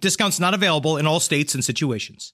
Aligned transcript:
Discounts 0.00 0.38
not 0.38 0.54
available 0.54 0.96
in 0.96 1.06
all 1.06 1.18
states 1.18 1.54
and 1.54 1.64
situations. 1.64 2.32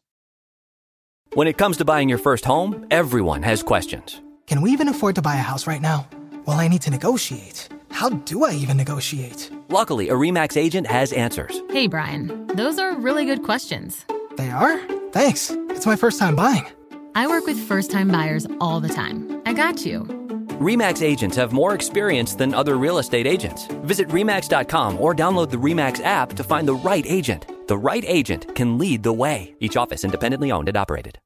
When 1.32 1.48
it 1.48 1.56
comes 1.56 1.78
to 1.78 1.84
buying 1.84 2.08
your 2.10 2.18
first 2.18 2.44
home, 2.44 2.86
everyone 2.90 3.42
has 3.42 3.62
questions. 3.62 4.20
Can 4.46 4.60
we 4.60 4.70
even 4.72 4.88
afford 4.88 5.14
to 5.14 5.22
buy 5.22 5.34
a 5.36 5.38
house 5.38 5.66
right 5.66 5.80
now? 5.80 6.06
Well, 6.46 6.60
I 6.60 6.68
need 6.68 6.82
to 6.82 6.90
negotiate. 6.90 7.68
How 7.90 8.10
do 8.10 8.44
I 8.44 8.52
even 8.52 8.76
negotiate? 8.76 9.50
Luckily, 9.70 10.10
a 10.10 10.14
REMAX 10.14 10.58
agent 10.58 10.86
has 10.86 11.12
answers. 11.14 11.58
Hey, 11.70 11.86
Brian, 11.86 12.46
those 12.48 12.78
are 12.78 12.94
really 12.94 13.24
good 13.24 13.42
questions. 13.42 14.04
They 14.36 14.50
are? 14.50 14.78
Thanks. 15.12 15.50
It's 15.70 15.86
my 15.86 15.96
first 15.96 16.18
time 16.18 16.36
buying. 16.36 16.66
I 17.14 17.26
work 17.26 17.46
with 17.46 17.58
first 17.58 17.90
time 17.90 18.08
buyers 18.08 18.46
all 18.60 18.80
the 18.80 18.88
time. 18.88 19.40
I 19.46 19.54
got 19.54 19.86
you. 19.86 20.23
REMAX 20.60 21.02
agents 21.02 21.36
have 21.36 21.52
more 21.52 21.74
experience 21.74 22.36
than 22.36 22.54
other 22.54 22.76
real 22.76 22.98
estate 22.98 23.26
agents. 23.26 23.66
Visit 23.82 24.08
REMAX.com 24.08 25.00
or 25.00 25.14
download 25.14 25.50
the 25.50 25.56
REMAX 25.56 26.02
app 26.04 26.32
to 26.34 26.44
find 26.44 26.66
the 26.68 26.74
right 26.74 27.04
agent. 27.06 27.46
The 27.66 27.76
right 27.76 28.04
agent 28.06 28.54
can 28.54 28.78
lead 28.78 29.02
the 29.02 29.12
way. 29.12 29.54
Each 29.58 29.76
office 29.76 30.04
independently 30.04 30.52
owned 30.52 30.68
and 30.68 30.76
operated. 30.76 31.18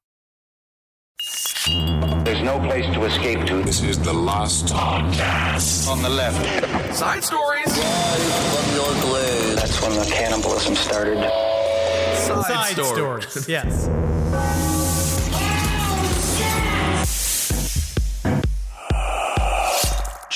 There's 2.23 2.41
no 2.41 2.59
place 2.59 2.85
to 2.93 3.03
escape 3.03 3.45
to. 3.45 3.61
This 3.61 3.83
is 3.83 3.99
the 3.99 4.13
last 4.13 4.73
podcast. 4.73 5.87
On 5.89 6.01
the 6.01 6.09
left. 6.09 6.95
Side 6.95 7.23
stories. 7.23 7.75
That's 9.55 9.81
when 9.81 9.91
the 9.99 10.05
cannibalism 10.11 10.75
started. 10.75 11.19
Side, 12.15 12.83
stories. 12.83 13.47
yes. 13.47 14.68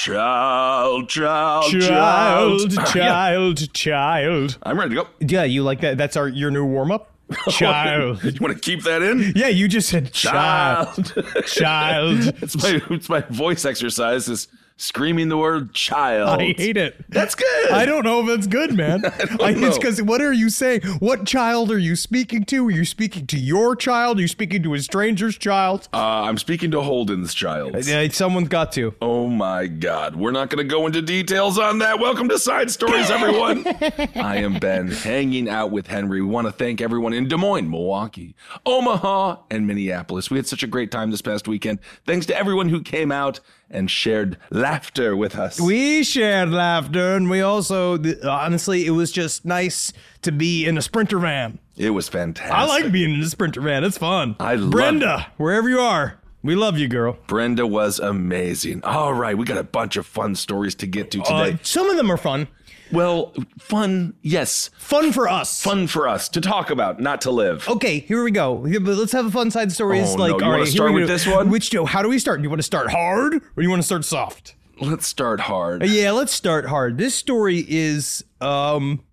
Child, 0.03 1.07
child, 1.07 1.63
child, 1.71 2.71
child. 2.71 2.85
child, 2.87 3.73
child. 3.73 4.57
I'm 4.61 4.77
ready 4.77 4.95
to 4.97 5.03
go. 5.03 5.07
Yeah, 5.21 5.45
you 5.45 5.63
like 5.63 5.79
that? 5.79 5.97
That's 5.97 6.17
our 6.17 6.27
your 6.27 6.51
new 6.51 6.65
warm 6.65 6.91
up. 6.91 7.09
Oh, 7.47 7.51
child. 7.51 8.21
You 8.23 8.37
want 8.41 8.53
to 8.53 8.59
keep 8.59 8.83
that 8.83 9.01
in? 9.01 9.31
Yeah, 9.33 9.47
you 9.47 9.69
just 9.69 9.87
said 9.87 10.11
child, 10.11 11.13
child. 11.45 12.33
it's 12.41 12.61
my 12.61 12.81
it's 12.89 13.07
my 13.07 13.21
voice 13.21 13.63
exercise 13.63 14.27
is 14.27 14.49
screaming 14.77 15.29
the 15.29 15.37
word 15.37 15.73
child. 15.73 16.41
I 16.41 16.53
hate 16.53 16.77
it. 16.77 17.05
That's 17.09 17.35
good. 17.35 17.71
I 17.71 17.85
don't 17.85 18.03
know 18.03 18.21
if 18.21 18.37
it's 18.37 18.47
good, 18.47 18.73
man. 18.73 19.03
I 19.41 19.51
know. 19.51 19.67
it's 19.67 19.77
because 19.77 20.01
what 20.01 20.21
are 20.21 20.33
you 20.33 20.49
saying? 20.49 20.81
What 20.99 21.25
child 21.25 21.71
are 21.71 21.77
you 21.77 21.95
speaking 21.95 22.43
to? 22.45 22.67
Are 22.67 22.71
you 22.71 22.85
speaking 22.85 23.27
to 23.27 23.37
your 23.37 23.75
child? 23.75 24.17
Are 24.17 24.21
you 24.21 24.27
speaking 24.27 24.63
to 24.63 24.73
a 24.73 24.79
stranger's 24.79 25.37
child? 25.37 25.87
Uh, 25.93 25.97
I'm 26.23 26.37
speaking 26.37 26.71
to 26.71 26.81
Holden's 26.81 27.33
child. 27.33 27.75
Yeah, 27.85 28.07
someone's 28.09 28.49
got 28.49 28.71
to. 28.73 28.93
Oh 29.01 29.27
my 29.27 29.67
God. 29.67 30.15
We're 30.15 30.31
not 30.31 30.49
going 30.49 30.65
to 30.65 30.71
go 30.71 30.85
into 30.85 31.01
details 31.01 31.57
on 31.57 31.79
that. 31.79 31.99
Welcome 31.99 32.29
to 32.29 32.39
Side 32.39 32.71
Stories, 32.71 33.09
everyone. 33.09 33.65
I 34.15 34.37
am 34.37 34.59
Ben, 34.59 34.89
hanging 34.89 35.49
out 35.49 35.71
with 35.71 35.87
Henry. 35.87 36.21
We 36.21 36.27
want 36.27 36.47
to 36.47 36.53
thank 36.53 36.81
everyone 36.81 37.13
in 37.13 37.27
Des 37.27 37.37
Moines, 37.37 37.69
Milwaukee, 37.69 38.35
Omaha, 38.65 39.37
and 39.49 39.67
Minneapolis. 39.67 40.29
We 40.29 40.37
had 40.37 40.47
such 40.47 40.63
a 40.63 40.67
great 40.67 40.91
time 40.91 41.11
this 41.11 41.21
past 41.21 41.47
weekend. 41.47 41.79
Thanks 42.05 42.25
to 42.27 42.37
everyone 42.37 42.69
who 42.69 42.81
came 42.81 43.11
out 43.11 43.39
and 43.73 43.89
shared 43.91 44.37
laughter 44.49 45.15
with 45.15 45.35
us. 45.35 45.59
We 45.59 46.03
shared 46.03 46.49
laughter, 46.49 47.15
and 47.15 47.29
we 47.29 47.41
also, 47.41 47.97
honestly, 48.23 48.85
it 48.85 48.91
was 48.91 49.11
just 49.11 49.43
nice 49.45 49.91
to 50.21 50.31
be 50.31 50.65
in 50.65 50.77
a 50.77 50.81
sprinter 50.81 51.19
van. 51.19 51.59
it 51.75 51.89
was 51.89 52.07
fantastic. 52.07 52.53
I 52.55 52.65
like 52.65 52.91
being 52.91 53.13
in 53.15 53.21
a 53.21 53.29
sprinter 53.29 53.61
van. 53.61 53.83
It's 53.83 53.97
fun. 53.97 54.35
I 54.39 54.55
love 54.55 54.71
Brenda, 54.71 55.27
wherever 55.37 55.67
you 55.67 55.79
are, 55.79 56.19
we 56.43 56.55
love 56.55 56.77
you, 56.77 56.87
girl. 56.87 57.17
Brenda 57.27 57.65
was 57.65 57.99
amazing. 57.99 58.83
All 58.83 59.13
right, 59.13 59.37
we 59.37 59.45
got 59.45 59.57
a 59.57 59.63
bunch 59.63 59.95
of 59.97 60.05
fun 60.05 60.35
stories 60.35 60.75
to 60.75 60.87
get 60.87 61.09
to 61.11 61.21
Uh, 61.23 61.45
today. 61.45 61.59
some 61.63 61.89
of 61.89 61.97
them 61.97 62.11
are 62.11 62.17
fun. 62.17 62.47
Well, 62.93 63.33
fun, 63.59 64.13
yes. 64.21 64.69
Fun 64.77 65.11
for 65.11 65.27
us. 65.27 65.61
Fun 65.61 65.87
for 65.87 66.07
us 66.07 66.29
to 66.29 66.41
talk 66.41 66.69
about, 66.69 66.99
not 66.99 67.21
to 67.21 67.31
live. 67.31 67.67
Okay, 67.67 67.99
here 67.99 68.23
we 68.23 68.31
go. 68.31 68.63
Here, 68.63 68.79
but 68.79 68.95
Let's 68.95 69.11
have 69.11 69.25
a 69.25 69.31
fun 69.31 69.51
side 69.51 69.71
story. 69.71 69.99
Oh, 69.99 70.13
like, 70.13 70.17
no. 70.17 70.25
You 70.25 70.31
all 70.31 70.39
wanna 70.39 70.51
right, 70.51 70.59
here 70.59 70.65
start 70.67 70.93
we 70.93 71.01
with 71.01 71.09
go. 71.09 71.13
this 71.13 71.27
one? 71.27 71.49
Which 71.49 71.71
Joe? 71.71 71.85
How 71.85 72.01
do 72.01 72.09
we 72.09 72.19
start? 72.19 72.39
Do 72.39 72.43
you 72.43 72.49
want 72.49 72.59
to 72.59 72.63
start 72.63 72.89
hard 72.91 73.35
or 73.35 73.39
do 73.57 73.61
you 73.61 73.69
want 73.69 73.81
to 73.81 73.85
start 73.85 74.05
soft? 74.05 74.55
Let's 74.79 75.07
start 75.07 75.41
hard. 75.41 75.85
Yeah, 75.85 76.11
let's 76.11 76.31
start 76.33 76.65
hard. 76.67 76.97
This 76.97 77.15
story 77.15 77.65
is 77.67 78.23
um 78.41 79.03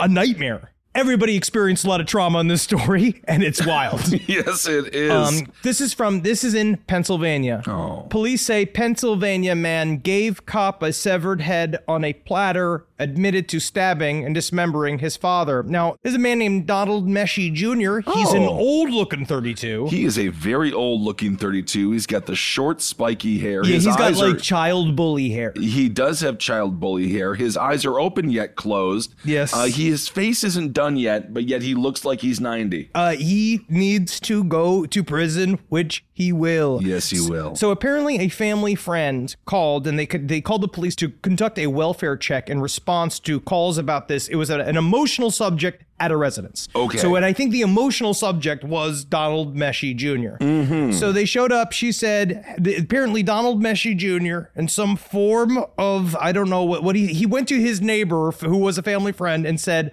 a 0.00 0.08
nightmare. 0.08 0.72
Everybody 0.94 1.36
experienced 1.36 1.84
a 1.84 1.88
lot 1.88 2.00
of 2.00 2.06
trauma 2.06 2.40
in 2.40 2.48
this 2.48 2.62
story, 2.62 3.20
and 3.28 3.42
it's 3.42 3.64
wild. 3.66 4.08
yes, 4.26 4.66
it 4.66 4.94
is. 4.94 5.10
Um, 5.12 5.52
this 5.62 5.82
is 5.82 5.92
from 5.92 6.22
this 6.22 6.42
is 6.42 6.54
in 6.54 6.78
Pennsylvania. 6.86 7.62
Oh. 7.66 8.06
Police 8.08 8.40
say 8.40 8.64
Pennsylvania 8.64 9.54
man 9.54 9.98
gave 9.98 10.46
cop 10.46 10.82
a 10.82 10.94
severed 10.94 11.42
head 11.42 11.78
on 11.86 12.02
a 12.02 12.14
platter, 12.14 12.86
admitted 12.98 13.48
to 13.50 13.60
stabbing 13.60 14.24
and 14.24 14.34
dismembering 14.34 14.98
his 15.00 15.16
father. 15.16 15.62
Now, 15.62 15.96
there's 16.02 16.14
a 16.14 16.18
man 16.18 16.38
named 16.38 16.66
Donald 16.66 17.06
Meshy 17.06 17.52
Jr. 17.52 17.98
He's 18.10 18.32
an 18.32 18.42
Oh. 18.44 18.48
old-looking 18.58 19.26
32. 19.26 19.88
he 19.90 20.04
is 20.04 20.18
a 20.18 20.28
very 20.28 20.72
old 20.72 21.02
looking 21.02 21.36
32. 21.36 21.92
He's 21.92 22.06
got 22.06 22.26
the 22.26 22.34
short, 22.36 22.80
spiky 22.80 23.38
hair. 23.38 23.62
yeah, 23.64 23.74
His 23.74 23.84
he's 23.84 23.96
got 23.96 24.14
like 24.14 24.36
are- 24.36 24.38
child 24.38 24.96
bully 24.96 25.30
hair. 25.30 25.52
He 25.56 25.88
does 25.88 26.20
have 26.20 26.38
child 26.38 26.80
bully 26.80 27.12
hair. 27.12 27.34
His 27.34 27.56
eyes 27.56 27.84
are 27.84 27.98
open 28.00 28.30
yet 28.30 28.56
closed. 28.56 29.14
Yes. 29.24 29.52
Uh, 29.54 29.64
he, 29.64 29.88
his 29.90 30.08
face 30.08 30.42
isn't 30.44 30.72
done 30.72 30.96
yet, 30.96 31.34
but 31.34 31.44
yet 31.44 31.62
he 31.62 31.74
looks 31.74 32.04
like 32.04 32.20
he's 32.20 32.40
90. 32.40 32.90
Uh, 32.94 33.12
he 33.12 33.60
needs 33.68 34.20
to 34.20 34.44
go 34.44 34.86
to 34.86 35.04
prison, 35.04 35.58
which 35.68 36.04
he 36.12 36.32
will. 36.32 36.80
Yes, 36.82 37.10
he 37.10 37.20
will. 37.20 37.54
So 37.56 37.70
apparently, 37.70 38.18
a 38.20 38.28
family 38.28 38.74
friend 38.74 39.34
called, 39.44 39.86
and 39.86 39.98
they 39.98 40.06
could, 40.06 40.28
they 40.28 40.40
called 40.40 40.62
the 40.62 40.68
police 40.68 40.94
to 40.96 41.10
conduct 41.10 41.58
a 41.58 41.66
welfare 41.66 42.16
check 42.16 42.48
in 42.48 42.60
response 42.86 43.18
to 43.18 43.40
calls 43.40 43.78
about 43.78 44.06
this. 44.06 44.28
It 44.28 44.36
was 44.36 44.48
an 44.48 44.76
emotional 44.76 45.32
subject 45.32 45.82
at 45.98 46.12
a 46.12 46.16
residence. 46.16 46.68
Okay. 46.76 46.98
So, 46.98 47.16
and 47.16 47.24
I 47.24 47.32
think 47.32 47.50
the 47.50 47.62
emotional 47.62 48.14
subject 48.14 48.62
was 48.62 49.04
Donald 49.04 49.56
Meshy 49.56 49.96
junior 49.96 50.38
Mm-hmm. 50.40 50.92
So 50.92 51.10
they 51.10 51.24
showed 51.24 51.50
up. 51.50 51.72
She 51.72 51.90
said 51.90 52.44
apparently 52.78 53.22
Donald 53.22 53.60
Meshy 53.60 53.96
Jr. 53.96 54.50
in 54.54 54.68
some 54.68 54.96
form 54.96 55.64
of 55.76 56.14
I 56.16 56.30
don't 56.32 56.48
know 56.48 56.62
what 56.62 56.84
what 56.84 56.94
he 56.94 57.08
he 57.08 57.26
went 57.26 57.48
to 57.48 57.60
his 57.60 57.80
neighbor 57.80 58.30
who 58.30 58.58
was 58.58 58.78
a 58.78 58.82
family 58.82 59.12
friend 59.12 59.44
and 59.46 59.60
said. 59.60 59.92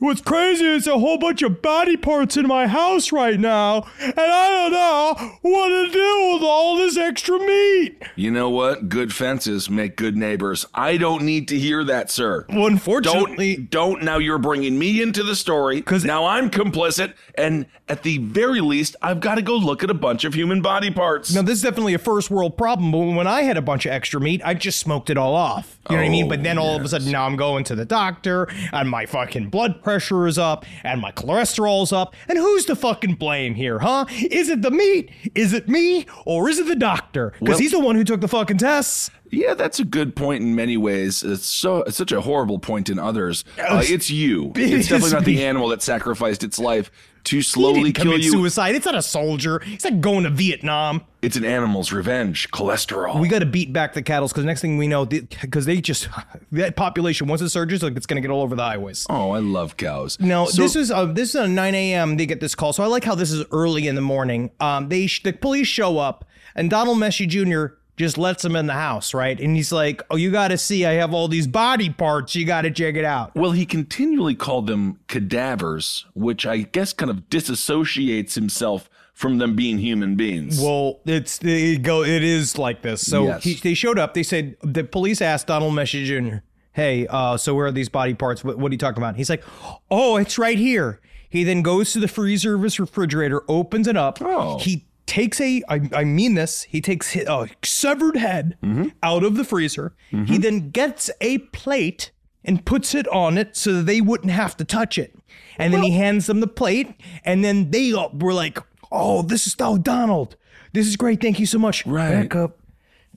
What's 0.00 0.20
crazy 0.20 0.64
is 0.64 0.86
a 0.86 0.96
whole 0.96 1.18
bunch 1.18 1.42
of 1.42 1.60
body 1.60 1.96
parts 1.96 2.36
in 2.36 2.46
my 2.46 2.68
house 2.68 3.10
right 3.10 3.38
now, 3.38 3.84
and 4.00 4.14
I 4.16 4.48
don't 4.48 4.72
know 4.72 5.32
what 5.42 5.68
to 5.70 5.90
do 5.90 6.32
with 6.34 6.42
all 6.44 6.76
this 6.76 6.96
extra 6.96 7.36
meat. 7.40 8.00
You 8.14 8.30
know 8.30 8.48
what? 8.48 8.88
Good 8.88 9.12
fences 9.12 9.68
make 9.68 9.96
good 9.96 10.16
neighbors. 10.16 10.64
I 10.72 10.98
don't 10.98 11.24
need 11.24 11.48
to 11.48 11.58
hear 11.58 11.82
that, 11.82 12.12
sir. 12.12 12.46
Well, 12.48 12.66
unfortunately, 12.66 13.56
Don't 13.56 13.70
don't 13.70 14.02
now 14.04 14.18
you're 14.18 14.38
bringing 14.38 14.78
me 14.78 15.02
into 15.02 15.24
the 15.24 15.34
story 15.34 15.76
because 15.76 16.04
now 16.04 16.26
I'm 16.26 16.48
complicit 16.48 17.14
and 17.34 17.66
at 17.88 18.04
the 18.04 18.18
very 18.18 18.60
least 18.60 18.94
I've 19.02 19.18
got 19.18 19.34
to 19.34 19.42
go 19.42 19.56
look 19.56 19.82
at 19.82 19.90
a 19.90 19.94
bunch 19.94 20.24
of 20.24 20.34
human 20.34 20.62
body 20.62 20.92
parts. 20.92 21.34
now 21.34 21.42
this 21.42 21.56
is 21.58 21.62
definitely 21.62 21.94
a 21.94 21.98
first 21.98 22.30
world 22.30 22.56
problem. 22.56 22.92
But 22.92 22.98
when 22.98 23.26
I 23.26 23.42
had 23.42 23.56
a 23.56 23.62
bunch 23.62 23.84
of 23.86 23.90
extra 23.92 24.20
meat, 24.20 24.42
I 24.44 24.54
just 24.54 24.78
smoked 24.78 25.10
it 25.10 25.16
all 25.18 25.34
off. 25.34 25.77
You 25.90 25.96
know 25.96 26.02
what 26.02 26.06
I 26.06 26.10
mean? 26.10 26.24
Oh, 26.26 26.28
But 26.28 26.42
then 26.42 26.58
all 26.58 26.76
of 26.76 26.84
a 26.84 26.88
sudden, 26.88 27.10
now 27.10 27.24
I'm 27.26 27.36
going 27.36 27.64
to 27.64 27.74
the 27.74 27.84
doctor, 27.84 28.48
and 28.72 28.88
my 28.90 29.06
fucking 29.06 29.48
blood 29.50 29.82
pressure 29.82 30.26
is 30.26 30.38
up, 30.38 30.64
and 30.84 31.00
my 31.00 31.12
cholesterol's 31.12 31.92
up. 31.92 32.14
And 32.28 32.36
who's 32.38 32.64
to 32.66 32.76
fucking 32.76 33.14
blame 33.14 33.54
here, 33.54 33.78
huh? 33.78 34.04
Is 34.10 34.48
it 34.48 34.62
the 34.62 34.70
meat? 34.70 35.10
Is 35.34 35.52
it 35.52 35.68
me? 35.68 36.06
Or 36.26 36.48
is 36.48 36.58
it 36.58 36.66
the 36.66 36.76
doctor? 36.76 37.30
Because 37.38 37.48
Well- 37.54 37.58
he's 37.58 37.72
the 37.72 37.78
one 37.80 37.96
who 37.96 38.04
took 38.04 38.20
the 38.20 38.28
fucking 38.28 38.58
tests. 38.58 39.10
Yeah, 39.30 39.54
that's 39.54 39.78
a 39.78 39.84
good 39.84 40.16
point 40.16 40.42
in 40.42 40.54
many 40.54 40.76
ways. 40.76 41.22
It's 41.22 41.46
so 41.46 41.78
it's 41.78 41.96
such 41.96 42.12
a 42.12 42.20
horrible 42.20 42.58
point 42.58 42.88
in 42.88 42.98
others. 42.98 43.44
Uh, 43.58 43.82
it's 43.84 44.10
you. 44.10 44.52
It 44.56 44.72
it's 44.72 44.88
definitely 44.88 45.12
not 45.14 45.24
the 45.24 45.44
animal 45.44 45.68
that 45.68 45.82
sacrificed 45.82 46.42
its 46.44 46.58
life 46.58 46.90
to 47.24 47.42
slowly 47.42 47.92
kill 47.92 48.04
commit 48.06 48.20
you. 48.22 48.30
suicide. 48.30 48.74
It's 48.74 48.86
not 48.86 48.94
a 48.94 49.02
soldier. 49.02 49.60
It's 49.66 49.84
not 49.84 50.00
going 50.00 50.24
to 50.24 50.30
Vietnam. 50.30 51.02
It's 51.20 51.36
an 51.36 51.44
animal's 51.44 51.92
revenge. 51.92 52.48
Cholesterol. 52.52 53.20
We 53.20 53.28
got 53.28 53.40
to 53.40 53.46
beat 53.46 53.72
back 53.72 53.92
the 53.92 54.02
cattle 54.02 54.28
because 54.28 54.44
next 54.44 54.60
thing 54.62 54.78
we 54.78 54.86
know, 54.86 55.04
because 55.04 55.66
they 55.66 55.80
just 55.80 56.08
that 56.52 56.76
population 56.76 57.26
once 57.26 57.42
it 57.42 57.48
surges, 57.50 57.82
like 57.82 57.96
it's 57.96 58.06
going 58.06 58.22
to 58.22 58.26
get 58.26 58.32
all 58.32 58.42
over 58.42 58.56
the 58.56 58.62
highways. 58.62 59.04
oh, 59.10 59.32
I 59.32 59.40
love 59.40 59.76
cows. 59.76 60.18
Now 60.20 60.46
So- 60.46 60.62
this 60.62 60.74
is 60.76 60.90
uh, 60.90 61.04
this 61.06 61.30
is 61.30 61.36
at 61.36 61.50
9 61.50 61.74
a.m. 61.74 62.16
They 62.16 62.24
get 62.26 62.40
this 62.40 62.54
call, 62.54 62.72
so 62.72 62.82
I 62.82 62.86
like 62.86 63.04
how 63.04 63.14
this 63.14 63.30
is 63.32 63.44
early 63.52 63.88
in 63.88 63.94
the 63.94 64.00
morning. 64.00 64.50
Um, 64.60 64.88
they 64.88 65.06
the 65.22 65.32
police 65.32 65.66
show 65.68 65.98
up, 65.98 66.24
and 66.54 66.70
Donald 66.70 66.98
Meshy 66.98 67.28
Jr. 67.28 67.74
just 67.98 68.16
lets 68.16 68.44
him 68.44 68.56
in 68.56 68.66
the 68.66 68.72
house, 68.74 69.12
right? 69.12 69.38
And 69.38 69.54
he's 69.56 69.72
like, 69.72 70.02
"Oh, 70.10 70.16
you 70.16 70.30
got 70.30 70.48
to 70.48 70.56
see, 70.58 70.86
I 70.86 70.92
have 70.94 71.12
all 71.12 71.28
these 71.28 71.46
body 71.46 71.90
parts. 71.90 72.34
You 72.34 72.46
got 72.46 72.62
to 72.62 72.70
check 72.70 72.94
it 72.94 73.04
out." 73.04 73.34
Well, 73.34 73.50
he 73.52 73.66
continually 73.66 74.34
called 74.34 74.66
them 74.66 75.00
cadavers, 75.08 76.06
which 76.14 76.46
I 76.46 76.58
guess 76.58 76.92
kind 76.92 77.10
of 77.10 77.28
disassociates 77.28 78.34
himself 78.34 78.88
from 79.12 79.38
them 79.38 79.56
being 79.56 79.78
human 79.78 80.14
beings. 80.16 80.60
Well, 80.60 81.00
it's 81.04 81.40
it 81.42 81.82
go. 81.82 82.02
It 82.04 82.22
is 82.22 82.56
like 82.56 82.82
this. 82.82 83.04
So 83.06 83.24
Yes. 83.24 83.42
he, 83.44 83.54
they 83.54 83.74
showed 83.74 83.98
up. 83.98 84.14
They 84.14 84.22
said 84.22 84.56
the 84.62 84.84
police 84.84 85.20
asked 85.20 85.48
Donald 85.48 85.74
Messi 85.74 86.04
Jr. 86.04 86.36
Hey, 86.72 87.08
uh, 87.08 87.36
so 87.36 87.54
where 87.56 87.66
are 87.66 87.72
these 87.72 87.88
body 87.88 88.14
parts? 88.14 88.44
What, 88.44 88.56
what 88.58 88.70
are 88.70 88.74
you 88.74 88.78
talking 88.78 89.02
about? 89.02 89.16
He's 89.16 89.28
like, 89.28 89.42
oh, 89.90 90.16
it's 90.16 90.38
right 90.38 90.56
here. 90.58 91.00
He 91.28 91.42
then 91.42 91.60
goes 91.62 91.92
to 91.92 91.98
the 92.00 92.06
freezer 92.06 92.54
of 92.54 92.62
his 92.62 92.78
refrigerator, 92.78 93.42
opens 93.48 93.88
it 93.88 93.96
up. 93.96 94.18
Oh. 94.22 94.58
He 94.60 94.86
takes 95.08 95.40
a, 95.40 95.62
I, 95.68 95.80
I 95.92 96.04
mean 96.04 96.34
this, 96.34 96.62
he 96.62 96.80
takes 96.80 97.16
a 97.16 97.48
severed 97.64 98.16
head 98.16 98.56
mm-hmm. 98.62 98.88
out 99.02 99.24
of 99.24 99.34
the 99.34 99.44
freezer. 99.44 99.94
He 100.10 100.16
mm-hmm. 100.16 100.36
then 100.36 100.70
gets 100.70 101.10
a 101.20 101.38
plate 101.38 102.12
and 102.44 102.64
puts 102.64 102.94
it 102.94 103.08
on 103.08 103.36
it 103.36 103.56
so 103.56 103.72
that 103.72 103.86
they 103.86 104.00
wouldn't 104.00 104.30
have 104.30 104.56
to 104.58 104.64
touch 104.64 104.98
it. 104.98 105.18
And 105.58 105.74
then 105.74 105.82
he 105.82 105.90
hands 105.90 106.26
them 106.26 106.38
the 106.38 106.46
plate, 106.46 106.94
and 107.24 107.44
then 107.44 107.72
they 107.72 107.92
all 107.92 108.12
were 108.16 108.32
like, 108.32 108.58
oh, 108.92 109.22
this 109.22 109.48
is, 109.48 109.56
oh, 109.58 109.76
Donald, 109.76 110.36
this 110.72 110.86
is 110.86 110.96
great. 110.96 111.20
Thank 111.20 111.40
you 111.40 111.46
so 111.46 111.58
much. 111.58 111.84
Right. 111.84 112.22
Backup. 112.22 112.57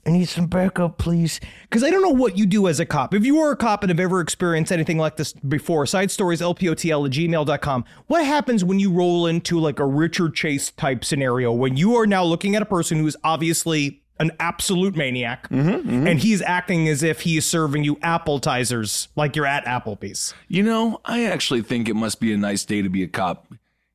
I 0.04 0.10
need 0.10 0.28
some 0.28 0.46
backup, 0.46 0.98
please. 0.98 1.38
Because 1.62 1.84
I 1.84 1.90
don't 1.90 2.02
know 2.02 2.10
what 2.10 2.36
you 2.36 2.44
do 2.44 2.66
as 2.66 2.80
a 2.80 2.86
cop. 2.86 3.14
If 3.14 3.24
you 3.24 3.38
are 3.38 3.52
a 3.52 3.56
cop 3.56 3.84
and 3.84 3.90
have 3.90 4.00
ever 4.00 4.20
experienced 4.20 4.72
anything 4.72 4.98
like 4.98 5.16
this 5.16 5.32
before, 5.32 5.86
side 5.86 6.10
stories, 6.10 6.40
lpotl 6.40 7.06
at 7.06 7.12
gmail.com. 7.12 7.84
What 8.08 8.26
happens 8.26 8.64
when 8.64 8.80
you 8.80 8.90
roll 8.90 9.26
into 9.26 9.60
like 9.60 9.78
a 9.78 9.86
Richard 9.86 10.34
Chase 10.34 10.72
type 10.72 11.04
scenario 11.04 11.52
when 11.52 11.76
you 11.76 11.94
are 11.96 12.06
now 12.06 12.24
looking 12.24 12.56
at 12.56 12.62
a 12.62 12.66
person 12.66 12.98
who 12.98 13.06
is 13.06 13.16
obviously 13.22 14.02
an 14.18 14.30
absolute 14.38 14.94
maniac 14.94 15.48
mm-hmm, 15.48 15.70
mm-hmm. 15.70 16.06
and 16.06 16.20
he's 16.20 16.42
acting 16.42 16.88
as 16.88 17.02
if 17.02 17.22
he 17.22 17.36
is 17.36 17.46
serving 17.46 17.82
you 17.82 17.98
appetizers 18.02 19.08
like 19.16 19.36
you're 19.36 19.46
at 19.46 19.64
Applebee's? 19.64 20.34
You 20.48 20.64
know, 20.64 21.00
I 21.04 21.24
actually 21.24 21.62
think 21.62 21.88
it 21.88 21.94
must 21.94 22.20
be 22.20 22.32
a 22.32 22.36
nice 22.36 22.64
day 22.64 22.82
to 22.82 22.88
be 22.88 23.02
a 23.02 23.08
cop. 23.08 23.52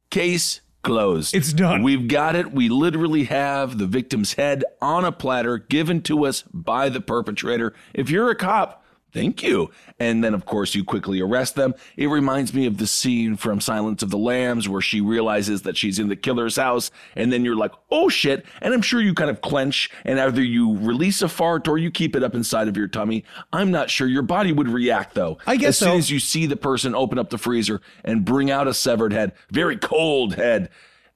Case 0.10 0.62
closed. 0.88 1.36
It's 1.36 1.54
done. 1.54 1.84
We've 1.84 2.08
got 2.08 2.36
it. 2.36 2.52
We 2.52 2.70
literally 2.70 3.26
have 3.26 3.78
the 3.78 3.88
victim's 3.88 4.34
head 4.34 4.64
on 4.82 5.06
a 5.06 5.12
platter 5.12 5.58
given 5.58 6.02
to 6.04 6.26
us 6.26 6.44
by 6.54 6.90
the 6.90 7.02
perpetrator. 7.02 7.74
If 7.94 8.10
you're 8.10 8.30
a 8.30 8.36
cop, 8.36 8.84
thank 9.14 9.44
you. 9.44 9.72
And 10.00 10.24
then, 10.24 10.34
of 10.34 10.46
course, 10.46 10.76
you 10.76 10.84
quickly 10.84 11.22
arrest 11.22 11.56
them. 11.56 11.74
It 11.96 12.08
reminds 12.08 12.54
me 12.54 12.66
of 12.68 12.78
the 12.78 12.88
scene 12.88 13.36
from 13.36 13.60
Silence 13.60 14.04
of 14.04 14.10
the 14.10 14.18
Lambs 14.18 14.70
where 14.70 14.82
she 14.82 15.02
realizes 15.02 15.64
that 15.64 15.76
she's 15.76 16.00
in 16.00 16.08
the 16.08 16.16
killer's 16.16 16.56
house. 16.56 16.92
And 17.16 17.34
then 17.34 17.44
you're 17.44 17.56
like, 17.56 17.72
oh 17.90 18.10
shit. 18.10 18.46
And 18.62 18.74
I'm 18.74 18.82
sure 18.82 19.02
you 19.02 19.14
kind 19.14 19.30
of 19.30 19.42
clench 19.42 19.90
and 20.06 20.20
either 20.20 20.44
you 20.44 20.78
release 20.78 21.22
a 21.22 21.30
fart 21.30 21.68
or 21.68 21.78
you 21.78 21.90
keep 21.90 22.16
it 22.16 22.24
up 22.24 22.36
inside 22.36 22.68
of 22.68 22.78
your 22.78 22.88
tummy. 22.88 23.24
I'm 23.52 23.72
not 23.72 23.90
sure 23.90 24.08
your 24.08 24.22
body 24.22 24.52
would 24.52 24.70
react 24.70 25.16
though. 25.16 25.40
I 25.48 25.58
guess 25.58 25.70
as 25.70 25.78
soon 25.80 25.90
so. 25.90 25.98
as 25.98 26.12
you 26.12 26.20
see 26.20 26.46
the 26.46 26.56
person 26.56 26.94
open 26.94 27.18
up 27.18 27.30
the 27.30 27.38
freezer 27.38 27.82
and 28.04 28.24
bring 28.24 28.52
out 28.52 28.68
a 28.68 28.74
severed 28.74 29.14
head, 29.14 29.34
very 29.50 29.78
cold 29.78 30.36
head. 30.36 30.70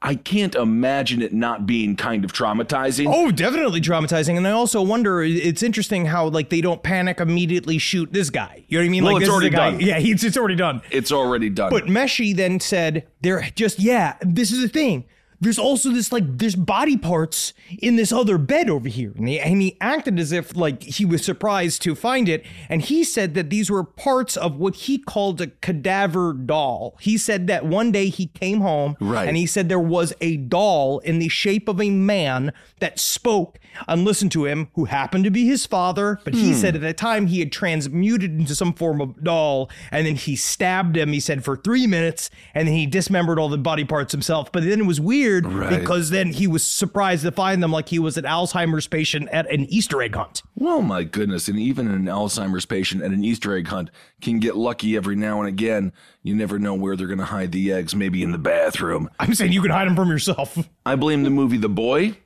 I 0.04 0.16
can't 0.16 0.56
imagine 0.56 1.22
it 1.22 1.32
not 1.32 1.68
being 1.68 1.96
kind 1.96 2.26
of 2.26 2.34
traumatizing. 2.34 3.06
Oh, 3.08 3.30
definitely 3.30 3.82
traumatizing. 3.82 4.36
And 4.36 4.48
I 4.48 4.52
also 4.52 4.82
wonder, 4.82 5.22
it's 5.22 5.62
interesting 5.62 6.08
how 6.08 6.28
like 6.28 6.50
they 6.50 6.62
don't 6.62 6.82
panic 6.82 7.20
immediately 7.20 7.78
shoot 7.78 8.12
this 8.12 8.32
guy. 8.32 8.64
You 8.68 8.80
know 8.80 8.84
what 8.84 8.88
I 8.88 8.90
mean? 8.90 9.04
Well, 9.04 9.14
like 9.14 9.22
it's 9.22 9.30
this 9.30 9.34
already 9.34 9.50
done. 9.52 9.80
Yeah, 9.80 10.00
he's 10.00 10.24
it's 10.24 10.38
already 10.38 10.56
done. 10.56 10.82
It's 10.90 11.12
already 11.12 11.50
done. 11.50 11.70
But 11.70 11.86
Meshi 11.86 12.36
then 12.36 12.60
said, 12.60 13.06
"They're 13.22 13.42
just 13.56 13.80
yeah. 13.80 14.18
This 14.22 14.52
is 14.52 14.62
the 14.62 14.70
thing. 14.70 15.06
There's 15.42 15.60
also 15.60 15.90
this 15.90 16.12
like 16.12 16.38
there's 16.38 16.56
body 16.56 16.98
parts 16.98 17.54
in 17.80 17.96
this 17.96 18.12
other 18.12 18.38
bed 18.38 18.70
over 18.70 18.88
here." 18.88 19.12
And 19.18 19.28
he, 19.28 19.40
and 19.40 19.62
he 19.62 19.76
acted 19.82 20.20
as 20.20 20.32
if 20.32 20.56
like 20.56 20.84
he 20.84 21.04
was 21.04 21.26
surprised 21.26 21.82
to 21.82 21.96
find 21.96 22.30
it. 22.30 22.46
And 22.70 22.82
he 22.82 23.04
said 23.04 23.34
that 23.34 23.50
these 23.50 23.70
were 23.70 23.84
parts 23.84 24.38
of 24.38 24.58
what 24.58 24.76
he 24.76 25.00
called 25.00 25.42
a 25.42 25.48
cadaver 25.48 26.34
doll. 26.34 26.96
He 27.02 27.18
said 27.18 27.48
that 27.48 27.66
one 27.66 27.92
day 27.92 28.10
he 28.10 28.28
came 28.28 28.62
home 28.62 28.96
Right. 29.00 29.28
and 29.28 29.36
he 29.36 29.48
said 29.48 29.68
there 29.68 29.80
was 29.80 30.14
a 30.22 30.38
doll 30.38 31.00
in 31.00 31.20
the 31.20 31.28
shape 31.28 31.68
of 31.68 31.82
a 31.82 31.90
man 31.90 32.54
that 32.80 33.00
spoke 33.00 33.58
and 33.88 34.04
listened 34.04 34.32
to 34.34 34.46
him, 34.46 34.70
who 34.76 34.86
happened 34.86 35.24
to 35.24 35.32
be 35.32 35.46
his 35.46 35.66
father. 35.66 36.20
But 36.24 36.34
he 36.34 36.52
hmm. 36.52 36.58
said 36.58 36.76
at 36.76 36.82
the 36.82 36.94
time 36.94 37.28
he 37.28 37.40
had 37.40 37.52
transmuted 37.52 38.32
into 38.32 38.54
some 38.54 38.74
form 38.74 39.02
of 39.02 39.24
doll, 39.24 39.70
and 39.92 40.06
then 40.06 40.16
he 40.16 40.36
stabbed 40.36 40.98
him. 40.98 41.14
He 41.14 41.20
said 41.20 41.44
for 41.44 41.56
three 41.56 41.88
minutes, 41.88 42.30
and 42.54 42.68
then 42.68 42.76
he 42.76 42.86
dismembered 42.86 43.40
all 43.40 43.50
the 43.50 43.58
body 43.58 43.86
parts 43.86 44.12
himself. 44.12 44.52
But 44.52 44.64
then 44.64 44.82
it 44.82 44.86
was 44.86 45.00
weird 45.00 45.31
Right. 45.40 45.80
because 45.80 46.10
then 46.10 46.34
he 46.34 46.48
was 46.48 46.64
surprised 46.64 47.24
to 47.24 47.32
find 47.32 47.64
them 47.64 47.72
like 47.72 47.90
he 47.90 48.00
was 48.00 48.18
an 48.18 48.26
Alzheimer's 48.26 48.88
patient 48.88 49.30
at 49.30 49.50
an 49.52 49.66
Easter 49.66 50.02
egg 50.02 50.16
hunt. 50.16 50.44
well, 50.56 50.82
my 50.82 51.04
goodness. 51.04 51.48
And 51.48 51.58
even 51.58 51.88
an 51.88 52.06
Alzheimer's 52.06 52.66
patient 52.66 53.04
at 53.04 53.12
an 53.12 53.24
Easter 53.24 53.56
egg 53.56 53.68
hunt 53.68 53.90
can 54.22 54.40
get 54.40 54.56
lucky 54.56 54.96
every 54.96 55.16
now 55.16 55.40
and 55.40 55.48
again. 55.48 55.92
You 56.24 56.36
never 56.36 56.60
know 56.60 56.74
where 56.74 56.96
they're 56.96 57.08
going 57.08 57.20
to 57.20 57.26
hide 57.26 57.52
the 57.52 57.72
eggs, 57.72 57.96
maybe 57.96 58.22
in 58.24 58.32
the 58.32 58.38
bathroom. 58.38 59.10
I'm 59.20 59.34
saying 59.34 59.52
you 59.52 59.62
can 59.62 59.72
hide 59.72 59.88
them 59.88 59.96
from 59.96 60.10
yourself. 60.10 60.58
I 60.86 60.96
blame 60.96 61.24
the 61.24 61.30
movie 61.30 61.58
The 61.58 61.70
Boy 61.70 62.18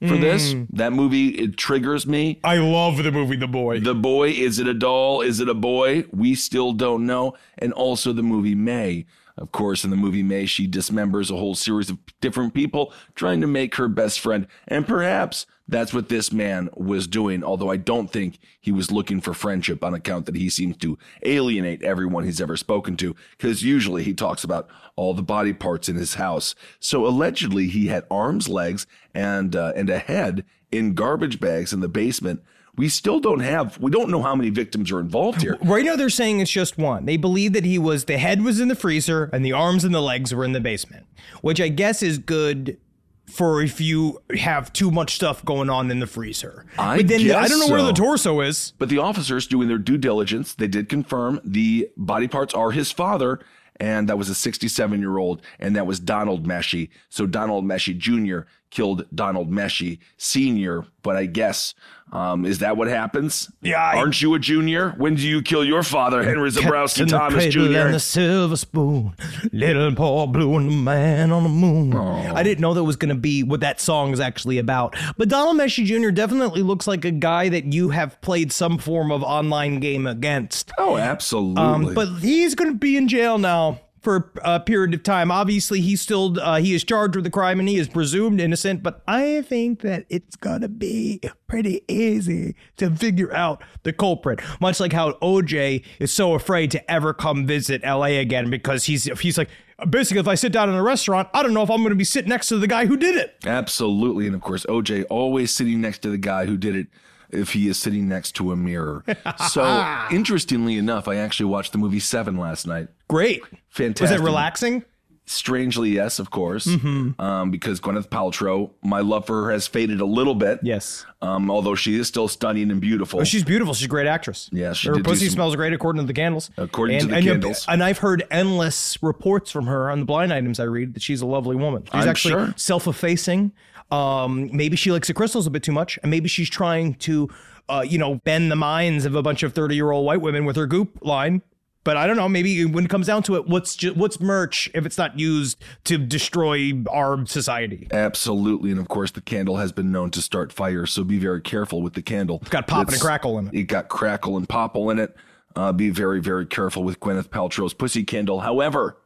for 0.00 0.16
this. 0.16 0.52
Mm. 0.52 0.66
That 0.72 0.92
movie, 0.92 1.28
it 1.28 1.56
triggers 1.56 2.06
me. 2.08 2.40
I 2.42 2.56
love 2.56 2.96
the 3.02 3.12
movie 3.12 3.36
The 3.36 3.46
Boy. 3.46 3.78
The 3.78 3.94
boy, 3.94 4.30
is 4.30 4.58
it 4.58 4.66
a 4.66 4.74
doll? 4.74 5.20
Is 5.20 5.38
it 5.38 5.48
a 5.48 5.54
boy? 5.54 6.06
We 6.10 6.34
still 6.34 6.72
don't 6.72 7.06
know. 7.06 7.34
And 7.58 7.72
also 7.72 8.12
the 8.12 8.22
movie 8.24 8.56
May. 8.56 9.06
Of 9.38 9.50
course, 9.50 9.84
in 9.84 9.90
the 9.90 9.96
movie 9.96 10.22
May, 10.22 10.46
she 10.46 10.68
dismembers 10.68 11.30
a 11.30 11.36
whole 11.36 11.54
series 11.54 11.90
of 11.90 11.98
different 12.20 12.54
people 12.54 12.92
trying 13.14 13.40
to 13.40 13.46
make 13.46 13.76
her 13.76 13.88
best 13.88 14.20
friend. 14.20 14.46
And 14.68 14.86
perhaps 14.86 15.46
that's 15.66 15.94
what 15.94 16.10
this 16.10 16.32
man 16.32 16.68
was 16.74 17.06
doing, 17.06 17.42
although 17.42 17.70
I 17.70 17.78
don't 17.78 18.10
think 18.10 18.38
he 18.60 18.70
was 18.70 18.90
looking 18.90 19.20
for 19.20 19.32
friendship 19.32 19.82
on 19.82 19.94
account 19.94 20.26
that 20.26 20.36
he 20.36 20.50
seems 20.50 20.76
to 20.78 20.98
alienate 21.22 21.82
everyone 21.82 22.24
he's 22.24 22.42
ever 22.42 22.56
spoken 22.56 22.96
to, 22.98 23.16
because 23.38 23.62
usually 23.62 24.02
he 24.02 24.12
talks 24.12 24.44
about 24.44 24.68
all 24.96 25.14
the 25.14 25.22
body 25.22 25.54
parts 25.54 25.88
in 25.88 25.96
his 25.96 26.14
house. 26.14 26.54
So 26.78 27.06
allegedly 27.06 27.68
he 27.68 27.86
had 27.86 28.04
arms, 28.10 28.48
legs, 28.48 28.86
and, 29.14 29.56
uh, 29.56 29.72
and 29.74 29.88
a 29.88 29.98
head 29.98 30.44
in 30.70 30.94
garbage 30.94 31.40
bags 31.40 31.72
in 31.72 31.80
the 31.80 31.88
basement. 31.88 32.42
We 32.76 32.88
still 32.88 33.20
don't 33.20 33.40
have, 33.40 33.78
we 33.78 33.90
don't 33.90 34.10
know 34.10 34.22
how 34.22 34.34
many 34.34 34.48
victims 34.48 34.90
are 34.90 34.98
involved 34.98 35.42
here. 35.42 35.58
Right 35.60 35.84
now, 35.84 35.94
they're 35.94 36.08
saying 36.08 36.40
it's 36.40 36.50
just 36.50 36.78
one. 36.78 37.04
They 37.04 37.18
believe 37.18 37.52
that 37.52 37.66
he 37.66 37.78
was 37.78 38.06
the 38.06 38.16
head 38.16 38.42
was 38.42 38.60
in 38.60 38.68
the 38.68 38.74
freezer 38.74 39.24
and 39.32 39.44
the 39.44 39.52
arms 39.52 39.84
and 39.84 39.94
the 39.94 40.00
legs 40.00 40.34
were 40.34 40.44
in 40.44 40.52
the 40.52 40.60
basement, 40.60 41.06
which 41.42 41.60
I 41.60 41.68
guess 41.68 42.02
is 42.02 42.16
good 42.16 42.78
for 43.26 43.62
if 43.62 43.80
you 43.80 44.20
have 44.38 44.72
too 44.72 44.90
much 44.90 45.14
stuff 45.14 45.44
going 45.44 45.70
on 45.70 45.90
in 45.90 46.00
the 46.00 46.06
freezer. 46.06 46.66
I 46.78 46.98
but 46.98 47.08
then 47.08 47.30
I 47.30 47.48
don't 47.48 47.60
know 47.60 47.68
where 47.68 47.82
the 47.82 47.92
torso 47.92 48.40
is. 48.40 48.72
But 48.78 48.88
the 48.88 48.98
officers 48.98 49.46
doing 49.46 49.68
their 49.68 49.78
due 49.78 49.98
diligence, 49.98 50.54
they 50.54 50.68
did 50.68 50.88
confirm 50.88 51.40
the 51.44 51.88
body 51.96 52.28
parts 52.28 52.54
are 52.54 52.70
his 52.72 52.90
father, 52.90 53.40
and 53.76 54.08
that 54.08 54.18
was 54.18 54.28
a 54.28 54.34
67 54.34 55.00
year 55.00 55.18
old, 55.18 55.42
and 55.58 55.74
that 55.76 55.86
was 55.86 55.98
Donald 55.98 56.46
Meshi. 56.46 56.90
So 57.08 57.26
Donald 57.26 57.64
Meshi 57.64 57.96
Jr. 57.96 58.46
killed 58.70 59.06
Donald 59.14 59.50
Meshi 59.50 59.98
Sr., 60.16 60.84
but 61.02 61.16
I 61.16 61.26
guess, 61.26 61.74
um, 62.12 62.44
is 62.44 62.58
that 62.58 62.76
what 62.76 62.88
happens? 62.88 63.50
Yeah, 63.62 63.82
I- 63.82 63.96
Aren't 63.98 64.20
you 64.20 64.34
a 64.34 64.38
junior? 64.38 64.90
When 64.98 65.14
do 65.14 65.22
you 65.26 65.40
kill 65.42 65.64
your 65.64 65.82
father, 65.82 66.22
Henry 66.22 66.50
Zebrowski 66.50 67.08
Thomas 67.08 67.46
Jr.? 67.46 67.60
and 67.60 67.94
the 67.94 68.00
silver 68.00 68.56
spoon, 68.56 69.14
little 69.52 69.94
Paul 69.94 70.26
Blue 70.26 70.56
and 70.56 70.70
the 70.70 70.74
man 70.76 71.32
on 71.32 71.42
the 71.42 71.48
moon. 71.48 71.94
I 71.96 72.42
didn't 72.42 72.60
know 72.60 72.74
that 72.74 72.84
was 72.84 72.96
going 72.96 73.08
to 73.08 73.14
be 73.20 73.42
what 73.42 73.60
that 73.60 73.80
song 73.80 74.12
is 74.12 74.20
actually 74.20 74.58
about. 74.58 74.94
But 75.16 75.28
Donald 75.28 75.56
Meshi 75.56 75.84
Jr. 75.84 76.10
definitely 76.10 76.62
looks 76.62 76.86
like 76.86 77.04
a 77.04 77.10
guy 77.10 77.48
that 77.48 77.72
you 77.72 77.88
have 77.90 78.20
played 78.20 78.52
some 78.52 78.78
form 78.78 79.10
of 79.10 79.22
online 79.22 79.80
game 79.80 80.06
against. 80.06 80.70
oh, 80.78 80.96
absolutely. 80.98 81.62
Um, 81.62 81.94
but 81.94 82.08
he's 82.20 82.54
going 82.54 82.70
to 82.70 82.76
be 82.78 82.96
in 82.96 83.08
jail 83.08 83.38
now 83.38 83.80
for 84.02 84.32
a 84.44 84.60
period 84.60 84.92
of 84.92 85.02
time. 85.02 85.30
Obviously, 85.30 85.80
he's 85.80 86.00
still 86.00 86.38
uh, 86.40 86.58
he 86.58 86.74
is 86.74 86.84
charged 86.84 87.14
with 87.14 87.24
the 87.24 87.30
crime 87.30 87.60
and 87.60 87.68
he 87.68 87.76
is 87.76 87.88
presumed 87.88 88.40
innocent. 88.40 88.82
But 88.82 89.02
I 89.06 89.42
think 89.42 89.80
that 89.82 90.04
it's 90.08 90.36
to 90.36 90.68
be 90.68 91.20
pretty 91.46 91.82
easy 91.88 92.56
to 92.76 92.90
figure 92.90 93.32
out 93.32 93.62
the 93.84 93.92
culprit. 93.92 94.40
Much 94.60 94.80
like 94.80 94.92
how 94.92 95.12
OJ 95.22 95.84
is 95.98 96.12
so 96.12 96.34
afraid 96.34 96.70
to 96.72 96.90
ever 96.90 97.14
come 97.14 97.46
visit 97.46 97.82
LA 97.84 98.18
again 98.18 98.50
because 98.50 98.84
he's 98.84 99.04
he's 99.20 99.38
like. 99.38 99.48
Basically, 99.90 100.20
if 100.20 100.28
I 100.28 100.36
sit 100.36 100.52
down 100.52 100.68
in 100.68 100.76
a 100.76 100.82
restaurant, 100.82 101.28
I 101.34 101.42
don't 101.42 101.54
know 101.54 101.62
if 101.64 101.70
I'm 101.70 101.78
going 101.78 101.88
to 101.88 101.96
be 101.96 102.04
sitting 102.04 102.28
next 102.28 102.46
to 102.48 102.58
the 102.58 102.68
guy 102.68 102.86
who 102.86 102.96
did 102.96 103.16
it. 103.16 103.34
Absolutely. 103.44 104.26
And 104.26 104.34
of 104.36 104.40
course, 104.40 104.64
OJ 104.66 105.06
always 105.10 105.52
sitting 105.52 105.80
next 105.80 106.02
to 106.02 106.08
the 106.08 106.18
guy 106.18 106.46
who 106.46 106.56
did 106.56 106.76
it 106.76 106.86
if 107.32 107.52
he 107.52 107.68
is 107.68 107.78
sitting 107.78 108.08
next 108.08 108.32
to 108.36 108.52
a 108.52 108.56
mirror. 108.56 109.04
so, 109.50 110.06
interestingly 110.10 110.76
enough, 110.76 111.08
I 111.08 111.16
actually 111.16 111.46
watched 111.46 111.72
the 111.72 111.78
movie 111.78 112.00
Seven 112.00 112.36
last 112.36 112.66
night. 112.66 112.88
Great. 113.08 113.42
Fantastic. 113.70 114.18
Was 114.18 114.20
it 114.20 114.24
relaxing? 114.24 114.84
strangely, 115.24 115.90
yes, 115.90 116.18
of 116.18 116.30
course, 116.30 116.66
Mm-hmm. 116.66 117.18
um, 117.20 117.50
because 117.52 117.80
Gwyneth 117.80 118.08
Paltrow, 118.08 118.70
my 118.82 119.00
love 119.00 119.24
for 119.24 119.44
her 119.44 119.52
has 119.52 119.66
faded 119.68 120.00
a 120.00 120.04
little 120.04 120.34
bit. 120.34 120.58
Yes. 120.62 121.06
Um, 121.22 121.48
although 121.50 121.76
she 121.76 121.98
is 121.98 122.08
still 122.08 122.26
stunning 122.26 122.70
and 122.72 122.80
beautiful. 122.80 123.20
Oh, 123.20 123.24
she's 123.24 123.44
beautiful. 123.44 123.72
She's 123.72 123.86
a 123.86 123.88
great 123.88 124.08
actress. 124.08 124.50
Yeah, 124.52 124.72
she 124.72 124.88
her 124.88 124.98
pussy 125.00 125.26
some- 125.26 125.34
smells 125.34 125.54
great 125.56 125.72
according 125.72 126.02
to 126.02 126.06
the 126.08 126.12
candles. 126.12 126.50
According 126.58 126.98
to 126.98 127.04
and, 127.04 127.12
the 127.12 127.16
and, 127.16 127.24
candles. 127.24 127.64
And 127.68 127.84
I've 127.84 127.98
heard 127.98 128.26
endless 128.32 129.00
reports 129.00 129.52
from 129.52 129.66
her 129.68 129.90
on 129.90 130.00
the 130.00 130.04
blind 130.06 130.32
items 130.32 130.58
I 130.58 130.64
read 130.64 130.94
that 130.94 131.02
she's 131.02 131.22
a 131.22 131.26
lovely 131.26 131.54
woman. 131.56 131.84
She's 131.84 131.94
I'm 131.94 132.08
actually 132.08 132.32
sure. 132.34 132.54
self-effacing. 132.56 133.52
Um, 133.92 134.48
maybe 134.52 134.76
she 134.76 134.90
likes 134.90 135.08
the 135.08 135.14
crystals 135.14 135.46
a 135.46 135.50
bit 135.50 135.62
too 135.62 135.72
much, 135.72 135.98
and 136.02 136.10
maybe 136.10 136.28
she's 136.28 136.48
trying 136.48 136.94
to, 136.94 137.28
uh, 137.68 137.84
you 137.86 137.98
know, 137.98 138.14
bend 138.24 138.50
the 138.50 138.56
minds 138.56 139.04
of 139.04 139.14
a 139.14 139.22
bunch 139.22 139.42
of 139.42 139.52
thirty-year-old 139.52 140.06
white 140.06 140.22
women 140.22 140.46
with 140.46 140.56
her 140.56 140.66
goop 140.66 140.98
line. 141.02 141.42
But 141.84 141.96
I 141.96 142.06
don't 142.06 142.16
know. 142.16 142.28
Maybe 142.28 142.64
when 142.64 142.84
it 142.84 142.90
comes 142.90 143.08
down 143.08 143.24
to 143.24 143.34
it, 143.34 143.48
what's 143.48 143.74
ju- 143.74 143.92
what's 143.94 144.20
merch 144.20 144.70
if 144.72 144.86
it's 144.86 144.96
not 144.96 145.18
used 145.18 145.62
to 145.84 145.98
destroy 145.98 146.72
our 146.88 147.26
society? 147.26 147.88
Absolutely. 147.90 148.70
And 148.70 148.78
of 148.78 148.86
course, 148.88 149.10
the 149.10 149.20
candle 149.20 149.56
has 149.56 149.72
been 149.72 149.90
known 149.90 150.10
to 150.12 150.22
start 150.22 150.52
fire. 150.52 150.86
So 150.86 151.02
be 151.02 151.18
very 151.18 151.40
careful 151.40 151.82
with 151.82 151.94
the 151.94 152.02
candle. 152.02 152.38
It's 152.40 152.50
got 152.50 152.68
pop 152.68 152.88
and 152.88 153.00
crackle 153.00 153.36
in 153.38 153.48
it. 153.48 153.54
It 153.54 153.64
got 153.64 153.88
crackle 153.88 154.36
and 154.36 154.48
popple 154.48 154.90
in 154.90 155.00
it. 155.00 155.16
Uh, 155.56 155.72
be 155.72 155.90
very, 155.90 156.20
very 156.20 156.46
careful 156.46 156.84
with 156.84 157.00
Gwyneth 157.00 157.28
Paltrow's 157.28 157.74
pussy 157.74 158.04
candle. 158.04 158.40
However, 158.40 158.96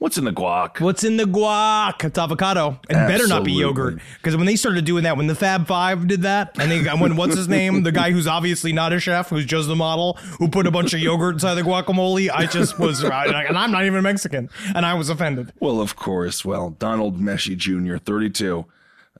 what's 0.00 0.18
in 0.18 0.24
the 0.24 0.32
guac? 0.32 0.80
What's 0.80 1.04
in 1.04 1.16
the 1.16 1.24
guac? 1.24 2.02
It's 2.04 2.18
avocado. 2.18 2.80
It 2.88 2.94
better 2.94 3.28
not 3.28 3.44
be 3.44 3.52
yogurt. 3.52 4.00
Because 4.16 4.36
when 4.36 4.46
they 4.46 4.56
started 4.56 4.84
doing 4.84 5.04
that, 5.04 5.16
when 5.16 5.28
the 5.28 5.34
Fab 5.36 5.68
Five 5.68 6.08
did 6.08 6.22
that, 6.22 6.58
and 6.58 6.70
they 6.70 6.82
when 6.96 7.16
what's 7.16 7.36
his 7.36 7.46
name, 7.46 7.84
the 7.84 7.92
guy 7.92 8.10
who's 8.10 8.26
obviously 8.26 8.72
not 8.72 8.92
a 8.92 8.98
chef, 8.98 9.28
who's 9.28 9.44
just 9.44 9.68
the 9.68 9.76
model, 9.76 10.14
who 10.38 10.48
put 10.48 10.66
a 10.66 10.70
bunch 10.70 10.92
of 10.94 11.00
yogurt 11.00 11.34
inside 11.34 11.54
the 11.54 11.62
guacamole, 11.62 12.30
I 12.32 12.46
just 12.46 12.78
was, 12.78 13.04
and 13.04 13.12
I'm 13.56 13.70
not 13.70 13.84
even 13.84 14.02
Mexican, 14.02 14.50
and 14.74 14.84
I 14.84 14.94
was 14.94 15.08
offended. 15.08 15.52
Well, 15.60 15.80
of 15.80 15.94
course. 15.94 16.44
Well, 16.44 16.70
Donald 16.70 17.20
Messi 17.20 17.56
Jr., 17.56 17.98
32. 17.98 18.64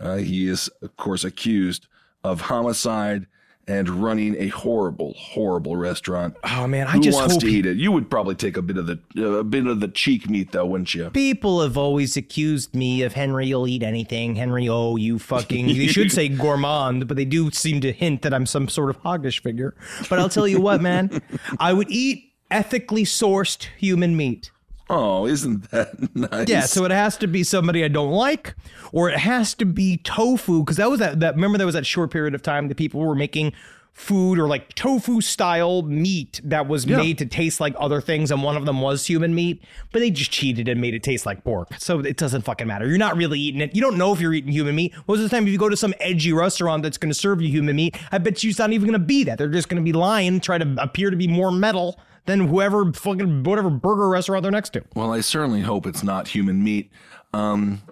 Uh, 0.00 0.16
he 0.16 0.48
is, 0.48 0.68
of 0.80 0.96
course, 0.96 1.24
accused 1.24 1.86
of 2.24 2.42
homicide 2.42 3.26
and 3.70 3.88
running 3.88 4.34
a 4.36 4.48
horrible, 4.48 5.14
horrible 5.16 5.76
restaurant. 5.76 6.36
Oh 6.44 6.66
man, 6.66 6.88
I 6.88 6.92
Who 6.92 7.00
just 7.00 7.16
wants 7.16 7.34
hope 7.34 7.42
to 7.42 7.46
eat 7.46 7.66
it? 7.66 7.76
You 7.76 7.92
would 7.92 8.10
probably 8.10 8.34
take 8.34 8.56
a 8.56 8.62
bit 8.62 8.76
of 8.76 8.86
the 8.86 8.98
uh, 9.16 9.38
a 9.38 9.44
bit 9.44 9.66
of 9.66 9.80
the 9.80 9.88
cheek 9.88 10.28
meat, 10.28 10.52
though, 10.52 10.66
wouldn't 10.66 10.92
you? 10.92 11.10
People 11.10 11.62
have 11.62 11.76
always 11.76 12.16
accused 12.16 12.74
me 12.74 13.02
of 13.02 13.12
Henry, 13.12 13.46
you'll 13.46 13.68
eat 13.68 13.82
anything. 13.82 14.34
Henry, 14.34 14.68
oh, 14.68 14.96
you 14.96 15.18
fucking. 15.18 15.68
They 15.80 15.86
should 15.86 16.12
say 16.12 16.28
gourmand, 16.28 17.08
but 17.08 17.16
they 17.16 17.24
do 17.24 17.50
seem 17.52 17.80
to 17.80 17.92
hint 17.92 18.22
that 18.22 18.34
I'm 18.34 18.44
some 18.44 18.68
sort 18.68 18.90
of 18.90 19.00
hoggish 19.02 19.40
figure. 19.42 19.74
But 20.10 20.18
I'll 20.18 20.28
tell 20.28 20.46
you 20.46 20.60
what, 20.60 20.82
man, 20.82 21.22
I 21.58 21.72
would 21.72 21.90
eat 21.90 22.32
ethically 22.50 23.04
sourced 23.04 23.68
human 23.78 24.16
meat. 24.16 24.50
Oh, 24.92 25.24
isn't 25.24 25.70
that 25.70 26.14
nice? 26.16 26.48
Yeah, 26.48 26.62
so 26.62 26.84
it 26.84 26.90
has 26.90 27.16
to 27.18 27.28
be 27.28 27.44
somebody 27.44 27.84
I 27.84 27.88
don't 27.88 28.10
like, 28.10 28.56
or 28.92 29.08
it 29.08 29.18
has 29.18 29.54
to 29.54 29.64
be 29.64 29.98
tofu 29.98 30.60
because 30.64 30.78
that 30.78 30.90
was 30.90 30.98
that. 30.98 31.20
That 31.20 31.36
remember 31.36 31.58
there 31.58 31.66
was 31.66 31.76
that 31.76 31.86
short 31.86 32.10
period 32.10 32.34
of 32.34 32.42
time 32.42 32.66
that 32.68 32.76
people 32.76 33.00
were 33.00 33.14
making 33.14 33.52
food 33.92 34.38
or 34.38 34.48
like 34.48 34.74
tofu 34.74 35.20
style 35.20 35.82
meat 35.82 36.40
that 36.42 36.66
was 36.66 36.86
made 36.86 37.18
to 37.18 37.26
taste 37.26 37.60
like 37.60 37.74
other 37.78 38.00
things, 38.00 38.32
and 38.32 38.42
one 38.42 38.56
of 38.56 38.66
them 38.66 38.80
was 38.80 39.06
human 39.06 39.32
meat, 39.32 39.62
but 39.92 40.00
they 40.00 40.10
just 40.10 40.32
cheated 40.32 40.66
and 40.68 40.80
made 40.80 40.94
it 40.94 41.04
taste 41.04 41.24
like 41.24 41.44
pork. 41.44 41.68
So 41.78 42.00
it 42.00 42.16
doesn't 42.16 42.42
fucking 42.42 42.66
matter. 42.66 42.88
You're 42.88 42.98
not 42.98 43.16
really 43.16 43.38
eating 43.38 43.60
it. 43.60 43.76
You 43.76 43.82
don't 43.82 43.96
know 43.96 44.12
if 44.12 44.20
you're 44.20 44.34
eating 44.34 44.52
human 44.52 44.74
meat. 44.74 44.92
Most 45.06 45.18
of 45.18 45.22
the 45.22 45.28
time, 45.28 45.46
if 45.46 45.52
you 45.52 45.58
go 45.58 45.68
to 45.68 45.76
some 45.76 45.94
edgy 46.00 46.32
restaurant 46.32 46.82
that's 46.82 46.98
going 46.98 47.10
to 47.10 47.18
serve 47.18 47.40
you 47.40 47.48
human 47.48 47.76
meat, 47.76 47.96
I 48.10 48.18
bet 48.18 48.42
you 48.42 48.50
it's 48.50 48.58
not 48.58 48.72
even 48.72 48.88
going 48.88 49.00
to 49.00 49.06
be 49.06 49.22
that. 49.24 49.38
They're 49.38 49.48
just 49.48 49.68
going 49.68 49.80
to 49.80 49.84
be 49.84 49.92
lying, 49.92 50.40
try 50.40 50.58
to 50.58 50.74
appear 50.78 51.10
to 51.10 51.16
be 51.16 51.28
more 51.28 51.52
metal 51.52 52.00
than 52.30 52.48
whoever 52.48 52.92
fucking 52.92 53.42
whatever 53.42 53.70
burger 53.70 54.08
restaurant 54.08 54.42
they're 54.42 54.52
next 54.52 54.70
to. 54.70 54.84
Well, 54.94 55.12
I 55.12 55.20
certainly 55.20 55.62
hope 55.62 55.86
it's 55.86 56.02
not 56.02 56.28
human 56.28 56.62
meat, 56.62 56.90
um, 57.32 57.82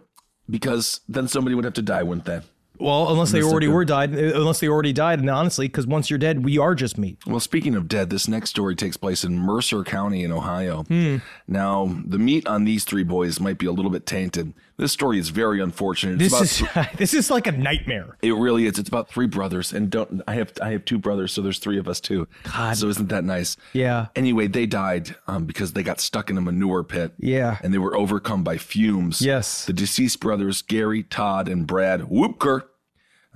because 0.49 1.01
then 1.09 1.29
somebody 1.29 1.55
would 1.55 1.65
have 1.65 1.75
to 1.75 1.83
die, 1.83 2.03
wouldn't 2.03 2.27
they? 2.27 2.41
Well, 2.81 3.11
unless 3.11 3.33
they 3.33 3.43
already 3.43 3.67
were 3.67 3.85
died, 3.85 4.15
uh, 4.15 4.39
unless 4.39 4.61
they 4.61 4.69
already 4.69 4.93
died, 4.93 5.19
and 5.19 5.29
honestly, 5.29 5.67
because 5.67 5.87
once 5.87 6.11
you're 6.11 6.19
dead, 6.19 6.45
we 6.45 6.59
are 6.59 6.77
just 6.77 6.97
meat. 6.97 7.19
Well, 7.27 7.41
speaking 7.41 7.75
of 7.75 7.89
dead, 7.89 8.09
this 8.09 8.29
next 8.29 8.51
story 8.51 8.77
takes 8.77 8.97
place 8.97 9.25
in 9.25 9.37
Mercer 9.37 9.83
County 9.83 10.23
in 10.23 10.31
Ohio. 10.31 10.85
Hmm. 10.85 11.17
Now, 11.49 11.93
the 12.07 12.19
meat 12.19 12.47
on 12.47 12.65
these 12.65 12.85
three 12.85 13.03
boys 13.03 13.41
might 13.41 13.59
be 13.59 13.67
a 13.67 13.73
little 13.73 13.91
bit 13.91 14.07
tainted. 14.07 14.55
This 14.79 14.93
story 14.93 15.19
is 15.19 15.31
very 15.31 15.61
unfortunate. 15.61 16.23
It's 16.23 16.39
This 16.39 16.61
about 16.61 16.93
is 16.93 16.99
this 16.99 17.15
is 17.15 17.31
like 17.31 17.49
a 17.49 17.53
nightmare. 17.53 18.17
It 18.23 18.33
really 18.33 18.67
is. 18.67 18.79
It's 18.79 18.89
about 18.89 19.09
three 19.09 19.27
brothers, 19.27 19.73
and 19.73 19.91
don't 19.91 20.23
I 20.29 20.35
have 20.35 20.53
I 20.63 20.71
have 20.71 20.85
two 20.85 20.99
brothers, 20.99 21.33
so 21.33 21.43
there's 21.43 21.59
three 21.59 21.79
of 21.79 21.89
us 21.89 22.01
too. 22.01 22.29
God. 22.45 22.77
So 22.77 22.89
isn't 22.89 23.09
that 23.09 23.25
nice? 23.25 23.57
Yeah. 23.73 24.07
Anyway, 24.15 24.47
they 24.47 24.67
died 24.67 25.17
um, 25.27 25.47
because 25.47 25.73
they 25.73 25.83
got 25.83 26.01
stuck 26.01 26.31
in 26.31 26.39
a 26.39 26.41
manure 26.41 26.85
pit. 26.85 27.13
Yeah. 27.19 27.59
And 27.63 27.75
they 27.75 27.79
were 27.79 27.97
overcome 27.97 28.45
by 28.45 28.57
fumes. 28.57 29.21
Yes. 29.21 29.65
The 29.65 29.73
deceased 29.73 30.21
brothers, 30.21 30.63
Gary, 30.63 31.03
Todd, 31.03 31.49
and 31.49 31.67
Brad 31.67 32.03
Whoopker. 32.03 32.63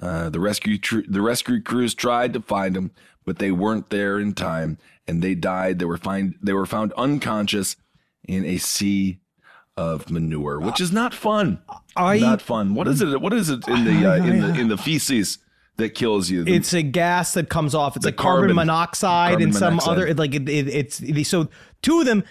Uh, 0.01 0.31
the 0.31 0.41
rescue 0.41 0.79
tr- 0.79 1.01
the 1.09 1.21
rescue 1.21 1.61
crews 1.61 1.93
tried 1.93 2.33
to 2.35 2.41
find 2.41 2.77
them, 2.77 2.93
but 3.25 3.39
they 3.39 3.51
weren't 3.51 3.91
there 3.91 4.21
in 4.21 4.33
time, 4.33 4.79
and 5.09 5.23
they 5.23 5.35
died. 5.35 5.81
They 5.81 5.87
were 5.87 5.99
find 5.99 6.37
they 6.41 6.53
were 6.53 6.67
found 6.67 6.93
unconscious 6.93 7.75
in 8.23 8.45
a 8.45 8.59
sea 8.59 9.19
of 9.77 10.11
manure, 10.11 10.61
which 10.61 10.81
is 10.81 10.93
not 10.93 11.15
fun. 11.15 11.59
I- 11.97 12.19
not 12.19 12.43
fun. 12.43 12.75
What 12.75 12.89
is 12.89 13.01
it? 13.01 13.21
What 13.21 13.33
is 13.33 13.49
it 13.49 13.67
in 13.69 13.85
the 13.85 14.11
uh, 14.11 14.17
in 14.17 14.41
the 14.41 14.61
in 14.61 14.69
the 14.69 14.77
feces 14.77 15.39
that 15.77 15.91
kills 15.91 16.31
you? 16.31 16.45
The- 16.45 16.55
It's 16.55 16.73
a 16.75 16.83
gas 16.83 17.33
that 17.35 17.49
comes 17.49 17.75
off. 17.75 17.97
It's 17.97 18.05
like 18.05 18.17
carbon, 18.17 18.41
carbon- 18.49 18.57
monoxide 18.57 19.31
carbon 19.33 19.45
and 19.49 19.55
some 19.57 19.75
monoxide. 19.77 19.93
other 19.93 20.15
like 20.15 20.35
it, 20.35 20.49
it, 20.49 20.69
it's 20.69 20.99
they- 20.99 21.23
so 21.23 21.49
two 21.81 22.01
of 22.01 22.07
them 22.07 22.25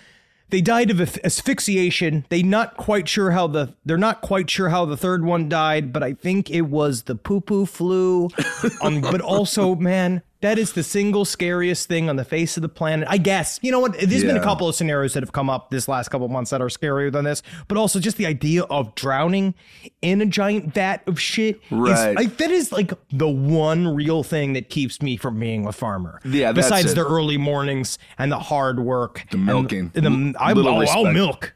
they 0.50 0.62
died 0.62 0.92
of 0.92 1.00
asphyxiation. 1.24 2.26
They 2.30 2.44
not 2.44 2.78
quite 2.78 3.08
sure 3.08 3.32
how 3.32 3.48
the 3.48 3.74
they're 3.86 3.98
not 3.98 4.22
quite 4.22 4.50
sure 4.50 4.70
how 4.70 4.86
the 4.86 4.98
third 4.98 5.24
one 5.26 5.50
died, 5.50 5.92
but 5.94 6.04
I 6.04 6.14
think 6.14 6.50
it 6.52 6.62
was 6.64 7.04
the 7.04 7.16
poo 7.16 7.42
poo 7.42 7.66
flu. 7.66 8.30
um, 8.84 9.02
but 9.02 9.22
also, 9.22 9.76
man, 9.76 10.22
that 10.42 10.58
is 10.60 10.74
the 10.74 10.84
single 10.84 11.24
scariest 11.26 11.88
thing 11.88 12.10
on 12.10 12.16
the 12.16 12.26
face 12.26 12.58
of 12.58 12.62
the 12.62 12.70
planet. 12.70 13.08
I 13.10 13.18
guess 13.18 13.60
you 13.62 13.72
know 13.72 13.80
what? 13.80 13.94
There's 13.94 14.24
been 14.24 14.38
a 14.38 14.44
couple 14.44 14.68
of 14.68 14.76
scenarios 14.76 15.14
that 15.14 15.24
have 15.24 15.32
come 15.32 15.50
up 15.50 15.70
this 15.70 15.88
last 15.88 16.10
couple 16.10 16.26
of 16.26 16.32
months 16.32 16.52
that 16.52 16.62
are 16.62 16.68
scarier 16.68 17.12
than 17.12 17.26
this, 17.26 17.42
but 17.68 17.78
also 17.78 18.00
just 18.00 18.18
the 18.18 18.26
idea 18.26 18.64
of 18.64 18.94
drowning 18.96 19.54
in 20.02 20.22
a 20.22 20.26
giant 20.26 20.74
vat 20.74 21.04
of 21.08 21.20
shit. 21.20 21.56
is- 21.56 21.62
Right. 21.72 22.16
I 22.18 22.26
that 22.26 22.52
is 22.52 22.72
like 22.72 22.94
the 23.12 23.30
one 23.30 23.88
real 23.96 24.24
thing 24.24 24.54
that 24.54 24.70
keeps 24.70 25.02
me 25.02 25.18
from 25.18 25.40
being 25.40 25.66
a 25.68 25.72
farmer. 25.72 26.20
Yeah, 26.26 26.52
Besides 26.52 26.94
the 26.94 27.06
early 27.06 27.38
mornings 27.38 27.98
and 28.18 28.32
the 28.32 28.40
hard 28.40 28.80
work, 28.80 29.26
The 29.32 29.38
milking. 29.38 29.92
and 29.96 30.34
the, 30.34 30.40
I, 30.40 30.54
little 30.54 30.72
oh, 30.74 30.82
I'll, 30.82 31.06
I'll 31.08 31.14
milk. 31.14 31.54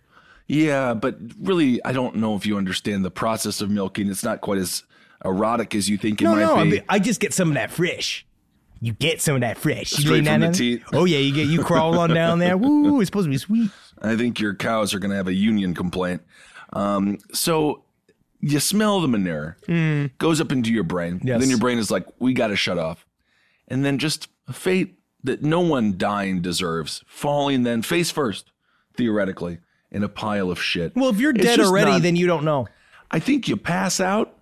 Yeah, 0.48 0.94
but 0.94 1.18
really, 1.42 1.84
I 1.84 1.92
don't 1.92 2.18
know 2.18 2.36
if 2.36 2.46
you 2.46 2.58
understand 2.58 3.04
the 3.04 3.10
process 3.12 3.62
of 3.62 3.70
milking. 3.72 4.10
It's 4.10 4.24
not 4.24 4.42
quite 4.42 4.60
as 4.60 4.84
erotic 5.24 5.74
as 5.74 5.89
you 5.89 5.98
think 5.98 6.22
it 6.22 6.25
No, 6.25 6.32
might 6.36 6.39
no, 6.42 6.56
I, 6.56 6.63
be. 6.65 6.70
mean, 6.70 6.84
I 6.88 7.00
just 7.00 7.20
get 7.20 7.34
some 7.34 7.48
of 7.48 7.56
that 7.56 7.72
fresh. 7.72 8.25
You 8.86 8.94
get 8.94 9.20
some 9.20 9.34
of 9.34 9.42
that 9.42 9.58
fresh. 9.58 9.94
You 9.98 10.04
Straight 10.06 10.25
from 10.27 10.42
the 10.42 10.51
teat. 10.51 10.84
Oh 10.94 11.06
yeah, 11.06 11.18
you 11.18 11.34
get 11.34 11.48
you 11.48 11.63
crawl 11.63 11.98
on 11.98 12.12
down 12.12 12.38
there. 12.38 12.56
Woo! 12.60 13.01
It's 13.01 13.08
supposed 13.08 13.25
to 13.25 13.32
be 13.32 13.38
sweet. 13.39 13.72
I 14.00 14.15
think 14.15 14.39
your 14.39 14.54
cows 14.54 14.94
are 14.94 15.00
going 15.00 15.10
to 15.10 15.15
have 15.18 15.27
a 15.27 15.34
union 15.34 15.74
complaint. 15.74 16.22
Um, 16.72 17.18
so 17.34 17.84
you 18.42 18.60
smell 18.60 19.01
the 19.01 19.08
manure, 19.08 19.58
goes 20.20 20.39
up 20.39 20.51
into 20.51 20.72
your 20.72 20.84
brain. 20.84 21.20
Yes. 21.24 21.39
Then 21.39 21.50
your 21.50 21.58
brain 21.58 21.80
is 21.80 21.89
like, 21.89 22.06
we 22.20 22.34
got 22.36 22.48
to 22.48 22.56
shut 22.56 22.77
off. 22.77 23.08
And 23.68 23.84
then 23.84 23.98
just 23.98 24.27
a 24.48 24.54
fate 24.54 25.00
that 25.24 25.42
no 25.42 25.62
one 25.62 25.98
dying 25.98 26.42
deserves, 26.42 27.04
falling 27.08 27.63
then 27.63 27.82
face 27.82 28.12
first, 28.12 28.51
theoretically, 28.96 29.58
in 29.92 30.04
a 30.04 30.10
pile 30.10 30.51
of 30.51 30.62
shit. 30.62 30.96
Well, 30.96 31.10
if 31.10 31.20
you're 31.20 31.32
It's 31.32 31.42
dead 31.42 31.60
already, 31.60 31.89
not- 31.89 32.01
then 32.04 32.15
you 32.15 32.27
don't 32.27 32.44
know. 32.46 32.68
I 33.10 33.18
think 33.18 33.48
you 33.48 33.58
pass 33.58 34.00
out 34.00 34.38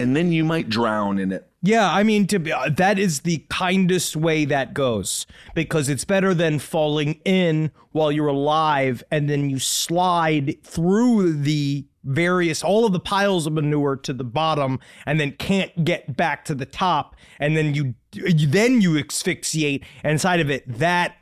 and 0.00 0.16
then 0.16 0.32
you 0.32 0.44
might 0.44 0.70
drown 0.70 1.18
in 1.18 1.30
it. 1.32 1.46
Yeah, 1.66 1.92
I 1.92 2.04
mean, 2.04 2.28
to 2.28 2.38
be, 2.38 2.52
uh, 2.52 2.68
that 2.76 2.96
is 2.96 3.22
the 3.22 3.44
kindest 3.50 4.14
way 4.14 4.44
that 4.44 4.72
goes 4.72 5.26
because 5.52 5.88
it's 5.88 6.04
better 6.04 6.32
than 6.32 6.60
falling 6.60 7.20
in 7.24 7.72
while 7.90 8.12
you're 8.12 8.28
alive 8.28 9.02
and 9.10 9.28
then 9.28 9.50
you 9.50 9.58
slide 9.58 10.62
through 10.62 11.32
the 11.32 11.84
various 12.04 12.62
all 12.62 12.86
of 12.86 12.92
the 12.92 13.00
piles 13.00 13.48
of 13.48 13.52
manure 13.52 13.96
to 13.96 14.12
the 14.12 14.22
bottom 14.22 14.78
and 15.06 15.18
then 15.18 15.32
can't 15.32 15.84
get 15.84 16.16
back 16.16 16.44
to 16.44 16.54
the 16.54 16.66
top. 16.66 17.16
And 17.40 17.56
then 17.56 17.74
you, 17.74 17.94
you 18.12 18.46
then 18.46 18.80
you 18.80 18.96
asphyxiate. 18.96 19.82
Inside 20.04 20.38
of 20.38 20.48
it 20.48 20.62
that 20.78 21.16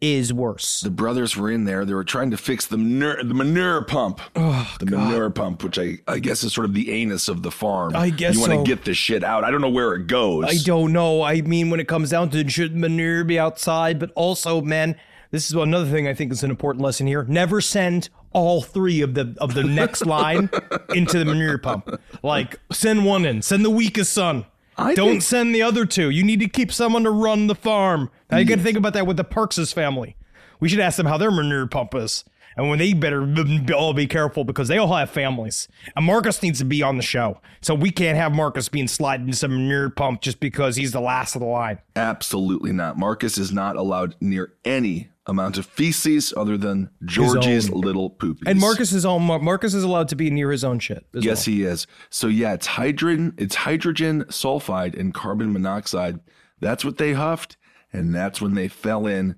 is 0.00 0.32
worse. 0.32 0.80
the 0.80 0.90
brothers 0.90 1.36
were 1.36 1.50
in 1.50 1.64
there. 1.64 1.84
They 1.84 1.94
were 1.94 2.04
trying 2.04 2.30
to 2.30 2.36
fix 2.36 2.66
the 2.66 2.78
manure, 2.78 3.22
the 3.22 3.34
manure 3.34 3.82
pump. 3.82 4.20
Oh, 4.36 4.76
the 4.78 4.86
manure 4.86 5.30
pump, 5.30 5.64
which 5.64 5.78
I, 5.78 5.98
I 6.06 6.20
guess 6.20 6.44
is 6.44 6.52
sort 6.52 6.66
of 6.66 6.74
the 6.74 6.90
anus 6.92 7.28
of 7.28 7.42
the 7.42 7.50
farm. 7.50 7.96
I 7.96 8.10
guess 8.10 8.34
you 8.34 8.40
want 8.40 8.52
to 8.52 8.58
so. 8.58 8.64
get 8.64 8.84
this 8.84 8.96
shit 8.96 9.24
out. 9.24 9.44
I 9.44 9.50
don't 9.50 9.60
know 9.60 9.70
where 9.70 9.94
it 9.94 10.06
goes. 10.06 10.44
I 10.44 10.56
don't 10.64 10.92
know. 10.92 11.22
I 11.22 11.40
mean, 11.40 11.70
when 11.70 11.80
it 11.80 11.88
comes 11.88 12.10
down 12.10 12.30
to 12.30 12.38
it, 12.38 12.50
should 12.50 12.76
manure 12.76 13.24
be 13.24 13.38
outside, 13.38 13.98
but 13.98 14.12
also, 14.14 14.60
man, 14.60 14.96
this 15.30 15.50
is 15.50 15.56
another 15.56 15.90
thing 15.90 16.06
I 16.06 16.14
think 16.14 16.32
is 16.32 16.42
an 16.42 16.50
important 16.50 16.82
lesson 16.84 17.06
here. 17.06 17.24
Never 17.24 17.60
send 17.60 18.08
all 18.32 18.62
three 18.62 19.00
of 19.00 19.14
the 19.14 19.34
of 19.40 19.54
the 19.54 19.64
next 19.64 20.06
line 20.06 20.48
into 20.94 21.18
the 21.18 21.24
manure 21.24 21.58
pump. 21.58 22.00
Like, 22.22 22.60
send 22.70 23.04
one 23.04 23.24
in. 23.24 23.42
Send 23.42 23.64
the 23.64 23.70
weakest 23.70 24.12
son. 24.12 24.46
I 24.78 24.94
don't 24.94 25.08
think- 25.10 25.22
send 25.22 25.54
the 25.54 25.62
other 25.62 25.84
two. 25.84 26.08
You 26.10 26.22
need 26.24 26.40
to 26.40 26.48
keep 26.48 26.72
someone 26.72 27.02
to 27.04 27.10
run 27.10 27.46
the 27.48 27.54
farm. 27.54 28.10
Now 28.30 28.38
you 28.38 28.44
got 28.44 28.56
to 28.56 28.62
think 28.62 28.78
about 28.78 28.92
that 28.94 29.06
with 29.06 29.16
the 29.16 29.24
Parks' 29.24 29.72
family. 29.72 30.16
We 30.60 30.68
should 30.68 30.80
ask 30.80 30.96
them 30.96 31.06
how 31.06 31.18
their 31.18 31.30
manure 31.30 31.66
pump 31.66 31.94
is. 31.94 32.24
and 32.56 32.68
when 32.68 32.80
they 32.80 32.92
better 32.92 33.24
b- 33.24 33.72
all 33.72 33.92
be 33.94 34.08
careful 34.08 34.42
because 34.42 34.66
they 34.66 34.78
all 34.78 34.92
have 34.96 35.08
families. 35.10 35.68
And 35.94 36.04
Marcus 36.04 36.42
needs 36.42 36.58
to 36.58 36.64
be 36.64 36.82
on 36.82 36.96
the 36.96 37.04
show, 37.04 37.40
so 37.60 37.72
we 37.72 37.92
can't 37.92 38.18
have 38.18 38.34
Marcus 38.34 38.68
being 38.68 38.88
sliding 38.88 39.26
into 39.26 39.36
some 39.38 39.52
manure 39.52 39.90
pump 39.90 40.22
just 40.22 40.40
because 40.40 40.74
he's 40.74 40.90
the 40.90 41.00
last 41.00 41.36
of 41.36 41.40
the 41.40 41.46
line. 41.46 41.78
Absolutely 41.94 42.72
not. 42.72 42.98
Marcus 42.98 43.38
is 43.38 43.52
not 43.52 43.76
allowed 43.76 44.16
near 44.20 44.54
any 44.64 45.08
amount 45.28 45.58
of 45.58 45.66
feces 45.66 46.32
other 46.36 46.56
than 46.56 46.90
Georgie's 47.04 47.70
little 47.70 48.10
poopies. 48.10 48.46
And 48.46 48.58
Marcus 48.58 48.92
is 48.92 49.04
all 49.04 49.18
Marcus 49.18 49.74
is 49.74 49.84
allowed 49.84 50.08
to 50.08 50.16
be 50.16 50.30
near 50.30 50.50
his 50.50 50.64
own 50.64 50.78
shit. 50.78 51.06
Yes, 51.12 51.46
well. 51.46 51.54
he 51.54 51.62
is. 51.62 51.86
So 52.10 52.26
yeah, 52.26 52.54
it's 52.54 52.66
hydrogen, 52.66 53.34
it's 53.36 53.54
hydrogen 53.54 54.24
sulfide 54.24 54.98
and 54.98 55.14
carbon 55.14 55.52
monoxide. 55.52 56.20
That's 56.60 56.84
what 56.84 56.96
they 56.96 57.12
huffed, 57.12 57.56
and 57.92 58.14
that's 58.14 58.40
when 58.40 58.54
they 58.54 58.66
fell 58.66 59.06
in 59.06 59.36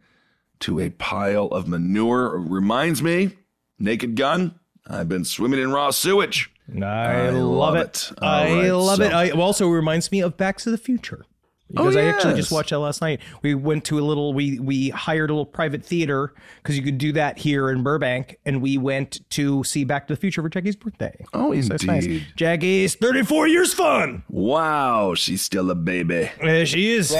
to 0.61 0.81
a 0.81 0.91
pile 0.91 1.47
of 1.47 1.69
manure. 1.69 2.39
Reminds 2.39 3.03
me, 3.03 3.37
Naked 3.79 4.17
Gun. 4.17 4.55
I've 4.87 5.09
been 5.09 5.25
swimming 5.25 5.61
in 5.61 5.73
raw 5.73 5.91
sewage. 5.91 6.51
I, 6.83 7.31
love, 7.31 7.75
it. 7.75 8.13
All 8.23 8.29
I 8.29 8.53
right, 8.53 8.71
love 8.71 9.01
it. 9.01 9.13
I, 9.13 9.25
it 9.25 9.35
also 9.35 9.69
reminds 9.69 10.13
me 10.13 10.21
of 10.21 10.37
Back 10.37 10.59
to 10.59 10.71
the 10.71 10.79
Future. 10.79 11.25
Oh, 11.77 11.85
Because 11.85 11.97
I 11.97 12.03
actually 12.03 12.35
just 12.35 12.51
watched 12.51 12.71
that 12.71 12.79
last 12.81 13.01
night. 13.01 13.21
We 13.43 13.55
went 13.55 13.85
to 13.85 13.99
a 13.99 14.03
little, 14.03 14.33
we 14.35 14.59
we 14.59 14.89
hired 14.91 15.31
a 15.31 15.33
little 15.33 15.47
private 15.47 15.85
theater 15.85 16.35
because 16.63 16.77
you 16.77 16.83
could 16.83 16.99
do 16.99 17.13
that 17.13 17.39
here 17.39 17.71
in 17.71 17.83
Burbank, 17.83 18.37
and 18.45 18.61
we 18.61 18.77
went 18.79 19.21
to 19.31 19.63
see 19.65 19.85
Back 19.85 20.09
to 20.09 20.15
the 20.15 20.21
Future 20.21 20.43
for 20.43 20.49
Jackie's 20.49 20.75
birthday. 20.77 21.15
Oh, 21.33 21.53
So 21.61 21.75
it's 21.75 21.85
nice. 21.85 22.05
indeed. 22.05 22.27
Jackie's 22.37 22.95
34 22.97 23.47
years 23.49 23.73
fun. 23.73 24.25
Wow, 24.29 25.15
she's 25.15 25.43
still 25.43 25.71
a 25.71 25.75
baby. 25.77 26.31
There 26.43 26.67
she 26.67 26.91
is. 26.93 27.15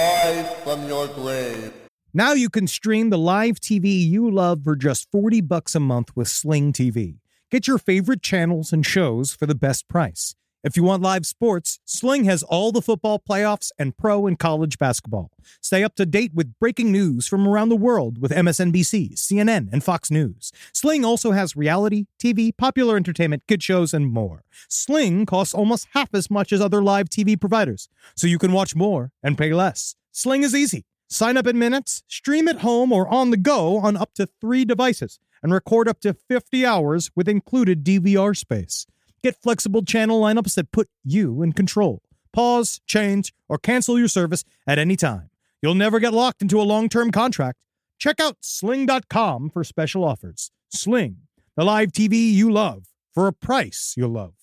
from 0.63 0.87
your 0.87 1.07
grave. 1.07 1.73
Now 2.13 2.33
you 2.33 2.49
can 2.49 2.67
stream 2.67 3.09
the 3.09 3.17
live 3.17 3.59
TV 3.61 3.85
you 4.05 4.29
love 4.29 4.65
for 4.65 4.75
just 4.75 5.09
40 5.11 5.39
bucks 5.41 5.75
a 5.75 5.79
month 5.79 6.13
with 6.13 6.27
Sling 6.27 6.73
TV. 6.73 7.19
Get 7.49 7.67
your 7.67 7.77
favorite 7.77 8.21
channels 8.21 8.73
and 8.73 8.85
shows 8.85 9.33
for 9.33 9.45
the 9.45 9.55
best 9.55 9.87
price. 9.87 10.35
If 10.63 10.77
you 10.77 10.83
want 10.83 11.01
live 11.01 11.25
sports, 11.25 11.79
Sling 11.85 12.25
has 12.25 12.43
all 12.43 12.71
the 12.71 12.83
football 12.83 13.17
playoffs 13.17 13.71
and 13.79 13.97
pro 13.97 14.27
and 14.27 14.37
college 14.37 14.77
basketball. 14.77 15.31
Stay 15.59 15.83
up 15.83 15.95
to 15.95 16.05
date 16.05 16.35
with 16.35 16.53
breaking 16.59 16.91
news 16.91 17.27
from 17.27 17.47
around 17.47 17.69
the 17.69 17.75
world 17.75 18.21
with 18.21 18.31
MSNBC, 18.31 19.15
CNN, 19.15 19.69
and 19.73 19.83
Fox 19.83 20.11
News. 20.11 20.51
Sling 20.71 21.03
also 21.03 21.31
has 21.31 21.55
reality, 21.55 22.05
TV, 22.19 22.55
popular 22.55 22.95
entertainment, 22.95 23.41
kid 23.47 23.63
shows, 23.63 23.91
and 23.91 24.13
more. 24.13 24.43
Sling 24.69 25.25
costs 25.25 25.55
almost 25.55 25.87
half 25.95 26.13
as 26.13 26.29
much 26.29 26.53
as 26.53 26.61
other 26.61 26.83
live 26.83 27.09
TV 27.09 27.39
providers, 27.39 27.89
so 28.15 28.27
you 28.27 28.37
can 28.37 28.51
watch 28.51 28.75
more 28.75 29.11
and 29.23 29.39
pay 29.39 29.53
less. 29.53 29.95
Sling 30.11 30.43
is 30.43 30.53
easy. 30.53 30.85
Sign 31.09 31.37
up 31.37 31.47
in 31.47 31.57
minutes, 31.57 32.03
stream 32.07 32.47
at 32.47 32.59
home 32.59 32.91
or 32.91 33.07
on 33.07 33.31
the 33.31 33.37
go 33.37 33.77
on 33.79 33.97
up 33.97 34.13
to 34.13 34.27
three 34.39 34.63
devices, 34.63 35.19
and 35.41 35.51
record 35.51 35.87
up 35.87 35.99
to 36.01 36.13
50 36.13 36.63
hours 36.67 37.09
with 37.15 37.27
included 37.27 37.83
DVR 37.83 38.37
space. 38.37 38.85
Get 39.23 39.41
flexible 39.41 39.83
channel 39.83 40.21
lineups 40.21 40.55
that 40.55 40.71
put 40.71 40.89
you 41.03 41.43
in 41.43 41.53
control. 41.53 42.01
Pause, 42.33 42.81
change, 42.85 43.33
or 43.47 43.57
cancel 43.57 43.99
your 43.99 44.07
service 44.07 44.43
at 44.65 44.79
any 44.79 44.95
time. 44.95 45.29
You'll 45.61 45.75
never 45.75 45.99
get 45.99 46.13
locked 46.13 46.41
into 46.41 46.59
a 46.59 46.63
long 46.63 46.89
term 46.89 47.11
contract. 47.11 47.59
Check 47.99 48.19
out 48.19 48.37
sling.com 48.41 49.51
for 49.51 49.63
special 49.63 50.03
offers. 50.03 50.51
Sling, 50.73 51.17
the 51.55 51.63
live 51.63 51.91
TV 51.91 52.31
you 52.31 52.51
love 52.51 52.87
for 53.13 53.27
a 53.27 53.33
price 53.33 53.93
you'll 53.95 54.09
love. 54.09 54.33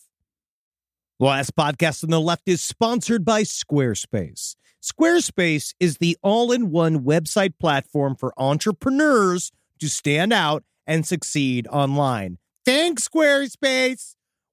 The 1.19 1.27
last 1.27 1.57
podcast 1.57 2.05
on 2.05 2.11
the 2.11 2.21
left 2.21 2.47
is 2.47 2.63
sponsored 2.63 3.25
by 3.25 3.43
Squarespace. 3.43 4.55
Squarespace 4.81 5.75
is 5.81 5.97
the 5.97 6.17
all 6.23 6.53
in 6.53 6.71
one 6.71 7.01
website 7.01 7.59
platform 7.59 8.15
for 8.15 8.33
entrepreneurs 8.37 9.51
to 9.81 9.89
stand 9.89 10.33
out 10.33 10.63
and 10.87 11.05
succeed 11.05 11.67
online. 11.69 12.39
Thanks, 12.65 13.09
Squarespace. 13.09 14.15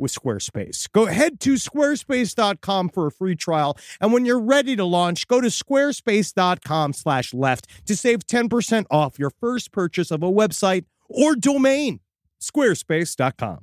with 0.00 0.14
Squarespace. 0.14 0.90
Go 0.92 1.06
head 1.06 1.40
to 1.40 1.54
squarespace.com 1.54 2.88
for 2.88 3.06
a 3.06 3.12
free 3.12 3.36
trial. 3.36 3.76
And 4.00 4.12
when 4.12 4.24
you're 4.24 4.40
ready 4.40 4.76
to 4.76 4.84
launch, 4.84 5.28
go 5.28 5.40
to 5.40 5.48
squarespace.com 5.48 6.92
slash 6.94 7.34
left 7.34 7.66
to 7.86 7.96
save 7.96 8.26
10% 8.26 8.86
off 8.90 9.18
your 9.18 9.30
first 9.30 9.72
purchase 9.72 10.10
of 10.10 10.22
a 10.22 10.30
website 10.30 10.84
or 11.08 11.36
domain. 11.36 12.00
Squarespace.com. 12.40 13.60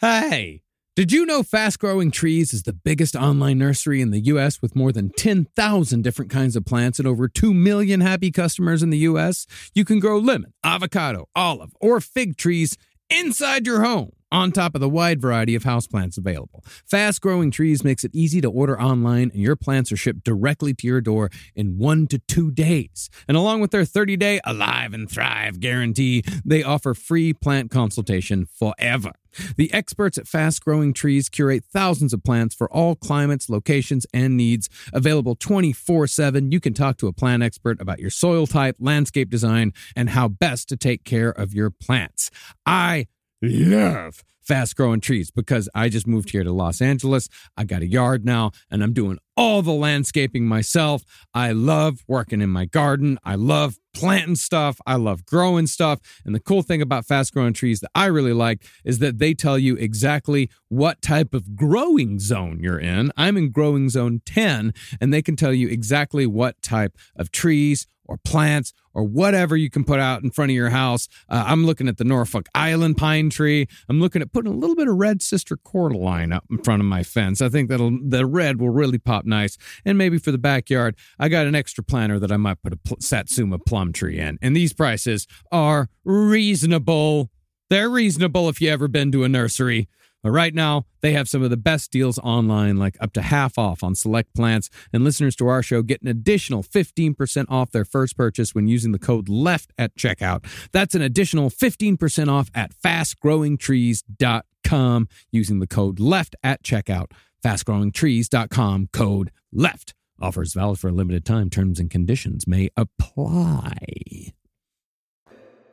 Hey, 0.00 0.62
did 0.96 1.12
you 1.12 1.26
know 1.26 1.42
Fast 1.42 1.78
Growing 1.78 2.10
Trees 2.10 2.54
is 2.54 2.62
the 2.62 2.72
biggest 2.72 3.14
online 3.14 3.58
nursery 3.58 4.00
in 4.00 4.12
the 4.12 4.20
U.S. 4.20 4.62
with 4.62 4.74
more 4.74 4.92
than 4.92 5.10
10,000 5.10 6.02
different 6.02 6.30
kinds 6.30 6.56
of 6.56 6.64
plants 6.64 6.98
and 6.98 7.06
over 7.06 7.28
2 7.28 7.52
million 7.52 8.00
happy 8.00 8.30
customers 8.30 8.82
in 8.82 8.88
the 8.88 8.98
U.S.? 8.98 9.46
You 9.74 9.84
can 9.84 10.00
grow 10.00 10.18
lemon, 10.18 10.54
avocado, 10.64 11.28
olive, 11.36 11.76
or 11.82 12.00
fig 12.00 12.38
trees 12.38 12.78
inside 13.10 13.66
your 13.66 13.82
home 13.82 14.12
on 14.32 14.52
top 14.52 14.74
of 14.74 14.80
the 14.80 14.88
wide 14.88 15.20
variety 15.20 15.54
of 15.54 15.64
houseplants 15.64 16.18
available. 16.18 16.64
Fast 16.84 17.20
Growing 17.20 17.50
Trees 17.50 17.84
makes 17.84 18.04
it 18.04 18.10
easy 18.14 18.40
to 18.40 18.50
order 18.50 18.80
online 18.80 19.30
and 19.32 19.42
your 19.42 19.56
plants 19.56 19.92
are 19.92 19.96
shipped 19.96 20.24
directly 20.24 20.74
to 20.74 20.86
your 20.86 21.00
door 21.00 21.30
in 21.54 21.78
1 21.78 22.06
to 22.08 22.18
2 22.18 22.50
days. 22.50 23.08
And 23.28 23.36
along 23.36 23.60
with 23.60 23.70
their 23.70 23.82
30-day 23.82 24.40
Alive 24.44 24.92
and 24.92 25.10
Thrive 25.10 25.60
guarantee, 25.60 26.22
they 26.44 26.62
offer 26.62 26.94
free 26.94 27.32
plant 27.32 27.70
consultation 27.70 28.46
forever. 28.46 29.12
The 29.56 29.72
experts 29.72 30.18
at 30.18 30.26
Fast 30.26 30.64
Growing 30.64 30.92
Trees 30.92 31.28
curate 31.28 31.64
thousands 31.72 32.12
of 32.12 32.24
plants 32.24 32.54
for 32.54 32.72
all 32.72 32.94
climates, 32.94 33.48
locations, 33.50 34.06
and 34.12 34.36
needs. 34.36 34.68
Available 34.92 35.34
24 35.34 36.06
7. 36.06 36.52
You 36.52 36.60
can 36.60 36.74
talk 36.74 36.96
to 36.98 37.06
a 37.06 37.12
plant 37.12 37.42
expert 37.42 37.80
about 37.80 37.98
your 37.98 38.10
soil 38.10 38.46
type, 38.46 38.76
landscape 38.78 39.30
design, 39.30 39.72
and 39.94 40.10
how 40.10 40.28
best 40.28 40.68
to 40.70 40.76
take 40.76 41.04
care 41.04 41.30
of 41.30 41.52
your 41.54 41.70
plants. 41.70 42.30
I 42.64 43.06
love 43.42 44.22
fast 44.46 44.76
growing 44.76 45.00
trees 45.00 45.30
because 45.30 45.68
I 45.74 45.88
just 45.88 46.06
moved 46.06 46.30
here 46.30 46.44
to 46.44 46.52
Los 46.52 46.80
Angeles. 46.80 47.28
I 47.56 47.64
got 47.64 47.82
a 47.82 47.86
yard 47.86 48.24
now 48.24 48.52
and 48.70 48.82
I'm 48.82 48.92
doing 48.92 49.18
all 49.36 49.60
the 49.60 49.72
landscaping 49.72 50.46
myself. 50.46 51.02
I 51.34 51.52
love 51.52 52.04
working 52.06 52.40
in 52.40 52.50
my 52.50 52.64
garden. 52.64 53.18
I 53.24 53.34
love 53.34 53.76
planting 53.92 54.36
stuff. 54.36 54.80
I 54.86 54.96
love 54.96 55.26
growing 55.26 55.66
stuff. 55.66 55.98
And 56.24 56.34
the 56.34 56.40
cool 56.40 56.62
thing 56.62 56.80
about 56.80 57.06
fast 57.06 57.34
growing 57.34 57.54
trees 57.54 57.80
that 57.80 57.90
I 57.94 58.06
really 58.06 58.32
like 58.32 58.64
is 58.84 59.00
that 59.00 59.18
they 59.18 59.34
tell 59.34 59.58
you 59.58 59.74
exactly 59.74 60.48
what 60.68 61.02
type 61.02 61.34
of 61.34 61.56
growing 61.56 62.18
zone 62.20 62.60
you're 62.60 62.78
in. 62.78 63.10
I'm 63.16 63.36
in 63.36 63.50
growing 63.50 63.88
zone 63.88 64.22
10 64.24 64.72
and 65.00 65.12
they 65.12 65.22
can 65.22 65.34
tell 65.34 65.52
you 65.52 65.68
exactly 65.68 66.26
what 66.26 66.62
type 66.62 66.96
of 67.16 67.32
trees 67.32 67.86
or 68.08 68.16
plants 68.18 68.72
or 68.96 69.04
whatever 69.04 69.56
you 69.56 69.68
can 69.68 69.84
put 69.84 70.00
out 70.00 70.24
in 70.24 70.30
front 70.30 70.50
of 70.50 70.54
your 70.54 70.70
house. 70.70 71.06
Uh, 71.28 71.44
I'm 71.46 71.66
looking 71.66 71.86
at 71.86 71.98
the 71.98 72.04
Norfolk 72.04 72.48
Island 72.54 72.96
pine 72.96 73.28
tree. 73.28 73.68
I'm 73.90 74.00
looking 74.00 74.22
at 74.22 74.32
putting 74.32 74.50
a 74.50 74.56
little 74.56 74.74
bit 74.74 74.88
of 74.88 74.96
red 74.96 75.20
sister 75.20 75.56
cordyline 75.56 76.34
up 76.34 76.44
in 76.50 76.58
front 76.58 76.80
of 76.80 76.86
my 76.86 77.02
fence. 77.02 77.42
I 77.42 77.50
think 77.50 77.68
that'll 77.68 77.98
the 78.02 78.24
red 78.24 78.58
will 78.58 78.70
really 78.70 78.98
pop 78.98 79.26
nice. 79.26 79.58
And 79.84 79.98
maybe 79.98 80.16
for 80.16 80.32
the 80.32 80.38
backyard, 80.38 80.96
I 81.18 81.28
got 81.28 81.46
an 81.46 81.54
extra 81.54 81.84
planter 81.84 82.18
that 82.18 82.32
I 82.32 82.38
might 82.38 82.62
put 82.62 82.72
a 82.72 82.76
pl- 82.76 82.96
Satsuma 83.00 83.58
plum 83.58 83.92
tree 83.92 84.18
in. 84.18 84.38
And 84.40 84.56
these 84.56 84.72
prices 84.72 85.26
are 85.52 85.90
reasonable. 86.04 87.30
They're 87.68 87.90
reasonable 87.90 88.48
if 88.48 88.62
you 88.62 88.70
ever 88.70 88.88
been 88.88 89.12
to 89.12 89.24
a 89.24 89.28
nursery. 89.28 89.88
But 90.26 90.32
right 90.32 90.52
now, 90.52 90.84
they 91.02 91.12
have 91.12 91.28
some 91.28 91.44
of 91.44 91.50
the 91.50 91.56
best 91.56 91.92
deals 91.92 92.18
online, 92.18 92.78
like 92.78 92.96
up 93.00 93.12
to 93.12 93.22
half 93.22 93.56
off 93.58 93.84
on 93.84 93.94
select 93.94 94.34
plants. 94.34 94.68
And 94.92 95.04
listeners 95.04 95.36
to 95.36 95.46
our 95.46 95.62
show 95.62 95.82
get 95.82 96.02
an 96.02 96.08
additional 96.08 96.64
15% 96.64 97.46
off 97.48 97.70
their 97.70 97.84
first 97.84 98.16
purchase 98.16 98.52
when 98.52 98.66
using 98.66 98.90
the 98.90 98.98
code 98.98 99.28
LEFT 99.28 99.70
at 99.78 99.94
checkout. 99.94 100.44
That's 100.72 100.96
an 100.96 101.02
additional 101.02 101.48
15% 101.48 102.28
off 102.28 102.50
at 102.56 102.72
fastgrowingtrees.com 102.74 105.08
using 105.30 105.60
the 105.60 105.68
code 105.68 106.00
LEFT 106.00 106.34
at 106.42 106.64
checkout. 106.64 107.12
Fastgrowingtrees.com 107.44 108.88
code 108.92 109.30
LEFT. 109.52 109.94
Offers 110.20 110.54
valid 110.54 110.80
for 110.80 110.88
a 110.88 110.92
limited 110.92 111.24
time. 111.24 111.50
Terms 111.50 111.78
and 111.78 111.88
conditions 111.88 112.48
may 112.48 112.70
apply. 112.76 114.32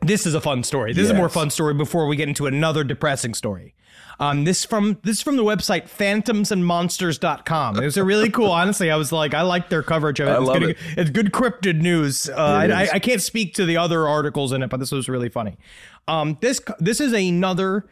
This 0.06 0.26
is 0.26 0.34
a 0.36 0.42
fun 0.42 0.64
story. 0.64 0.94
This 0.94 1.06
is 1.06 1.10
a 1.12 1.14
more 1.14 1.30
fun 1.30 1.50
story 1.50 1.74
before 1.74 2.08
we 2.08 2.16
get 2.16 2.28
into 2.28 2.46
another 2.48 2.84
depressing 2.84 3.34
story. 3.34 3.74
Um, 4.20 4.44
this 4.44 4.64
from 4.64 5.00
this 5.04 5.18
is 5.18 5.22
from 5.24 5.38
the 5.38 5.44
website 5.44 5.90
phantomsandmonsters.com. 5.90 7.80
It 7.80 7.86
was 7.86 7.98
a 7.98 8.04
really 8.04 8.30
cool. 8.30 8.52
Honestly, 8.52 8.92
I 8.92 8.96
was 8.96 9.12
like, 9.12 9.34
I 9.34 9.42
like 9.42 9.70
their 9.70 9.84
coverage 9.84 10.20
of 10.20 10.28
it. 10.28 10.32
I 10.32 10.38
it's 10.38 10.46
love 10.48 10.60
good, 10.60 10.70
it. 10.72 10.78
It's 10.98 11.10
good 11.10 11.32
cryptid 11.32 11.80
news. 11.82 12.30
Uh, 12.30 12.36
I, 12.36 12.66
I. 12.66 12.90
I 12.94 13.00
can't 13.00 13.22
speak 13.22 13.54
to 13.56 13.66
the 13.66 13.78
other 13.78 14.08
articles 14.08 14.52
in 14.52 14.62
it, 14.64 14.70
but 14.70 14.80
this 14.80 14.92
was 14.92 15.10
really 15.10 15.30
funny. 15.30 15.58
Um, 16.08 16.38
this 16.42 16.62
this 16.80 17.00
is 17.00 17.14
another. 17.14 17.86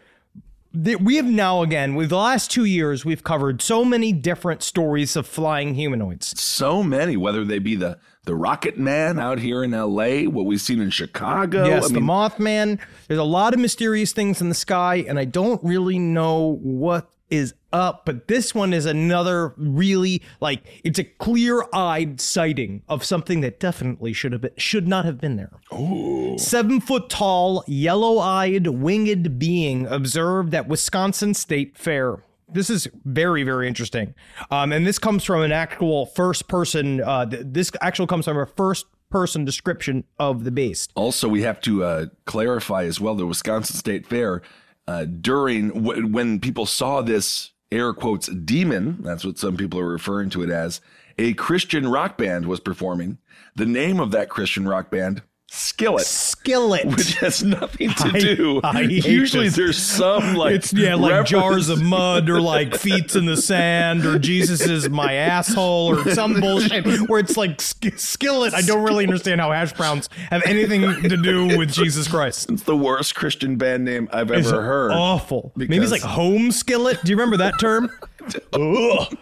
th- 0.84 1.00
We 1.00 1.15
have 1.15 1.26
now 1.26 1.63
again 1.63 1.95
with 1.95 2.10
the 2.10 2.17
last 2.17 2.52
two 2.52 2.65
years 2.65 3.04
we've 3.06 3.24
covered 3.24 3.62
so 3.62 3.84
many 3.84 4.12
different 4.13 4.62
stories 4.63 5.15
of 5.15 5.26
flying 5.26 5.74
humanoids. 5.76 6.39
So 6.39 6.84
many, 6.84 7.17
whether 7.17 7.43
they 7.43 7.60
be 7.60 7.76
the 7.76 7.97
the 8.25 8.36
Rocket 8.36 8.77
Man 8.77 9.19
out 9.19 9.39
here 9.39 9.63
in 9.63 9.73
L.A., 9.73 10.27
what 10.27 10.45
we've 10.45 10.62
seen 10.62 10.79
in 10.79 10.91
Chicago. 10.91 11.65
Yes, 11.65 11.86
I 11.86 11.88
the 11.88 11.93
mean, 11.95 12.10
Mothman. 12.10 12.79
There's 13.07 13.19
a 13.19 13.23
lot 13.23 13.53
of 13.53 13.60
mysterious 13.60 14.13
things 14.13 14.41
in 14.41 14.49
the 14.49 14.55
sky, 14.55 15.03
and 15.07 15.17
I 15.17 15.25
don't 15.25 15.63
really 15.63 15.97
know 15.97 16.60
what 16.62 17.10
is 17.31 17.53
up, 17.71 18.05
but 18.05 18.27
this 18.27 18.53
one 18.53 18.73
is 18.73 18.86
another 18.86 19.53
really 19.55 20.21
like 20.41 20.81
it's 20.84 20.99
a 20.99 21.03
clear-eyed 21.05 22.19
sighting 22.19 22.84
of 22.89 23.05
something 23.05 23.39
that 23.39 23.57
definitely 23.57 24.12
should 24.12 24.34
have 24.34 24.41
been 24.41 24.51
should 24.57 24.86
not 24.86 25.05
have 25.05 25.17
been 25.19 25.38
there. 25.38 26.38
Seven 26.38 26.81
foot 26.81 27.10
tall, 27.10 27.63
yellow-eyed, 27.67 28.67
winged 28.67 29.39
being 29.39 29.88
observed 29.88 30.53
at 30.53 30.67
Wisconsin 30.67 31.34
State 31.34 31.77
Fair. 31.77 32.21
This 32.53 32.69
is 32.69 32.87
very, 33.05 33.43
very 33.43 33.67
interesting. 33.67 34.13
Um, 34.49 34.71
and 34.71 34.85
this 34.85 34.99
comes 34.99 35.23
from 35.23 35.41
an 35.41 35.51
actual 35.51 36.05
first 36.05 36.47
person. 36.47 37.01
Uh, 37.01 37.25
th- 37.25 37.43
this 37.45 37.71
actually 37.81 38.07
comes 38.07 38.25
from 38.25 38.37
a 38.37 38.45
first 38.45 38.85
person 39.09 39.45
description 39.45 40.03
of 40.19 40.43
the 40.43 40.51
beast. 40.51 40.91
Also, 40.95 41.27
we 41.27 41.41
have 41.43 41.59
to 41.61 41.83
uh, 41.83 42.05
clarify 42.25 42.83
as 42.83 42.99
well 42.99 43.15
the 43.15 43.25
Wisconsin 43.25 43.75
State 43.75 44.07
Fair 44.07 44.41
uh, 44.87 45.05
during 45.05 45.69
w- 45.69 46.07
when 46.07 46.39
people 46.39 46.65
saw 46.65 47.01
this 47.01 47.51
air 47.71 47.93
quotes 47.93 48.27
demon. 48.27 48.97
That's 49.01 49.23
what 49.23 49.37
some 49.37 49.57
people 49.57 49.79
are 49.79 49.87
referring 49.87 50.29
to 50.31 50.43
it 50.43 50.49
as. 50.49 50.81
A 51.17 51.33
Christian 51.33 51.87
rock 51.87 52.17
band 52.17 52.45
was 52.47 52.59
performing. 52.59 53.17
The 53.55 53.65
name 53.65 53.99
of 53.99 54.11
that 54.11 54.29
Christian 54.29 54.67
rock 54.67 54.89
band, 54.89 55.21
Skillet. 55.53 56.05
Skillet. 56.05 56.85
Which 56.95 57.15
has 57.15 57.43
nothing 57.43 57.89
to 57.95 58.05
I- 58.13 58.19
do. 58.19 58.61
I 58.63 58.79
Usually, 58.81 59.45
this. 59.47 59.57
there's 59.57 59.77
some 59.77 60.33
like 60.35 60.55
it's 60.55 60.71
yeah, 60.71 60.95
like 60.95 61.25
jars 61.25 61.67
of 61.67 61.81
mud 61.81 62.29
or 62.29 62.39
like 62.39 62.73
feet 62.77 63.13
in 63.17 63.25
the 63.25 63.35
sand 63.35 64.05
or 64.05 64.17
Jesus 64.17 64.61
is 64.61 64.89
my 64.89 65.11
asshole 65.13 65.89
or 65.99 66.09
some 66.13 66.39
bullshit 66.39 66.85
where 67.09 67.19
it's 67.19 67.35
like 67.35 67.59
sk- 67.59 67.97
skillet. 67.97 68.53
I 68.53 68.61
don't 68.61 68.81
really 68.83 69.03
understand 69.03 69.41
how 69.41 69.51
hash 69.51 69.73
browns 69.73 70.07
have 70.29 70.41
anything 70.45 70.83
to 71.09 71.17
do 71.17 71.57
with 71.57 71.73
Jesus 71.73 72.07
Christ. 72.07 72.49
It's 72.49 72.63
the 72.63 72.77
worst 72.77 73.15
Christian 73.15 73.57
band 73.57 73.83
name 73.83 74.07
I've 74.13 74.31
It's 74.31 74.47
ever 74.47 74.61
heard. 74.61 74.91
Awful. 74.93 75.51
Maybe 75.57 75.77
it's 75.79 75.91
like 75.91 76.01
home 76.01 76.51
skillet. 76.53 77.03
Do 77.03 77.09
you 77.11 77.17
remember 77.17 77.35
that 77.37 77.59
term? 77.59 77.91
Ugh. 78.53 79.17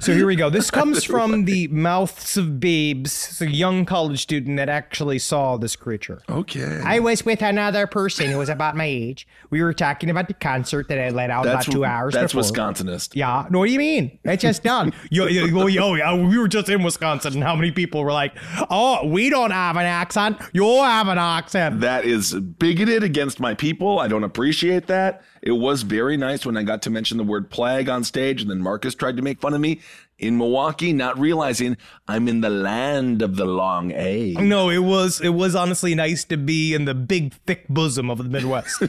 So 0.00 0.14
here 0.14 0.26
we 0.26 0.36
go. 0.36 0.48
This 0.48 0.70
comes 0.78 1.04
from 1.04 1.44
the 1.44 1.68
mouths 1.68 2.36
of 2.36 2.60
babes. 2.60 3.28
It's 3.30 3.40
a 3.40 3.50
young 3.50 3.84
college 3.84 4.22
student 4.22 4.56
that 4.56 4.68
actually 4.68 5.18
saw 5.18 5.56
this 5.56 5.76
creature. 5.76 6.22
Okay. 6.28 6.80
I 6.84 7.00
was 7.00 7.24
with 7.24 7.42
another 7.42 7.86
person 7.86 8.30
who 8.30 8.38
was 8.38 8.48
about 8.48 8.76
my 8.76 8.84
age. 8.84 9.26
We 9.50 9.62
were 9.62 9.72
talking 9.72 10.08
about 10.10 10.28
the 10.28 10.34
concert 10.34 10.88
that 10.88 11.00
I 11.00 11.10
let 11.10 11.30
out 11.30 11.44
that's 11.44 11.66
about 11.66 11.72
two 11.72 11.84
hours 11.84 12.14
That's 12.14 12.32
before. 12.32 12.50
Wisconsinist. 12.50 13.16
Yeah. 13.16 13.46
No, 13.50 13.58
what 13.58 13.66
do 13.66 13.72
you 13.72 13.78
mean? 13.78 14.18
It's 14.24 14.42
just 14.42 14.62
done. 14.62 14.92
yo, 15.10 15.26
yo, 15.26 15.94
yo, 15.94 16.26
we 16.26 16.38
were 16.38 16.48
just 16.48 16.68
in 16.68 16.82
Wisconsin, 16.82 17.34
and 17.34 17.42
how 17.42 17.56
many 17.56 17.72
people 17.72 18.04
were 18.04 18.12
like, 18.12 18.34
"Oh, 18.70 19.06
we 19.06 19.30
don't 19.30 19.50
have 19.50 19.76
an 19.76 19.86
accent. 19.86 20.38
You 20.52 20.64
have 20.82 21.08
an 21.08 21.18
accent." 21.18 21.80
That 21.80 22.04
is 22.04 22.34
bigoted 22.34 23.02
against 23.02 23.40
my 23.40 23.54
people. 23.54 23.98
I 23.98 24.08
don't 24.08 24.24
appreciate 24.24 24.86
that. 24.86 25.22
It 25.48 25.56
was 25.56 25.80
very 25.80 26.18
nice 26.18 26.44
when 26.44 26.58
I 26.58 26.62
got 26.62 26.82
to 26.82 26.90
mention 26.90 27.16
the 27.16 27.24
word 27.24 27.48
plague 27.48 27.88
on 27.88 28.04
stage, 28.04 28.42
and 28.42 28.50
then 28.50 28.60
Marcus 28.60 28.94
tried 28.94 29.16
to 29.16 29.22
make 29.22 29.40
fun 29.40 29.54
of 29.54 29.62
me 29.62 29.80
in 30.18 30.36
Milwaukee, 30.36 30.92
not 30.92 31.18
realizing 31.18 31.78
I'm 32.06 32.28
in 32.28 32.42
the 32.42 32.50
land 32.50 33.22
of 33.22 33.36
the 33.36 33.46
long 33.46 33.90
A. 33.92 34.34
No, 34.34 34.68
it 34.68 34.80
was 34.80 35.22
it 35.22 35.30
was 35.30 35.54
honestly 35.54 35.94
nice 35.94 36.22
to 36.24 36.36
be 36.36 36.74
in 36.74 36.84
the 36.84 36.92
big 36.92 37.32
thick 37.46 37.66
bosom 37.66 38.10
of 38.10 38.18
the 38.18 38.24
Midwest. 38.24 38.82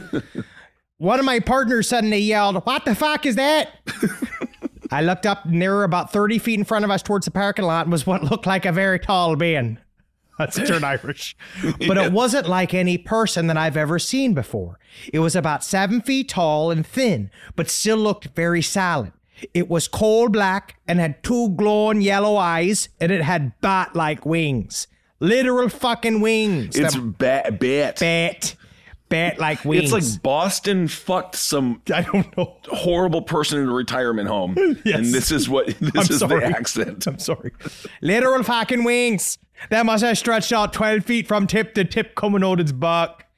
One 0.98 1.18
of 1.18 1.24
my 1.24 1.40
partners 1.40 1.88
suddenly 1.88 2.18
yelled, 2.18 2.56
"What 2.66 2.84
the 2.84 2.94
fuck 2.94 3.24
is 3.24 3.36
that?" 3.36 3.70
I 4.90 5.00
looked 5.00 5.24
up 5.24 5.46
and 5.46 5.62
there 5.62 5.74
were 5.74 5.84
about 5.84 6.12
30 6.12 6.38
feet 6.40 6.58
in 6.58 6.66
front 6.66 6.84
of 6.84 6.90
us 6.90 7.02
towards 7.02 7.24
the 7.24 7.30
parking 7.30 7.64
lot 7.64 7.88
was 7.88 8.06
what 8.06 8.22
looked 8.22 8.44
like 8.44 8.66
a 8.66 8.72
very 8.72 8.98
tall 8.98 9.34
man. 9.34 9.78
That's 10.40 10.56
turned 10.68 10.84
Irish. 10.84 11.36
But 11.86 11.96
it 11.98 12.12
wasn't 12.12 12.48
like 12.48 12.72
any 12.74 12.96
person 12.98 13.46
that 13.48 13.56
I've 13.56 13.76
ever 13.76 13.98
seen 13.98 14.34
before. 14.34 14.78
It 15.12 15.18
was 15.20 15.36
about 15.36 15.62
seven 15.64 16.00
feet 16.00 16.28
tall 16.30 16.70
and 16.70 16.86
thin, 16.86 17.30
but 17.56 17.68
still 17.68 17.96
looked 17.98 18.28
very 18.34 18.62
silent. 18.62 19.14
It 19.54 19.68
was 19.70 19.88
coal 19.88 20.28
black 20.28 20.76
and 20.86 20.98
had 20.98 21.22
two 21.22 21.50
glowing 21.50 22.00
yellow 22.02 22.36
eyes, 22.36 22.88
and 23.00 23.10
it 23.12 23.22
had 23.22 23.58
bat 23.60 23.94
like 23.96 24.26
wings. 24.26 24.86
Literal 25.20 25.68
fucking 25.68 26.20
wings. 26.20 26.76
It's 26.76 26.94
The 26.94 27.00
bat, 27.02 27.58
bat. 27.60 27.98
bat. 28.00 28.56
Bat 29.08 29.38
like 29.40 29.64
wings. 29.64 29.92
It's 29.92 30.14
like 30.14 30.22
Boston 30.22 30.86
fucked 30.86 31.34
some 31.34 31.82
I 31.92 32.02
don't 32.02 32.36
know. 32.36 32.56
horrible 32.66 33.22
person 33.22 33.58
in 33.60 33.68
a 33.68 33.72
retirement 33.72 34.28
home, 34.28 34.54
Yes. 34.84 34.98
and 34.98 35.06
this 35.06 35.32
is 35.32 35.48
what 35.48 35.66
this 35.66 35.90
I'm 35.96 36.00
is 36.14 36.18
sorry. 36.20 36.40
the 36.40 36.46
accent. 36.46 37.06
I'm 37.08 37.18
sorry. 37.18 37.50
Literal 38.00 38.42
fucking 38.44 38.84
wings. 38.84 39.36
That 39.68 39.84
must 39.86 40.02
have 40.02 40.16
stretched 40.16 40.52
out 40.52 40.72
12 40.72 41.04
feet 41.04 41.28
from 41.28 41.46
tip 41.46 41.74
to 41.74 41.84
tip 41.84 42.14
coming 42.14 42.42
out 42.42 42.60
its 42.60 42.72
back. 42.72 43.28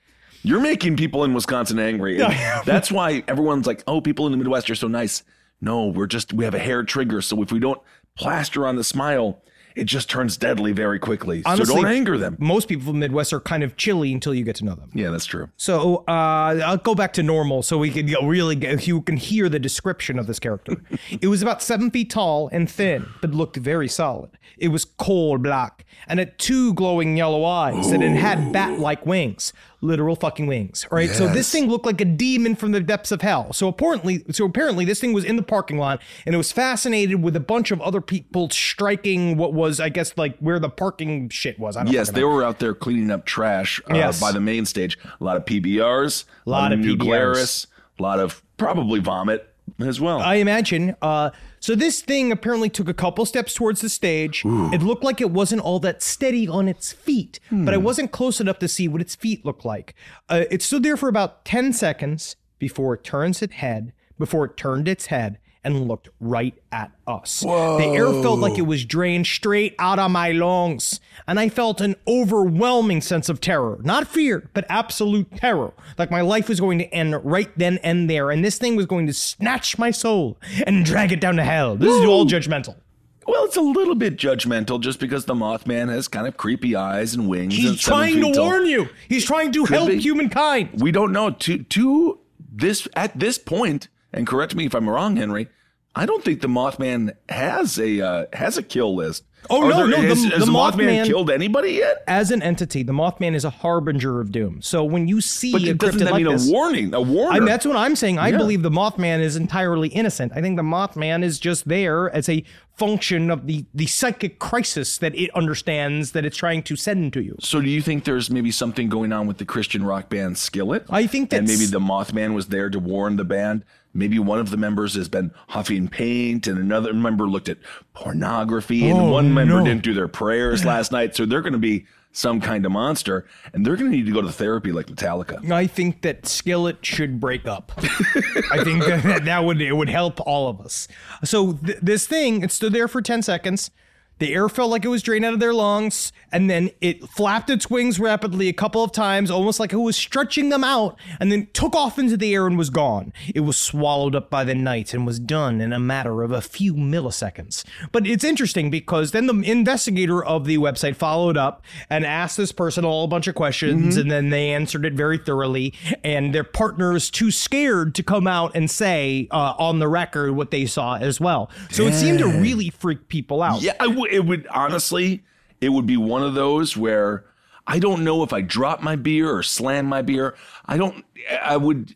You're 0.44 0.60
making 0.60 0.96
people 0.96 1.24
in 1.24 1.34
Wisconsin 1.34 1.78
angry. 1.78 2.16
That's 2.64 2.90
why 2.90 3.22
everyone's 3.28 3.66
like, 3.66 3.82
"Oh, 3.86 4.00
people 4.00 4.26
in 4.26 4.32
the 4.32 4.38
Midwest 4.38 4.70
are 4.70 4.74
so 4.74 4.88
nice." 4.88 5.22
No, 5.60 5.86
we're 5.86 6.06
just 6.06 6.32
we 6.32 6.44
have 6.44 6.54
a 6.54 6.58
hair 6.58 6.82
trigger, 6.82 7.20
so 7.22 7.42
if 7.42 7.52
we 7.52 7.60
don't 7.60 7.80
plaster 8.16 8.66
on 8.66 8.76
the 8.76 8.84
smile, 8.84 9.40
it 9.74 9.84
just 9.84 10.10
turns 10.10 10.36
deadly 10.36 10.72
very 10.72 10.98
quickly. 10.98 11.42
so 11.42 11.64
don't 11.64 11.86
anger 11.86 12.18
them. 12.18 12.36
Most 12.38 12.68
people 12.68 12.84
from 12.86 12.94
the 12.94 13.00
Midwest 13.00 13.32
are 13.32 13.40
kind 13.40 13.62
of 13.62 13.76
chilly 13.76 14.12
until 14.12 14.34
you 14.34 14.44
get 14.44 14.56
to 14.56 14.64
know 14.64 14.74
them. 14.74 14.90
Yeah, 14.94 15.10
that's 15.10 15.26
true. 15.26 15.48
So 15.56 16.04
uh, 16.08 16.60
I'll 16.64 16.76
go 16.76 16.94
back 16.94 17.12
to 17.14 17.22
normal 17.22 17.62
so 17.62 17.78
we 17.78 17.90
can 17.90 18.08
you 18.08 18.20
know, 18.20 18.26
really 18.26 18.56
get, 18.56 18.86
you 18.86 19.00
can 19.02 19.16
hear 19.16 19.48
the 19.48 19.58
description 19.58 20.18
of 20.18 20.26
this 20.26 20.38
character. 20.38 20.82
it 21.20 21.28
was 21.28 21.42
about 21.42 21.62
seven 21.62 21.90
feet 21.90 22.10
tall 22.10 22.48
and 22.52 22.70
thin, 22.70 23.06
but 23.20 23.32
looked 23.32 23.56
very 23.56 23.88
solid. 23.88 24.30
It 24.58 24.68
was 24.68 24.84
coal 24.84 25.38
black 25.38 25.84
and 26.06 26.18
had 26.18 26.38
two 26.38 26.74
glowing 26.74 27.16
yellow 27.16 27.44
eyes 27.44 27.90
and 27.90 28.02
it 28.02 28.16
had 28.16 28.52
bat-like 28.52 29.06
wings, 29.06 29.52
literal 29.82 30.16
fucking 30.16 30.46
wings. 30.46 30.86
Right. 30.90 31.10
So 31.10 31.26
this 31.26 31.50
thing 31.52 31.68
looked 31.68 31.84
like 31.84 32.00
a 32.00 32.04
demon 32.06 32.54
from 32.56 32.72
the 32.72 32.80
depths 32.80 33.10
of 33.12 33.20
hell. 33.20 33.52
So 33.52 33.68
apparently, 33.68 34.24
so 34.30 34.44
apparently 34.46 34.84
this 34.84 35.00
thing 35.00 35.12
was 35.12 35.24
in 35.24 35.36
the 35.36 35.42
parking 35.42 35.76
lot 35.76 36.00
and 36.24 36.34
it 36.34 36.38
was 36.38 36.52
fascinated 36.52 37.22
with 37.22 37.34
a 37.36 37.40
bunch 37.40 37.70
of 37.72 37.80
other 37.82 38.00
people 38.00 38.48
striking 38.50 39.36
what 39.36 39.52
was, 39.52 39.80
I 39.80 39.88
guess, 39.88 40.16
like 40.16 40.38
where 40.38 40.58
the 40.58 40.70
parking 40.70 41.28
shit 41.28 41.58
was. 41.58 41.76
I 41.76 41.84
don't 41.84 41.92
Yes, 41.92 42.10
they 42.10 42.20
know. 42.20 42.28
were 42.28 42.44
out 42.44 42.60
there 42.60 42.74
cleaning 42.74 43.10
up 43.10 43.26
trash 43.26 43.80
uh, 43.90 43.94
Yes. 43.94 44.20
by 44.20 44.32
the 44.32 44.40
main 44.40 44.64
stage. 44.66 44.96
A 45.20 45.24
lot 45.24 45.36
of 45.36 45.44
PBRs, 45.44 46.24
a 46.46 46.50
Lot 46.50 46.72
of 46.72 46.78
New 46.78 46.96
PBRs. 46.96 47.66
A 47.98 48.02
lot 48.02 48.18
of 48.20 48.42
probably 48.56 49.00
vomit 49.00 49.52
as 49.78 50.00
well. 50.00 50.20
I 50.20 50.36
imagine. 50.36 50.94
Uh, 51.02 51.30
so 51.62 51.74
this 51.74 52.02
thing 52.02 52.32
apparently 52.32 52.68
took 52.68 52.88
a 52.88 52.94
couple 52.94 53.24
steps 53.24 53.54
towards 53.54 53.80
the 53.80 53.88
stage. 53.88 54.42
It 54.44 54.82
looked 54.82 55.04
like 55.04 55.20
it 55.20 55.30
wasn't 55.30 55.62
all 55.62 55.78
that 55.80 56.02
steady 56.02 56.48
on 56.48 56.66
its 56.66 56.92
feet, 56.92 57.38
but 57.50 57.72
I 57.72 57.76
wasn't 57.76 58.10
close 58.10 58.40
enough 58.40 58.58
to 58.58 58.68
see 58.68 58.88
what 58.88 59.00
its 59.00 59.14
feet 59.14 59.44
looked 59.44 59.64
like. 59.64 59.94
Uh, 60.28 60.44
it 60.50 60.60
stood 60.60 60.82
there 60.82 60.96
for 60.96 61.08
about 61.08 61.44
10 61.44 61.72
seconds 61.72 62.34
before 62.58 62.94
it 62.94 63.04
turns 63.04 63.40
its 63.42 63.54
head, 63.54 63.92
before 64.18 64.44
it 64.44 64.56
turned 64.56 64.88
its 64.88 65.06
head 65.06 65.38
and 65.64 65.86
looked 65.86 66.08
right 66.20 66.54
at 66.72 66.90
us. 67.06 67.40
The 67.40 67.92
air 67.94 68.06
felt 68.22 68.40
like 68.40 68.58
it 68.58 68.62
was 68.66 68.84
drained 68.84 69.26
straight 69.26 69.74
out 69.78 69.98
of 69.98 70.10
my 70.10 70.32
lungs, 70.32 71.00
and 71.26 71.38
I 71.38 71.48
felt 71.48 71.80
an 71.80 71.94
overwhelming 72.08 73.00
sense 73.00 73.28
of 73.28 73.40
terror. 73.40 73.78
Not 73.82 74.08
fear, 74.08 74.50
but 74.54 74.64
absolute 74.68 75.36
terror. 75.36 75.72
Like 75.98 76.10
my 76.10 76.20
life 76.20 76.48
was 76.48 76.58
going 76.60 76.78
to 76.78 76.86
end 76.92 77.14
right 77.24 77.50
then 77.56 77.78
and 77.84 78.10
there, 78.10 78.30
and 78.30 78.44
this 78.44 78.58
thing 78.58 78.74
was 78.76 78.86
going 78.86 79.06
to 79.06 79.12
snatch 79.12 79.78
my 79.78 79.90
soul 79.90 80.38
and 80.66 80.84
drag 80.84 81.12
it 81.12 81.20
down 81.20 81.36
to 81.36 81.44
hell. 81.44 81.76
This 81.76 81.94
is 81.94 82.04
all 82.06 82.24
judgmental. 82.26 82.76
Well, 83.24 83.44
it's 83.44 83.56
a 83.56 83.60
little 83.60 83.94
bit 83.94 84.16
judgmental 84.16 84.80
just 84.80 84.98
because 84.98 85.26
the 85.26 85.34
Mothman 85.34 85.88
has 85.90 86.08
kind 86.08 86.26
of 86.26 86.36
creepy 86.36 86.74
eyes 86.74 87.14
and 87.14 87.28
wings. 87.28 87.54
He's 87.54 87.70
and 87.70 87.78
trying 87.78 88.16
to 88.16 88.32
tall. 88.32 88.46
warn 88.46 88.66
you. 88.66 88.88
He's 89.08 89.24
trying 89.24 89.52
to 89.52 89.64
Could 89.64 89.76
help 89.76 89.88
be. 89.90 90.00
humankind. 90.00 90.80
We 90.80 90.90
don't 90.90 91.12
know. 91.12 91.30
To 91.30 91.58
to 91.58 92.18
this 92.52 92.88
at 92.96 93.16
this 93.16 93.38
point, 93.38 93.86
and 94.12 94.26
correct 94.26 94.54
me 94.54 94.66
if 94.66 94.74
I'm 94.74 94.88
wrong, 94.88 95.16
Henry. 95.16 95.48
I 95.94 96.06
don't 96.06 96.24
think 96.24 96.40
the 96.40 96.48
Mothman 96.48 97.16
has 97.28 97.78
a 97.78 98.00
uh, 98.00 98.26
has 98.32 98.56
a 98.56 98.62
kill 98.62 98.94
list. 98.94 99.24
Oh, 99.50 99.64
Are 99.64 99.68
no, 99.70 99.86
no, 99.86 99.96
Has, 99.96 100.22
the- 100.22 100.28
has 100.30 100.44
the 100.46 100.52
Mothman, 100.52 100.72
Mothman- 101.02 101.06
killed 101.06 101.30
anybody 101.30 101.72
yet? 101.72 102.04
As 102.06 102.30
an 102.30 102.42
entity, 102.42 102.82
the 102.82 102.92
Mothman 102.92 103.34
is 103.34 103.44
a 103.44 103.50
harbinger 103.50 104.20
of 104.20 104.30
doom. 104.30 104.62
So 104.62 104.84
when 104.84 105.08
you 105.08 105.20
see 105.20 105.52
But 105.52 105.62
a 105.62 105.74
doesn't 105.74 105.98
that 105.98 106.12
like 106.12 106.22
mean 106.24 106.32
this, 106.32 106.48
a 106.48 106.52
warning? 106.52 106.94
A 106.94 107.04
mean, 107.04 107.44
that's 107.44 107.66
what 107.66 107.76
I'm 107.76 107.96
saying. 107.96 108.18
I 108.18 108.28
Yeah. 108.28 108.38
believe 108.38 108.62
the 108.62 108.70
Mothman 108.70 109.20
is 109.20 109.34
entirely 109.36 109.88
innocent. 109.88 110.32
I 110.34 110.40
think 110.40 110.56
the 110.56 110.62
Mothman 110.62 111.22
is 111.24 111.38
just 111.40 111.66
there 111.68 112.08
as 112.14 112.28
a 112.28 112.44
function 112.76 113.30
of 113.30 113.46
the 113.46 113.64
the 113.74 113.86
psychic 113.86 114.38
crisis 114.38 114.96
that 114.98 115.14
it 115.14 115.30
understands 115.34 116.12
that 116.12 116.24
it's 116.24 116.36
trying 116.38 116.62
to 116.62 116.74
send 116.76 117.12
to 117.12 117.20
you. 117.22 117.36
So 117.40 117.60
do 117.60 117.68
you 117.68 117.82
think 117.82 118.04
there's 118.04 118.30
maybe 118.30 118.50
something 118.50 118.88
going 118.88 119.12
on 119.12 119.26
with 119.26 119.38
the 119.38 119.44
Christian 119.44 119.84
rock 119.84 120.08
band 120.08 120.38
Skillet? 120.38 120.84
I 120.88 121.06
think 121.06 121.32
and 121.32 121.46
that's- 121.48 121.58
maybe 121.58 121.70
the 121.70 121.80
Mothman 121.80 122.32
was 122.34 122.46
there 122.46 122.70
to 122.70 122.78
warn 122.78 123.16
the 123.16 123.24
band. 123.24 123.64
Maybe 123.94 124.18
one 124.18 124.38
of 124.38 124.48
the 124.48 124.56
members 124.56 124.94
has 124.94 125.06
been 125.10 125.32
huffing 125.48 125.86
paint, 125.86 126.46
and 126.46 126.58
another 126.58 126.94
member 126.94 127.28
looked 127.28 127.50
at 127.50 127.58
pornography, 127.92 128.88
and 128.88 128.98
Oh, 128.98 129.10
one 129.12 129.31
member 129.32 129.58
no. 129.58 129.64
didn't 129.64 129.82
do 129.82 129.94
their 129.94 130.08
prayers 130.08 130.64
last 130.64 130.92
night. 130.92 131.16
So 131.16 131.26
they're 131.26 131.42
going 131.42 131.52
to 131.52 131.58
be 131.58 131.86
some 132.12 132.40
kind 132.40 132.64
of 132.66 132.72
monster, 132.72 133.26
and 133.52 133.64
they're 133.66 133.76
going 133.76 133.90
to 133.90 133.96
need 133.96 134.06
to 134.06 134.12
go 134.12 134.20
to 134.20 134.30
therapy 134.30 134.70
like 134.70 134.86
Metallica. 134.86 135.50
I 135.50 135.66
think 135.66 136.02
that 136.02 136.26
Skillet 136.26 136.84
should 136.84 137.20
break 137.20 137.46
up. 137.46 137.72
I 137.78 138.62
think 138.62 138.84
that 138.84 139.22
that 139.24 139.44
would 139.44 139.60
it 139.60 139.72
would 139.72 139.88
help 139.88 140.20
all 140.26 140.48
of 140.48 140.60
us. 140.60 140.88
So 141.24 141.54
th- 141.54 141.78
this 141.80 142.06
thing, 142.06 142.42
it 142.42 142.52
stood 142.52 142.72
there 142.72 142.88
for 142.88 143.00
10 143.00 143.22
seconds. 143.22 143.70
The 144.18 144.34
air 144.34 144.48
felt 144.48 144.70
like 144.70 144.84
it 144.84 144.88
was 144.88 145.02
drained 145.02 145.24
out 145.24 145.34
of 145.34 145.40
their 145.40 145.54
lungs, 145.54 146.12
and 146.32 146.48
then 146.50 146.70
it 146.80 147.06
flapped 147.08 147.50
its 147.50 147.70
wings 147.70 148.00
rapidly 148.00 148.48
a 148.48 148.52
couple 148.52 148.82
of 148.82 148.92
times, 148.92 149.30
almost 149.30 149.60
like 149.60 149.72
it 149.72 149.76
was 149.76 149.96
stretching 149.96 150.48
them 150.48 150.64
out, 150.64 150.98
and 151.20 151.30
then 151.30 151.48
took 151.52 151.74
off 151.76 151.98
into 151.98 152.16
the 152.16 152.34
air 152.34 152.46
and 152.46 152.58
was 152.58 152.70
gone. 152.70 153.12
It 153.34 153.40
was 153.40 153.56
swallowed 153.56 154.14
up 154.14 154.30
by 154.30 154.44
the 154.44 154.54
night 154.54 154.94
and 154.94 155.06
was 155.06 155.18
done 155.18 155.60
in 155.60 155.72
a 155.72 155.78
matter 155.78 156.22
of 156.22 156.32
a 156.32 156.40
few 156.40 156.74
milliseconds. 156.74 157.64
But 157.92 158.06
it's 158.06 158.24
interesting 158.24 158.70
because 158.70 159.12
then 159.12 159.26
the 159.26 159.42
investigator 159.50 160.24
of 160.24 160.44
the 160.46 160.58
website 160.58 160.96
followed 160.96 161.36
up 161.36 161.62
and 161.90 162.04
asked 162.04 162.36
this 162.36 162.52
person 162.52 162.84
all 162.84 163.04
a 163.04 163.08
bunch 163.08 163.26
of 163.26 163.34
questions, 163.34 163.96
and 163.96 164.10
then 164.10 164.30
they 164.30 164.50
answered 164.50 164.84
it 164.84 164.94
very 164.94 165.18
thoroughly. 165.18 165.74
And 166.02 166.34
their 166.34 166.44
partner 166.44 166.94
is 166.96 167.10
too 167.10 167.30
scared 167.30 167.94
to 167.96 168.02
come 168.02 168.26
out 168.26 168.52
and 168.54 168.70
say 168.70 169.28
uh, 169.30 169.54
on 169.58 169.78
the 169.78 169.88
record 169.88 170.32
what 170.32 170.50
they 170.50 170.66
saw 170.66 170.96
as 170.96 171.20
well. 171.20 171.50
So 171.70 171.86
it 171.86 171.94
seemed 171.94 172.18
to 172.20 172.26
really 172.26 172.70
freak 172.70 173.08
people 173.08 173.42
out. 173.42 173.62
Yeah, 173.62 173.74
I 173.80 173.86
w- 173.86 174.06
it 174.10 174.24
would 174.24 174.46
honestly, 174.48 175.22
it 175.62 175.70
would 175.70 175.86
be 175.86 175.96
one 175.96 176.22
of 176.22 176.34
those 176.34 176.76
where 176.76 177.24
I 177.66 177.78
don't 177.78 178.02
know 178.04 178.22
if 178.24 178.32
I 178.32 178.40
drop 178.42 178.82
my 178.82 178.96
beer 178.96 179.30
or 179.34 179.42
slam 179.42 179.86
my 179.86 180.02
beer. 180.02 180.34
I 180.66 180.76
don't. 180.76 181.04
I 181.40 181.56
would. 181.56 181.94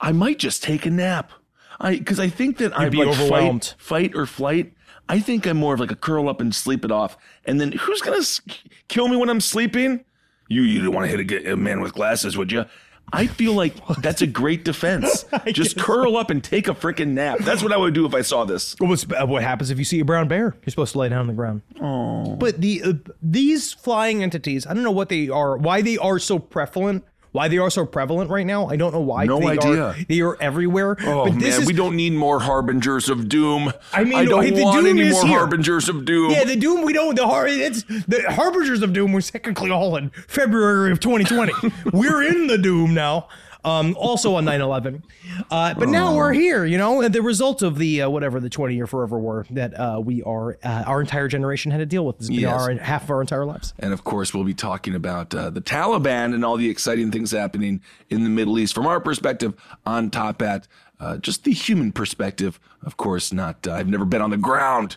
I 0.00 0.12
might 0.12 0.38
just 0.38 0.62
take 0.62 0.84
a 0.86 0.90
nap. 0.90 1.32
I 1.80 1.96
because 1.96 2.20
I 2.20 2.28
think 2.28 2.58
that 2.58 2.78
I'd 2.78 2.92
be 2.92 2.98
like 2.98 3.08
overwhelmed. 3.08 3.64
Fight, 3.78 4.12
fight 4.12 4.14
or 4.14 4.26
flight. 4.26 4.74
I 5.08 5.20
think 5.20 5.46
I'm 5.46 5.56
more 5.56 5.72
of 5.74 5.80
like 5.80 5.90
a 5.90 5.96
curl 5.96 6.28
up 6.28 6.40
and 6.40 6.54
sleep 6.54 6.84
it 6.84 6.92
off. 6.92 7.16
And 7.44 7.60
then 7.60 7.72
who's 7.72 8.02
gonna 8.02 8.18
s- 8.18 8.40
kill 8.88 9.08
me 9.08 9.16
when 9.16 9.30
I'm 9.30 9.40
sleeping? 9.40 10.04
You 10.48 10.62
you 10.62 10.82
don't 10.84 10.94
want 10.94 11.10
to 11.10 11.16
hit 11.16 11.46
a 11.46 11.56
man 11.56 11.80
with 11.80 11.94
glasses, 11.94 12.36
would 12.36 12.52
you? 12.52 12.66
I 13.12 13.26
feel 13.26 13.52
like 13.54 13.74
that's 14.00 14.22
a 14.22 14.26
great 14.26 14.64
defense. 14.64 15.24
Just 15.46 15.78
curl 15.78 16.16
up 16.16 16.30
and 16.30 16.42
take 16.42 16.68
a 16.68 16.74
freaking 16.74 17.08
nap. 17.08 17.38
That's 17.40 17.62
what 17.62 17.72
I 17.72 17.76
would 17.76 17.94
do 17.94 18.06
if 18.06 18.14
I 18.14 18.22
saw 18.22 18.44
this. 18.44 18.74
What's, 18.78 19.06
uh, 19.10 19.26
what 19.26 19.42
happens 19.42 19.70
if 19.70 19.78
you 19.78 19.84
see 19.84 20.00
a 20.00 20.04
brown 20.04 20.28
bear? 20.28 20.56
You're 20.64 20.70
supposed 20.70 20.92
to 20.92 20.98
lay 20.98 21.08
down 21.08 21.20
on 21.20 21.26
the 21.26 21.32
ground. 21.32 21.62
Oh. 21.80 22.36
But 22.36 22.60
the 22.60 22.82
uh, 22.82 22.92
these 23.22 23.72
flying 23.72 24.22
entities, 24.22 24.66
I 24.66 24.74
don't 24.74 24.82
know 24.82 24.90
what 24.90 25.08
they 25.08 25.28
are, 25.28 25.56
why 25.56 25.82
they 25.82 25.98
are 25.98 26.18
so 26.18 26.38
prevalent, 26.38 27.04
why 27.36 27.48
they 27.48 27.58
are 27.58 27.70
so 27.70 27.84
prevalent 27.84 28.30
right 28.30 28.46
now. 28.46 28.66
I 28.66 28.76
don't 28.76 28.92
know 28.92 29.00
why. 29.00 29.26
No 29.26 29.38
they 29.38 29.48
idea. 29.48 29.82
Are, 29.84 29.96
they 30.08 30.20
are 30.22 30.40
everywhere. 30.40 30.96
Oh 31.00 31.24
but 31.26 31.34
man, 31.34 31.44
is, 31.44 31.66
we 31.66 31.74
don't 31.74 31.94
need 31.94 32.14
more 32.14 32.40
harbingers 32.40 33.08
of 33.10 33.28
doom. 33.28 33.72
I 33.92 34.04
mean, 34.04 34.14
I 34.14 34.24
don't 34.24 34.54
the 34.54 34.64
want 34.64 34.86
any 34.86 35.10
more 35.10 35.24
here. 35.26 35.38
harbingers 35.38 35.88
of 35.88 36.04
doom. 36.06 36.30
Yeah, 36.30 36.44
the 36.44 36.56
doom 36.56 36.82
we 36.82 36.92
don't. 36.94 37.14
The 37.14 37.26
har- 37.26 37.46
it's 37.46 37.82
the 37.84 38.24
harbingers 38.30 38.82
of 38.82 38.92
doom 38.94 39.12
was 39.12 39.30
technically 39.30 39.70
all 39.70 39.96
in 39.96 40.10
February 40.26 40.90
of 40.90 41.00
2020. 41.00 41.52
We're 41.92 42.22
in 42.22 42.46
the 42.46 42.58
doom 42.58 42.94
now. 42.94 43.28
Um, 43.66 43.96
also 43.98 44.36
on 44.36 44.44
9/11, 44.44 45.02
uh, 45.50 45.74
but 45.74 45.88
now 45.88 46.14
we're 46.14 46.32
here. 46.32 46.64
You 46.64 46.78
know, 46.78 47.08
the 47.08 47.20
result 47.20 47.62
of 47.62 47.78
the 47.78 48.02
uh, 48.02 48.08
whatever 48.08 48.38
the 48.38 48.48
20 48.48 48.76
year 48.76 48.86
forever 48.86 49.18
war 49.18 49.44
that 49.50 49.74
uh, 49.78 50.00
we 50.02 50.22
are 50.22 50.56
uh, 50.62 50.84
our 50.86 51.00
entire 51.00 51.26
generation 51.26 51.72
had 51.72 51.78
to 51.78 51.86
deal 51.86 52.06
with. 52.06 52.18
This 52.18 52.30
Yes. 52.30 52.52
our 52.52 52.72
half 52.76 53.02
of 53.04 53.10
our 53.10 53.20
entire 53.20 53.44
lives. 53.44 53.74
And 53.80 53.92
of 53.92 54.04
course, 54.04 54.32
we'll 54.32 54.44
be 54.44 54.54
talking 54.54 54.94
about 54.94 55.34
uh, 55.34 55.50
the 55.50 55.60
Taliban 55.60 56.32
and 56.32 56.44
all 56.44 56.56
the 56.56 56.70
exciting 56.70 57.10
things 57.10 57.32
happening 57.32 57.80
in 58.08 58.22
the 58.22 58.30
Middle 58.30 58.56
East 58.58 58.72
from 58.72 58.86
our 58.86 59.00
perspective 59.00 59.54
on 59.84 60.10
top 60.10 60.40
at 60.42 60.68
uh, 61.00 61.16
just 61.16 61.42
the 61.42 61.52
human 61.52 61.90
perspective. 61.90 62.60
Of 62.84 62.96
course, 62.96 63.32
not. 63.32 63.66
Uh, 63.66 63.72
I've 63.72 63.88
never 63.88 64.04
been 64.04 64.22
on 64.22 64.30
the 64.30 64.36
ground. 64.36 64.96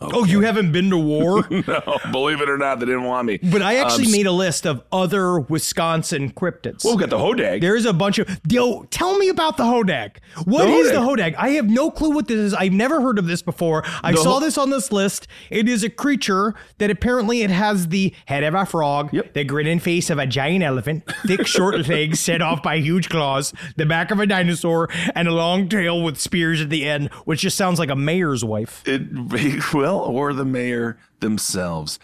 Oh, 0.00 0.24
you 0.24 0.42
haven't 0.42 0.70
been 0.72 0.90
to 0.90 0.96
war? 0.98 1.46
No, 1.68 1.98
believe 2.12 2.40
it 2.40 2.48
or 2.48 2.56
not, 2.56 2.78
they 2.78 2.86
didn't 2.86 3.02
want 3.04 3.26
me. 3.26 3.38
But 3.42 3.62
I 3.62 3.76
actually 3.76 4.06
Um, 4.06 4.12
made 4.12 4.26
a 4.26 4.32
list 4.32 4.64
of 4.66 4.82
other 4.92 5.40
Wisconsin 5.40 6.30
cryptids. 6.30 6.84
Well, 6.84 6.96
we 6.96 7.00
got 7.00 7.10
the 7.10 7.18
Hodag. 7.18 7.60
There's 7.60 7.84
a 7.84 7.92
bunch 7.92 8.18
of. 8.18 8.40
Yo, 8.48 8.84
tell 8.84 9.18
me 9.18 9.28
about 9.28 9.56
the 9.56 9.64
Hodag. 9.64 10.16
What 10.44 10.64
The 10.66 10.70
is 10.72 10.90
Hodag. 10.90 10.94
the 10.94 11.00
Hodag? 11.22 11.34
I 11.36 11.48
have 11.50 11.68
no 11.68 11.90
clue 11.90 12.10
what 12.10 12.28
this 12.28 12.38
is. 12.38 12.54
I've 12.54 12.72
never 12.72 13.00
heard 13.00 13.18
of 13.18 13.26
this 13.26 13.42
before. 13.42 13.82
I 14.02 14.12
The 14.12 14.18
saw 14.18 14.34
Ho- 14.34 14.40
this 14.40 14.56
on 14.56 14.70
this 14.70 14.92
list. 14.92 15.26
It 15.50 15.68
is 15.68 15.82
a 15.82 15.90
creature 15.90 16.54
that 16.78 16.90
apparently 16.90 17.42
it 17.42 17.50
has 17.50 17.88
the 17.88 18.14
head 18.26 18.44
of 18.44 18.54
a 18.54 18.64
frog, 18.66 19.12
Yep. 19.12 19.34
the 19.34 19.44
grinning 19.44 19.80
face 19.80 20.10
of 20.10 20.18
a 20.18 20.26
giant 20.26 20.62
elephant, 20.62 21.04
thick 21.26 21.46
short 21.46 21.88
legs 21.88 22.20
set 22.20 22.40
off 22.40 22.62
by 22.62 22.78
huge 22.78 23.08
claws, 23.08 23.52
the 23.76 23.84
back 23.86 24.10
of 24.10 24.20
a 24.20 24.26
dinosaur, 24.26 24.88
and 25.14 25.26
a 25.28 25.32
long 25.32 25.68
tail 25.68 26.02
with 26.02 26.18
spears 26.18 26.60
at 26.60 26.70
the 26.70 26.86
end, 26.88 27.08
which 27.24 27.40
just 27.40 27.56
sounds 27.56 27.78
like 27.78 27.90
a 27.90 27.96
mayor's 27.96 28.44
wife. 28.44 28.82
It 28.86 29.02
well, 29.74 29.87
or 29.96 30.32
the 30.32 30.44
mayor 30.44 30.98
themselves. 31.20 31.98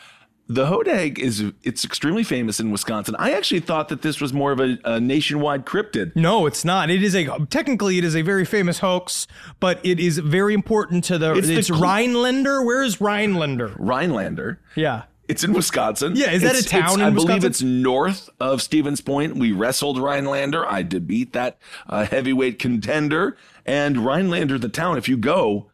The 0.46 0.66
Hodag 0.66 1.18
is 1.18 1.42
it's 1.62 1.86
extremely 1.86 2.22
famous 2.22 2.60
in 2.60 2.70
Wisconsin. 2.70 3.16
I 3.18 3.32
actually 3.32 3.60
thought 3.60 3.88
that 3.88 4.02
this 4.02 4.20
was 4.20 4.34
more 4.34 4.52
of 4.52 4.60
a, 4.60 4.78
a 4.84 5.00
nationwide 5.00 5.64
cryptid. 5.64 6.14
No, 6.14 6.44
it's 6.44 6.66
not. 6.66 6.90
It 6.90 7.02
is 7.02 7.14
a 7.14 7.46
technically 7.48 7.96
it 7.96 8.04
is 8.04 8.14
a 8.14 8.20
very 8.20 8.44
famous 8.44 8.80
hoax, 8.80 9.26
but 9.58 9.80
it 9.82 9.98
is 9.98 10.18
very 10.18 10.52
important 10.52 11.02
to 11.04 11.16
the. 11.16 11.32
It's 11.34 11.48
It's, 11.48 11.68
the 11.68 11.74
Rhinelander. 11.74 12.62
Where 12.62 12.82
is 12.82 13.00
Rhinelander? 13.00 13.74
Rhinelander. 13.78 14.60
Yeah. 14.74 15.04
It's 15.28 15.42
in 15.42 15.54
Wisconsin. 15.54 16.12
Yeah, 16.14 16.32
is 16.32 16.42
that 16.42 16.54
It's- 16.56 16.66
a 16.66 16.68
town 16.68 17.00
I 17.00 17.08
believe 17.08 17.44
it's 17.44 17.62
north 17.62 18.28
of 18.38 18.60
Stevens 18.60 19.00
Point. 19.00 19.36
We 19.36 19.52
wrestled 19.52 19.96
Rhinelander. 19.98 20.70
I 20.70 20.82
did 20.82 21.06
beat 21.06 21.32
that 21.32 21.56
uh, 21.88 22.04
heavyweight 22.04 22.58
contender. 22.58 23.38
And 23.64 24.04
Rhinelander, 24.04 24.58
the 24.58 24.68
town, 24.68 24.98
if 24.98 25.08
you 25.08 25.16
go, 25.16 25.70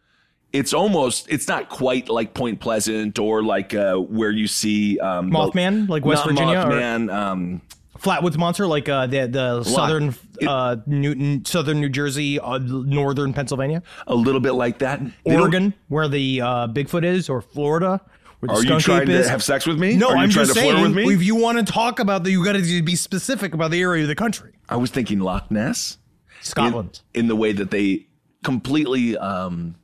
it's 0.53 0.73
almost, 0.73 1.27
it's 1.31 1.47
not 1.49 1.69
quite 1.69 2.09
like 2.09 2.35
Point 2.35 2.61
Pleasant 2.61 3.19
or 3.19 3.43
like 3.43 3.75
uh, 3.75 3.95
where 3.97 4.31
you 4.31 4.47
see 4.47 4.99
um, 4.99 5.31
the- 5.31 5.39
Mothman, 5.39 5.89
like 5.89 6.05
West 6.05 6.25
Virginia, 6.25 6.59
or- 6.61 6.65
Mothman. 6.73 7.13
Um, 7.15 7.63
Flatwoods 7.99 8.39
Monster, 8.39 8.67
like 8.67 8.89
uh, 8.89 9.07
the 9.07 9.27
the 9.27 9.63
southern 9.63 10.15
It- 10.41 10.49
uh, 10.49 10.77
Newton, 10.87 11.45
southern 11.45 11.81
New 11.81 11.91
Jersey, 11.91 12.41
uh, 12.41 12.57
northern 12.59 13.35
Pennsylvania, 13.35 13.83
a 14.07 14.15
little 14.15 14.41
bit 14.41 14.53
like 14.53 14.79
that. 14.79 15.01
They 15.25 15.37
Oregon, 15.37 15.75
where 15.89 16.09
the 16.09 16.41
uh, 16.41 16.69
Bigfoot 16.69 17.05
is, 17.05 17.29
or 17.29 17.43
Florida. 17.43 18.01
Where 18.39 18.47
the 18.49 18.55
Are 18.55 18.65
you 18.65 18.81
trying 18.81 19.05
to 19.07 19.13
is. 19.13 19.29
have 19.29 19.43
sex 19.43 19.67
with 19.67 19.79
me? 19.79 19.97
No, 19.97 20.09
Are 20.09 20.17
you 20.17 20.23
I'm 20.23 20.31
trying 20.31 20.47
just 20.47 20.57
to 20.57 20.63
flirt 20.63 20.77
saying. 20.77 20.83
with 20.95 21.07
me? 21.07 21.13
If 21.13 21.23
you 21.23 21.37
want 21.37 21.59
to 21.59 21.71
talk 21.71 21.99
about 22.01 22.25
that, 22.25 22.31
you 22.31 22.43
got 22.43 22.55
to 22.55 22.83
be 22.83 22.97
specific 22.97 23.53
about 23.53 23.71
the 23.71 23.83
area 23.83 24.01
of 24.03 24.09
the 24.09 24.15
country. 24.15 24.53
I 24.67 24.77
was 24.77 24.91
thinking 24.91 25.21
Loch 25.21 25.51
Ness. 25.51 25.99
Scotland. 26.41 27.03
in, 27.13 27.21
in 27.21 27.29
the 27.29 27.37
way 27.37 27.53
that 27.53 27.71
they 27.71 28.07
completely 28.43 29.15
um, 29.19 29.75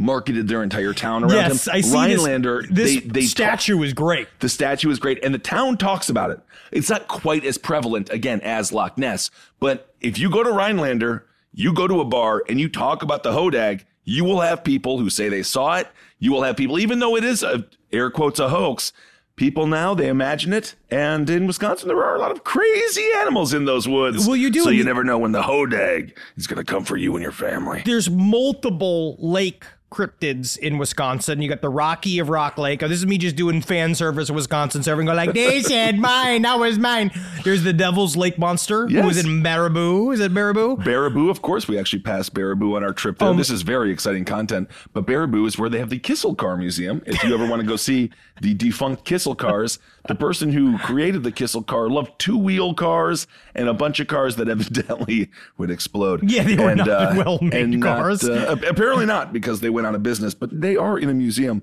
marketed 0.00 0.48
their 0.48 0.62
entire 0.62 0.94
town 0.94 1.22
around 1.22 1.32
yes, 1.32 1.68
him. 1.68 1.74
I 1.74 1.80
see 1.82 1.94
Rhinelander, 1.94 2.62
this. 2.62 2.94
This 2.94 3.02
they, 3.02 3.08
they 3.08 3.20
statue 3.22 3.82
is 3.82 3.92
great. 3.92 4.28
the 4.40 4.48
statue 4.48 4.90
is 4.90 4.98
great, 4.98 5.22
and 5.22 5.34
the 5.34 5.38
town 5.38 5.76
talks 5.76 6.08
about 6.08 6.30
it. 6.30 6.40
It's 6.72 6.88
not 6.88 7.06
quite 7.06 7.44
as 7.44 7.58
prevalent 7.58 8.10
again 8.10 8.40
as 8.40 8.72
Loch 8.72 8.96
Ness, 8.96 9.30
but 9.60 9.94
if 10.00 10.18
you 10.18 10.30
go 10.30 10.42
to 10.42 10.50
Rhinelander, 10.50 11.26
you 11.52 11.74
go 11.74 11.86
to 11.86 12.00
a 12.00 12.04
bar 12.04 12.42
and 12.48 12.58
you 12.58 12.68
talk 12.68 13.02
about 13.02 13.22
the 13.22 13.32
Hodag, 13.32 13.84
you 14.04 14.24
will 14.24 14.40
have 14.40 14.64
people 14.64 14.98
who 14.98 15.10
say 15.10 15.28
they 15.28 15.42
saw 15.42 15.76
it. 15.76 15.88
You 16.18 16.32
will 16.32 16.42
have 16.42 16.56
people, 16.56 16.78
even 16.78 16.98
though 16.98 17.16
it 17.16 17.24
is 17.24 17.42
a 17.42 17.66
air 17.92 18.10
quotes 18.10 18.38
a 18.38 18.48
hoax, 18.48 18.92
people 19.36 19.66
now 19.66 19.94
they 19.94 20.08
imagine 20.08 20.54
it, 20.54 20.76
and 20.90 21.28
in 21.28 21.46
Wisconsin 21.46 21.88
there 21.88 22.02
are 22.02 22.16
a 22.16 22.18
lot 22.18 22.30
of 22.30 22.42
crazy 22.42 23.06
animals 23.16 23.52
in 23.52 23.66
those 23.66 23.86
woods. 23.86 24.26
Well, 24.26 24.36
you 24.36 24.50
do- 24.50 24.62
so 24.62 24.70
you 24.70 24.84
never 24.84 25.04
know 25.04 25.18
when 25.18 25.32
the 25.32 25.42
hodag 25.42 26.16
is 26.36 26.46
going 26.46 26.64
to 26.64 26.64
come 26.64 26.84
for 26.84 26.96
you 26.96 27.14
and 27.16 27.22
your 27.22 27.32
family. 27.32 27.82
There's 27.84 28.08
multiple 28.08 29.16
lake 29.18 29.64
cryptids 29.90 30.56
in 30.56 30.78
Wisconsin. 30.78 31.42
You 31.42 31.48
got 31.48 31.62
the 31.62 31.68
Rocky 31.68 32.18
of 32.18 32.28
Rock 32.28 32.58
Lake. 32.58 32.82
Oh, 32.82 32.88
this 32.88 32.98
is 32.98 33.06
me 33.06 33.18
just 33.18 33.36
doing 33.36 33.60
fan 33.60 33.94
service 33.94 34.28
in 34.28 34.34
Wisconsin. 34.34 34.82
So 34.82 34.92
everyone 34.92 35.12
go 35.12 35.16
like, 35.16 35.34
they 35.34 35.62
said 35.62 35.98
mine, 35.98 36.42
that 36.42 36.58
was 36.58 36.78
mine. 36.78 37.10
There's 37.44 37.62
the 37.64 37.72
Devil's 37.72 38.16
Lake 38.16 38.38
Monster. 38.38 38.86
Who 38.86 39.08
is 39.08 39.16
Yes. 39.16 39.24
it 39.24 39.28
Marabou? 39.28 40.12
Is 40.14 40.20
it 40.20 40.32
Marabou? 40.32 40.76
Baraboo, 40.84 41.28
of 41.30 41.42
course, 41.42 41.66
we 41.68 41.78
actually 41.78 42.02
passed 42.02 42.34
Baraboo 42.34 42.76
on 42.76 42.84
our 42.84 42.92
trip 42.92 43.18
there. 43.18 43.28
Um, 43.28 43.36
this 43.36 43.50
is 43.50 43.62
very 43.62 43.90
exciting 43.90 44.24
content. 44.24 44.68
But 44.92 45.06
Baraboo 45.06 45.46
is 45.46 45.58
where 45.58 45.68
they 45.68 45.78
have 45.78 45.90
the 45.90 45.98
Kissel 45.98 46.34
Car 46.36 46.56
Museum. 46.56 47.02
If 47.06 47.22
you 47.24 47.34
ever 47.34 47.46
want 47.46 47.60
to 47.60 47.66
go 47.66 47.76
see 47.76 48.10
the 48.40 48.54
defunct 48.54 49.04
Kissel 49.04 49.34
cars, 49.34 49.78
the 50.08 50.14
person 50.14 50.52
who 50.52 50.78
created 50.78 51.24
the 51.24 51.32
Kissel 51.32 51.62
car 51.62 51.88
loved 51.90 52.12
two 52.18 52.38
wheel 52.38 52.74
cars 52.74 53.26
and 53.54 53.68
a 53.68 53.74
bunch 53.74 54.00
of 54.00 54.06
cars 54.06 54.36
that 54.36 54.48
evidently 54.48 55.30
would 55.58 55.70
explode. 55.70 56.30
Yeah, 56.30 56.44
they 56.44 56.56
were 56.56 56.70
And, 56.70 56.78
not 56.78 56.88
uh, 56.88 57.14
well-made 57.16 57.52
and 57.54 57.80
not, 57.80 57.98
cars. 57.98 58.24
uh, 58.24 58.56
apparently 58.66 59.04
not, 59.06 59.32
because 59.32 59.60
they 59.60 59.68
went 59.70 59.79
out 59.86 59.94
of 59.94 60.02
business, 60.02 60.34
but 60.34 60.60
they 60.60 60.76
are 60.76 60.98
in 60.98 61.08
a 61.08 61.14
museum. 61.14 61.62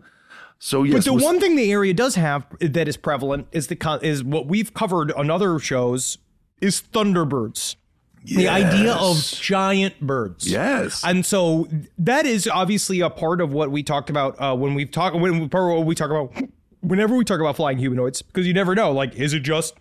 So 0.60 0.84
yes, 0.84 0.95
But 0.95 1.06
the 1.06 1.13
was- 1.13 1.23
one 1.23 1.39
thing 1.39 1.56
the 1.56 1.71
area 1.71 1.93
does 1.93 2.15
have 2.15 2.45
that 2.60 2.88
is 2.88 2.97
prevalent 2.97 3.47
is 3.51 3.67
the 3.67 3.75
con- 3.75 3.99
is 4.03 4.23
what 4.23 4.47
we've 4.47 4.73
covered 4.73 5.12
on 5.12 5.30
other 5.30 5.60
shows 5.60 6.17
is 6.62 6.82
thunderbirds. 6.93 7.75
The 8.25 8.47
idea 8.49 8.93
of 8.93 9.17
giant 9.39 10.01
birds. 10.01 10.49
Yes. 10.51 11.01
And 11.06 11.25
so 11.25 11.67
that 11.97 12.25
is 12.25 12.47
obviously 12.47 12.99
a 12.99 13.10
part 13.10 13.39
of 13.39 13.53
what 13.53 13.71
we 13.71 13.84
talked 13.84 14.10
about 14.10 14.36
uh, 14.41 14.53
when 14.56 14.73
we 14.73 14.86
talk 14.86 15.13
when 15.13 15.47
part 15.47 15.71
of 15.71 15.77
what 15.77 15.86
we 15.86 15.95
talk 15.95 16.10
about 16.10 16.34
whenever 16.82 17.15
we 17.15 17.23
talk 17.23 17.39
about 17.39 17.56
flying 17.56 17.77
humanoids 17.77 18.21
because 18.21 18.45
you 18.45 18.53
never 18.53 18.75
know 18.75 18.91
like 18.91 19.15
is 19.15 19.34
it 19.34 19.41
just 19.41 19.75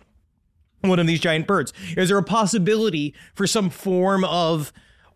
one 0.81 0.99
of 0.99 1.07
these 1.07 1.19
giant 1.19 1.47
birds? 1.47 1.73
Is 1.97 2.07
there 2.09 2.17
a 2.19 2.23
possibility 2.23 3.13
for 3.33 3.47
some 3.47 3.69
form 3.71 4.23
of 4.23 4.71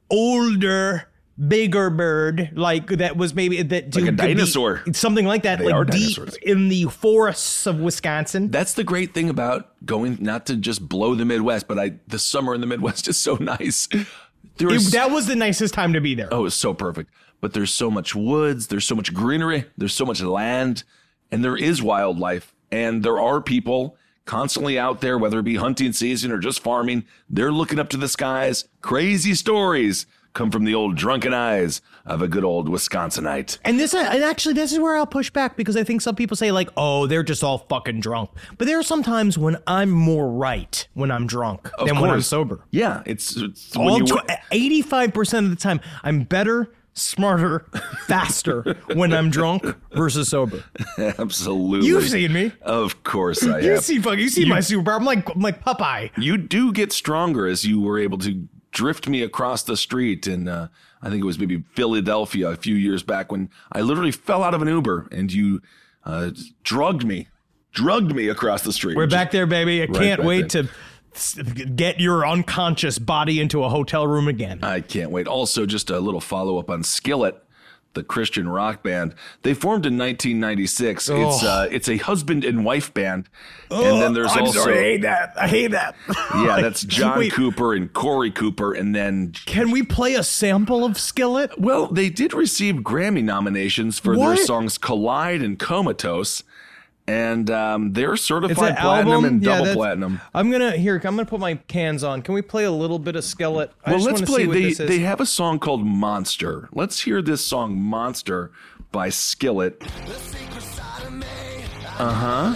older 0.09 1.07
bigger 1.47 1.89
bird 1.89 2.51
like 2.53 2.87
that 2.87 3.17
was 3.17 3.33
maybe 3.33 3.61
that 3.63 3.95
Like 3.95 4.05
a 4.05 4.11
dinosaur. 4.11 4.83
something 4.93 5.25
like 5.25 5.43
that 5.43 5.59
They 5.59 5.65
like 5.71 5.87
deep 5.87 6.15
dinosaurs. 6.15 6.35
in 6.43 6.69
the 6.69 6.85
forests 6.85 7.65
of 7.65 7.79
Wisconsin 7.79 8.51
That's 8.51 8.73
the 8.73 8.83
great 8.83 9.13
thing 9.13 9.29
about 9.29 9.73
going 9.85 10.17
not 10.21 10.45
to 10.47 10.55
just 10.55 10.87
blow 10.87 11.15
the 11.15 11.25
Midwest, 11.25 11.67
but 11.67 11.79
I 11.79 11.93
the 12.07 12.19
summer 12.19 12.53
in 12.53 12.61
the 12.61 12.67
Midwest 12.67 13.07
is 13.09 13.17
so 13.17 13.35
nice. 13.35 13.87
There 14.57 14.69
It- 14.71 14.91
that 14.91 15.09
was 15.11 15.27
the 15.27 15.35
nicest 15.35 15.73
time 15.73 15.93
to 15.93 16.01
be 16.01 16.13
there 16.15 16.29
oh, 16.31 16.45
it's 16.45 16.55
so 16.55 16.73
perfect. 16.73 17.09
But 17.39 17.53
there's 17.53 17.73
so 17.73 17.89
much 17.89 18.13
woods, 18.13 18.67
there's 18.67 18.85
so 18.85 18.93
much 18.95 19.11
greenery, 19.13 19.65
there's 19.75 19.95
so 19.95 20.05
much 20.05 20.21
land, 20.21 20.83
and 21.31 21.43
there 21.43 21.57
is 21.57 21.81
wildlife, 21.81 22.53
and 22.71 23.01
there 23.01 23.19
are 23.19 23.41
people 23.41 23.97
constantly 24.25 24.77
out 24.77 25.01
there, 25.01 25.17
whether 25.17 25.39
it 25.39 25.43
be 25.43 25.55
hunting 25.55 25.91
season 25.91 26.31
or 26.31 26.37
just 26.37 26.59
farming. 26.59 27.03
They're 27.27 27.51
looking 27.51 27.79
up 27.79 27.89
to 27.89 27.97
the 27.97 28.07
skies. 28.07 28.65
Crazy 28.81 29.33
stories 29.33 30.05
come 30.33 30.49
from 30.51 30.63
the 30.65 30.73
old 30.75 30.95
drunken 30.95 31.33
eyes 31.33 31.81
of 32.05 32.21
a 32.21 32.27
good 32.27 32.43
old 32.43 32.67
Wisconsinite. 32.69 33.57
And 33.65 33.79
this, 33.79 33.93
uh, 33.93 34.07
and 34.11 34.23
actually, 34.23 34.53
this 34.53 34.71
is 34.71 34.79
where 34.79 34.95
I'll 34.95 35.05
push 35.05 35.29
back 35.29 35.55
because 35.57 35.75
I 35.77 35.83
think 35.83 36.01
some 36.01 36.15
people 36.15 36.35
say 36.37 36.51
like, 36.51 36.69
"Oh, 36.77 37.07
they're 37.07 37.23
just 37.23 37.43
all 37.43 37.59
fucking 37.69 37.99
drunk." 37.99 38.29
But 38.57 38.67
there 38.67 38.79
are 38.79 38.83
some 38.83 39.03
times 39.03 39.37
when 39.37 39.57
I'm 39.67 39.89
more 39.89 40.31
right 40.31 40.87
when 40.93 41.11
I'm 41.11 41.27
drunk 41.27 41.69
Of 41.77 41.87
than 41.87 41.99
when 41.99 42.09
I'm 42.09 42.21
sober. 42.21 42.61
Yeah, 42.71 43.03
it's, 43.05 43.35
it's 43.35 43.75
All 43.75 44.01
eighty-five 44.51 45.13
percent 45.13 45.45
of 45.45 45.49
the 45.51 45.55
time, 45.57 45.81
I'm 46.03 46.23
better, 46.23 46.71
smarter, 46.93 47.65
faster 48.07 48.75
when 48.93 49.13
I'm 49.13 49.29
drunk 49.29 49.65
versus 49.93 50.29
sober. 50.29 50.63
absolutely. 50.97 51.87
You've 51.87 52.07
seen 52.09 52.33
me. 52.33 52.51
Of 52.61 53.03
course 53.03 53.43
I 53.45 53.59
You 53.59 53.71
have. 53.71 53.83
see, 53.83 53.99
fuck, 53.99 54.17
you 54.17 54.29
see 54.29 54.45
my 54.45 54.59
superpower. 54.59 54.95
I'm 54.97 55.05
like, 55.05 55.29
I'm 55.33 55.41
like 55.41 55.63
Popeye. 55.63 56.11
you 56.17 56.37
do 56.37 56.71
get 56.71 56.91
stronger 56.91 57.47
as 57.47 57.65
you 57.65 57.81
were 57.81 57.99
able 57.99 58.17
to 58.19 58.47
drift 58.71 59.07
me 59.07 59.21
across 59.21 59.63
the 59.63 59.77
street 59.77 60.27
in 60.27 60.47
uh, 60.47 60.67
I 61.01 61.09
think 61.09 61.21
it 61.21 61.25
was 61.25 61.39
maybe 61.39 61.63
Philadelphia 61.73 62.49
a 62.49 62.55
few 62.55 62.75
years 62.75 63.03
back 63.03 63.31
when 63.31 63.49
I 63.71 63.81
literally 63.81 64.11
fell 64.11 64.43
out 64.43 64.53
of 64.53 64.61
an 64.61 64.67
Uber 64.67 65.07
and 65.11 65.31
you 65.31 65.61
uh, 66.05 66.31
drugged 66.63 67.05
me, 67.05 67.27
drugged 67.71 68.15
me 68.15 68.27
across 68.27 68.63
the 68.63 68.73
street. 68.73 68.95
We're 68.95 69.07
back 69.07 69.31
there, 69.31 69.47
baby. 69.47 69.81
I 69.81 69.85
Right 69.85 69.95
can't 69.95 70.23
wait 70.23 70.49
to 70.51 70.69
get 71.75 71.99
your 71.99 72.25
unconscious 72.25 72.99
body 72.99 73.39
into 73.41 73.63
a 73.63 73.69
hotel 73.69 74.07
room 74.07 74.27
again. 74.27 74.63
I 74.63 74.81
can't 74.81 75.11
wait. 75.11 75.27
Also, 75.27 75.65
just 75.65 75.89
a 75.89 75.99
little 75.99 76.21
follow 76.21 76.57
up 76.57 76.69
on 76.69 76.83
Skillet, 76.83 77.35
the 77.93 78.03
Christian 78.03 78.47
rock 78.47 78.83
band. 78.83 79.13
They 79.43 79.53
formed 79.53 79.85
in 79.85 79.97
1996. 79.97 81.09
It's 81.09 81.43
uh, 81.43 81.67
it's 81.71 81.89
a 81.89 81.97
husband 81.97 82.45
and 82.45 82.63
wife 82.65 82.93
band, 82.93 83.29
and 83.69 84.01
then 84.01 84.13
there's 84.13 84.31
I'm 84.31 84.43
also 84.43 84.61
sorry, 84.61 84.77
I 84.77 84.81
hate 84.81 85.01
that. 85.01 85.33
I 85.37 85.47
hate 85.47 85.71
that. 85.71 85.95
yeah, 86.35 86.61
that's 86.61 86.83
John 86.83 87.19
Wait, 87.19 87.33
Cooper 87.33 87.73
and 87.73 87.91
Korey 87.91 88.33
Cooper, 88.33 88.73
and 88.73 88.95
then 88.95 89.33
Can 89.45 89.71
we 89.71 89.83
play 89.83 90.13
a 90.15 90.23
sample 90.23 90.85
of 90.85 90.97
Skillet? 90.97 91.59
Well, 91.59 91.87
they 91.87 92.09
did 92.09 92.33
receive 92.33 92.75
Grammy 92.75 93.23
nominations 93.23 93.99
for 93.99 94.15
What? 94.15 94.35
their 94.35 94.45
songs 94.45 94.77
Collide 94.77 95.41
and 95.41 95.59
Comatose. 95.59 96.43
And 97.07 97.49
um, 97.49 97.93
they're 97.93 98.15
certified 98.15 98.77
platinum 98.77 99.13
album. 99.13 99.25
and 99.25 99.41
double 99.43 99.57
that's- 99.65 99.75
platinum. 99.75 100.21
I'm 100.33 100.51
gonna 100.51 100.71
here. 100.77 100.95
I'm 100.95 101.01
gonna 101.15 101.25
put 101.25 101.39
my 101.39 101.55
cans 101.55 102.03
on. 102.03 102.21
Can 102.21 102.33
we 102.35 102.41
play 102.41 102.63
a 102.65 102.71
little 102.71 102.99
bit 102.99 103.15
of 103.15 103.23
Skillet? 103.23 103.71
I 103.85 103.89
Well, 103.91 103.99
just 103.99 104.09
let's 104.19 104.21
play. 104.31 104.41
See 104.43 104.47
what 104.47 104.53
They 104.53 104.63
this 104.63 104.79
is. 104.79 104.87
they 104.87 104.99
have 104.99 105.19
a 105.19 105.25
song 105.25 105.59
called 105.59 105.85
Monster. 105.85 106.69
Let's 106.73 107.01
hear 107.01 107.21
this 107.21 107.45
song 107.45 107.75
Monster 107.75 108.51
by 108.91 109.09
Skillet. 109.09 109.81
Uh 111.99 112.13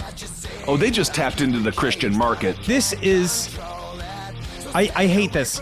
Oh, 0.66 0.76
they 0.76 0.90
just 0.90 1.14
tapped 1.14 1.40
into 1.40 1.58
the 1.58 1.72
Christian 1.72 2.16
market. 2.16 2.56
This 2.64 2.92
is. 3.02 3.56
I 4.74 4.90
I 4.94 5.06
hate 5.06 5.32
this. 5.32 5.60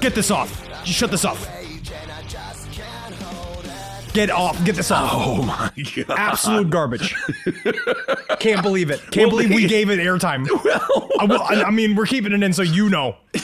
Get 0.00 0.14
this 0.14 0.30
off. 0.30 0.66
Just 0.84 0.98
shut 0.98 1.10
this 1.10 1.24
off. 1.24 1.46
Get 4.12 4.28
off. 4.30 4.62
Get 4.64 4.74
this 4.74 4.90
off. 4.90 5.10
Oh 5.12 5.42
my 5.42 5.70
god! 6.06 6.18
Absolute 6.18 6.68
garbage. 6.70 7.14
Can't 8.40 8.62
believe 8.62 8.90
it. 8.90 9.00
Can't 9.10 9.28
Well, 9.28 9.30
believe 9.30 9.50
we 9.50 9.66
gave 9.68 9.88
it 9.90 10.00
airtime. 10.00 10.46
I, 11.20 11.24
will- 11.24 11.42
I- 11.42 11.64
I 11.66 11.70
mean, 11.70 11.94
we're 11.94 12.06
keeping 12.06 12.32
it 12.32 12.42
in 12.42 12.52
so 12.52 12.62
you 12.62 12.88
know. 12.90 13.16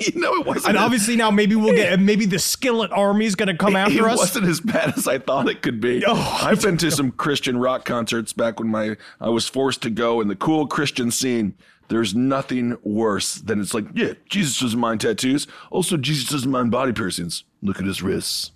you 0.00 0.18
know 0.20 0.34
it 0.34 0.46
wasn't. 0.46 0.70
And 0.70 0.78
obviously 0.78 1.14
now 1.16 1.30
maybe 1.30 1.54
we'll 1.54 1.74
get 1.74 2.00
maybe 2.00 2.26
the 2.26 2.38
Skillet 2.40 2.90
Army's 2.90 3.36
gonna 3.36 3.56
come 3.56 3.76
it 3.76 3.80
after 3.80 4.08
us. 4.08 4.14
It 4.14 4.18
wasn't 4.18 4.46
as 4.46 4.60
bad 4.60 4.96
as 4.96 5.06
I 5.06 5.18
thought 5.18 5.48
it 5.48 5.62
could 5.62 5.80
be. 5.80 6.02
Oh, 6.06 6.38
I've 6.42 6.60
been 6.62 6.76
to 6.78 6.90
some 6.90 7.12
Christian 7.12 7.56
rock 7.58 7.84
concerts 7.84 8.32
back 8.32 8.58
when 8.58 8.68
my 8.68 8.96
I 9.20 9.28
was 9.28 9.46
forced 9.48 9.82
to 9.82 9.90
go 9.90 10.20
in 10.20 10.26
the 10.28 10.36
cool 10.36 10.66
Christian 10.66 11.10
scene. 11.12 11.54
There's 11.88 12.12
nothing 12.16 12.76
worse 12.82 13.36
than 13.36 13.60
it's 13.60 13.72
like, 13.72 13.84
yeah, 13.94 14.14
Jesus 14.28 14.58
doesn't 14.58 14.80
mind 14.80 15.00
tattoos. 15.02 15.46
Also, 15.70 15.96
Jesus 15.96 16.28
doesn't 16.28 16.50
mind 16.50 16.72
body 16.72 16.92
piercings. 16.92 17.44
Look 17.62 17.78
at 17.78 17.84
his 17.84 18.02
wrists. 18.02 18.50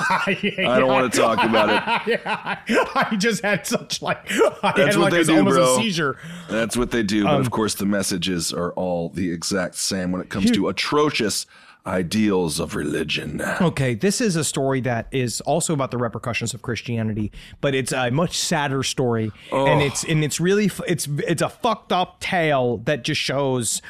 I 0.10 0.78
don't 0.78 0.88
want 0.88 1.12
to 1.12 1.18
talk 1.18 1.44
about 1.44 1.68
it. 2.08 2.20
I 2.26 3.16
just 3.18 3.42
had 3.42 3.66
such 3.66 4.02
like 4.02 4.18
I 4.62 4.72
That's 4.76 4.94
had 4.94 4.96
what 4.96 5.12
like 5.12 5.12
they 5.12 5.20
a- 5.20 5.36
do, 5.36 5.44
bro. 5.44 5.74
a 5.74 5.76
seizure. 5.76 6.16
That's 6.48 6.76
what 6.76 6.90
they 6.90 7.02
do. 7.02 7.24
But 7.24 7.34
of 7.34 7.46
um, 7.46 7.50
course, 7.50 7.74
the 7.74 7.86
messages 7.86 8.52
are 8.52 8.72
all 8.72 9.08
the 9.10 9.30
exact 9.30 9.76
same 9.76 10.12
when 10.12 10.20
it 10.20 10.28
comes 10.28 10.50
to 10.52 10.68
atrocious 10.68 11.46
ideals 11.86 12.60
of 12.60 12.76
religion. 12.76 13.42
Okay, 13.60 13.94
this 13.94 14.20
is 14.20 14.36
a 14.36 14.44
story 14.44 14.80
that 14.82 15.08
is 15.10 15.40
also 15.42 15.74
about 15.74 15.90
the 15.90 15.98
repercussions 15.98 16.54
of 16.54 16.62
Christianity, 16.62 17.32
but 17.60 17.74
it's 17.74 17.92
a 17.92 18.10
much 18.10 18.38
sadder 18.38 18.82
story, 18.82 19.32
and 19.50 19.82
it's 19.82 20.04
and 20.04 20.24
it's 20.24 20.40
really 20.40 20.70
it's 20.86 21.08
it's 21.26 21.42
a 21.42 21.48
fucked 21.48 21.92
up 21.92 22.20
tale 22.20 22.78
that 22.78 23.02
just 23.02 23.20
shows, 23.20 23.82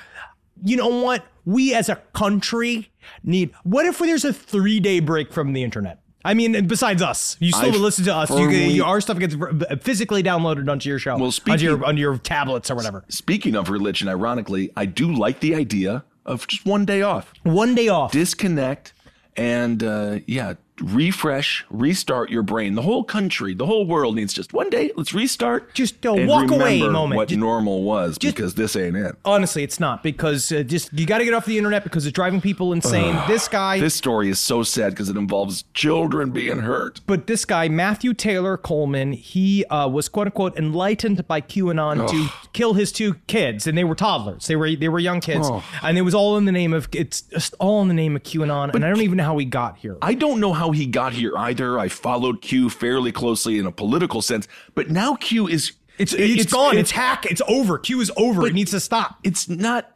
you 0.65 0.77
know 0.77 0.89
what 0.89 1.25
we 1.45 1.75
as 1.75 1.89
a 1.89 1.97
country 2.13 2.91
need. 3.23 3.53
What 3.65 3.87
if 3.87 3.99
there's 3.99 4.25
a 4.25 4.33
three 4.33 4.81
day 4.81 5.01
break 5.01 5.33
from 5.33 5.53
the 5.53 5.63
internet? 5.63 5.99
I 6.25 6.35
mean, 6.35 6.69
besides 6.69 7.03
us, 7.03 7.37
you 7.41 7.51
still 7.51 7.75
I 7.75 7.79
listen 7.79 8.05
to 8.05 8.15
us. 8.15 8.31
You, 8.31 8.37
firmly- 8.37 8.69
you, 8.75 8.85
our 8.85 9.01
stuff 9.01 9.19
gets 9.19 9.35
physically 9.83 10.23
downloaded 10.23 10.71
onto 10.71 10.89
your 10.89 11.01
show, 11.01 11.17
Well, 11.17 11.25
onto 11.25 11.33
speaking- 11.33 11.61
your 11.65 11.85
onto 11.85 12.01
your 12.01 12.17
tablets 12.19 12.71
or 12.71 12.77
whatever. 12.77 13.05
Speaking 13.09 13.57
of 13.57 13.69
religion, 13.71 14.09
ironically, 14.09 14.71
I 14.77 14.87
do 14.87 15.11
like 15.13 15.41
the 15.41 15.55
idea 15.57 16.05
of 16.25 16.47
just 16.47 16.65
one 16.65 16.85
day 16.85 17.03
off. 17.03 17.33
One 17.43 17.75
day 17.75 17.89
off. 17.89 18.13
disconnect 18.13 18.93
and 19.37 19.83
uh, 19.83 20.19
yeah 20.27 20.55
refresh 20.83 21.65
restart 21.71 22.31
your 22.31 22.43
brain 22.43 22.75
the 22.75 22.83
whole 22.83 23.05
country 23.05 23.55
the 23.55 23.67
whole 23.67 23.87
world 23.87 24.15
needs 24.17 24.33
just 24.33 24.53
one 24.53 24.69
day 24.71 24.91
let's 24.97 25.15
restart 25.15 25.73
Just 25.75 26.05
a 26.05 26.27
walk 26.27 26.51
away 26.51 26.81
moment. 26.83 27.17
what 27.17 27.29
Just- 27.29 27.39
normal 27.39 27.83
was 27.83 28.19
just- 28.19 28.35
because 28.37 28.55
this 28.55 28.77
ain't 28.77 28.97
it 28.97 29.17
Honestly, 29.25 29.63
it's 29.63 29.79
not 29.79 30.03
because 30.03 30.51
uh, 30.53 30.63
just 30.63 30.93
you 30.93 31.07
got 31.07 31.19
to 31.19 31.25
get 31.25 31.35
off 31.35 31.47
the 31.47 31.57
internet 31.57 31.85
because 31.85 32.05
it's 32.07 32.15
driving 32.15 32.41
people 32.41 32.73
insane. 32.73 33.17
this 33.29 33.49
guy, 33.49 33.79
this 33.79 33.95
story 33.95 34.29
is 34.29 34.39
so 34.41 34.63
sad 34.63 34.91
because 34.91 35.09
it 35.09 35.17
involves 35.17 35.65
children 35.75 36.31
being 36.31 36.61
hurt 36.61 37.01
but 37.07 37.27
this 37.27 37.45
guy 37.45 37.69
Matthew 37.69 38.13
Taylor 38.15 38.57
Coleman, 38.57 39.13
he 39.13 39.65
uh, 39.67 39.89
was 39.89 40.09
quote 40.09 40.27
unquote 40.27 40.57
enlightened 40.57 41.27
by 41.29 41.41
QAnon 41.41 42.09
to 42.11 42.29
kill 42.53 42.75
his 42.75 42.91
two 42.93 43.15
kids, 43.27 43.67
and 43.67 43.77
they 43.79 43.85
were 43.85 43.95
toddlers. 43.95 44.47
They 44.47 44.57
were 44.57 44.75
they 44.75 44.89
were 44.89 44.99
young 44.99 45.21
kids, 45.21 45.49
and 45.83 45.97
it 45.97 46.03
was 46.03 46.15
all 46.15 46.37
in 46.37 46.45
the 46.45 46.53
name 46.53 46.73
of 46.73 46.89
it's 46.93 47.23
just 47.23 47.55
all 47.61 47.81
in 47.83 47.89
the 47.89 47.95
name 47.95 48.17
of 48.17 48.23
QAnon. 48.23 48.75
and 48.75 48.85
I 48.85 48.89
don't 48.89 49.01
even 49.01 49.17
know 49.19 49.25
how 49.25 49.39
he 49.39 49.45
got 49.45 49.77
here. 49.79 49.97
i 50.03 50.15
don't 50.15 50.41
know 50.41 50.53
how 50.53 50.72
how 50.73 50.79
he 50.79 50.87
got 50.87 51.13
here 51.13 51.37
either. 51.37 51.79
I 51.79 51.89
followed 51.89 52.41
Q 52.43 52.71
fairly 52.71 53.13
closely 53.13 53.59
in 53.59 53.67
a 53.67 53.73
political 53.73 54.23
sense, 54.23 54.49
but 54.75 54.91
now 54.91 55.15
Q 55.17 55.49
is 55.49 55.73
It's 55.99 56.13
it's, 56.15 56.53
gone. 56.53 56.77
It's, 56.79 56.91
hack. 56.91 57.27
It's 57.27 57.43
over. 57.47 57.79
Q 57.79 58.01
is 58.01 58.11
over. 58.17 58.47
It 58.47 58.55
needs 58.55 58.71
to 58.73 58.81
stop. 58.81 59.19
It's 59.23 59.49
not. 59.49 59.89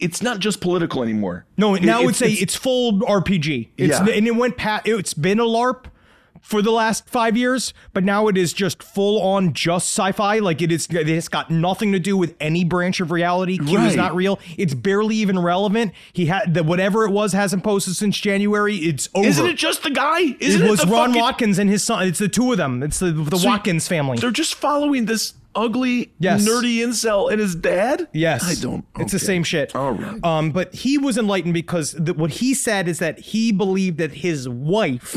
It's 0.00 0.20
not 0.20 0.40
just 0.40 0.60
political 0.60 1.02
anymore. 1.04 1.46
No, 1.56 1.76
now 1.76 2.02
It- 2.02 2.08
it's, 2.10 2.22
a 2.22 2.30
it's 2.30 2.54
full 2.56 3.00
RPG. 3.00 3.68
It's 3.78 3.90
Yeah. 4.00 4.06
and 4.12 4.26
it 4.26 4.34
went 4.34 4.56
past. 4.56 4.88
It's 4.88 5.14
been 5.14 5.38
a 5.38 5.44
LARP 5.44 5.84
for 6.44 6.60
the 6.60 6.70
last 6.70 7.08
five 7.08 7.38
years, 7.38 7.72
but 7.94 8.04
now 8.04 8.28
it 8.28 8.36
is 8.36 8.52
just 8.52 8.82
full 8.82 9.20
on 9.22 9.54
just 9.54 9.86
sci-fi. 9.88 10.40
Like 10.40 10.60
it 10.60 10.70
is. 10.70 10.86
It's 10.90 11.28
got 11.28 11.50
nothing 11.50 11.92
to 11.92 11.98
do 11.98 12.18
with 12.18 12.34
any 12.38 12.64
branch 12.64 13.00
of 13.00 13.10
reality. 13.10 13.56
Q 13.56 13.78
is 13.80 13.96
not 13.96 14.14
real. 14.14 14.38
It's 14.58 14.74
barely 14.74 15.16
even 15.16 15.38
relevant. 15.38 15.92
He 16.12 16.26
had 16.26 16.52
the 16.52 16.62
whatever 16.62 17.06
it 17.06 17.10
was 17.12 17.32
hasn't 17.32 17.64
posted 17.64 17.96
since 17.96 18.18
January. 18.18 18.76
It's 18.76 19.08
over. 19.14 19.26
Isn't 19.26 19.46
it 19.46 19.56
just 19.56 19.82
the 19.82 19.90
guy? 19.90 20.36
Isn't 20.38 20.60
it 20.62 20.66
it, 20.66 20.70
was 20.70 20.84
Ron 20.84 21.08
fucking- 21.08 21.20
Watkins 21.22 21.58
and 21.58 21.70
his 21.70 21.82
son. 21.82 22.06
It's 22.06 22.18
the 22.18 22.28
two 22.28 22.52
of 22.52 22.58
them. 22.58 22.82
It's 22.82 22.98
the 22.98 23.10
the 23.12 23.38
So 23.38 23.48
Watkins 23.48 23.88
family. 23.88 24.18
They're 24.18 24.30
just 24.30 24.54
following 24.54 25.06
this 25.06 25.32
ugly, 25.54 26.12
Yes. 26.18 26.46
nerdy 26.48 26.78
incel 26.78 27.30
and 27.30 27.40
his 27.40 27.54
dad. 27.54 28.08
Yes, 28.12 28.44
I 28.44 28.60
don't. 28.60 28.84
It's 28.98 29.12
the 29.12 29.18
same 29.18 29.42
shit. 29.44 29.74
All 29.74 29.92
right. 29.92 30.22
Um, 30.24 30.50
but 30.50 30.74
he 30.74 30.98
was 30.98 31.16
enlightened 31.18 31.54
because 31.54 31.92
the, 31.92 32.14
what 32.14 32.30
he 32.32 32.54
said 32.54 32.88
is 32.88 32.98
that 32.98 33.18
he 33.18 33.52
believed 33.52 33.98
that 33.98 34.12
his 34.14 34.48
wife 34.48 35.14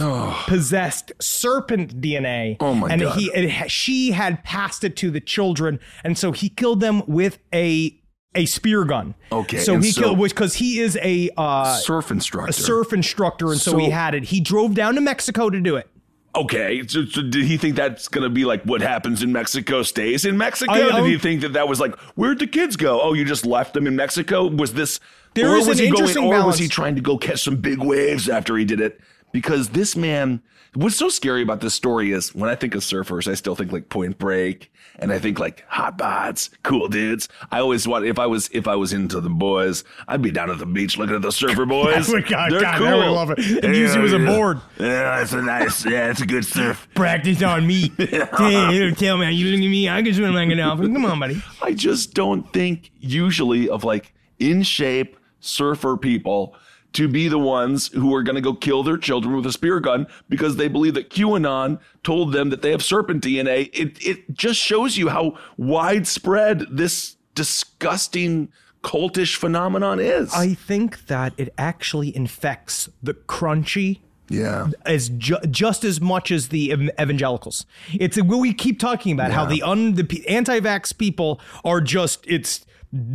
possessed 0.48 1.12
serpent 1.22 2.02
DNA. 2.02 2.58
Oh 2.60 2.74
my 2.74 2.90
and 2.90 3.02
God. 3.02 3.18
he 3.18 3.68
she 3.68 4.12
had 4.12 4.44
passed 4.44 4.84
it 4.84 4.96
to 4.98 5.12
the 5.12 5.20
children, 5.22 5.80
and 6.04 6.18
so 6.18 6.32
he 6.32 6.50
killed 6.50 6.80
them 6.80 7.04
with 7.08 7.40
a 7.54 8.00
a 8.36 8.46
spear 8.46 8.84
gun. 8.86 9.16
Okay, 9.32 9.58
So 9.58 9.78
he 9.80 9.92
so- 9.92 10.02
killed 10.02 10.20
which 10.20 10.34
because 10.36 10.56
he 10.56 10.80
is 10.80 10.98
a 11.02 11.30
uh, 11.38 11.76
Surf 11.78 12.12
instructor. 12.12 12.50
a 12.50 12.54
surf 12.54 12.94
instructor, 12.94 13.48
and 13.52 13.60
so, 13.60 13.78
he 13.78 13.90
had 13.90 14.14
it. 14.14 14.26
He 14.26 14.40
drove 14.40 14.76
down 14.76 14.94
to 14.96 15.02
Mexico 15.02 15.50
to 15.50 15.60
do 15.60 15.76
it. 15.76 15.90
Okay, 16.38 16.86
so, 16.88 17.04
so 17.06 17.24
did 17.24 17.46
he 17.46 17.58
think 17.58 17.76
that's 17.76 18.08
gonna 18.08 18.30
be 18.30 18.46
like 18.46 18.62
what 18.64 18.82
happens 18.82 19.24
in 19.24 19.32
Mexico 19.32 19.82
stays 19.82 20.24
in 20.24 20.38
Mexico? 20.38 20.72
I- 20.72 21.02
did 21.02 21.06
he 21.10 21.18
think 21.18 21.42
that 21.42 21.54
that 21.54 21.68
was 21.68 21.80
like 21.80 21.98
where'd 22.16 22.40
the 22.40 22.48
kids 22.48 22.76
go? 22.76 23.02
Oh, 23.02 23.14
you 23.14 23.26
just 23.26 23.46
left 23.46 23.74
them 23.74 23.88
in 23.88 23.96
Mexico? 23.96 24.48
Was 24.48 24.74
this? 24.74 25.00
There 25.34 25.50
or 25.50 25.58
was 25.58 25.68
an 25.68 25.78
he 25.86 25.92
going? 25.92 26.18
Or 26.18 26.46
was 26.46 26.60
he 26.60 26.68
trying 26.68 26.96
to 26.96 27.02
go 27.02 27.18
catch 27.18 27.44
some 27.44 27.58
big 27.58 27.80
waves 27.80 28.30
after 28.30 28.56
he 28.56 28.66
did 28.66 28.80
it? 28.80 29.00
Because 29.32 29.70
this 29.70 29.96
man, 29.96 30.42
what's 30.74 30.96
so 30.96 31.10
scary 31.10 31.42
about 31.42 31.62
this 31.62 31.74
story 31.74 32.12
is 32.12 32.34
when 32.34 32.50
I 32.50 32.56
think 32.56 32.76
of 32.76 32.82
surfers, 32.82 33.30
I 33.30 33.34
still 33.34 33.56
think 33.56 33.72
like 33.72 33.90
Point 33.90 34.18
Break, 34.20 34.72
and 35.00 35.12
I 35.12 35.20
think 35.20 35.40
like 35.40 35.64
hot 35.68 35.98
bods, 35.98 36.50
cool 36.64 36.88
dudes. 36.88 37.30
I 37.52 37.60
always 37.60 37.88
want 37.88 38.06
if 38.06 38.18
I 38.20 38.26
was 38.26 38.50
if 38.54 38.68
I 38.68 38.76
was 38.76 38.94
into 38.94 39.20
the 39.22 39.30
boys, 39.30 39.84
I'd 40.08 40.22
be 40.22 40.32
down 40.32 40.50
at 40.50 40.58
the 40.60 40.66
beach 40.66 40.98
looking 40.98 41.16
at 41.16 41.22
the 41.22 41.32
surfer 41.32 41.66
boys. 41.68 42.10
Oh 42.10 42.14
would- 42.14 42.28
God, 42.28 42.52
They're 42.52 42.62
God, 42.62 42.78
cool. 42.80 42.88
I 42.88 43.08
love 43.08 43.32
it. 43.32 43.40
And 43.64 43.76
use 43.76 43.96
you 43.96 44.02
as 44.04 44.14
a 44.14 44.20
board. 44.20 44.60
Yeah, 44.80 45.22
it's 45.22 45.34
a 45.34 45.42
nice. 45.42 45.86
Yeah, 45.86 46.10
it's 46.12 46.22
a 46.22 46.26
good 46.26 46.46
surf. 46.46 46.88
Practice 46.96 47.42
on 47.44 47.66
me. 47.68 47.92
hey, 47.98 48.74
you 48.74 48.80
don't 48.86 48.98
tell 48.98 49.18
me. 49.18 49.32
You 49.32 49.52
look 49.52 49.62
at 49.64 49.70
me. 49.70 49.90
I 49.90 50.02
can 50.02 50.14
swim 50.14 50.34
like 50.34 50.50
an 50.50 50.60
elephant. 50.60 50.94
Come 50.94 51.06
on, 51.06 51.20
buddy. 51.20 51.42
I 51.62 51.74
just 51.74 52.14
don't 52.14 52.52
think 52.54 52.92
usually 53.00 53.70
of 53.70 53.84
like 53.84 54.14
in 54.40 54.64
shape 54.64 55.18
surfer 55.40 55.98
people 55.98 56.56
to 56.94 57.08
be 57.08 57.28
the 57.28 57.40
ones 57.40 57.90
who 57.90 58.14
are 58.16 58.24
going 58.24 58.36
to 58.36 58.42
go 58.42 58.54
kill 58.54 58.84
their 58.84 58.98
children 58.98 59.36
with 59.36 59.46
a 59.46 59.52
spear 59.52 59.80
gun 59.80 60.08
because 60.30 60.56
they 60.56 60.68
believe 60.68 60.94
that 60.96 61.10
QAnon 61.10 61.80
told 62.04 62.34
them 62.34 62.50
that 62.50 62.62
they 62.62 62.72
have 62.72 62.84
serpent 62.84 63.24
DNA. 63.24 63.70
It 63.74 64.04
it 64.06 64.34
just 64.34 64.60
shows 64.60 64.98
you 64.98 65.10
how 65.10 65.38
widespread 65.58 66.66
this 66.72 67.18
disgusting 67.36 68.52
cultish 68.84 69.36
phenomenon 69.36 70.00
is. 70.00 70.34
I 70.34 70.54
think 70.54 71.08
that 71.08 71.34
it 71.38 71.54
actually 71.58 72.16
infects 72.16 72.90
the 73.04 73.14
crunchy 73.14 74.00
yeah. 74.30 74.70
as 74.86 75.10
ju- 75.10 75.40
just 75.50 75.84
as 75.84 76.02
much 76.02 76.32
as 76.32 76.50
the 76.50 76.72
evangelicals. 77.00 77.66
It's 77.94 78.18
what 78.22 78.40
we 78.40 78.54
keep 78.54 78.80
talking 78.80 79.12
about 79.12 79.32
how 79.32 79.46
the 79.46 79.62
un 79.62 79.94
the 79.94 80.28
anti-vax 80.28 80.98
people 80.98 81.40
are 81.64 81.82
just 81.82 82.26
it's 82.28 82.66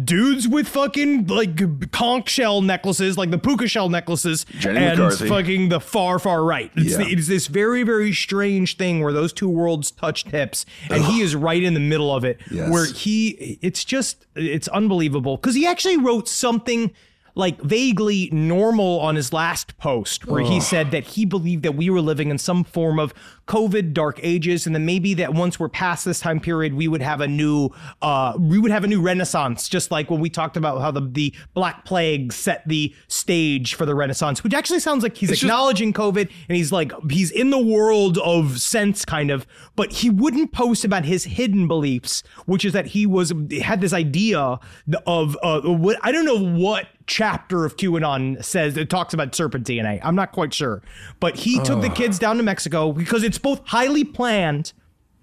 dudes 0.05 0.47
with 0.47 0.69
fucking 0.69 1.27
like 1.29 1.91
conch 1.93 2.29
shell 2.29 2.61
necklaces, 2.61 3.17
like 3.17 3.31
the 3.31 3.39
puka 3.39 3.67
shell 3.67 3.89
necklaces, 3.89 4.45
Jenny 4.59 4.79
and 4.79 4.99
McCarthy. 4.99 5.29
fucking 5.29 5.69
the 5.71 5.81
far 5.81 6.19
far 6.19 6.45
right. 6.45 6.71
It's, 6.77 6.99
Yeah. 6.99 7.07
it's 7.09 7.27
this 7.27 7.47
very 7.47 7.83
very 7.83 8.13
strange 8.13 8.77
thing 8.77 9.03
where 9.03 9.13
those 9.13 9.33
two 9.33 9.49
worlds 9.49 9.91
touch 9.91 10.25
tips, 10.25 10.67
and 10.91 11.03
he 11.05 11.21
is 11.23 11.35
right 11.35 11.63
in 11.63 11.75
the 11.75 11.81
middle 11.81 12.15
of 12.15 12.25
it. 12.25 12.39
Yes. 12.51 12.71
Where 12.71 12.87
he, 12.87 13.59
it's 13.63 13.85
just 13.85 14.27
it's 14.35 14.69
unbelievable 14.69 15.37
because 15.37 15.55
he 15.55 15.67
actually 15.67 15.97
wrote 15.97 16.29
something 16.29 16.91
like 17.35 17.61
vaguely 17.63 18.29
normal 18.33 19.01
on 19.01 19.17
his 19.17 19.33
last 19.33 19.77
post 19.79 20.27
where 20.27 20.43
he 20.43 20.61
said 20.61 20.91
that 20.91 21.05
he 21.05 21.25
believed 21.25 21.63
that 21.63 21.73
we 21.75 21.89
were 21.89 22.01
living 22.01 22.31
in 22.31 22.39
some 22.39 22.63
form 22.63 22.99
of 22.99 23.15
covid 23.47 23.93
dark 23.93 24.21
ages 24.23 24.67
and 24.67 24.75
then 24.75 24.85
maybe 24.85 25.15
that 25.15 25.33
once 25.33 25.59
we're 25.59 25.69
past 25.69 26.05
this 26.05 26.21
time 26.21 26.39
period 26.39 26.75
we 26.75 26.87
would 26.87 27.01
have 27.03 27.21
a 27.21 27.27
new 27.27 27.71
uh 28.03 28.35
we 28.39 28.59
would 28.59 28.71
have 28.71 28.85
a 28.85 28.87
new 28.87 29.01
renaissance 29.01 29.69
just 29.69 29.91
like 29.91 30.11
when 30.11 30.21
we 30.21 30.29
talked 30.29 30.57
about 30.57 30.81
how 30.81 30.91
the 30.91 31.01
the 31.01 31.35
black 31.55 31.85
plague 31.85 32.33
set 32.33 32.67
the 32.69 32.95
stage 33.09 33.75
for 33.75 33.87
the 33.87 33.95
renaissance 33.95 34.45
which 34.45 34.55
actually 34.55 34.81
sounds 34.81 35.03
like 35.03 35.17
he's 35.17 35.43
acknowledging 35.43 35.93
covid 35.93 36.31
and 36.49 36.57
he's 36.57 36.71
like 36.71 36.93
he's 37.11 37.31
in 37.31 37.51
the 37.51 37.59
world 37.59 38.19
of 38.19 38.61
sense 38.61 39.05
kind 39.05 39.31
of 39.31 39.47
but 39.75 39.91
he 39.91 40.11
wouldn't 40.11 40.53
post 40.53 40.85
about 40.85 41.05
his 41.05 41.25
hidden 41.25 41.67
beliefs 41.67 42.23
which 42.47 42.65
is 42.65 42.73
that 42.73 42.87
he 42.87 43.07
was 43.07 43.33
had 43.63 43.81
this 43.81 43.93
idea 43.93 44.59
of 45.07 45.37
uh 45.43 45.61
what 45.63 45.99
i 46.03 46.13
don't 46.13 46.25
know 46.25 46.39
what 46.39 46.87
chapter 47.07 47.65
of 47.65 47.77
QAnon 47.77 48.43
says 48.45 48.77
it 48.77 48.89
talks 48.91 49.13
about 49.15 49.35
serpent 49.35 49.67
DNA. 49.67 50.01
I'm 50.03 50.15
not 50.15 50.33
quite 50.33 50.53
sure. 50.55 50.83
But 51.21 51.37
he 51.37 51.59
took 51.61 51.81
the 51.81 51.89
kids 51.91 52.19
down 52.19 52.37
to 52.37 52.43
Mexico 52.43 52.93
because 52.93 53.23
it's 53.23 53.39
both 53.39 53.61
highly 53.67 54.05
planned 54.05 54.73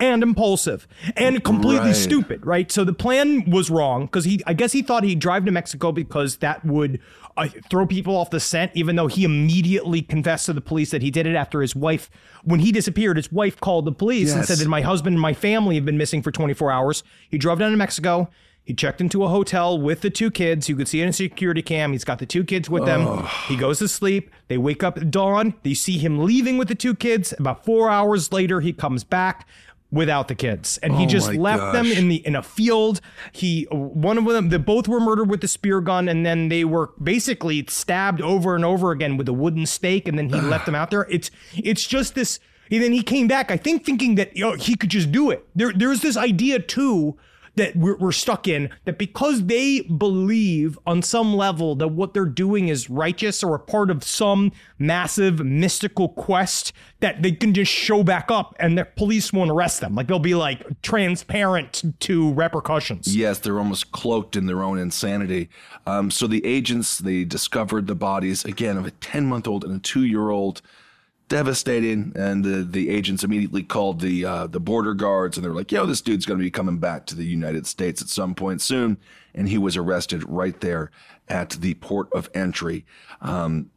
and 0.01 0.23
impulsive 0.23 0.87
and 1.17 1.43
completely 1.43 1.87
Right. 1.87 1.95
stupid, 1.95 2.45
right? 2.45 2.71
So 2.71 2.85
the 2.85 2.93
plan 2.93 3.49
was 3.49 3.69
wrong 3.69 4.05
because 4.05 4.23
he, 4.23 4.41
I 4.47 4.53
guess 4.53 4.71
he 4.71 4.81
thought 4.81 5.03
he'd 5.03 5.19
drive 5.19 5.43
to 5.45 5.51
Mexico 5.51 5.91
because 5.91 6.37
that 6.37 6.63
would 6.65 7.01
uh, 7.35 7.49
throw 7.69 7.85
people 7.85 8.15
off 8.15 8.29
the 8.29 8.39
scent, 8.39 8.71
even 8.75 8.95
though 8.95 9.07
he 9.07 9.25
immediately 9.25 10.01
confessed 10.01 10.45
to 10.45 10.53
the 10.53 10.61
police 10.61 10.91
that 10.91 11.01
he 11.01 11.11
did 11.11 11.25
it 11.27 11.35
after 11.35 11.61
his 11.61 11.75
wife, 11.75 12.09
when 12.45 12.61
he 12.61 12.71
disappeared, 12.71 13.17
his 13.17 13.29
wife 13.31 13.59
called 13.59 13.83
the 13.85 13.91
police 13.91 14.33
and 14.33 14.45
said 14.45 14.57
that 14.59 14.67
my 14.69 14.81
husband 14.81 15.15
and 15.15 15.21
my 15.21 15.33
family 15.33 15.75
have 15.75 15.85
been 15.85 15.97
missing 15.97 16.21
for 16.21 16.31
24 16.31 16.71
hours. 16.71 17.03
He 17.29 17.37
drove 17.37 17.59
down 17.59 17.71
to 17.71 17.77
Mexico. 17.77 18.29
He 18.69 18.75
checked 18.75 19.01
into 19.01 19.23
a 19.23 19.27
hotel 19.27 19.81
with 19.81 20.01
the 20.01 20.11
two 20.11 20.29
kids. 20.29 20.69
You 20.69 20.75
could 20.75 20.87
see 20.87 20.99
it 20.99 21.03
in 21.05 21.09
a 21.09 21.13
security 21.13 21.63
cam. 21.63 21.91
He's 21.91 22.03
got 22.03 22.19
the 22.19 22.27
two 22.27 22.43
kids 22.43 22.69
with 22.69 22.85
them. 22.85 23.25
He 23.47 23.55
goes 23.55 23.79
to 23.79 23.87
sleep. 23.87 24.29
They 24.47 24.59
wake 24.59 24.83
up 24.83 24.95
at 24.95 25.09
dawn. 25.09 25.55
They 25.63 25.73
see 25.73 25.97
him 25.97 26.23
leaving 26.23 26.59
with 26.59 26.67
the 26.67 26.75
two 26.75 26.93
kids. 26.93 27.33
About 27.39 27.65
four 27.65 27.89
hours 27.89 28.31
later, 28.31 28.61
he 28.61 28.71
comes 28.71 29.03
back 29.03 29.47
without 29.89 30.27
the 30.27 30.35
kids, 30.35 30.77
and 30.83 30.93
he 30.93 31.05
Oh 31.05 31.07
just 31.07 31.33
left 31.33 31.73
them 31.73 31.87
in 31.87 32.09
the 32.09 32.17
in 32.17 32.35
a 32.35 32.43
field. 32.43 33.01
He 33.31 33.63
one 33.71 34.19
of 34.19 34.25
them, 34.25 34.49
they 34.49 34.57
both 34.57 34.87
were 34.87 34.99
murdered 34.99 35.31
with 35.31 35.41
the 35.41 35.47
spear 35.47 35.81
gun, 35.81 36.07
and 36.07 36.23
then 36.23 36.49
they 36.49 36.63
were 36.63 36.91
basically 37.01 37.65
stabbed 37.67 38.21
over 38.21 38.53
and 38.53 38.63
over 38.63 38.91
again 38.91 39.17
with 39.17 39.27
a 39.27 39.33
wooden 39.33 39.65
stake, 39.65 40.07
and 40.07 40.15
then 40.15 40.29
he 40.29 40.39
left 40.39 40.67
them 40.67 40.75
out 40.75 40.91
there. 40.91 41.07
It's 41.09 41.31
it's 41.55 41.87
just 41.87 42.13
this. 42.13 42.39
And 42.69 42.83
then 42.83 42.93
he 42.93 43.01
came 43.01 43.27
back, 43.27 43.49
I 43.49 43.57
think, 43.57 43.83
thinking 43.83 44.13
that 44.13 44.37
you 44.37 44.45
know, 44.45 44.53
he 44.53 44.75
could 44.75 44.91
just 44.91 45.11
do 45.11 45.31
it. 45.31 45.43
There, 45.55 45.73
there's 45.73 46.01
this 46.01 46.15
idea 46.15 46.59
too 46.59 47.17
that 47.59 47.75
we're, 47.75 47.97
we're 47.97 48.11
stuck 48.11 48.47
in 48.47 48.69
that 48.85 48.97
because 48.97 49.45
they 49.45 49.81
believe 49.81 50.79
on 50.87 51.01
some 51.01 51.35
level 51.35 51.75
that 51.75 51.89
what 51.89 52.13
they're 52.13 52.25
doing 52.25 52.67
is 52.69 52.89
righteous 52.89 53.43
or 53.43 53.55
a 53.55 53.59
part 53.59 53.91
of 53.91 54.03
some 54.03 54.51
massive 54.77 55.39
mystical 55.45 56.09
quest 56.09 56.73
that 57.01 57.21
they 57.21 57.31
can 57.31 57.53
just 57.53 57.71
show 57.71 58.03
back 58.03 58.31
up 58.31 58.55
and 58.59 58.77
the 58.77 58.85
police 58.85 59.31
won't 59.31 59.51
arrest 59.51 59.81
them 59.81 59.93
like 59.95 60.07
they'll 60.07 60.19
be 60.19 60.35
like 60.35 60.63
transparent 60.81 61.83
to 61.99 62.33
repercussions 62.33 63.15
Yes, 63.19 63.39
they're 63.39 63.59
almost 63.59 63.91
cloaked 63.91 64.35
in 64.35 64.45
their 64.45 64.63
own 64.63 64.79
insanity. 64.79 65.49
Um, 65.85 66.09
so 66.09 66.25
the 66.25 66.45
agents 66.45 66.99
they 66.99 67.25
discovered 67.25 67.87
the 67.87 67.95
bodies 67.95 68.45
again 68.45 68.77
of 68.77 68.85
a 68.85 68.91
ten 68.91 69.25
month 69.25 69.47
old 69.47 69.63
and 69.63 69.75
a 69.75 69.79
two 69.79 70.05
year 70.05 70.29
old. 70.29 70.61
Devastating, 71.29 72.11
and 72.15 72.43
the 72.43 72.63
the 72.63 72.89
agents 72.89 73.23
immediately 73.23 73.61
called 73.61 74.01
the 74.01 74.25
uh, 74.25 74.47
the 74.47 74.59
border 74.59 74.95
guards, 74.95 75.37
and 75.37 75.45
they're 75.45 75.53
like, 75.53 75.71
"Yo, 75.71 75.85
this 75.85 76.01
dude's 76.01 76.25
going 76.25 76.39
to 76.39 76.43
be 76.43 76.49
coming 76.49 76.79
back 76.79 77.05
to 77.05 77.15
the 77.15 77.23
United 77.23 77.67
States 77.67 78.01
at 78.01 78.07
some 78.09 78.33
point 78.33 78.61
soon." 78.61 78.97
And 79.35 79.47
he 79.47 79.59
was 79.59 79.77
arrested 79.77 80.27
right 80.27 80.59
there 80.59 80.89
at 81.27 81.51
the 81.51 81.75
port 81.75 82.09
of 82.13 82.31
entry. 82.33 82.83
Um, 83.21 83.69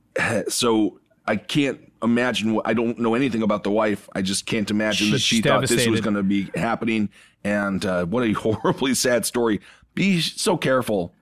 so 0.49 0.99
I 1.27 1.37
can't 1.37 1.93
imagine. 2.03 2.55
what- 2.55 2.67
I 2.67 2.73
don't 2.73 2.99
know 2.99 3.15
anything 3.15 3.43
about 3.43 3.65
the 3.65 3.71
wife. 3.71 4.09
I 4.15 4.23
just 4.23 4.47
can't 4.47 4.71
imagine 4.71 5.11
that 5.11 5.19
She's 5.19 5.37
she 5.39 5.43
thought 5.43 5.69
this 5.69 5.87
was 5.87 6.01
going 6.01 6.17
to 6.17 6.23
be 6.23 6.49
happening. 6.55 7.11
And 7.45 7.85
uh, 7.85 8.07
what 8.07 8.25
a 8.25 8.33
horribly 8.33 8.95
sad 8.95 9.27
story. 9.27 9.61
Be 9.95 10.23
so 10.23 10.57
careful. 10.57 11.15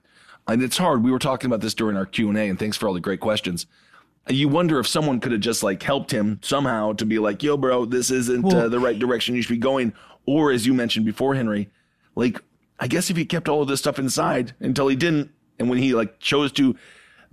And 0.47 0.63
it's 0.63 0.77
hard. 0.77 1.03
We 1.03 1.11
were 1.11 1.19
talking 1.19 1.47
about 1.47 1.59
this 1.59 1.73
during 1.73 1.97
our 1.97 2.05
Q 2.05 2.29
and 2.29 2.37
A, 2.37 2.47
and 2.47 2.57
thanks 2.57 2.77
for 2.77 2.87
all 2.87 2.93
the 2.93 3.01
great 3.01 3.19
questions. 3.19 3.67
You 4.29 4.47
wonder 4.47 4.79
if 4.79 4.87
someone 4.87 5.19
could 5.19 5.31
have 5.31 5.41
just 5.41 5.63
like 5.63 5.81
helped 5.81 6.11
him 6.11 6.39
somehow 6.43 6.93
to 6.93 7.05
be 7.05 7.19
like, 7.19 7.41
"Yo, 7.41 7.57
bro, 7.57 7.85
this 7.85 8.11
isn't 8.11 8.53
uh, 8.53 8.69
the 8.69 8.79
right 8.79 8.97
direction 8.97 9.35
you 9.35 9.41
should 9.41 9.53
be 9.53 9.57
going," 9.57 9.93
or 10.25 10.51
as 10.51 10.65
you 10.65 10.73
mentioned 10.73 11.05
before, 11.05 11.35
Henry, 11.35 11.69
like 12.15 12.39
I 12.79 12.87
guess 12.87 13.09
if 13.09 13.17
he 13.17 13.25
kept 13.25 13.49
all 13.49 13.61
of 13.61 13.67
this 13.67 13.79
stuff 13.79 13.99
inside 13.99 14.53
until 14.59 14.87
he 14.87 14.95
didn't, 14.95 15.31
and 15.59 15.69
when 15.69 15.79
he 15.79 15.93
like 15.93 16.19
chose 16.19 16.51
to 16.53 16.75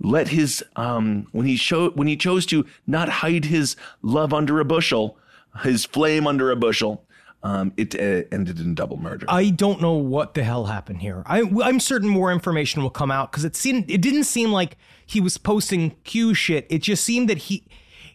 let 0.01 0.29
his 0.29 0.63
um 0.75 1.27
when 1.31 1.45
he 1.45 1.57
showed 1.57 1.95
when 1.95 2.07
he 2.07 2.17
chose 2.17 2.45
to 2.47 2.65
not 2.87 3.09
hide 3.09 3.45
his 3.45 3.75
love 4.01 4.33
under 4.33 4.59
a 4.59 4.65
bushel, 4.65 5.17
his 5.63 5.85
flame 5.85 6.25
under 6.25 6.49
a 6.51 6.55
bushel, 6.55 7.05
um, 7.43 7.73
it 7.77 7.95
uh, 7.95 8.27
ended 8.31 8.59
in 8.59 8.75
double 8.75 8.97
murder. 8.97 9.25
I 9.29 9.49
don't 9.49 9.81
know 9.81 9.93
what 9.93 10.33
the 10.33 10.43
hell 10.43 10.65
happened 10.65 11.01
here. 11.01 11.23
I, 11.25 11.43
I'm 11.63 11.79
certain 11.79 12.09
more 12.09 12.31
information 12.31 12.81
will 12.81 12.89
come 12.89 13.11
out 13.11 13.31
because 13.31 13.45
it 13.45 13.55
seemed 13.55 13.89
it 13.89 14.01
didn't 14.01 14.25
seem 14.25 14.51
like 14.51 14.77
he 15.09 15.19
was 15.19 15.39
posting 15.39 15.95
Q 16.03 16.35
shit. 16.35 16.67
It 16.69 16.83
just 16.83 17.03
seemed 17.03 17.29
that 17.29 17.39
he 17.39 17.63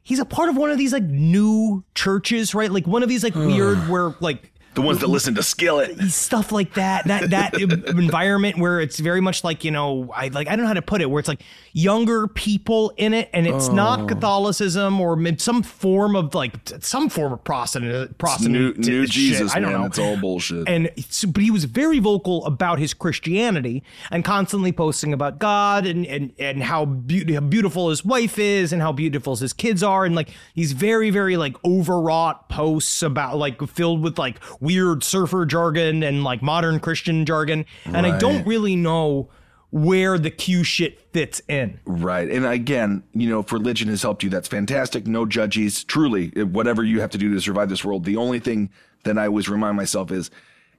he's 0.05 0.21
a 0.21 0.25
part 0.25 0.49
of 0.49 0.57
one 0.57 0.71
of 0.71 0.79
these 0.79 0.93
like 0.93 1.03
new 1.03 1.83
churches, 1.97 2.55
right? 2.55 2.71
Like 2.71 2.87
one 2.87 3.03
of 3.03 3.09
these 3.09 3.25
like 3.25 3.35
weird 3.35 3.79
where 3.89 4.15
like 4.21 4.53
the 4.75 4.83
ones 4.83 5.01
that 5.01 5.09
listen 5.09 5.35
to 5.35 5.43
Skillet. 5.43 5.99
stuff 6.09 6.53
like 6.53 6.75
that 6.75 7.07
that 7.07 7.31
that 7.31 7.55
environment 7.61 8.59
where 8.59 8.81
it's 8.81 8.99
very 8.99 9.21
much 9.21 9.45
like 9.45 9.65
you 9.65 9.71
know 9.71 10.13
i 10.15 10.29
like 10.29 10.49
i 10.49 10.57
don't 10.57 10.63
know 10.63 10.69
how 10.69 10.75
to 10.75 10.83
put 10.83 11.01
it 11.01 11.11
where 11.11 11.21
it's 11.21 11.29
like 11.29 11.43
younger 11.73 12.27
people 12.27 12.93
in 12.97 13.15
it 13.15 13.29
and 13.33 13.47
it's 13.47 13.69
not 13.69 14.01
oh. 14.01 14.07
catholicism 14.07 15.01
or 15.01 15.19
some 15.39 15.63
form 15.63 16.17
of 16.17 16.35
like 16.35 16.55
some 16.81 17.09
form 17.09 17.33
of 17.33 17.43
prostitute 17.45 18.09
New, 18.11 18.15
prostitute 18.15 18.79
new. 18.79 19.07
Jesus, 19.07 19.55
i 19.55 19.61
don't 19.61 19.73
man. 19.73 19.81
know 19.81 19.87
It's 19.87 19.99
all 19.99 20.17
bullshit. 20.17 20.69
and 20.69 20.91
but 21.33 21.43
he 21.43 21.51
was 21.51 21.65
very 21.65 21.99
vocal 21.99 22.45
about 22.47 22.79
his 22.79 22.95
Christianity 22.95 23.83
and 24.11 24.25
constantly 24.25 24.73
posting 24.73 25.13
about 25.13 25.39
God 25.39 25.87
and 25.87 26.07
and 26.07 26.33
and 26.39 26.63
how, 26.63 26.85
beau- 26.85 27.33
how 27.33 27.41
beautiful 27.41 27.91
his 27.91 28.05
wife 28.05 28.39
is 28.39 28.73
and 28.73 28.81
how 28.81 28.93
beautiful 28.93 29.37
his 29.37 29.53
kids 29.53 29.83
are 29.83 30.05
and 30.05 30.15
like 30.15 30.31
he's 30.55 30.73
very 30.73 31.11
very 31.11 31.37
like 31.37 31.57
overwrought 31.65 32.49
posts 32.49 33.03
about 33.03 33.37
like 33.37 33.61
filled 33.69 34.03
with 34.03 34.19
like 34.19 34.43
weird 34.65 35.05
surfer 35.05 35.45
jargon 35.47 36.03
and 36.03 36.25
like 36.25 36.43
modern 36.43 36.81
Christian 36.81 37.25
jargon 37.25 37.67
and 37.85 38.07
I 38.07 38.19
don't 38.19 38.47
really 38.47 38.77
know 38.77 39.29
where 39.71 40.19
the 40.19 40.31
Q 40.31 40.63
shit 40.63 41.01
fits 41.13 41.43
in. 41.49 41.81
Right. 41.85 42.31
And 42.31 42.47
again, 42.47 43.03
you 43.13 43.29
know, 43.29 43.41
if 43.41 43.51
religion 43.53 43.89
has 43.89 44.03
helped 44.03 44.23
you, 44.23 44.31
that's 44.31 44.47
fantastic. 44.47 45.07
No 45.07 45.27
judges. 45.27 45.83
Truly, 45.83 46.29
whatever 46.29 46.85
you 46.85 47.01
have 47.01 47.11
to 47.11 47.19
do 47.19 47.35
to 47.35 47.41
survive 47.41 47.69
this 47.69 47.85
world. 47.85 48.05
The 48.05 48.17
only 48.17 48.39
thing 48.39 48.71
that 49.03 49.19
I 49.19 49.27
always 49.27 49.49
remind 49.49 49.77
myself 49.77 50.13
is 50.13 50.31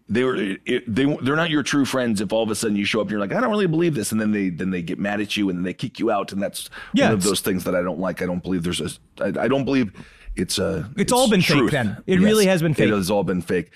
they 0.07 0.23
were 0.23 0.35
it, 0.37 0.83
they 0.87 1.03
they're 1.23 1.35
not 1.35 1.49
your 1.49 1.63
true 1.63 1.83
friends 1.83 2.21
if 2.21 2.31
all 2.31 2.43
of 2.43 2.49
a 2.51 2.55
sudden 2.55 2.77
you 2.77 2.85
show 2.85 3.01
up 3.01 3.07
and 3.07 3.11
you're 3.11 3.19
like 3.19 3.33
I 3.33 3.41
don't 3.41 3.49
really 3.49 3.67
believe 3.67 3.95
this 3.95 4.11
and 4.11 4.21
then 4.21 4.31
they 4.31 4.49
then 4.49 4.69
they 4.69 4.81
get 4.81 4.99
mad 4.99 5.19
at 5.19 5.35
you 5.35 5.49
and 5.49 5.57
then 5.57 5.63
they 5.63 5.73
kick 5.73 5.99
you 5.99 6.09
out 6.11 6.31
and 6.31 6.41
that's 6.41 6.69
Yeah, 6.93 7.05
one 7.05 7.15
of 7.15 7.23
those 7.23 7.41
things 7.41 7.63
that 7.65 7.75
I 7.75 7.81
don't 7.81 7.99
like. 7.99 8.21
I 8.21 8.25
don't 8.27 8.41
believe 8.43 8.63
there's 8.63 8.81
a 8.81 8.89
I, 9.19 9.45
I 9.45 9.47
don't 9.47 9.65
believe 9.65 9.91
it's 10.35 10.59
a 10.59 10.89
It's 10.97 11.11
all 11.11 11.29
been 11.29 11.41
fake 11.41 11.57
truth. 11.57 11.71
then. 11.71 11.97
It 12.07 12.19
really 12.19 12.45
has 12.45 12.61
been 12.61 12.73
fake. 12.73 12.89
It 12.89 12.93
has 12.93 13.09
all 13.11 13.23
been 13.23 13.41
fake. 13.41 13.71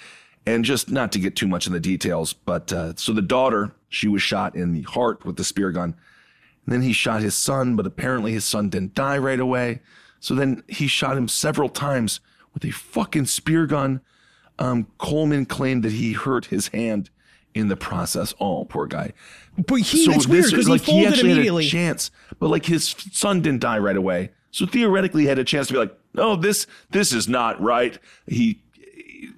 And 0.46 0.66
just 0.66 0.90
not 0.90 1.12
to 1.12 1.20
get 1.20 1.36
too 1.36 1.48
much 1.48 1.68
in 1.68 1.74
the 1.74 1.80
details, 1.80 2.34
but 2.34 2.72
uh, 2.74 2.94
so 2.96 3.14
the 3.14 3.22
daughter, 3.22 3.72
she 3.90 4.08
was 4.08 4.22
shot 4.22 4.56
in 4.56 4.74
the 4.74 4.82
heart 4.84 5.26
with 5.26 5.36
the 5.36 5.44
spear 5.44 5.72
gun. 5.72 5.96
And 6.66 6.74
then 6.74 6.82
he 6.82 6.94
shot 6.94 7.22
his 7.22 7.36
son, 7.36 7.76
but 7.76 7.86
apparently 7.86 8.32
his 8.32 8.46
son 8.46 8.70
didn't 8.70 8.96
die 8.96 9.18
right 9.18 9.40
away. 9.40 9.82
So 10.20 10.36
then 10.36 10.64
he 10.68 10.88
shot 10.88 11.18
him 11.18 11.28
several 11.28 11.70
times 11.70 12.20
with 12.54 12.64
a 12.66 12.72
fucking 12.72 13.26
spear 13.26 13.66
gun. 13.66 14.02
Um, 14.58 14.88
Coleman 14.98 15.46
claimed 15.46 15.84
that 15.84 15.94
he 15.94 16.14
hurt 16.14 16.46
his 16.46 16.70
hand 16.70 17.10
in 17.54 17.68
the 17.68 17.78
process. 17.78 18.34
Oh, 18.40 18.66
poor 18.66 18.88
guy. 18.88 19.14
But 19.58 19.82
he 19.82 20.04
it's 20.06 20.28
weird 20.28 20.50
because 20.50 20.66
he 20.68 20.72
like, 20.72 20.82
folded 20.82 21.10
actually 21.10 21.32
immediately. 21.32 21.64
Had 21.66 21.70
a 21.70 21.72
chance, 21.72 22.12
but 22.40 22.50
like 22.50 22.66
his 22.66 22.96
son 23.12 23.42
didn't 23.42 23.62
die 23.62 23.80
right 23.80 23.96
away. 23.98 24.32
So 24.52 24.66
theoretically, 24.66 25.24
he 25.24 25.28
had 25.28 25.40
a 25.40 25.44
chance 25.44 25.68
to 25.68 25.74
be 25.74 25.80
like, 25.80 25.98
"No, 26.14 26.36
this 26.36 26.68
this 26.92 27.14
is 27.14 27.28
not 27.28 27.62
right." 27.62 27.98
He, 28.28 28.62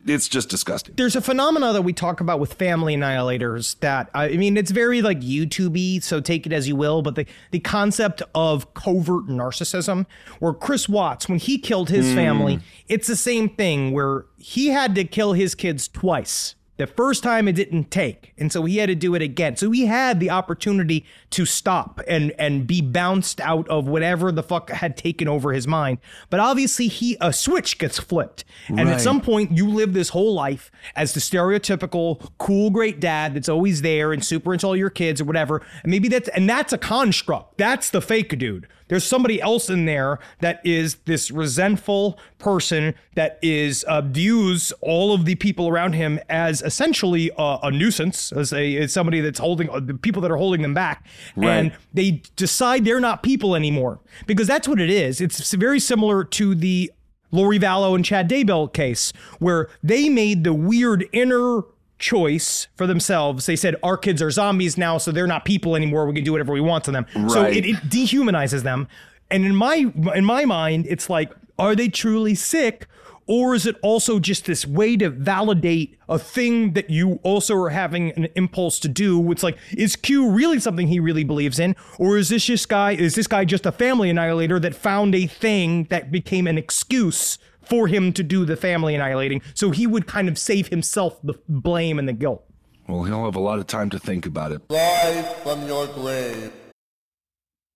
it's 0.06 0.28
just 0.28 0.50
disgusting. 0.50 0.96
there's 0.96 1.16
a 1.16 1.22
phenomena 1.22 1.74
that 1.74 1.82
we 1.82 1.94
talk 1.94 2.22
about 2.22 2.40
with 2.40 2.54
family 2.54 2.96
annihilators 2.96 3.80
that 3.80 4.10
I 4.14 4.30
mean 4.30 4.58
it's 4.58 4.72
very 4.72 5.02
like 5.02 5.20
YouTubey, 5.20 6.04
so 6.04 6.20
take 6.20 6.46
it 6.46 6.54
as 6.54 6.68
you 6.68 6.76
will, 6.76 7.02
but 7.02 7.16
the 7.16 7.26
the 7.52 7.60
concept 7.60 8.22
of 8.34 8.74
covert 8.74 9.28
narcissism, 9.28 10.06
where 10.40 10.54
Chris 10.54 10.88
Watts, 10.88 11.28
when 11.28 11.40
he 11.40 11.58
killed 11.58 11.90
his 11.90 12.10
hmm. 12.10 12.16
family, 12.16 12.60
it's 12.88 13.08
the 13.08 13.16
same 13.16 13.50
thing 13.50 13.92
where 13.92 14.26
he 14.38 14.68
had 14.68 14.96
to 14.96 15.04
kill 15.04 15.34
his 15.34 15.56
kids 15.56 15.88
twice. 15.88 16.56
The 16.78 16.88
first 16.88 17.22
time 17.22 17.48
it 17.48 17.54
didn't 17.54 17.92
take, 17.92 18.34
and 18.40 18.52
so 18.52 18.66
he 18.66 18.78
had 18.78 18.88
to 18.88 18.96
do 18.96 19.14
it 19.14 19.22
again. 19.22 19.56
So 19.56 19.70
he 19.70 19.86
had 19.86 20.20
the 20.20 20.32
opportunity 20.32 21.06
to 21.32 21.46
stop 21.46 22.02
and 22.08 22.32
and 22.38 22.68
be 22.68 22.82
bounced 22.82 23.42
out 23.42 23.68
of 23.70 23.88
whatever 23.88 24.32
the 24.32 24.44
fuck 24.44 24.70
had 24.70 24.96
taken 24.96 25.28
over 25.28 25.54
his 25.54 25.68
mind. 25.68 25.98
But 26.30 26.40
obviously, 26.40 26.88
he 26.88 27.18
a 27.20 27.34
switch 27.34 27.78
gets 27.78 28.00
flipped, 28.00 28.44
and 28.68 28.88
at 28.90 29.02
some 29.02 29.22
point 29.22 29.52
you 29.52 29.68
live 29.68 29.94
this 29.94 30.10
whole 30.10 30.34
life 30.34 30.72
as 30.96 31.14
the 31.14 31.20
stereotypical 31.20 32.30
cool 32.38 32.70
great 32.70 33.00
dad 33.00 33.34
that's 33.34 33.50
always 33.50 33.82
there 33.82 34.14
and 34.14 34.24
super 34.24 34.54
into 34.54 34.68
all 34.68 34.76
your 34.76 34.90
kids 34.90 35.22
or 35.22 35.26
whatever. 35.26 35.62
And 35.84 35.92
maybe 35.92 36.08
that's 36.08 36.30
and 36.30 36.50
that's 36.50 36.74
a 36.74 36.78
construct. 36.78 37.58
That's 37.58 37.90
the 37.90 38.02
fake 38.02 38.38
dude. 38.38 38.68
There's 38.92 39.06
somebody 39.06 39.42
else 39.42 39.70
in 39.70 39.86
there 39.86 40.20
that 40.40 40.60
is 40.66 40.96
this 41.06 41.32
resentful 41.32 42.20
person 42.40 42.94
that 43.16 43.40
is 43.42 43.84
uh, 43.86 44.02
views 44.02 44.74
all 44.82 45.14
of 45.14 45.24
the 45.24 45.36
people 45.36 45.70
around 45.70 45.94
him 45.94 46.20
as 46.28 46.62
essentially 46.62 47.32
a, 47.38 47.60
a 47.64 47.72
nuisance 47.72 48.34
as 48.34 48.52
a 48.52 48.76
as 48.76 48.92
somebody 48.92 49.22
that's 49.22 49.40
holding 49.40 49.70
uh, 49.70 49.80
the 49.80 49.94
people 49.94 50.22
that 50.22 50.30
are 50.30 50.36
holding 50.36 50.62
them 50.62 50.74
back 50.74 51.06
and 51.36 51.74
they 51.94 52.22
decide 52.36 52.86
they're 52.86 53.00
not 53.00 53.24
people 53.24 53.56
anymore 53.56 54.00
because 54.26 54.48
that's 54.48 54.68
what 54.68 54.80
it 54.80 54.90
is 54.90 55.22
it's 55.22 55.54
very 55.54 55.80
similar 55.80 56.24
to 56.24 56.56
the 56.56 56.92
Lori 57.32 57.60
Vallow 57.60 57.96
and 57.96 58.04
Chad 58.04 58.30
Daybell 58.30 58.72
case, 58.72 59.14
where 59.40 59.70
they 59.82 60.10
made 60.10 60.44
the 60.44 60.54
weird 60.54 61.08
inner 61.14 61.62
choice 61.98 62.68
for 62.76 62.86
themselves. 62.86 63.46
They 63.46 63.56
said, 63.56 63.76
Our 63.84 63.98
kids 63.98 64.22
are 64.22 64.32
zombies 64.32 64.78
now, 64.78 64.98
so 64.98 65.12
they're 65.12 65.28
not 65.28 65.46
people 65.46 65.76
anymore. 65.76 66.06
We 66.06 66.14
can 66.14 66.24
do 66.24 66.34
whatever 66.34 66.52
we 66.52 66.62
want 66.62 66.84
to 66.86 66.92
them. 66.92 67.06
So 67.30 67.44
it, 67.44 67.66
it 67.66 67.76
dehumanizes 67.90 68.64
them. 68.64 68.88
And 69.30 69.46
in 69.46 69.56
my 69.56 69.86
in 70.14 70.26
my 70.26 70.46
mind, 70.46 70.86
it's 70.90 71.10
like, 71.10 71.32
are 71.58 71.76
they 71.76 71.88
truly 71.88 72.36
sick? 72.36 72.88
Or 73.28 73.56
is 73.56 73.66
it 73.66 73.76
also 73.82 74.20
just 74.20 74.46
this 74.46 74.66
way 74.66 74.98
to 74.98 75.10
validate 75.10 75.98
a 76.10 76.20
thing 76.20 76.74
that 76.74 76.90
you 76.90 77.20
also 77.24 77.56
are 77.56 77.70
having 77.70 78.12
an 78.12 78.28
impulse 78.36 78.80
to 78.80 78.88
do? 78.88 79.32
It's 79.32 79.44
like, 79.44 79.58
is 79.78 79.96
Q 79.96 80.30
really 80.30 80.60
something 80.60 80.88
he 80.88 81.00
really 81.00 81.24
believes 81.24 81.60
in? 81.60 81.76
Or 81.98 82.18
is 82.18 82.30
this 82.30 82.46
just 82.46 82.68
guy, 82.68 82.92
is 82.92 83.16
this 83.16 83.28
guy 83.28 83.46
just 83.46 83.66
a 83.66 83.72
family 83.72 84.10
annihilator 84.10 84.60
that 84.60 84.76
found 84.76 85.16
a 85.16 85.28
thing 85.28 85.86
that 85.86 86.12
became 86.12 86.48
an 86.48 86.58
excuse 86.58 87.38
for 87.62 87.88
him 87.88 88.12
to 88.14 88.24
do 88.24 88.44
the 88.44 88.58
family 88.58 88.96
annihilating? 88.96 89.42
So 89.54 89.72
he 89.72 89.88
would 89.88 90.08
kind 90.08 90.28
of 90.28 90.38
save 90.38 90.68
himself 90.68 91.22
the 91.24 91.36
blame 91.48 92.00
and 92.00 92.08
the 92.08 92.14
guilt. 92.14 92.44
Well, 92.88 93.04
he'll 93.04 93.24
have 93.24 93.38
a 93.38 93.40
lot 93.40 93.60
of 93.60 93.68
time 93.68 93.90
to 93.92 94.00
think 94.00 94.26
about 94.26 94.52
it. 94.52 94.62
Rise 94.70 95.26
from 95.44 95.66
your 95.68 95.88
grave. 95.88 96.52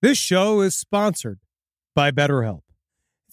This 0.01 0.17
show 0.17 0.59
is 0.59 0.75
sponsored 0.75 1.39
by 1.95 2.11
BetterHelp. 2.11 2.61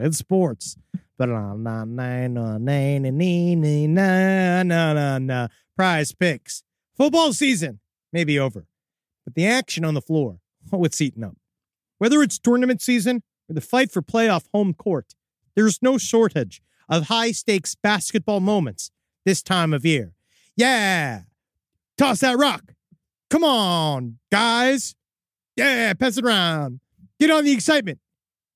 It's 0.00 0.18
sports. 0.18 0.76
Prize 5.76 6.12
picks. 6.12 6.62
Football 6.96 7.32
season 7.32 7.80
may 8.12 8.24
be 8.24 8.38
over, 8.38 8.66
but 9.24 9.34
the 9.34 9.46
action 9.46 9.84
on 9.84 9.94
the 9.94 10.00
floor, 10.00 10.38
oh, 10.72 10.84
it's 10.84 11.00
eaten 11.00 11.24
up. 11.24 11.36
Whether 11.98 12.22
it's 12.22 12.38
tournament 12.38 12.82
season 12.82 13.22
or 13.48 13.54
the 13.54 13.60
fight 13.60 13.90
for 13.90 14.02
playoff 14.02 14.46
home 14.52 14.74
court, 14.74 15.14
there's 15.54 15.80
no 15.82 15.98
shortage 15.98 16.62
of 16.88 17.06
high 17.08 17.32
stakes 17.32 17.74
basketball 17.74 18.40
moments 18.40 18.90
this 19.24 19.42
time 19.42 19.72
of 19.72 19.84
year. 19.84 20.14
Yeah! 20.56 21.22
Toss 21.96 22.20
that 22.20 22.38
rock! 22.38 22.74
Come 23.30 23.44
on, 23.44 24.18
guys! 24.30 24.94
Yeah, 25.56 25.92
pass 25.94 26.16
it 26.16 26.24
around. 26.24 26.80
Get 27.20 27.30
on 27.30 27.44
the 27.44 27.52
excitement 27.52 27.98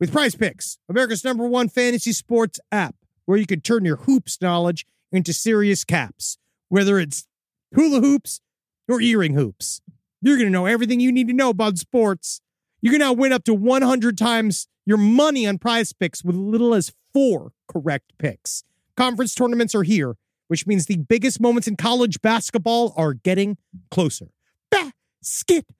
with 0.00 0.12
Prize 0.12 0.34
Picks, 0.34 0.78
America's 0.88 1.24
number 1.24 1.46
one 1.46 1.68
fantasy 1.68 2.12
sports 2.12 2.58
app, 2.72 2.94
where 3.26 3.38
you 3.38 3.46
can 3.46 3.60
turn 3.60 3.84
your 3.84 3.96
hoops 3.96 4.40
knowledge 4.40 4.86
into 5.12 5.32
serious 5.32 5.84
caps, 5.84 6.38
whether 6.68 6.98
it's 6.98 7.26
hula 7.74 8.00
hoops 8.00 8.40
or 8.88 9.00
earring 9.00 9.34
hoops. 9.34 9.80
You're 10.22 10.36
going 10.36 10.46
to 10.46 10.52
know 10.52 10.66
everything 10.66 11.00
you 11.00 11.12
need 11.12 11.28
to 11.28 11.34
know 11.34 11.50
about 11.50 11.78
sports. 11.78 12.40
You 12.80 12.90
can 12.90 13.00
now 13.00 13.12
win 13.12 13.32
up 13.32 13.44
to 13.44 13.54
100 13.54 14.16
times 14.16 14.68
your 14.84 14.98
money 14.98 15.46
on 15.46 15.58
prize 15.58 15.92
picks 15.92 16.24
with 16.24 16.36
little 16.36 16.74
as 16.74 16.92
four 17.12 17.52
correct 17.68 18.12
picks. 18.18 18.62
Conference 18.96 19.34
tournaments 19.34 19.74
are 19.74 19.82
here, 19.82 20.16
which 20.48 20.66
means 20.66 20.86
the 20.86 20.96
biggest 20.96 21.40
moments 21.40 21.68
in 21.68 21.76
college 21.76 22.20
basketball 22.22 22.94
are 22.96 23.12
getting 23.12 23.58
closer. 23.90 24.28
Basketball. 24.70 25.74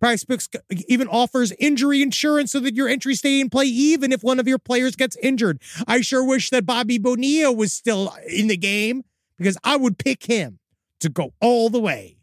Prize 0.00 0.24
Picks 0.24 0.48
even 0.88 1.08
offers 1.08 1.52
injury 1.58 2.02
insurance 2.02 2.52
so 2.52 2.60
that 2.60 2.74
your 2.74 2.88
entries 2.88 3.18
stay 3.18 3.40
in 3.40 3.50
play 3.50 3.66
even 3.66 4.12
if 4.12 4.22
one 4.22 4.38
of 4.38 4.48
your 4.48 4.58
players 4.58 4.96
gets 4.96 5.16
injured. 5.16 5.60
I 5.86 6.00
sure 6.00 6.24
wish 6.24 6.50
that 6.50 6.66
Bobby 6.66 6.98
Bonilla 6.98 7.52
was 7.52 7.72
still 7.72 8.08
uh, 8.08 8.16
in 8.28 8.48
the 8.48 8.56
game 8.56 9.04
because 9.38 9.56
I 9.64 9.76
would 9.76 9.98
pick 9.98 10.24
him 10.24 10.58
to 11.00 11.08
go 11.08 11.32
all 11.40 11.70
the 11.70 11.80
way. 11.80 12.16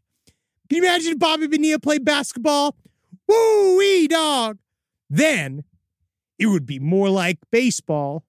Can 0.70 0.78
you 0.78 0.84
imagine 0.84 1.14
if 1.14 1.20
Bobby 1.20 1.48
Bonilla 1.48 1.80
played 1.80 2.06
basketball? 2.06 2.76
Woo 3.28 3.78
wee 3.78 4.08
dog. 4.08 4.58
Then 5.10 5.64
it 6.40 6.48
would 6.48 6.66
be 6.66 6.80
more 6.80 7.10
like 7.10 7.38
baseball, 7.52 8.24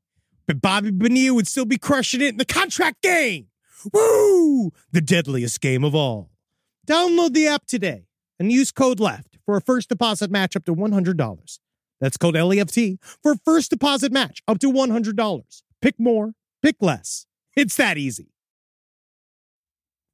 but 0.46 0.60
Bobby 0.60 0.90
Bonilla 0.90 1.34
would 1.34 1.46
still 1.46 1.64
be 1.64 1.78
crushing 1.78 2.20
it 2.20 2.28
in 2.28 2.36
the 2.36 2.44
contract 2.44 3.02
game. 3.02 3.48
Woo! 3.92 4.72
The 4.92 5.00
deadliest 5.00 5.60
game 5.60 5.84
of 5.84 5.94
all. 5.94 6.30
Download 6.86 7.32
the 7.32 7.46
app 7.46 7.66
today 7.66 8.06
and 8.42 8.50
use 8.50 8.72
code 8.72 8.98
LEFT 8.98 9.38
for 9.46 9.56
a 9.56 9.60
first 9.60 9.88
deposit 9.88 10.28
match 10.28 10.56
up 10.56 10.64
to 10.64 10.74
$100. 10.74 11.58
That's 12.00 12.16
code 12.16 12.34
LEFT 12.34 12.98
for 13.22 13.32
a 13.32 13.38
first 13.44 13.70
deposit 13.70 14.10
match 14.10 14.42
up 14.48 14.58
to 14.58 14.72
$100. 14.72 15.62
Pick 15.80 15.94
more, 16.00 16.32
pick 16.60 16.74
less. 16.80 17.26
It's 17.54 17.76
that 17.76 17.98
easy. 17.98 18.32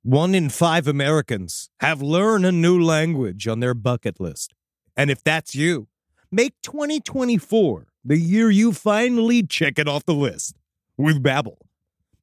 One 0.03 0.35
in 0.35 0.51
five 0.51 0.87
Americans 0.87 1.71
have 1.81 2.03
learned 2.03 2.45
a 2.45 2.53
new 2.53 2.79
language 2.79 3.49
on 3.49 3.61
their 3.61 3.73
bucket 3.73 4.21
list. 4.21 4.53
And 4.95 5.11
if 5.11 5.25
that's 5.25 5.55
you, 5.55 5.89
make 6.31 6.53
2024 6.63 7.87
the 8.05 8.19
year 8.19 8.51
you 8.51 8.73
finally 8.73 9.43
check 9.43 9.79
it 9.79 9.89
off 9.89 10.05
the 10.05 10.13
list 10.13 10.55
with 10.99 11.23
Babbel. 11.23 11.57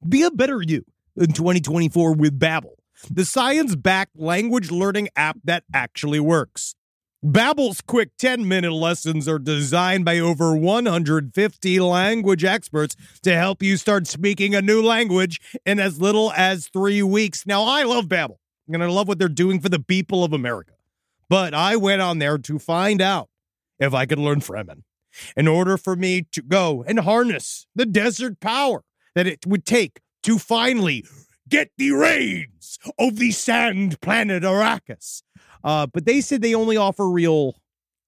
Be 0.08 0.22
a 0.22 0.30
better 0.30 0.62
you 0.62 0.84
in 1.16 1.32
2024 1.32 2.14
with 2.14 2.38
Babbel, 2.38 2.75
the 3.10 3.24
science-backed 3.24 4.18
language 4.18 4.70
learning 4.70 5.08
app 5.16 5.38
that 5.44 5.64
actually 5.72 6.20
works. 6.20 6.74
Babbel's 7.24 7.80
quick 7.80 8.10
10-minute 8.18 8.72
lessons 8.72 9.26
are 9.26 9.38
designed 9.38 10.04
by 10.04 10.18
over 10.18 10.54
150 10.54 11.80
language 11.80 12.44
experts 12.44 12.94
to 13.22 13.34
help 13.34 13.62
you 13.62 13.76
start 13.76 14.06
speaking 14.06 14.54
a 14.54 14.62
new 14.62 14.82
language 14.82 15.40
in 15.64 15.80
as 15.80 16.00
little 16.00 16.30
as 16.32 16.68
3 16.68 17.02
weeks. 17.02 17.44
Now, 17.46 17.64
I 17.64 17.82
love 17.82 18.06
Babbel, 18.06 18.36
and 18.68 18.82
I 18.82 18.86
love 18.86 19.08
what 19.08 19.18
they're 19.18 19.28
doing 19.28 19.60
for 19.60 19.68
the 19.68 19.80
people 19.80 20.22
of 20.22 20.32
America. 20.32 20.74
But 21.28 21.54
I 21.54 21.74
went 21.74 22.02
on 22.02 22.18
there 22.18 22.38
to 22.38 22.58
find 22.58 23.02
out 23.02 23.28
if 23.80 23.92
I 23.92 24.06
could 24.06 24.20
learn 24.20 24.40
Fremen 24.40 24.82
in 25.36 25.48
order 25.48 25.76
for 25.76 25.96
me 25.96 26.26
to 26.30 26.42
go 26.42 26.84
and 26.86 27.00
harness 27.00 27.66
the 27.74 27.86
desert 27.86 28.38
power 28.38 28.84
that 29.14 29.26
it 29.26 29.46
would 29.46 29.64
take 29.64 30.00
to 30.22 30.38
finally 30.38 31.04
get 31.48 31.70
the 31.78 31.92
reins 31.92 32.78
of 32.98 33.16
the 33.16 33.30
sand 33.30 34.00
planet 34.00 34.42
Arrakis. 34.42 35.22
Uh, 35.64 35.86
but 35.86 36.04
they 36.04 36.20
said 36.20 36.42
they 36.42 36.54
only 36.54 36.76
offer 36.76 37.08
real 37.08 37.60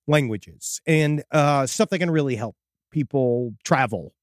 languages 0.07 0.81
and 0.87 1.23
uh, 1.33 1.67
stuff 1.67 1.91
that 1.91 1.99
can 1.99 2.11
really 2.11 2.37
help 2.37 2.57
people 2.91 3.55
travel. 3.65 4.15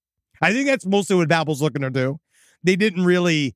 I 0.42 0.52
think 0.52 0.68
that's 0.68 0.86
mostly 0.86 1.16
what 1.16 1.30
Babbel's 1.30 1.62
looking 1.62 1.82
to 1.82 1.90
do. 1.90 2.20
They 2.64 2.76
didn't 2.76 3.06
really 3.06 3.56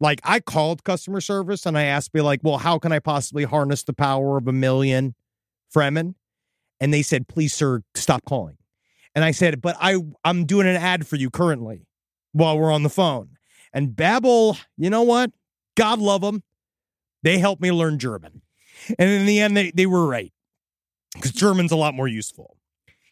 like. 0.00 0.20
I 0.24 0.40
called 0.40 0.84
customer 0.84 1.20
service 1.20 1.66
and 1.66 1.76
I 1.76 1.84
asked, 1.84 2.14
me 2.14 2.20
like, 2.20 2.40
well, 2.42 2.58
how 2.58 2.78
can 2.78 2.92
I 2.92 2.98
possibly 2.98 3.44
harness 3.44 3.82
the 3.82 3.92
power 3.92 4.36
of 4.36 4.46
a 4.46 4.52
million 4.52 5.14
Fremen? 5.74 6.14
And 6.80 6.92
they 6.92 7.02
said, 7.02 7.28
please, 7.28 7.54
sir, 7.54 7.82
stop 7.94 8.24
calling. 8.24 8.56
And 9.14 9.24
I 9.24 9.30
said, 9.30 9.60
but 9.60 9.76
I 9.80 9.98
I'm 10.24 10.46
doing 10.46 10.66
an 10.66 10.76
ad 10.76 11.06
for 11.06 11.16
you 11.16 11.30
currently 11.30 11.86
while 12.32 12.58
we're 12.58 12.72
on 12.72 12.82
the 12.82 12.88
phone. 12.88 13.36
And 13.72 13.90
Babbel, 13.90 14.58
you 14.76 14.90
know 14.90 15.02
what? 15.02 15.32
God 15.76 15.98
love 15.98 16.20
them. 16.20 16.42
They 17.22 17.38
helped 17.38 17.62
me 17.62 17.72
learn 17.72 17.98
German. 17.98 18.42
And 18.98 19.10
in 19.10 19.26
the 19.26 19.40
end, 19.40 19.56
they, 19.56 19.70
they 19.70 19.86
were 19.86 20.06
right 20.06 20.32
because 21.14 21.32
German's 21.32 21.72
a 21.72 21.76
lot 21.76 21.94
more 21.94 22.08
useful. 22.08 22.56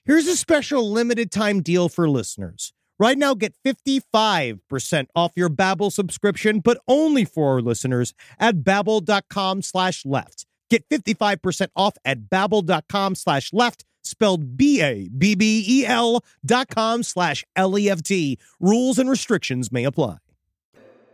Here's 0.05 0.27
a 0.27 0.37
special 0.37 0.91
limited 0.91 1.31
time 1.31 1.63
deal 1.63 1.89
for 1.89 2.09
listeners. 2.09 2.73
Right 2.99 3.17
now, 3.17 3.35
get 3.35 3.55
55% 3.65 5.07
off 5.17 5.33
your 5.35 5.49
Babbel 5.49 5.91
subscription, 5.91 6.61
but 6.61 6.79
only 6.87 7.25
for 7.25 7.55
our 7.55 7.63
listeners 7.63 8.13
at 8.39 8.57
babbel.com 8.57 9.63
slash 9.63 10.05
left. 10.05 10.45
Get 10.69 10.87
55% 10.89 11.69
off 11.75 11.97
at 12.05 12.29
babbel.com 12.29 13.15
slash 13.15 13.53
left, 13.53 13.85
spelled 14.03 14.57
B-A-B-B-E-L 14.57 16.25
dot 16.45 16.69
com 16.69 17.03
slash 17.03 17.45
L-E-F-T. 17.57 18.39
Rules 18.61 18.99
and 18.99 19.09
restrictions 19.09 19.73
may 19.73 19.85
apply. 19.85 20.19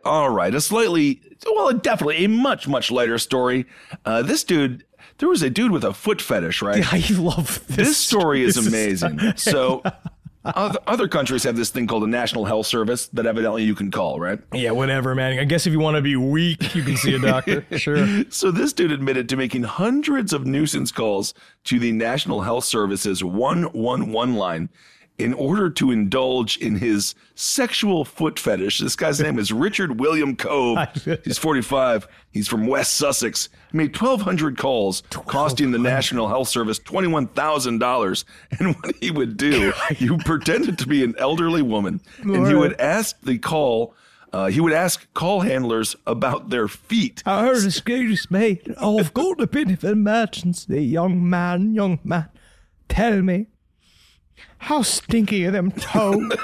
All 0.07 0.30
right, 0.30 0.54
a 0.54 0.61
slightly, 0.61 1.20
well, 1.54 1.72
definitely 1.72 2.24
a 2.24 2.28
much, 2.28 2.66
much 2.68 2.90
lighter 2.90 3.18
story. 3.18 3.66
Uh, 4.04 4.22
this 4.22 4.44
dude, 4.44 4.84
there 5.18 5.28
was 5.28 5.42
a 5.42 5.50
dude 5.50 5.72
with 5.72 5.84
a 5.84 5.92
foot 5.92 6.20
fetish, 6.22 6.62
right? 6.62 6.84
I 6.92 7.02
love 7.18 7.66
this. 7.68 7.76
This 7.76 7.96
story 7.98 8.42
is 8.42 8.54
This 8.57 8.66
is- 8.66 9.02
amazing. 9.02 9.32
so, 9.36 9.82
other, 10.44 10.78
other 10.86 11.09
countries 11.09 11.42
have 11.42 11.57
this 11.57 11.70
thing 11.70 11.88
called 11.88 12.04
a 12.04 12.07
National 12.07 12.44
Health 12.44 12.66
Service 12.66 13.09
that 13.09 13.26
evidently 13.26 13.64
you 13.64 13.74
can 13.74 13.90
call, 13.90 14.20
right? 14.20 14.38
Yeah, 14.54 14.70
whatever, 14.70 15.12
man. 15.14 15.38
I 15.40 15.44
guess 15.44 15.66
if 15.66 15.72
you 15.72 15.80
want 15.80 15.96
to 15.96 16.02
be 16.02 16.14
weak, 16.14 16.72
you 16.74 16.84
can 16.84 16.96
see 16.96 17.14
a 17.14 17.18
doctor. 17.18 17.66
sure. 17.76 18.22
So 18.30 18.52
this 18.52 18.72
dude 18.72 18.92
admitted 18.92 19.28
to 19.30 19.36
making 19.36 19.64
hundreds 19.64 20.32
of 20.32 20.46
nuisance 20.46 20.92
calls 20.92 21.34
to 21.64 21.80
the 21.80 21.90
National 21.90 22.42
Health 22.42 22.64
Service's 22.64 23.24
111 23.24 24.36
line 24.36 24.68
in 25.18 25.32
order 25.32 25.70
to 25.70 25.90
indulge 25.90 26.58
in 26.58 26.76
his 26.76 27.14
sexual 27.34 28.04
foot 28.04 28.38
fetish. 28.38 28.80
This 28.80 28.96
guy's 28.96 29.20
name 29.20 29.38
is 29.38 29.52
Richard 29.52 29.98
William 29.98 30.36
Cove. 30.36 30.78
He's 31.24 31.38
45. 31.38 32.06
He's 32.32 32.48
from 32.48 32.66
West 32.66 32.94
Sussex. 32.94 33.48
He 33.72 33.78
made 33.78 33.98
1,200 33.98 34.58
calls, 34.58 35.02
costing 35.10 35.70
the 35.70 35.78
National 35.78 36.28
Health 36.28 36.48
Service 36.48 36.78
$21,000. 36.78 38.24
And 38.58 38.76
what 38.76 38.94
he 38.96 39.10
would 39.10 39.36
do, 39.36 39.72
he 39.90 40.14
pretended 40.18 40.78
to 40.78 40.86
be 40.86 41.02
an 41.02 41.14
elderly 41.18 41.62
woman, 41.62 42.00
and 42.22 42.46
he 42.46 42.54
would 42.54 42.78
ask 42.80 43.20
the 43.22 43.38
call. 43.38 43.94
Uh, 44.32 44.46
he 44.46 44.60
would 44.60 44.72
ask 44.72 45.06
call 45.14 45.40
handlers 45.40 45.96
about 46.06 46.50
their 46.50 46.68
feet. 46.68 47.22
I 47.24 47.46
heard 47.46 47.64
excuse 47.64 48.30
me. 48.30 48.60
I've 48.78 49.14
got 49.14 49.40
a 49.40 49.46
bit 49.46 49.70
of 49.70 49.84
emergency, 49.84 50.84
young 50.84 51.26
man, 51.30 51.74
young 51.74 52.00
man. 52.04 52.28
Tell 52.88 53.22
me, 53.22 53.46
how 54.59 54.82
stinky 54.82 55.47
are 55.47 55.51
them 55.51 55.70
toes? 55.70 56.32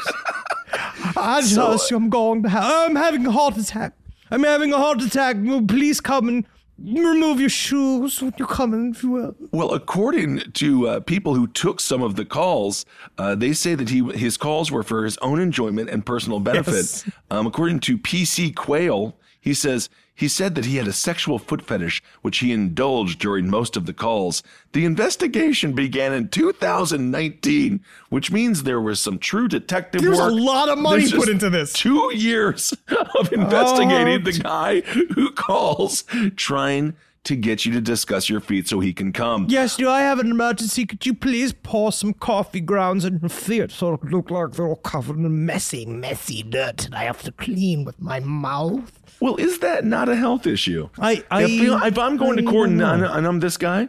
I 1.17 1.43
just, 1.43 1.91
I'm 1.93 2.09
going 2.11 2.43
to 2.45 2.49
have, 2.49 2.65
I'm 2.65 2.97
having 2.97 3.27
a 3.27 3.33
heart 3.33 3.57
attack. 3.57 3.95
I'm 4.31 4.45
having 4.45 4.73
a 4.73 4.79
heart 4.79 5.03
attack. 5.03 5.37
Please 5.69 6.01
come 6.01 6.29
and 6.29 6.47
remove 6.79 7.41
your 7.41 7.51
shoes 7.51 8.23
when 8.23 8.33
you 8.39 8.47
come 8.47 8.73
in, 8.75 8.93
if 8.93 9.03
you 9.03 9.11
will. 9.11 9.37
Well, 9.51 9.73
according 9.75 10.53
to 10.53 10.89
uh, 10.89 11.01
people 11.01 11.35
who 11.35 11.47
took 11.47 11.81
some 11.81 12.03
of 12.03 12.17
the 12.17 12.25
calls, 12.25 12.85
uh, 13.19 13.35
they 13.35 13.53
say 13.53 13.75
that 13.75 13.89
he 13.89 14.03
his 14.13 14.37
calls 14.37 14.71
were 14.73 14.83
for 14.83 15.05
his 15.05 15.19
own 15.19 15.41
enjoyment 15.41 15.91
and 15.91 16.05
personal 16.05 16.41
benefit. 16.41 16.75
Yes. 16.75 17.11
Um, 17.31 17.47
according 17.47 17.81
to 17.81 17.99
PC 17.99 18.55
Quayle, 18.55 19.17
he 19.41 19.55
says 19.55 19.91
he 20.23 20.29
said 20.29 20.55
that 20.55 20.67
he 20.67 20.77
had 20.77 20.87
a 20.87 20.93
sexual 20.93 21.37
foot 21.37 21.61
fetish, 21.63 22.01
which 22.21 22.39
he 22.39 22.53
indulged 22.53 23.19
during 23.19 23.51
most 23.51 23.77
of 23.77 23.87
the 23.87 23.93
calls. 23.93 24.41
The 24.73 24.85
investigation 24.85 25.73
began 25.73 26.13
in 26.13 26.29
2019, 26.29 27.81
which 28.09 28.31
means 28.31 28.63
there 28.63 28.81
was 28.81 29.01
some 29.01 29.19
true 29.19 29.49
detective 29.49 30.01
There's 30.01 30.21
a 30.21 30.27
work. 30.27 30.33
lot 30.35 30.69
of 30.69 30.79
money 30.79 31.01
There's 31.01 31.13
put 31.13 31.29
into 31.29 31.51
this. 31.51 31.73
Two 31.73 32.13
years 32.15 32.73
of 33.19 33.33
investigating 33.33 34.21
Oh, 34.21 34.31
the 34.31 34.39
guy 34.39 34.83
who 34.83 35.33
calls 35.33 36.05
trying 36.37 36.95
to 37.25 37.37
get 37.37 37.65
you 37.65 37.73
to 37.73 37.81
discuss 37.81 38.29
your 38.29 38.41
feet 38.41 38.69
so 38.69 38.81
he 38.81 38.93
can 38.93 39.13
come. 39.13 39.47
Yes, 39.49 39.77
do 39.77 39.89
I 39.89 40.01
have 40.01 40.19
an 40.19 40.31
emergency? 40.31 40.85
Could 40.87 41.07
you 41.07 41.15
please 41.15 41.53
pour 41.53 41.93
some 41.93 42.15
coffee 42.15 42.61
grounds 42.61 43.05
in 43.05 43.21
your 43.21 43.29
feet 43.29 43.71
so 43.71 43.95
it 43.95 44.05
look 44.05 44.31
like 44.31 44.53
they're 44.53 44.67
all 44.67 44.77
covered 44.77 45.17
in 45.17 45.47
messy, 45.47 45.87
messy 45.87 46.43
dirt 46.43 46.79
that 46.79 46.95
I 46.95 47.05
have 47.05 47.23
to 47.23 47.33
clean 47.33 47.85
with 47.85 48.01
my 48.01 48.21
mouth? 48.21 48.99
Well, 49.21 49.37
is 49.37 49.61
that 49.61 49.85
not 49.85 50.09
a 50.09 50.17
health 50.17 50.47
issue? 50.47 50.89
I, 50.99 51.25
I, 51.31 51.45
if, 51.45 51.99
I'm 51.99 52.17
going 52.17 52.39
to 52.39 52.49
I 52.49 52.51
court 52.51 52.71
and, 52.71 52.83
and 52.83 53.27
I'm 53.27 53.39
this 53.39 53.57
guy, 53.57 53.89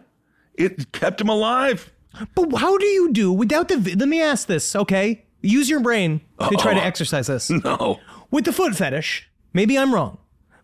it 0.53 0.91
kept 0.91 1.19
him 1.19 1.29
alive. 1.29 1.91
But 2.35 2.55
how 2.57 2.77
do 2.77 2.85
you 2.85 3.11
do 3.11 3.33
without 3.33 3.67
the? 3.69 3.95
Let 3.95 4.07
me 4.07 4.21
ask 4.21 4.47
this, 4.47 4.75
okay? 4.75 5.25
Use 5.41 5.69
your 5.69 5.79
brain 5.79 6.21
to 6.39 6.55
try 6.55 6.75
to 6.75 6.83
exercise 6.83 7.27
this. 7.27 7.49
No. 7.63 7.99
With 8.29 8.45
the 8.45 8.53
foot 8.53 8.75
fetish, 8.75 9.29
maybe 9.53 9.77
I'm 9.77 9.93
wrong. 9.93 10.17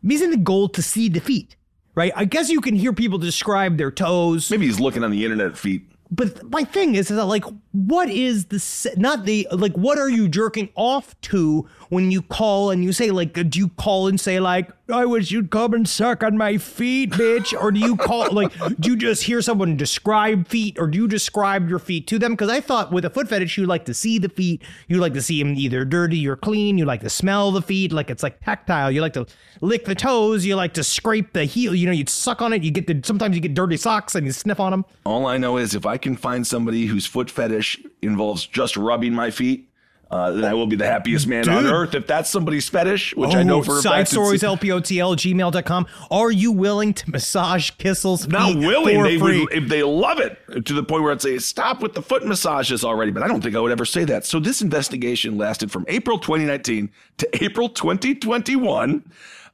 Isn't 0.08 0.32
the 0.32 0.38
goal 0.38 0.70
to 0.70 0.82
see 0.82 1.10
the 1.10 1.20
feet, 1.20 1.56
right? 2.00 2.14
I 2.16 2.24
guess 2.24 2.50
you 2.50 2.62
can 2.62 2.76
hear 2.76 2.94
people 2.94 3.18
describe 3.18 3.78
their 3.78 3.92
toes. 3.92 4.50
Maybe 4.50 4.66
he's 4.66 4.80
looking 4.80 5.04
on 5.04 5.12
the 5.12 5.26
internet 5.26 5.58
feet. 5.58 5.84
But 6.10 6.50
my 6.50 6.64
thing 6.64 6.96
is, 6.96 7.12
is 7.12 7.18
that 7.18 7.26
like, 7.26 7.44
what 7.74 8.10
is 8.10 8.46
the 8.46 8.94
not 8.96 9.26
the 9.26 9.48
like? 9.52 9.74
What 9.74 10.00
are 10.00 10.10
you 10.10 10.30
jerking 10.30 10.70
off 10.76 11.20
to 11.22 11.68
when 11.90 12.12
you 12.12 12.22
call 12.22 12.72
and 12.72 12.84
you 12.84 12.94
say 12.94 13.12
like? 13.12 13.34
Do 13.34 13.60
you 13.60 13.70
call 13.70 14.08
and 14.08 14.20
say 14.20 14.40
like, 14.40 14.70
"I 14.90 15.06
wish 15.06 15.32
you'd 15.32 15.52
come 15.52 15.74
and 15.74 15.88
suck 15.88 16.24
on 16.24 16.38
my 16.38 16.58
feet, 16.58 17.12
bitch," 17.12 17.54
or 17.60 17.72
do 17.72 17.80
you 17.80 17.96
call 17.98 18.32
like? 18.32 18.52
Do 18.80 18.92
you 18.92 18.96
just 18.96 19.24
hear 19.24 19.42
someone 19.42 19.76
describe 19.78 20.48
feet, 20.48 20.78
or 20.80 20.88
do 20.88 20.98
you 20.98 21.08
describe 21.08 21.70
your 21.70 21.80
feet 21.80 22.08
to 22.08 22.20
them? 22.20 22.34
Because 22.34 22.50
I 22.50 22.62
thought 22.62 22.92
with 22.92 23.06
a 23.06 23.10
foot 23.10 23.28
fetish, 23.28 23.58
you 23.58 23.66
like 23.66 23.86
to 23.86 23.94
see 23.94 24.20
the 24.20 24.30
feet. 24.30 24.62
You 24.88 24.98
like 24.98 25.14
to 25.14 25.22
see 25.22 25.42
them 25.42 25.56
either 25.56 25.86
dirty 25.86 26.28
or 26.28 26.36
clean. 26.36 26.78
You 26.78 26.86
like 26.86 27.02
to 27.02 27.10
smell 27.10 27.52
the 27.52 27.62
feet, 27.62 27.92
like 27.92 28.10
it's 28.10 28.24
like 28.24 28.40
tactile. 28.42 28.92
You 28.92 29.02
like 29.02 29.14
to 29.14 29.26
lick 29.62 29.86
the 29.86 29.96
toes. 29.96 30.46
You 30.46 30.56
like 30.56 30.74
to 30.76 30.84
scrape 30.84 31.34
the 31.34 31.46
heel. 31.46 31.76
You 31.76 31.86
know, 31.88 31.92
you 31.92 32.06
suck 32.08 32.42
on 32.42 32.54
it. 32.54 32.64
You 32.64 32.72
get 32.72 32.88
the 32.88 33.02
sometimes 33.04 33.36
you 33.36 33.42
get 33.42 33.54
dirty 33.54 33.78
socks 33.78 34.16
and 34.16 34.26
you 34.26 34.32
sniff 34.32 34.60
on 34.60 34.72
them. 34.72 34.86
All 35.06 35.26
I 35.26 35.38
know 35.38 35.58
is 35.58 35.76
if 35.76 35.86
I 35.86 35.98
can 35.98 36.16
find 36.16 36.46
somebody 36.46 36.86
whose 36.86 37.06
foot 37.06 37.30
fetish 37.30 37.82
involves 38.02 38.46
just 38.46 38.78
rubbing 38.78 39.14
my 39.14 39.32
feet, 39.32 39.69
uh, 40.12 40.32
then 40.32 40.44
I 40.46 40.54
will 40.56 40.66
be 40.68 40.76
the 40.76 40.86
happiest 40.88 41.28
man 41.28 41.48
on 41.48 41.66
earth. 41.68 41.94
If 41.94 42.08
that's 42.08 42.30
somebody's 42.30 42.68
fetish, 42.68 43.16
which 43.16 43.36
I 43.36 43.44
know 43.44 43.62
for 43.62 43.74
a 43.74 43.78
Oh, 43.78 43.82
side 43.82 43.98
fact, 44.00 44.10
stories 44.10 44.42
lpotl 44.42 45.16
gmail.com 45.16 45.88
are 46.10 46.32
you 46.32 46.52
willing 46.52 46.94
to 46.96 47.12
massage 47.12 47.70
Kissel's 47.78 48.28
not 48.28 48.54
feet 48.54 48.58
willing. 48.66 48.96
for 48.96 49.04
They 49.04 49.20
free? 49.20 49.40
would, 49.42 49.54
if 49.54 49.70
they 49.70 49.84
love 49.84 50.20
it 50.20 50.66
to 50.66 50.74
the 50.74 50.84
point 50.84 51.04
where 51.04 51.12
I'd 51.12 51.22
say, 51.22 51.38
"Stop 51.38 51.82
with 51.82 51.94
the 51.94 52.02
foot 52.02 52.26
massages 52.26 52.84
already." 52.84 53.12
But 53.12 53.22
I 53.24 53.28
don't 53.28 53.42
think 53.42 53.56
I 53.56 53.60
would 53.60 53.72
ever 53.72 53.86
say 53.86 54.04
that. 54.06 54.26
So 54.26 54.40
this 54.40 54.62
investigation 54.62 55.38
lasted 55.38 55.72
from 55.72 55.86
April 55.88 56.18
2019 56.18 56.90
to 57.18 57.44
April 57.44 57.70
2021. 57.70 59.04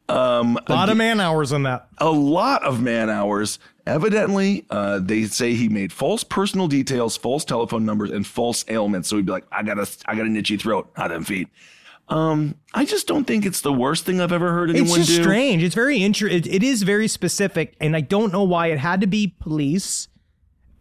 Um, 0.07 0.59
a 0.67 0.71
lot 0.71 0.89
of 0.89 0.97
man 0.97 1.19
hours 1.19 1.51
on 1.51 1.63
that 1.63 1.87
a 1.97 2.09
lot 2.11 2.63
of 2.63 2.79
man 2.81 3.09
hours. 3.09 3.57
Evidently, 3.87 4.65
uh, 4.69 4.99
they 4.99 5.25
say 5.25 5.53
he 5.53 5.69
made 5.69 5.93
false 5.93 6.23
personal 6.23 6.67
details, 6.67 7.17
false 7.17 7.45
telephone 7.45 7.85
numbers, 7.85 8.09
and 8.09 8.25
false 8.25 8.65
ailments. 8.67 9.09
So 9.09 9.17
he'd 9.17 9.25
be 9.25 9.31
like, 9.31 9.45
"I 9.51 9.61
got 9.63 9.77
a, 9.77 9.87
I 10.07 10.15
got 10.15 10.25
a 10.25 10.35
itchy 10.35 10.57
throat, 10.57 10.91
not 10.97 11.09
them 11.09 11.23
feet." 11.23 11.49
Um, 12.07 12.55
I 12.73 12.85
just 12.85 13.07
don't 13.07 13.25
think 13.25 13.45
it's 13.45 13.61
the 13.61 13.73
worst 13.73 14.05
thing 14.05 14.21
I've 14.21 14.31
ever 14.31 14.51
heard 14.51 14.69
anyone 14.69 14.87
do. 14.89 14.95
it's 14.95 15.07
just 15.07 15.17
do. 15.17 15.23
strange 15.23 15.63
it's 15.63 15.73
very 15.73 16.03
inter- 16.03 16.27
it, 16.27 16.45
it 16.45 16.61
is 16.61 16.83
very 16.83 17.07
specific 17.07 17.75
and 17.81 17.95
i 17.97 18.01
don't 18.01 18.31
know 18.31 18.43
why 18.43 18.67
it 18.67 18.77
had 18.77 19.01
to 19.01 19.07
be 19.07 19.33
police 19.39 20.07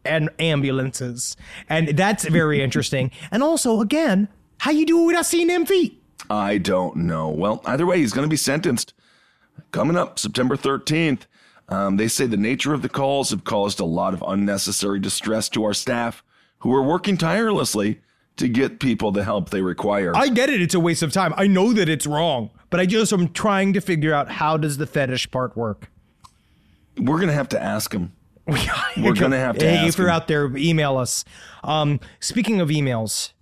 and 0.05 0.29
ambulances 0.39 1.35
and 1.67 1.89
that's 1.97 2.29
very 2.29 2.63
interesting 2.63 3.11
and 3.31 3.43
also 3.43 3.81
again 3.81 4.29
how 4.59 4.71
you 4.71 4.85
do 4.85 5.03
it 5.03 5.07
without 5.07 5.25
seeing 5.25 5.47
them 5.47 5.65
feet 5.65 5.99
I 6.31 6.57
don't 6.59 6.97
know. 6.97 7.29
Well, 7.29 7.61
either 7.67 7.85
way, 7.85 7.99
he's 7.99 8.13
going 8.15 8.25
to 8.27 8.31
be 8.31 8.37
sentenced 8.37 8.95
coming 9.73 9.95
up 9.97 10.19
September 10.19 10.57
13th. 10.57 11.23
Um, 11.69 11.97
they 11.97 12.09
say 12.09 12.27
the 12.27 12.37
nature 12.37 12.75
of 12.75 12.83
the 12.83 12.89
calls 12.89 13.31
have 13.31 13.45
caused 13.45 13.81
a 13.81 13.85
lot 13.85 14.13
of 14.15 14.23
unnecessary 14.27 15.01
distress 15.01 15.49
to 15.51 15.65
our 15.65 15.73
staff 15.75 16.23
who 16.59 16.75
are 16.75 16.83
working 16.83 17.17
tirelessly 17.17 18.01
to 18.37 18.49
get 18.49 18.81
people 18.81 19.13
the 19.13 19.23
help 19.25 19.51
they 19.51 19.63
require. 19.63 20.13
i 20.17 20.29
get 20.29 20.51
it 20.51 20.61
it's 20.61 20.75
a 20.75 20.81
waste 20.81 21.03
of 21.03 21.13
time 21.13 21.33
i 21.37 21.47
know 21.47 21.73
that 21.73 21.89
it's 21.89 22.05
wrong 22.07 22.51
but 22.69 22.81
i 22.81 22.85
just 22.87 23.13
am 23.13 23.29
trying 23.33 23.73
to 23.73 23.81
figure 23.81 24.13
out 24.13 24.29
how 24.29 24.57
does 24.57 24.77
the 24.77 24.87
fetish 24.87 25.31
part 25.31 25.57
work 25.57 25.89
We're 26.99 27.17
going 27.19 27.29
to 27.29 27.35
have 27.35 27.49
to 27.51 27.63
ask 27.63 27.93
him. 27.93 28.13
We're 28.47 29.15
going 29.15 29.31
to 29.31 29.39
have 29.39 29.57
to 29.59 29.67
Hey, 29.67 29.87
if 29.89 29.97
you're 29.97 30.09
him. 30.09 30.15
out 30.15 30.29
there, 30.29 30.55
email 30.57 30.97
us. 30.99 31.25
Um, 31.63 31.99
speaking 32.21 32.61
of 32.61 32.69
emails, 32.69 33.33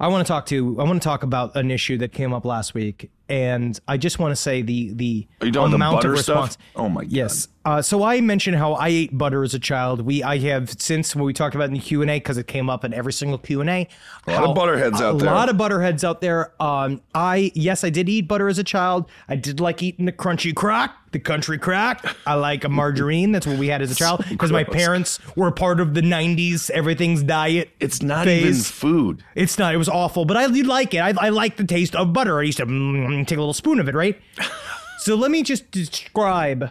I 0.00 0.08
want 0.08 0.26
to 0.26 0.30
talk 0.30 0.46
to. 0.46 0.80
I 0.80 0.84
want 0.84 1.00
to 1.00 1.06
talk 1.06 1.22
about 1.22 1.54
an 1.56 1.70
issue 1.70 1.96
that 1.98 2.12
came 2.12 2.32
up 2.32 2.44
last 2.44 2.74
week, 2.74 3.10
and 3.28 3.78
I 3.86 3.96
just 3.96 4.18
want 4.18 4.32
to 4.32 4.36
say 4.36 4.62
the 4.62 4.92
the 4.92 5.26
Are 5.40 5.46
you 5.46 5.52
doing 5.52 5.70
the 5.70 5.76
amount 5.76 5.96
butter 5.96 6.14
of 6.14 6.20
stuff? 6.20 6.46
response. 6.46 6.58
Oh 6.76 6.88
my 6.88 7.02
God. 7.02 7.12
Yes. 7.12 7.48
Uh, 7.64 7.82
so 7.82 8.02
I 8.02 8.22
mentioned 8.22 8.56
how 8.56 8.72
I 8.72 8.88
ate 8.88 9.18
butter 9.18 9.42
as 9.42 9.52
a 9.52 9.58
child. 9.58 10.00
We 10.00 10.22
I 10.22 10.38
have 10.38 10.70
since 10.80 11.14
when 11.14 11.24
we 11.26 11.34
talked 11.34 11.54
about 11.54 11.64
it 11.64 11.68
in 11.68 11.74
the 11.74 11.80
Q 11.80 12.00
and 12.00 12.10
A 12.10 12.16
because 12.16 12.38
it 12.38 12.46
came 12.46 12.70
up 12.70 12.82
in 12.82 12.94
every 12.94 13.12
single 13.12 13.36
Q 13.36 13.60
and 13.60 13.68
A. 13.68 13.88
A 14.26 14.32
lot 14.32 14.44
of 14.44 14.56
butterheads 14.56 15.00
out 15.02 15.18
there. 15.18 15.28
A 15.28 15.34
lot 15.34 15.48
of 15.50 15.56
butterheads 15.56 16.02
out 16.02 16.22
there. 16.22 16.52
Um, 16.62 17.02
I 17.14 17.52
yes, 17.54 17.84
I 17.84 17.90
did 17.90 18.08
eat 18.08 18.22
butter 18.22 18.48
as 18.48 18.58
a 18.58 18.64
child. 18.64 19.10
I 19.28 19.36
did 19.36 19.60
like 19.60 19.82
eating 19.82 20.06
the 20.06 20.12
crunchy 20.12 20.54
crack, 20.54 20.96
the 21.12 21.18
country 21.18 21.58
crack. 21.58 22.06
I 22.26 22.34
like 22.36 22.64
a 22.64 22.70
margarine. 22.70 23.32
That's 23.32 23.46
what 23.46 23.58
we 23.58 23.66
had 23.68 23.82
as 23.82 23.90
a 23.90 23.94
child 24.02 24.24
because 24.30 24.50
my 24.50 24.64
parents 24.64 25.18
were 25.36 25.50
part 25.50 25.80
of 25.80 25.92
the 25.92 26.00
'90s 26.00 26.70
everything's 26.70 27.22
diet. 27.22 27.68
It's 27.80 28.00
not 28.00 28.26
even 28.28 28.54
food. 28.54 29.22
It's 29.34 29.58
not. 29.58 29.74
It 29.74 29.78
was 29.78 29.90
awful, 29.90 30.24
but 30.24 30.38
I 30.38 30.48
did 30.48 30.66
like 30.66 30.94
it. 30.94 31.00
I, 31.00 31.12
I 31.18 31.28
like 31.28 31.58
the 31.58 31.64
taste 31.64 31.94
of 31.94 32.14
butter. 32.14 32.38
I 32.38 32.44
used 32.44 32.58
to 32.58 32.66
mm, 32.66 33.17
take 33.26 33.38
a 33.38 33.40
little 33.40 33.54
spoon 33.54 33.80
of 33.80 33.88
it, 33.88 33.94
right? 33.94 34.20
so 34.98 35.14
let 35.14 35.30
me 35.30 35.42
just 35.42 35.70
describe 35.70 36.70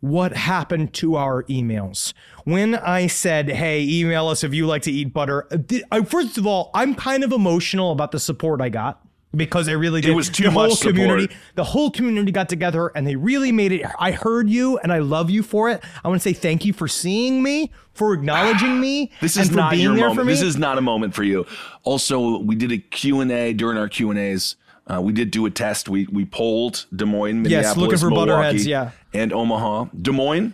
what 0.00 0.34
happened 0.36 0.92
to 0.92 1.16
our 1.16 1.44
emails. 1.44 2.12
When 2.44 2.74
I 2.74 3.06
said, 3.06 3.48
hey, 3.48 3.82
email 3.82 4.28
us 4.28 4.44
if 4.44 4.52
you 4.52 4.66
like 4.66 4.82
to 4.82 4.92
eat 4.92 5.14
butter, 5.14 5.48
I, 5.90 6.02
first 6.02 6.36
of 6.36 6.46
all, 6.46 6.70
I'm 6.74 6.94
kind 6.94 7.24
of 7.24 7.32
emotional 7.32 7.90
about 7.90 8.12
the 8.12 8.20
support 8.20 8.60
I 8.60 8.68
got. 8.68 9.00
Because 9.34 9.68
I 9.68 9.72
really 9.72 10.00
did. 10.00 10.10
It 10.10 10.14
was 10.14 10.28
too 10.28 10.44
the 10.44 10.50
whole 10.52 10.68
much 10.68 10.74
support. 10.74 10.94
community, 10.94 11.34
the 11.56 11.64
whole 11.64 11.90
community 11.90 12.30
got 12.30 12.48
together 12.48 12.92
and 12.94 13.04
they 13.04 13.16
really 13.16 13.50
made 13.50 13.72
it. 13.72 13.84
I 13.98 14.12
heard 14.12 14.48
you 14.48 14.78
and 14.78 14.92
I 14.92 14.98
love 15.00 15.28
you 15.28 15.42
for 15.42 15.70
it. 15.70 15.82
I 16.04 16.08
want 16.08 16.22
to 16.22 16.28
say 16.28 16.34
thank 16.34 16.64
you 16.64 16.72
for 16.72 16.86
seeing 16.86 17.42
me, 17.42 17.72
for 17.94 18.14
acknowledging 18.14 18.80
me, 18.80 19.10
This 19.20 19.34
and 19.34 19.46
is 19.46 19.50
for 19.50 19.56
not 19.56 19.70
being 19.72 19.82
your 19.82 19.94
there 19.94 20.02
moment. 20.02 20.20
for 20.20 20.24
me. 20.24 20.32
This 20.34 20.42
is 20.42 20.56
not 20.56 20.78
a 20.78 20.82
moment 20.82 21.14
for 21.14 21.24
you. 21.24 21.46
Also, 21.82 22.38
we 22.38 22.54
did 22.54 22.70
a 22.70 22.78
Q&A 22.78 23.52
during 23.54 23.76
our 23.76 23.88
Q&As. 23.88 24.54
Uh, 24.86 25.00
we 25.00 25.12
did 25.12 25.30
do 25.30 25.46
a 25.46 25.50
test. 25.50 25.88
We 25.88 26.06
we 26.12 26.24
polled 26.26 26.84
Des 26.94 27.04
Moines, 27.06 27.42
Minneapolis, 27.42 27.66
Yes, 27.68 27.76
looking 27.76 27.98
for 27.98 28.10
Milwaukee, 28.10 28.30
butterheads, 28.32 28.66
yeah. 28.66 28.90
and 29.14 29.32
Omaha. 29.32 29.86
Des 30.00 30.10
Moines, 30.12 30.52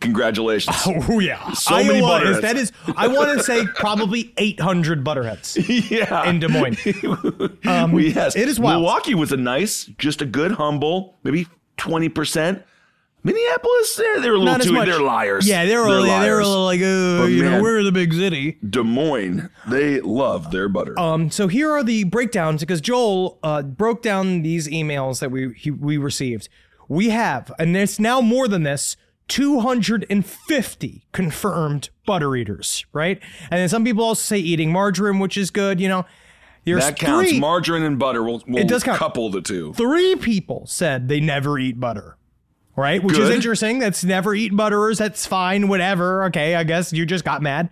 congratulations. 0.00 0.74
Oh 0.86 1.18
yeah, 1.18 1.52
So 1.52 1.76
many 1.84 2.00
butterheads. 2.00 2.36
is- 2.36 2.40
That 2.42 2.56
is, 2.56 2.72
I 2.96 3.08
want 3.14 3.36
to 3.38 3.44
say 3.44 3.66
probably 3.74 4.32
800 4.38 5.04
butterheads 5.04 5.56
yeah. 5.90 6.28
in 6.28 6.40
Des 6.40 6.48
Moines. 6.48 6.76
Um, 7.66 7.98
yes. 7.98 8.36
it 8.36 8.48
is 8.48 8.58
wild. 8.58 8.80
Milwaukee 8.82 9.14
was 9.14 9.32
a 9.32 9.36
nice, 9.36 9.84
just 9.98 10.22
a 10.22 10.26
good 10.26 10.52
humble, 10.52 11.16
maybe 11.22 11.46
20%. 11.76 12.62
Minneapolis, 13.24 13.98
eh, 13.98 14.20
they 14.20 14.28
were 14.30 14.36
a 14.36 14.38
little 14.38 14.44
Not 14.44 14.60
as 14.60 14.66
too, 14.66 14.72
much. 14.72 14.86
they're 14.86 15.00
liars. 15.02 15.46
Yeah, 15.46 15.64
they're, 15.66 15.84
they're 15.84 15.98
a, 15.98 16.06
yeah, 16.06 16.22
they're 16.22 16.38
a 16.40 16.46
little 16.46 16.64
like, 16.64 16.80
uh, 16.80 17.18
But 17.22 17.26
you 17.32 17.42
know, 17.44 17.50
man- 17.50 17.62
we're 17.62 17.82
the 17.82 17.92
big 17.92 18.12
city. 18.14 18.58
Des 18.68 18.82
Moines, 18.82 19.50
they 19.68 20.00
love 20.00 20.50
their 20.50 20.68
butter. 20.68 20.98
Um, 20.98 21.30
so 21.30 21.48
here 21.48 21.70
are 21.70 21.82
the 21.82 22.04
breakdowns 22.04 22.60
because 22.60 22.80
Joel 22.80 23.38
uh, 23.42 23.62
broke 23.62 24.02
down 24.02 24.42
these 24.42 24.68
emails 24.68 25.18
that 25.20 25.30
we 25.30 25.52
he, 25.54 25.70
we 25.70 25.96
received. 25.98 26.48
We 26.88 27.10
have, 27.10 27.52
and 27.58 27.76
it's 27.76 27.98
now 27.98 28.20
more 28.20 28.48
than 28.48 28.62
this, 28.62 28.96
250 29.28 31.06
confirmed 31.12 31.90
butter 32.06 32.34
eaters, 32.36 32.84
right? 32.92 33.20
And 33.50 33.60
then 33.60 33.68
some 33.68 33.84
people 33.84 34.04
also 34.04 34.22
say 34.22 34.38
eating 34.38 34.72
margarine, 34.72 35.18
which 35.18 35.36
is 35.36 35.50
good. 35.50 35.80
You 35.80 35.88
know, 35.88 36.06
there's 36.64 36.84
that 36.84 36.98
counts. 36.98 37.30
three- 37.30 37.40
Margarine 37.40 37.82
and 37.82 37.98
butter 37.98 38.22
will, 38.22 38.42
will 38.46 38.58
It 38.58 38.68
does 38.68 38.82
count. 38.84 38.98
couple 38.98 39.30
the 39.30 39.40
two. 39.40 39.72
three 39.74 40.16
people 40.16 40.66
said 40.66 41.08
they 41.08 41.20
never 41.20 41.58
eat 41.58 41.80
butter. 41.80 42.16
Right? 42.78 43.02
Which 43.02 43.18
is 43.18 43.28
interesting. 43.30 43.80
That's 43.80 44.04
never 44.04 44.34
eat 44.34 44.56
butterers. 44.56 44.98
That's 44.98 45.26
fine. 45.26 45.66
Whatever. 45.68 46.24
Okay. 46.26 46.54
I 46.54 46.62
guess 46.64 46.92
you 46.92 47.04
just 47.04 47.24
got 47.24 47.42
mad. 47.42 47.70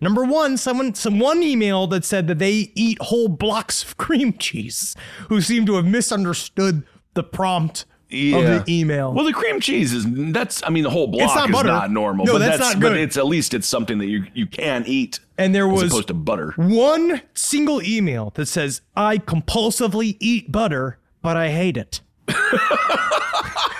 Number 0.00 0.24
one, 0.24 0.56
someone, 0.56 0.94
some 0.94 1.18
one 1.18 1.42
email 1.42 1.86
that 1.88 2.04
said 2.04 2.26
that 2.28 2.38
they 2.38 2.72
eat 2.74 2.98
whole 3.02 3.28
blocks 3.28 3.82
of 3.82 3.96
cream 3.96 4.36
cheese, 4.38 4.94
who 5.28 5.40
seem 5.40 5.64
to 5.66 5.74
have 5.76 5.84
misunderstood 5.86 6.84
the 7.14 7.22
prompt 7.24 7.84
of 8.10 8.14
the 8.44 8.64
email. 8.68 9.12
Well, 9.12 9.24
the 9.24 9.32
cream 9.32 9.60
cheese 9.60 9.92
is 9.92 10.06
that's. 10.32 10.62
I 10.64 10.70
mean, 10.70 10.82
the 10.84 10.90
whole 10.90 11.08
block 11.08 11.34
not 11.34 11.48
is 11.50 11.52
butter. 11.54 11.68
not 11.68 11.90
normal. 11.90 12.26
No, 12.26 12.32
but 12.34 12.38
that's 12.38 12.58
not 12.58 12.74
But 12.80 12.90
good. 12.90 12.96
it's 12.98 13.16
at 13.16 13.26
least 13.26 13.54
it's 13.54 13.66
something 13.68 13.98
that 13.98 14.06
you 14.06 14.24
you 14.34 14.46
can 14.46 14.84
eat. 14.86 15.20
And 15.36 15.54
there 15.54 15.68
as 15.68 15.82
was- 15.82 15.92
opposed 15.92 16.08
to 16.08 16.14
butter. 16.14 16.52
one 16.56 17.20
single 17.34 17.82
email 17.82 18.30
that 18.36 18.46
says, 18.46 18.80
I 18.96 19.18
compulsively 19.18 20.16
eat 20.20 20.50
butter, 20.50 20.98
but 21.22 21.36
I 21.36 21.50
hate 21.50 21.76
it. 21.76 22.00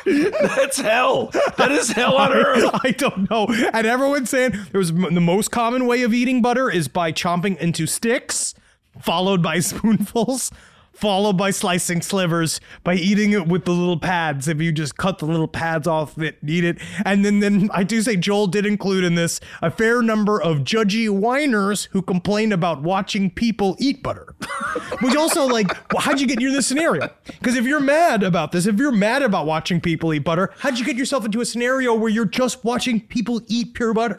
That's 0.05 0.79
hell. 0.81 1.31
That 1.57 1.71
is 1.71 1.91
hell 1.91 2.17
on 2.17 2.33
earth. 2.33 2.71
I 2.85 2.93
don't 2.93 3.31
know. 3.31 3.47
And 3.73 3.87
everyone's 3.87 4.31
saying 4.31 4.53
there 4.73 4.79
was 4.79 4.93
the 4.93 5.21
most 5.21 5.51
common 5.51 5.87
way 5.87 6.03
of 6.03 6.15
eating 6.15 6.41
butter 6.43 6.71
is 6.71 6.89
by 6.89 7.13
chomping 7.13 7.59
into 7.59 7.87
sticks, 7.87 8.55
followed 9.01 9.43
by 9.43 9.59
spoonfuls, 9.61 10.51
followed 10.99 11.37
by 11.37 11.51
slicing 11.51 12.03
slivers 12.03 12.61
by 12.83 12.95
eating 12.95 13.33
it 13.33 13.47
with 13.47 13.65
the 13.65 13.71
little 13.71 13.99
pads. 13.99 14.49
If 14.49 14.61
you 14.61 14.73
just 14.73 14.97
cut 14.97 15.19
the 15.19 15.27
little 15.27 15.47
pads 15.47 15.87
off 15.87 16.19
it, 16.19 16.39
eat 16.45 16.65
it. 16.65 16.79
And 17.05 17.25
then, 17.25 17.39
then 17.39 17.71
I 17.73 17.85
do 17.85 18.03
say 18.03 18.17
Joel 18.17 18.49
did 18.49 18.67
include 18.67 19.05
in 19.05 19.15
this 19.15 19.41
a 19.63 19.71
fair 19.71 20.03
number 20.03 20.43
of 20.43 20.59
judgy 20.59 21.09
whiners 21.09 21.85
who 21.93 22.03
complain 22.03 22.53
about 22.53 22.83
watching 22.83 23.31
people 23.31 23.77
eat 23.79 24.03
butter. 24.03 24.35
Which 25.01 25.15
also, 25.15 25.47
like, 25.47 25.69
well, 25.93 26.03
how'd 26.03 26.21
you 26.21 26.27
get 26.27 26.41
into 26.41 26.53
this 26.53 26.67
scenario? 26.67 27.09
Because 27.27 27.55
if 27.55 27.65
you're 27.65 27.79
mad 27.79 28.25
about 28.25 28.51
this, 28.51 28.67
if 28.67 28.77
you're 28.77 28.91
mad 28.91 29.23
about 29.23 29.47
watching 29.47 29.81
people 29.81 30.13
eat 30.13 30.25
butter, 30.25 30.53
how'd 30.59 30.79
you 30.79 30.85
get 30.85 30.97
yourself 30.97 31.25
into 31.25 31.41
a 31.41 31.45
scenario 31.45 31.95
where 31.95 32.11
you're 32.11 32.25
just 32.25 32.65
watching 32.65 33.01
people 33.01 33.41
eat 33.47 33.75
pure 33.75 33.95
butter? 33.95 34.19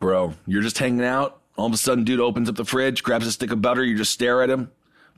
Bro, 0.00 0.34
you're 0.46 0.62
just 0.62 0.78
hanging 0.78 1.04
out. 1.04 1.40
All 1.56 1.66
of 1.66 1.72
a 1.72 1.76
sudden, 1.76 2.02
dude 2.02 2.18
opens 2.18 2.48
up 2.48 2.56
the 2.56 2.64
fridge, 2.64 3.02
grabs 3.02 3.26
a 3.26 3.32
stick 3.32 3.52
of 3.52 3.62
butter. 3.62 3.84
You 3.84 3.96
just 3.96 4.10
stare 4.10 4.42
at 4.42 4.50
him. 4.50 4.70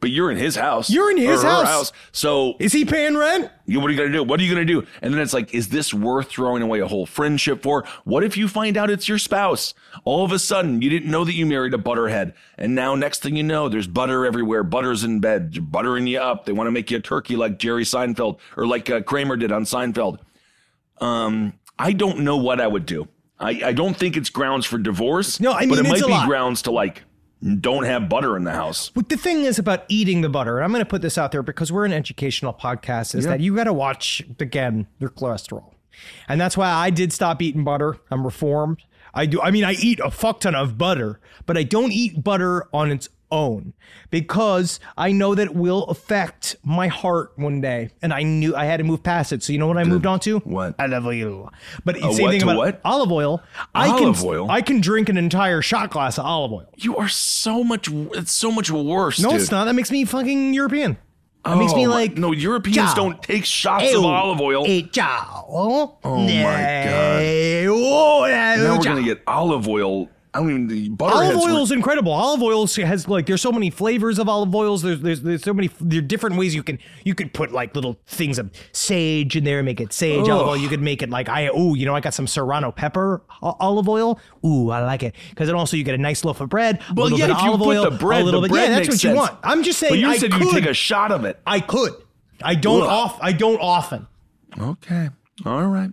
But 0.04 0.10
you're 0.10 0.30
in 0.30 0.36
his 0.36 0.54
house. 0.54 0.90
You're 0.90 1.10
in 1.10 1.16
his 1.16 1.42
her 1.42 1.64
house. 1.64 1.90
So 2.12 2.56
Is 2.58 2.74
he 2.74 2.84
paying 2.84 3.16
rent? 3.16 3.50
You, 3.64 3.80
what 3.80 3.88
are 3.88 3.92
you 3.94 3.96
going 3.96 4.12
to 4.12 4.18
do? 4.18 4.22
What 4.22 4.38
are 4.38 4.42
you 4.42 4.54
going 4.54 4.66
to 4.66 4.70
do? 4.70 4.86
And 5.00 5.14
then 5.14 5.18
it's 5.22 5.32
like, 5.32 5.54
is 5.54 5.70
this 5.70 5.94
worth 5.94 6.28
throwing 6.28 6.62
away 6.62 6.80
a 6.80 6.86
whole 6.86 7.06
friendship 7.06 7.62
for? 7.62 7.86
What 8.04 8.22
if 8.22 8.36
you 8.36 8.46
find 8.46 8.76
out 8.76 8.90
it's 8.90 9.08
your 9.08 9.16
spouse? 9.16 9.72
All 10.04 10.22
of 10.22 10.30
a 10.30 10.38
sudden, 10.38 10.82
you 10.82 10.90
didn't 10.90 11.10
know 11.10 11.24
that 11.24 11.32
you 11.32 11.46
married 11.46 11.72
a 11.72 11.78
butterhead. 11.78 12.34
And 12.58 12.74
now, 12.74 12.94
next 12.94 13.22
thing 13.22 13.34
you 13.34 13.42
know, 13.42 13.70
there's 13.70 13.86
butter 13.86 14.26
everywhere. 14.26 14.62
Butter's 14.62 15.04
in 15.04 15.20
bed, 15.20 15.72
buttering 15.72 16.06
you 16.06 16.18
up. 16.18 16.44
They 16.44 16.52
want 16.52 16.66
to 16.66 16.70
make 16.70 16.90
you 16.90 16.98
a 16.98 17.00
turkey 17.00 17.34
like 17.34 17.58
Jerry 17.58 17.84
Seinfeld 17.84 18.40
or 18.58 18.66
like 18.66 18.90
uh, 18.90 19.00
Kramer 19.00 19.38
did 19.38 19.52
on 19.52 19.64
Seinfeld. 19.64 20.18
Um, 21.00 21.54
I 21.78 21.94
don't 21.94 22.18
know 22.18 22.36
what 22.36 22.60
I 22.60 22.66
would 22.66 22.84
do. 22.84 23.08
I, 23.40 23.62
I 23.64 23.72
don't 23.72 23.96
think 23.96 24.18
it's 24.18 24.28
grounds 24.28 24.66
for 24.66 24.76
divorce. 24.76 25.40
No, 25.40 25.52
I 25.52 25.60
mean, 25.60 25.70
but 25.70 25.78
it 25.78 25.88
might 25.88 26.04
be 26.04 26.10
lot. 26.10 26.28
grounds 26.28 26.60
to 26.60 26.72
like, 26.72 27.04
don't 27.60 27.84
have 27.84 28.08
butter 28.08 28.36
in 28.36 28.44
the 28.44 28.52
house. 28.52 28.90
But 28.94 29.08
the 29.08 29.16
thing 29.16 29.44
is 29.44 29.58
about 29.58 29.84
eating 29.88 30.20
the 30.22 30.28
butter, 30.28 30.56
and 30.58 30.64
I'm 30.64 30.70
going 30.70 30.80
to 30.84 30.88
put 30.88 31.02
this 31.02 31.18
out 31.18 31.32
there 31.32 31.42
because 31.42 31.70
we're 31.70 31.84
an 31.84 31.92
educational 31.92 32.52
podcast, 32.54 33.14
is 33.14 33.24
Yeah. 33.24 33.32
that 33.32 33.40
you 33.40 33.54
got 33.54 33.64
to 33.64 33.72
watch, 33.72 34.22
again, 34.40 34.86
your 34.98 35.10
cholesterol. 35.10 35.72
And 36.28 36.40
that's 36.40 36.56
why 36.56 36.70
I 36.70 36.90
did 36.90 37.12
stop 37.12 37.40
eating 37.42 37.62
butter. 37.64 37.96
I'm 38.10 38.24
reformed. 38.24 38.78
I 39.12 39.26
do. 39.26 39.40
I 39.40 39.50
mean, 39.52 39.62
I 39.64 39.72
eat 39.74 40.00
a 40.00 40.10
fuck 40.10 40.40
ton 40.40 40.54
of 40.56 40.76
butter, 40.76 41.20
but 41.46 41.56
I 41.56 41.62
don't 41.62 41.92
eat 41.92 42.24
butter 42.24 42.66
on 42.72 42.90
its 42.90 43.08
own 43.34 43.72
because 44.10 44.78
I 44.96 45.10
know 45.12 45.34
that 45.34 45.48
it 45.48 45.54
will 45.54 45.84
affect 45.84 46.56
my 46.62 46.86
heart 46.86 47.32
one 47.36 47.60
day. 47.60 47.90
And 48.00 48.12
I 48.12 48.22
knew 48.22 48.54
I 48.54 48.64
had 48.64 48.76
to 48.78 48.84
move 48.84 49.02
past 49.02 49.32
it. 49.32 49.42
So 49.42 49.52
you 49.52 49.58
know 49.58 49.66
what 49.66 49.76
I 49.76 49.84
moved 49.84 50.06
on 50.06 50.20
to? 50.20 50.38
What? 50.40 50.76
Olive 50.78 51.06
oil. 51.06 51.52
But 51.84 51.96
A 51.96 52.00
same 52.12 52.22
what 52.24 52.30
thing 52.30 52.42
about 52.42 52.56
what? 52.56 52.80
olive 52.84 53.10
oil. 53.12 53.42
I 53.74 53.88
Olive 53.88 54.18
can, 54.18 54.26
oil? 54.26 54.50
I 54.50 54.62
can 54.62 54.80
drink 54.80 55.08
an 55.08 55.16
entire 55.18 55.60
shot 55.62 55.90
glass 55.90 56.18
of 56.18 56.24
olive 56.26 56.52
oil. 56.52 56.68
You 56.76 56.96
are 56.96 57.08
so 57.08 57.64
much, 57.64 57.88
it's 57.90 58.32
so 58.32 58.50
much 58.52 58.70
worse. 58.70 59.18
No, 59.20 59.30
dude. 59.30 59.40
it's 59.40 59.50
not. 59.50 59.64
That 59.64 59.74
makes 59.74 59.90
me 59.90 60.04
fucking 60.04 60.54
European. 60.54 60.96
That 61.44 61.58
makes 61.58 61.74
me 61.74 61.86
Oh, 61.86 61.90
like 61.90 62.16
no. 62.16 62.32
Europeans 62.32 62.76
Ciao. 62.76 62.94
don't 62.94 63.22
take 63.22 63.44
shots 63.44 63.84
Ew. 63.90 63.98
of 63.98 64.04
olive 64.06 64.40
oil. 64.40 64.64
Hey, 64.64 64.82
ciao. 64.84 65.44
Oh 65.52 65.98
my 66.02 66.26
God. 66.86 67.66
Oh, 67.68 68.26
now 68.26 68.78
we're 68.78 68.84
gonna 68.84 69.02
get 69.02 69.22
olive 69.26 69.68
oil. 69.68 70.08
I 70.34 70.40
don't 70.40 70.50
even 70.50 70.66
the 70.66 70.88
butterheads. 70.88 71.36
Olive 71.36 71.48
oil 71.48 71.62
is 71.62 71.70
incredible. 71.70 72.10
Olive 72.10 72.42
oil 72.42 72.66
has 72.66 73.06
like 73.06 73.26
there's 73.26 73.40
so 73.40 73.52
many 73.52 73.70
flavors 73.70 74.18
of 74.18 74.28
olive 74.28 74.52
oils. 74.52 74.82
There's 74.82 75.00
there's, 75.00 75.22
there's 75.22 75.44
so 75.44 75.54
many 75.54 75.70
there 75.80 76.00
are 76.00 76.02
different 76.02 76.36
ways 76.36 76.56
you 76.56 76.64
can 76.64 76.80
you 77.04 77.14
could 77.14 77.32
put 77.32 77.52
like 77.52 77.74
little 77.76 78.00
things 78.06 78.38
of 78.40 78.50
sage 78.72 79.36
in 79.36 79.44
there 79.44 79.60
and 79.60 79.66
make 79.66 79.80
it 79.80 79.92
sage 79.92 80.28
olive 80.28 80.48
oil. 80.48 80.56
You 80.56 80.68
could 80.68 80.82
make 80.82 81.02
it 81.02 81.10
like 81.10 81.28
I 81.28 81.48
oh 81.48 81.74
you 81.74 81.86
know 81.86 81.94
I 81.94 82.00
got 82.00 82.14
some 82.14 82.26
serrano 82.26 82.72
pepper 82.72 83.22
olive 83.42 83.88
oil. 83.88 84.18
Ooh 84.44 84.70
I 84.70 84.80
like 84.84 85.04
it 85.04 85.14
because 85.30 85.46
then 85.46 85.54
also 85.54 85.76
you 85.76 85.84
get 85.84 85.94
a 85.94 85.98
nice 85.98 86.24
loaf 86.24 86.40
of 86.40 86.48
bread. 86.48 86.82
Well, 86.96 87.10
yeah, 87.10 87.30
if 87.30 87.42
you 87.42 87.52
put 87.52 87.60
oil, 87.68 87.90
the 87.90 87.96
bread, 87.96 88.22
a 88.22 88.24
little 88.24 88.40
the 88.40 88.48
bit. 88.48 88.54
bread 88.54 88.70
yeah, 88.70 88.76
that's 88.76 88.88
makes 88.88 89.04
what 89.04 89.04
you 89.04 89.16
sense. 89.16 89.30
want. 89.30 89.38
I'm 89.44 89.62
just 89.62 89.78
saying. 89.78 89.92
But 89.92 89.98
you 90.00 90.08
I 90.08 90.18
said 90.18 90.32
could, 90.32 90.40
you 90.42 90.50
take 90.52 90.66
a 90.66 90.74
shot 90.74 91.12
of 91.12 91.24
it. 91.24 91.40
I 91.46 91.60
could. 91.60 91.92
I 92.42 92.56
don't 92.56 92.82
Ugh. 92.82 92.88
off. 92.88 93.18
I 93.22 93.32
don't 93.32 93.60
often. 93.60 94.08
Okay. 94.58 95.10
All 95.46 95.66
right. 95.66 95.90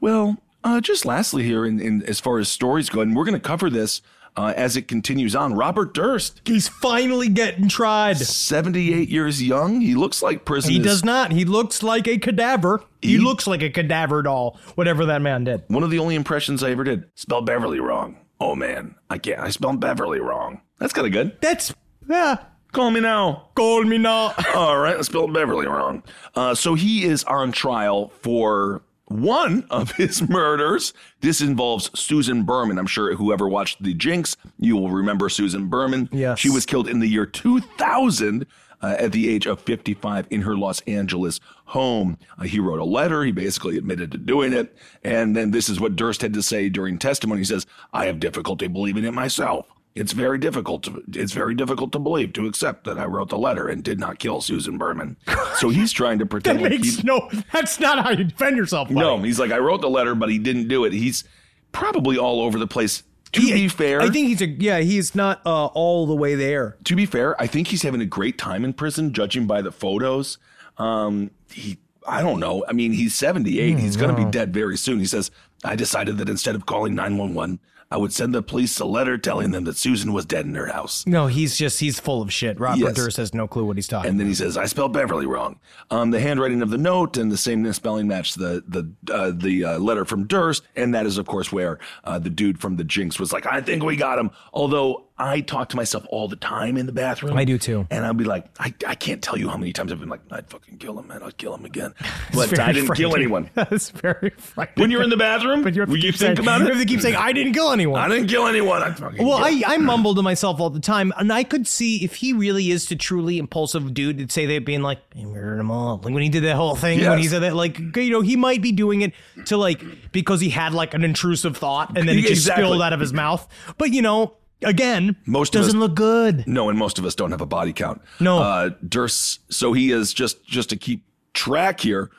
Well, 0.00 0.38
uh, 0.64 0.80
just 0.80 1.04
lastly 1.04 1.42
here, 1.44 1.64
in, 1.66 1.80
in 1.80 2.02
as 2.04 2.20
far 2.20 2.38
as 2.38 2.48
stories 2.48 2.88
go, 2.88 3.00
and 3.00 3.14
we're 3.16 3.24
going 3.24 3.34
to 3.40 3.40
cover 3.40 3.68
this 3.70 4.02
uh, 4.36 4.52
as 4.56 4.76
it 4.76 4.88
continues 4.88 5.34
on. 5.36 5.54
Robert 5.54 5.92
Durst, 5.92 6.40
He's 6.46 6.66
finally 6.68 7.28
getting 7.28 7.68
tried. 7.68 8.16
78 8.16 9.08
years 9.08 9.42
young. 9.42 9.80
He 9.80 9.94
looks 9.94 10.22
like 10.22 10.44
prison. 10.44 10.70
He 10.72 10.78
is 10.80 10.84
does 10.86 11.04
not. 11.04 11.32
He 11.32 11.44
looks 11.44 11.82
like 11.82 12.06
a 12.08 12.16
cadaver. 12.18 12.82
He, 13.02 13.12
He- 13.12 13.18
looks 13.18 13.46
like 13.46 13.62
a 13.62 13.70
cadaver 13.70 14.22
doll, 14.22 14.58
whatever 14.74 15.04
that 15.06 15.20
man 15.22 15.44
did. 15.44 15.64
One 15.68 15.82
of 15.82 15.90
the 15.90 15.98
only 15.98 16.14
impressions 16.14 16.62
I 16.62 16.70
ever 16.70 16.84
did. 16.84 17.04
Spelled 17.14 17.44
Beverly 17.46 17.80
wrong. 17.80 18.16
Oh 18.40 18.54
man, 18.54 18.94
I 19.10 19.18
can't. 19.18 19.38
I 19.40 19.50
spelled 19.50 19.80
Beverly 19.80 20.18
wrong. 20.20 20.62
That's 20.78 20.92
kind 20.92 21.06
of 21.06 21.12
good. 21.12 21.40
That's, 21.40 21.72
yeah, 22.08 22.36
Call 22.72 22.90
me 22.90 23.00
now. 23.00 23.50
call 23.54 23.84
me 23.84 23.98
now. 23.98 24.34
All 24.54 24.78
right, 24.78 24.96
I 24.96 25.02
spelled 25.02 25.34
Beverly 25.34 25.66
wrong. 25.66 26.02
Uh, 26.34 26.54
so 26.54 26.74
he 26.74 27.04
is 27.04 27.22
on 27.24 27.52
trial 27.52 28.08
for 28.22 28.82
one 29.12 29.64
of 29.70 29.92
his 29.92 30.22
murders. 30.28 30.92
This 31.20 31.40
involves 31.40 31.90
Susan 31.98 32.44
Berman. 32.44 32.78
I'm 32.78 32.86
sure 32.86 33.14
whoever 33.14 33.48
watched 33.48 33.82
The 33.82 33.94
Jinx, 33.94 34.36
you 34.58 34.76
will 34.76 34.90
remember 34.90 35.28
Susan 35.28 35.68
Berman. 35.68 36.08
Yes. 36.12 36.38
She 36.38 36.50
was 36.50 36.66
killed 36.66 36.88
in 36.88 37.00
the 37.00 37.08
year 37.08 37.26
2000 37.26 38.46
uh, 38.82 38.96
at 38.98 39.12
the 39.12 39.28
age 39.28 39.46
of 39.46 39.60
55 39.60 40.26
in 40.30 40.42
her 40.42 40.56
Los 40.56 40.80
Angeles 40.82 41.40
home. 41.66 42.18
Uh, 42.38 42.44
he 42.44 42.58
wrote 42.58 42.80
a 42.80 42.84
letter. 42.84 43.22
He 43.22 43.32
basically 43.32 43.78
admitted 43.78 44.10
to 44.12 44.18
doing 44.18 44.52
it. 44.52 44.76
And 45.04 45.36
then 45.36 45.52
this 45.52 45.68
is 45.68 45.80
what 45.80 45.96
Durst 45.96 46.22
had 46.22 46.34
to 46.34 46.42
say 46.42 46.68
during 46.68 46.98
testimony. 46.98 47.40
He 47.40 47.44
says, 47.44 47.66
I 47.92 48.06
have 48.06 48.20
difficulty 48.20 48.66
believing 48.66 49.04
it 49.04 49.14
myself. 49.14 49.66
It's 49.94 50.12
very 50.12 50.38
difficult 50.38 50.84
to 50.84 51.02
it's 51.12 51.32
very 51.32 51.54
difficult 51.54 51.92
to 51.92 51.98
believe 51.98 52.32
to 52.34 52.46
accept 52.46 52.84
that 52.84 52.98
I 52.98 53.04
wrote 53.04 53.28
the 53.28 53.36
letter 53.38 53.68
and 53.68 53.84
did 53.84 53.98
not 54.00 54.18
kill 54.18 54.40
Susan 54.40 54.78
Berman. 54.78 55.16
So 55.58 55.68
he's 55.68 55.92
trying 56.00 56.18
to 56.20 56.24
That 56.24 56.30
pretend 56.30 56.62
like 56.62 56.70
makes 56.70 56.96
he, 56.96 57.02
no, 57.02 57.28
that's 57.52 57.78
not 57.78 58.02
how 58.02 58.10
you 58.10 58.24
defend 58.24 58.56
yourself. 58.56 58.88
buddy. 58.88 59.00
no. 59.00 59.18
He's 59.18 59.38
like 59.38 59.50
I 59.52 59.58
wrote 59.58 59.82
the 59.82 59.90
letter, 59.90 60.14
but 60.14 60.30
he 60.30 60.38
didn't 60.38 60.68
do 60.68 60.84
it. 60.86 60.92
He's 60.94 61.24
probably 61.72 62.16
all 62.18 62.40
over 62.40 62.58
the 62.58 62.66
place. 62.66 63.02
To 63.32 63.40
He- 63.40 63.52
be 63.52 63.68
fair, 63.68 64.00
I 64.02 64.10
think 64.10 64.28
he's 64.28 64.42
a, 64.42 64.46
yeah, 64.46 64.80
he's 64.80 65.14
not 65.14 65.40
uh, 65.46 65.66
all 65.66 66.06
the 66.06 66.14
way 66.14 66.34
there. 66.34 66.76
to 66.84 66.94
be 66.94 67.06
fair, 67.06 67.40
I 67.40 67.46
think 67.46 67.68
he's 67.68 67.80
having 67.82 68.02
a 68.02 68.06
great 68.06 68.36
time 68.36 68.62
in 68.62 68.74
prison, 68.74 69.12
judging 69.14 69.46
by 69.46 69.62
the 69.62 69.72
photos. 69.72 70.36
Um, 70.76 71.30
he, 71.50 71.78
I 72.06 72.20
don't 72.20 72.40
know. 72.40 72.62
I 72.68 72.72
mean, 72.72 72.92
he's 72.92 73.14
78. 73.14 73.78
he's 73.78 73.96
going 73.96 74.14
to 74.14 74.16
be 74.24 74.30
dead 74.30 74.52
very 74.52 74.76
soon. 74.76 74.98
He 74.98 75.06
says, 75.06 75.30
I 75.64 75.76
decided 75.76 76.18
that 76.18 76.28
instead 76.28 76.54
of 76.54 76.66
calling 76.66 76.94
911, 76.94 77.58
I 77.92 77.98
would 77.98 78.12
send 78.12 78.34
the 78.34 78.42
police 78.42 78.80
a 78.80 78.86
letter 78.86 79.18
telling 79.18 79.50
them 79.50 79.64
that 79.64 79.76
Susan 79.76 80.12
was 80.14 80.24
dead 80.24 80.46
in 80.46 80.54
her 80.54 80.66
house. 80.68 81.06
No, 81.06 81.26
he's 81.26 81.58
just, 81.58 81.78
he's 81.78 82.00
full 82.00 82.22
of 82.22 82.32
shit. 82.32 82.58
Robert 82.58 82.78
Yes. 82.78 82.94
Durst 82.94 83.16
has 83.18 83.34
no 83.34 83.46
clue 83.46 83.64
what 83.66 83.76
he's 83.76 83.86
talking 83.86 84.10
And 84.10 84.18
then 84.18 84.26
he 84.26 84.34
says, 84.34 84.56
"I 84.56 84.64
spelled 84.64 84.92
Beverly 84.94 85.26
wrong." 85.26 85.60
Um, 85.90 86.10
the 86.10 86.20
handwriting 86.20 86.62
of 86.62 86.70
the 86.70 86.78
note 86.78 87.18
and 87.18 87.30
the 87.30 87.36
same 87.36 87.70
spelling 87.74 88.08
matched 88.08 88.38
the 88.38 88.64
the 88.66 88.90
uh, 89.12 89.32
the 89.34 89.64
uh, 89.64 89.78
letter 89.78 90.04
from 90.06 90.26
Durst, 90.26 90.62
and 90.74 90.94
that 90.94 91.04
is 91.04 91.18
of 91.18 91.26
course 91.26 91.52
where 91.52 91.78
uh, 92.04 92.18
the 92.18 92.30
dude 92.30 92.58
from 92.60 92.76
the 92.76 92.84
Jinx 92.84 93.20
was 93.20 93.32
like, 93.32 93.44
"I 93.46 93.60
think 93.60 93.82
we 93.84 93.94
got 93.96 94.18
him." 94.18 94.30
Although 94.54 95.04
I 95.18 95.40
talk 95.40 95.68
to 95.68 95.76
myself 95.76 96.04
all 96.08 96.26
the 96.26 96.36
time 96.36 96.76
in 96.76 96.86
the 96.86 96.92
bathroom. 96.92 97.36
I 97.36 97.44
do 97.44 97.58
too. 97.58 97.86
and 97.90 98.04
I'll 98.04 98.14
be 98.14 98.24
like, 98.24 98.46
I, 98.58 98.74
I 98.86 98.94
can't 98.94 99.22
tell 99.22 99.36
you 99.38 99.48
how 99.48 99.56
many 99.56 99.72
times 99.72 99.92
I've 99.92 100.00
been 100.00 100.08
like, 100.08 100.20
"I'd 100.30 100.48
fucking 100.48 100.78
kill 100.78 100.98
him, 100.98 101.06
man. 101.08 101.22
I'd 101.22 101.36
kill 101.36 101.54
him 101.54 101.64
again," 101.64 101.94
but 102.34 102.58
I 102.58 102.72
didn't 102.72 102.94
kill 102.94 103.14
anyone. 103.14 103.48
That's 103.54 103.90
very 103.90 104.30
frightening. 104.30 104.82
When 104.82 104.90
you're 104.90 105.02
in 105.02 105.10
the 105.10 105.16
bathroom, 105.16 105.62
but 105.62 105.74
you 105.74 105.82
have 105.82 105.88
to 105.88 105.92
will 105.92 105.98
you 106.02 106.12
think 106.12 106.36
saying, 106.36 106.38
about 106.40 106.60
you 106.62 106.66
it? 106.66 106.70
have 106.70 106.78
to 106.82 106.86
keep 106.88 107.00
saying, 107.00 107.14
I 107.16 107.32
didn't 107.32 107.52
kill 107.52 107.70
anyone. 107.70 108.00
I 108.00 108.08
didn't 108.08 108.28
kill 108.28 108.46
anyone. 108.46 108.82
I 108.82 108.92
fucking 108.92 109.24
Well, 109.24 109.38
I, 109.44 109.62
I 109.66 109.76
mumble 109.76 110.14
to 110.14 110.22
myself 110.22 110.60
all 110.60 110.70
the 110.70 110.80
time, 110.80 111.12
and 111.18 111.32
I 111.32 111.44
could 111.44 111.66
see 111.68 112.02
if 112.04 112.16
he 112.16 112.32
really 112.32 112.70
is 112.70 112.86
to 112.86 112.96
truly 112.96 113.38
impulsive 113.38 113.92
dude, 113.94 114.16
it'd 114.16 114.32
say 114.32 114.46
they'd 114.46 114.64
being 114.64 114.82
like, 114.82 114.98
I 115.16 115.24
murdered 115.24 115.58
them 115.58 115.70
all. 115.70 115.98
Like 116.02 116.14
when 116.14 116.22
he 116.22 116.30
did 116.30 116.42
that 116.44 116.56
whole 116.56 116.74
thing, 116.74 117.00
when 117.00 117.18
he 117.18 117.28
said 117.28 117.42
that, 117.42 117.54
like, 117.54 117.78
you 117.96 118.10
know, 118.10 118.22
he 118.22 118.34
might 118.36 118.62
be 118.62 118.72
doing 118.72 119.02
it 119.02 119.12
to 119.46 119.56
like, 119.56 119.82
because 120.10 120.40
he 120.40 120.48
had 120.48 120.72
like 120.74 120.94
an 120.94 121.04
intrusive 121.04 121.56
thought 121.56 121.96
and 121.96 122.08
then 122.08 122.16
it 122.18 122.22
just 122.22 122.32
Exactly. 122.32 122.64
spilled 122.64 122.82
out 122.82 122.92
of 122.92 122.98
his 123.00 123.12
mouth. 123.12 123.46
But, 123.78 123.92
you 123.92 124.02
know, 124.02 124.34
again, 124.64 125.16
Most 125.26 125.52
doesn't 125.52 125.70
us- 125.76 125.80
look 125.80 125.94
good. 125.94 126.46
No, 126.46 126.68
and 126.68 126.78
most 126.78 126.98
of 126.98 127.04
us 127.04 127.14
don't 127.14 127.30
have 127.30 127.40
a 127.40 127.46
body 127.46 127.72
count. 127.72 128.00
No. 128.20 128.38
Uh, 128.38 128.70
Durst, 128.86 129.40
so 129.52 129.72
he 129.72 129.90
is 129.92 130.12
just 130.14 130.44
just 130.46 130.70
to 130.70 130.76
keep 130.76 131.04
track 131.34 131.80
here. 131.80 132.10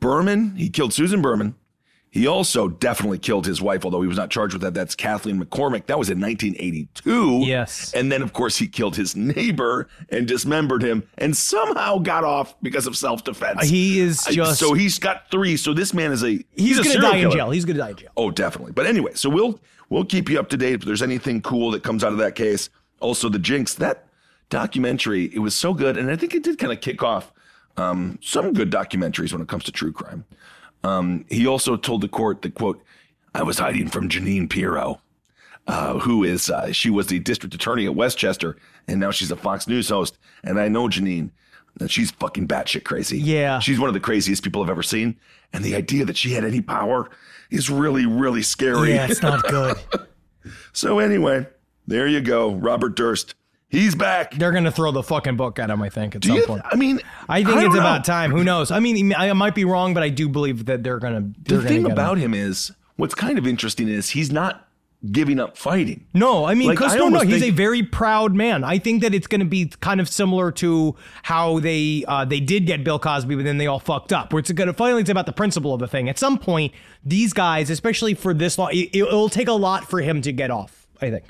Berman, 0.00 0.54
he 0.56 0.68
killed 0.70 0.92
Susan 0.92 1.20
Berman. 1.22 1.54
He 2.10 2.26
also 2.26 2.68
definitely 2.68 3.18
killed 3.18 3.46
his 3.46 3.60
wife, 3.60 3.84
although 3.84 4.00
he 4.00 4.08
was 4.08 4.16
not 4.16 4.30
charged 4.30 4.54
with 4.54 4.62
that. 4.62 4.72
That's 4.72 4.94
Kathleen 4.94 5.38
McCormick. 5.44 5.86
That 5.86 5.98
was 5.98 6.08
in 6.08 6.18
1982. 6.18 7.40
Yes. 7.44 7.92
And 7.92 8.10
then, 8.10 8.22
of 8.22 8.32
course, 8.32 8.56
he 8.56 8.66
killed 8.66 8.96
his 8.96 9.14
neighbor 9.14 9.88
and 10.08 10.26
dismembered 10.26 10.82
him 10.82 11.02
and 11.18 11.36
somehow 11.36 11.98
got 11.98 12.24
off 12.24 12.54
because 12.62 12.86
of 12.86 12.96
self 12.96 13.24
defense. 13.24 13.68
He 13.68 14.00
is 14.00 14.24
just- 14.30 14.58
So 14.58 14.72
he's 14.72 14.98
got 14.98 15.30
three. 15.30 15.56
So 15.58 15.74
this 15.74 15.92
man 15.92 16.10
is 16.12 16.24
a. 16.24 16.42
He's, 16.56 16.78
a 16.78 16.82
going 16.82 16.96
to 16.96 17.02
die 17.02 17.16
in 17.18 17.30
jail. 17.30 17.50
He's 17.50 17.66
going 17.66 17.76
to 17.76 17.82
die 17.82 17.90
in 17.90 17.96
jail. 17.96 18.10
Oh, 18.16 18.30
definitely. 18.30 18.72
But 18.72 18.86
anyway, 18.86 19.12
so 19.14 19.28
we'll 19.28 19.60
we'll 19.88 20.04
keep 20.04 20.28
you 20.28 20.38
up 20.38 20.48
to 20.50 20.56
date 20.56 20.74
if 20.74 20.80
there's 20.82 21.02
anything 21.02 21.40
cool 21.40 21.70
that 21.72 21.82
comes 21.82 22.04
out 22.04 22.12
of 22.12 22.18
that 22.18 22.34
case. 22.34 22.70
Also, 23.00 23.28
the 23.28 23.38
Jinx 23.38 23.74
that 23.74 24.06
documentary 24.50 25.26
it 25.34 25.40
was 25.40 25.54
so 25.54 25.74
good, 25.74 25.96
and 25.96 26.10
I 26.10 26.16
think 26.16 26.34
it 26.34 26.42
did 26.42 26.58
kind 26.58 26.72
of 26.72 26.80
kick 26.80 27.02
off 27.02 27.32
um, 27.76 28.18
some 28.22 28.52
good 28.52 28.70
documentaries 28.70 29.32
when 29.32 29.42
it 29.42 29.48
comes 29.48 29.64
to 29.64 29.72
true 29.72 29.92
crime. 29.92 30.24
Um, 30.84 31.24
he 31.28 31.46
also 31.46 31.76
told 31.76 32.00
the 32.00 32.08
court 32.08 32.42
that 32.42 32.54
quote, 32.54 32.82
"I 33.34 33.42
was 33.42 33.58
hiding 33.58 33.88
from 33.88 34.08
Jeanine 34.08 34.48
Pirro." 34.48 35.00
uh, 35.68 35.98
who 35.98 36.24
is 36.24 36.50
uh, 36.50 36.72
she 36.72 36.90
was 36.90 37.06
the 37.06 37.18
district 37.18 37.54
attorney 37.54 37.84
at 37.84 37.94
Westchester, 37.94 38.56
and 38.88 38.98
now 38.98 39.10
she's 39.10 39.30
a 39.30 39.36
Fox 39.36 39.68
News 39.68 39.90
host. 39.90 40.18
And 40.42 40.58
I 40.58 40.68
know 40.68 40.88
Jeanine, 40.88 41.30
that 41.76 41.90
she's 41.90 42.10
fucking 42.10 42.48
batshit 42.48 42.84
crazy. 42.84 43.18
Yeah. 43.18 43.60
she's 43.60 43.78
one 43.78 43.88
of 43.88 43.94
the 43.94 44.00
craziest 44.00 44.42
people 44.42 44.62
I've 44.62 44.70
ever 44.70 44.82
seen. 44.82 45.16
And 45.52 45.62
the 45.62 45.76
idea 45.76 46.04
that 46.06 46.16
she 46.16 46.32
had 46.32 46.44
any 46.44 46.60
power 46.60 47.10
is 47.50 47.70
really, 47.70 48.06
really 48.06 48.42
scary. 48.42 48.94
Yeah, 48.94 49.06
it's 49.10 49.22
not 49.22 49.42
good. 49.44 49.76
so 50.72 50.98
anyway, 50.98 51.46
there 51.86 52.06
you 52.06 52.20
go, 52.20 52.54
Robert 52.54 52.96
Durst. 52.96 53.34
He's 53.70 53.94
back. 53.94 54.32
They're 54.32 54.52
gonna 54.52 54.70
throw 54.70 54.92
the 54.92 55.02
fucking 55.02 55.36
book 55.36 55.58
at 55.58 55.68
him. 55.68 55.82
I 55.82 55.90
think 55.90 56.14
at 56.14 56.22
Do 56.22 56.28
some 56.28 56.36
you- 56.38 56.46
point. 56.46 56.62
I 56.64 56.76
mean, 56.76 57.00
I 57.28 57.42
think 57.44 57.56
I 57.56 57.64
it's 57.66 57.74
don't 57.74 57.78
about 57.78 58.04
time. 58.04 58.30
Who 58.30 58.42
knows? 58.42 58.70
I 58.70 58.80
mean, 58.80 59.12
I 59.14 59.30
might 59.34 59.54
be 59.54 59.64
wrong, 59.66 59.92
but 59.92 60.02
I 60.02 60.08
do 60.08 60.28
believe 60.28 60.66
that 60.66 60.82
they're 60.82 60.98
gonna. 60.98 61.20
The 61.42 61.56
gonna 61.56 61.68
thing 61.68 61.84
about 61.84 62.16
him. 62.16 62.32
him 62.32 62.48
is, 62.48 62.72
what's 62.96 63.14
kind 63.14 63.36
of 63.38 63.46
interesting 63.46 63.88
is 63.88 64.10
he's 64.10 64.32
not 64.32 64.67
giving 65.12 65.38
up 65.38 65.56
fighting. 65.56 66.06
No, 66.12 66.44
I 66.44 66.54
mean, 66.54 66.68
Like, 66.68 66.80
I 66.82 66.96
no, 66.96 67.08
no, 67.08 67.20
he's 67.20 67.42
a 67.42 67.50
very 67.50 67.82
proud 67.82 68.34
man. 68.34 68.64
I 68.64 68.78
think 68.78 69.02
that 69.02 69.14
it's 69.14 69.26
going 69.26 69.40
to 69.40 69.46
be 69.46 69.66
kind 69.80 70.00
of 70.00 70.08
similar 70.08 70.50
to 70.52 70.96
how 71.22 71.60
they 71.60 72.04
uh, 72.08 72.24
they 72.24 72.40
did 72.40 72.66
get 72.66 72.82
Bill 72.82 72.98
Cosby, 72.98 73.36
but 73.36 73.44
then 73.44 73.58
they 73.58 73.66
all 73.66 73.78
fucked 73.78 74.12
up. 74.12 74.32
Where 74.32 74.40
it's 74.40 74.50
going 74.50 74.66
to 74.66 74.72
finally 74.74 75.00
it's 75.00 75.10
about 75.10 75.26
the 75.26 75.32
principle 75.32 75.72
of 75.72 75.80
the 75.80 75.88
thing. 75.88 76.08
At 76.08 76.18
some 76.18 76.38
point, 76.38 76.72
these 77.04 77.32
guys, 77.32 77.70
especially 77.70 78.14
for 78.14 78.34
this 78.34 78.58
long, 78.58 78.70
it, 78.72 78.94
it'll 78.94 79.28
take 79.28 79.48
a 79.48 79.52
lot 79.52 79.88
for 79.88 80.00
him 80.00 80.20
to 80.22 80.32
get 80.32 80.50
off. 80.50 80.86
I 81.00 81.10
think. 81.10 81.24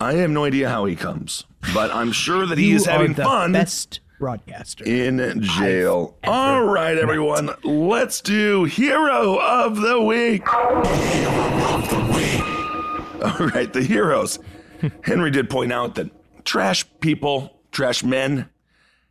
I 0.00 0.14
have 0.14 0.30
no 0.30 0.44
idea 0.44 0.70
how 0.70 0.86
he 0.86 0.96
comes, 0.96 1.44
but 1.74 1.94
I'm 1.94 2.12
sure 2.12 2.46
that 2.46 2.56
he 2.56 2.72
is 2.72 2.86
having 2.86 3.12
fun 3.14 3.52
Best 3.52 4.00
broadcaster. 4.20 4.84
in 4.84 5.40
jail. 5.42 6.16
All 6.24 6.62
right, 6.62 6.96
everyone, 6.96 7.50
let's 7.64 8.20
do 8.20 8.64
Hero 8.64 9.40
of 9.40 9.80
the 9.80 10.00
Week. 10.00 10.46
All 13.22 13.46
right, 13.48 13.72
the 13.72 13.82
heroes. 13.82 14.38
Henry 15.02 15.30
did 15.30 15.50
point 15.50 15.72
out 15.72 15.96
that 15.96 16.10
trash 16.44 16.84
people, 17.00 17.58
trash 17.72 18.04
men, 18.04 18.48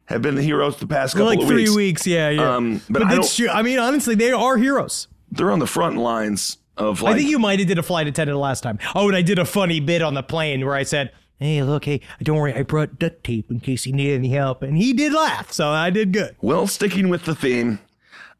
have 0.05 0.21
been 0.21 0.35
the 0.35 0.41
heroes 0.41 0.77
the 0.77 0.87
past 0.87 1.13
couple 1.13 1.27
like 1.27 1.39
of 1.41 1.47
three 1.47 1.63
weeks. 1.63 1.75
weeks. 1.75 2.07
yeah, 2.07 2.29
yeah. 2.29 2.55
Um, 2.55 2.81
but 2.89 3.03
I 3.03 3.15
that's 3.15 3.35
true. 3.35 3.49
I 3.49 3.61
mean, 3.61 3.77
honestly, 3.77 4.15
they 4.15 4.31
are 4.31 4.57
heroes. 4.57 5.07
They're 5.31 5.51
on 5.51 5.59
the 5.59 5.67
front 5.67 5.97
lines 5.97 6.57
of 6.77 7.01
like. 7.01 7.15
I 7.15 7.17
think 7.17 7.29
you 7.29 7.37
might 7.37 7.59
have 7.59 7.67
did 7.67 7.77
a 7.77 7.83
flight 7.83 8.07
attendant 8.07 8.39
last 8.39 8.61
time. 8.61 8.79
Oh, 8.95 9.07
and 9.07 9.15
I 9.15 9.21
did 9.21 9.37
a 9.37 9.45
funny 9.45 9.79
bit 9.79 10.01
on 10.01 10.13
the 10.13 10.23
plane 10.23 10.65
where 10.65 10.75
I 10.75 10.83
said, 10.83 11.11
"Hey, 11.39 11.63
look, 11.63 11.85
hey, 11.85 12.01
don't 12.21 12.37
worry, 12.37 12.53
I 12.53 12.63
brought 12.63 12.99
duct 12.99 13.23
tape 13.23 13.49
in 13.49 13.59
case 13.59 13.85
you 13.85 13.93
need 13.93 14.13
any 14.13 14.29
help," 14.29 14.61
and 14.61 14.77
he 14.77 14.93
did 14.93 15.13
laugh, 15.13 15.51
so 15.51 15.69
I 15.69 15.89
did 15.89 16.11
good. 16.13 16.35
Well, 16.41 16.67
sticking 16.67 17.09
with 17.09 17.25
the 17.25 17.35
theme, 17.35 17.79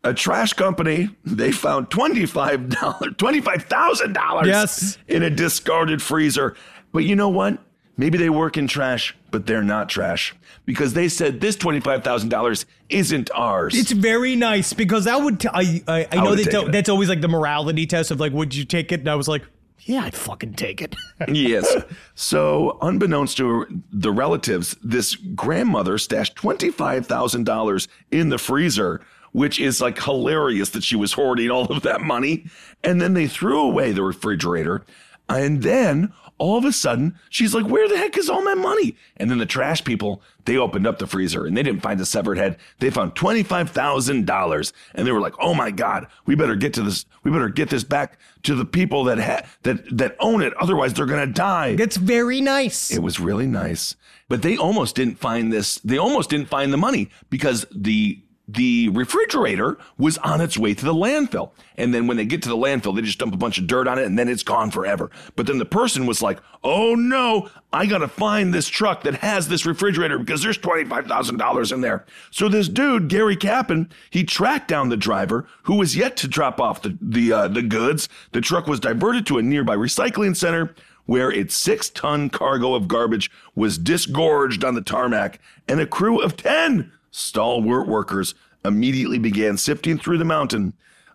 a 0.04 0.14
trash 0.14 0.54
company 0.54 1.10
they 1.26 1.52
found 1.52 1.90
twenty 1.90 2.26
five 2.26 2.70
dollars, 2.70 3.14
twenty 3.18 3.42
five 3.42 3.64
thousand 3.64 4.14
dollars, 4.14 4.48
Yes. 4.48 4.98
in 5.08 5.24
a 5.24 5.30
discarded 5.30 6.02
freezer. 6.02 6.56
But 6.92 7.04
you 7.06 7.16
know 7.16 7.30
what? 7.30 7.60
Maybe 7.98 8.18
they 8.18 8.30
work 8.30 8.56
in 8.58 8.68
trash, 8.68 9.14
but 9.30 9.46
they're 9.46 9.62
not 9.62 9.90
trash 9.90 10.34
because 10.66 10.94
they 10.94 11.10
said 11.10 11.42
this 11.42 11.58
twenty 11.58 11.82
five 11.82 12.02
thousand 12.04 12.30
dollars 12.30 12.66
isn't 12.88 13.30
ours. 13.36 13.76
It's 13.78 13.92
very 13.92 14.38
nice 14.38 14.72
because 14.72 15.04
that 15.04 15.22
would. 15.22 15.42
T- 15.42 15.50
I 15.54 15.84
I, 15.86 16.08
I 16.14 16.16
know 16.24 16.34
that 16.34 16.70
that's 16.72 16.88
always 16.88 17.10
like 17.10 17.20
the 17.20 17.28
morality 17.28 17.86
test 17.86 18.10
of 18.12 18.22
like, 18.22 18.32
would 18.32 18.56
you 18.56 18.64
take 18.64 18.94
it? 18.94 19.02
And 19.02 19.10
I 19.10 19.16
was 19.16 19.28
like, 19.28 19.44
yeah, 19.90 20.04
I'd 20.04 20.14
fucking 20.14 20.54
take 20.54 20.84
it. 20.84 20.96
yes. 21.28 21.76
So, 22.14 22.78
unbeknownst 22.80 23.38
to 23.38 23.66
the 23.92 24.12
relatives, 24.12 24.76
this 24.84 25.16
grandmother 25.16 25.98
stashed 25.98 26.36
$25,000 26.36 27.88
in 28.12 28.30
the 28.30 28.38
freezer, 28.38 29.02
which 29.32 29.60
is 29.60 29.82
like 29.82 30.00
hilarious 30.00 30.70
that 30.72 30.84
she 30.84 30.96
was 30.96 31.14
hoarding 31.14 31.50
all 31.50 31.66
of 31.66 31.82
that 31.82 32.02
money. 32.02 32.46
And 32.84 33.02
then 33.02 33.16
they 33.16 33.26
threw 33.28 33.60
away 33.60 33.92
the 33.92 34.04
refrigerator. 34.04 34.86
And 35.28 35.64
then 35.64 36.14
all 36.40 36.58
of 36.58 36.66
a 36.66 36.72
sudden, 36.72 37.20
she's 37.30 37.54
like, 37.54 37.68
Where 37.68 37.88
the 37.88 37.98
heck 37.98 38.18
is 38.18 38.30
all 38.30 38.42
my 38.42 38.56
money? 38.56 38.96
And 39.18 39.30
then 39.30 39.38
the 39.38 39.46
trash 39.46 39.84
people, 39.84 40.22
they 40.46 40.58
opened 40.58 40.88
up 40.88 40.98
the 40.98 41.06
freezer 41.06 41.46
and 41.46 41.56
they 41.56 41.62
didn't 41.62 41.84
find 41.84 42.00
a 42.02 42.06
severed 42.06 42.38
head. 42.38 42.58
They 42.80 42.90
found 42.90 43.14
$25,000. 43.16 44.74
And 44.96 45.08
they 45.08 45.12
were 45.12 45.20
like, 45.20 45.36
Oh 45.40 45.54
my 45.54 45.70
God, 45.72 46.08
we 46.26 46.36
better 46.36 46.56
get 46.56 46.74
to 46.76 46.82
this. 46.82 47.06
We 47.24 47.32
better 47.32 47.50
get 47.50 47.70
this 47.70 47.84
back 47.84 48.18
to 48.44 48.56
the 48.56 48.66
people 48.66 49.04
that 49.06 49.20
ha- 49.20 49.48
that 49.64 49.98
that 49.98 50.16
own 50.20 50.42
it. 50.42 50.54
Otherwise, 50.56 50.94
they're 50.94 51.06
going 51.06 51.28
to 51.28 51.34
die. 51.34 51.76
That's 51.76 51.98
very 51.98 52.42
nice. 52.42 52.92
It 52.92 53.04
was 53.04 53.20
really 53.20 53.48
nice. 53.48 53.96
But 54.30 54.42
they 54.42 54.58
almost 54.58 54.96
didn't 54.96 55.20
find 55.20 55.52
this. 55.52 55.76
They 55.80 55.98
almost 55.98 56.30
didn't 56.30 56.50
find 56.50 56.72
the 56.72 56.78
money 56.78 57.10
because 57.30 57.66
the 57.72 58.22
the 58.52 58.90
refrigerator 58.90 59.78
was 59.98 60.18
on 60.20 60.42
its 60.42 60.58
way 60.58 60.74
to 60.74 60.86
the 60.86 60.94
landfill. 60.94 61.52
And 61.78 61.94
then 61.94 62.08
when 62.08 62.18
they 62.18 62.26
get 62.26 62.42
to 62.44 62.50
the 62.50 62.58
landfill, 62.58 62.96
they 62.96 63.02
just 63.02 63.20
dump 63.20 63.34
a 63.34 63.38
bunch 63.38 63.60
of 63.60 63.68
dirt 63.68 63.88
on 63.88 64.00
it 64.00 64.06
and 64.06 64.18
then 64.18 64.28
it's 64.28 64.44
gone 64.44 64.72
forever. 64.72 65.12
But 65.36 65.46
then 65.46 65.60
the 65.60 65.66
person 65.66 66.06
was 66.06 66.22
like, 66.22 66.40
"Oh 66.64 66.96
no, 66.96 67.50
I 67.72 67.86
got 67.86 68.00
to 68.00 68.08
find 68.08 68.54
this 68.54 68.68
truck 68.68 69.04
that 69.04 69.16
has 69.16 69.48
this 69.48 69.66
refrigerator 69.66 70.18
because 70.18 70.42
there's 70.42 70.58
$25,000 70.58 71.72
in 71.72 71.82
there." 71.82 72.06
So 72.32 72.50
this 72.50 72.68
dude, 72.68 73.08
Gary 73.08 73.38
Kappen, 73.38 73.90
he 74.10 74.24
tracked 74.24 74.68
down 74.68 74.90
the 74.90 74.98
driver 74.98 75.46
who 75.64 75.76
was 75.76 75.96
yet 75.96 76.18
to 76.18 76.28
drop 76.28 76.60
off 76.60 76.82
the 76.82 76.98
the 77.02 77.32
uh, 77.32 77.48
the 77.48 77.62
goods. 77.62 78.10
The 78.32 78.42
truck 78.42 78.66
was 78.66 78.80
diverted 78.80 79.28
to 79.28 79.38
a 79.38 79.44
nearby 79.44 79.76
recycling 79.76 80.36
center 80.36 80.74
where 81.06 81.32
its 81.32 81.56
six 81.56 81.90
ton 81.90 82.30
cargo 82.30 82.76
of 82.76 82.88
garbage 82.88 83.32
was 83.56 83.78
disgorged 83.78 84.64
on 84.64 84.76
the 84.76 84.82
tarmac, 84.82 85.40
and 85.68 85.80
a 85.80 85.88
crew 85.88 86.20
of 86.20 86.38
10 86.38 86.92
stalwart 87.20 87.88
workers 87.88 88.34
immediately 88.66 89.20
began 89.20 89.58
sifting 89.58 89.98
through 89.98 90.18
the 90.18 90.26
mountain 90.26 90.74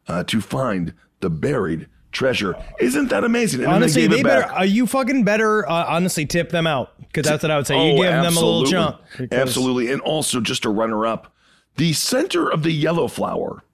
uh, 0.09 0.25
to 0.25 0.41
find 0.41 0.95
the 1.21 1.31
buried 1.31 1.89
treasure. 2.13 2.55
Isn't 2.79 3.09
that 3.09 3.25
amazing? 3.25 3.65
And 3.65 3.73
honestly, 3.73 4.03
gave 4.03 4.11
they, 4.11 4.23
better. 4.23 4.53
Are 4.53 4.65
you 4.65 4.87
fucking 4.87 5.25
better? 5.25 5.69
Uh, 5.69 5.85
honestly, 5.89 6.27
tip 6.27 6.51
them 6.51 6.67
out 6.67 6.93
because 7.01 7.27
that's 7.27 7.43
what 7.43 7.51
I 7.51 7.57
would 7.57 7.67
say. 7.67 7.75
You 7.75 7.95
Oh, 7.95 8.03
give 8.03 8.13
them 8.23 8.37
a 8.37 8.41
little 8.41 8.65
chunk. 8.67 8.97
because- 9.19 9.39
Absolutely. 9.39 9.91
And 9.91 10.01
also, 10.03 10.41
just 10.41 10.65
a 10.65 10.71
runner 10.71 11.07
up, 11.07 11.35
the 11.77 11.93
center 11.93 12.49
of 12.51 12.63
the 12.63 12.71
yellow 12.71 13.09
flower 13.09 13.65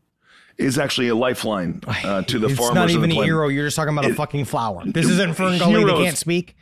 is 0.56 0.78
actually 0.78 1.08
a 1.08 1.14
lifeline 1.14 1.80
uh, 1.86 2.22
to 2.22 2.38
the 2.38 2.46
it's 2.50 2.58
farmers. 2.58 2.74
not 2.74 2.90
even 2.90 3.10
a 3.10 3.14
hero. 3.14 3.48
You're 3.48 3.66
just 3.66 3.76
talking 3.76 3.96
about 3.96 4.10
a 4.10 4.14
fucking 4.14 4.44
flower. 4.46 4.82
This 4.86 5.06
isn't 5.06 5.34
FernGully. 5.36 5.86
They 5.98 6.04
can't 6.04 6.18
speak. 6.18 6.56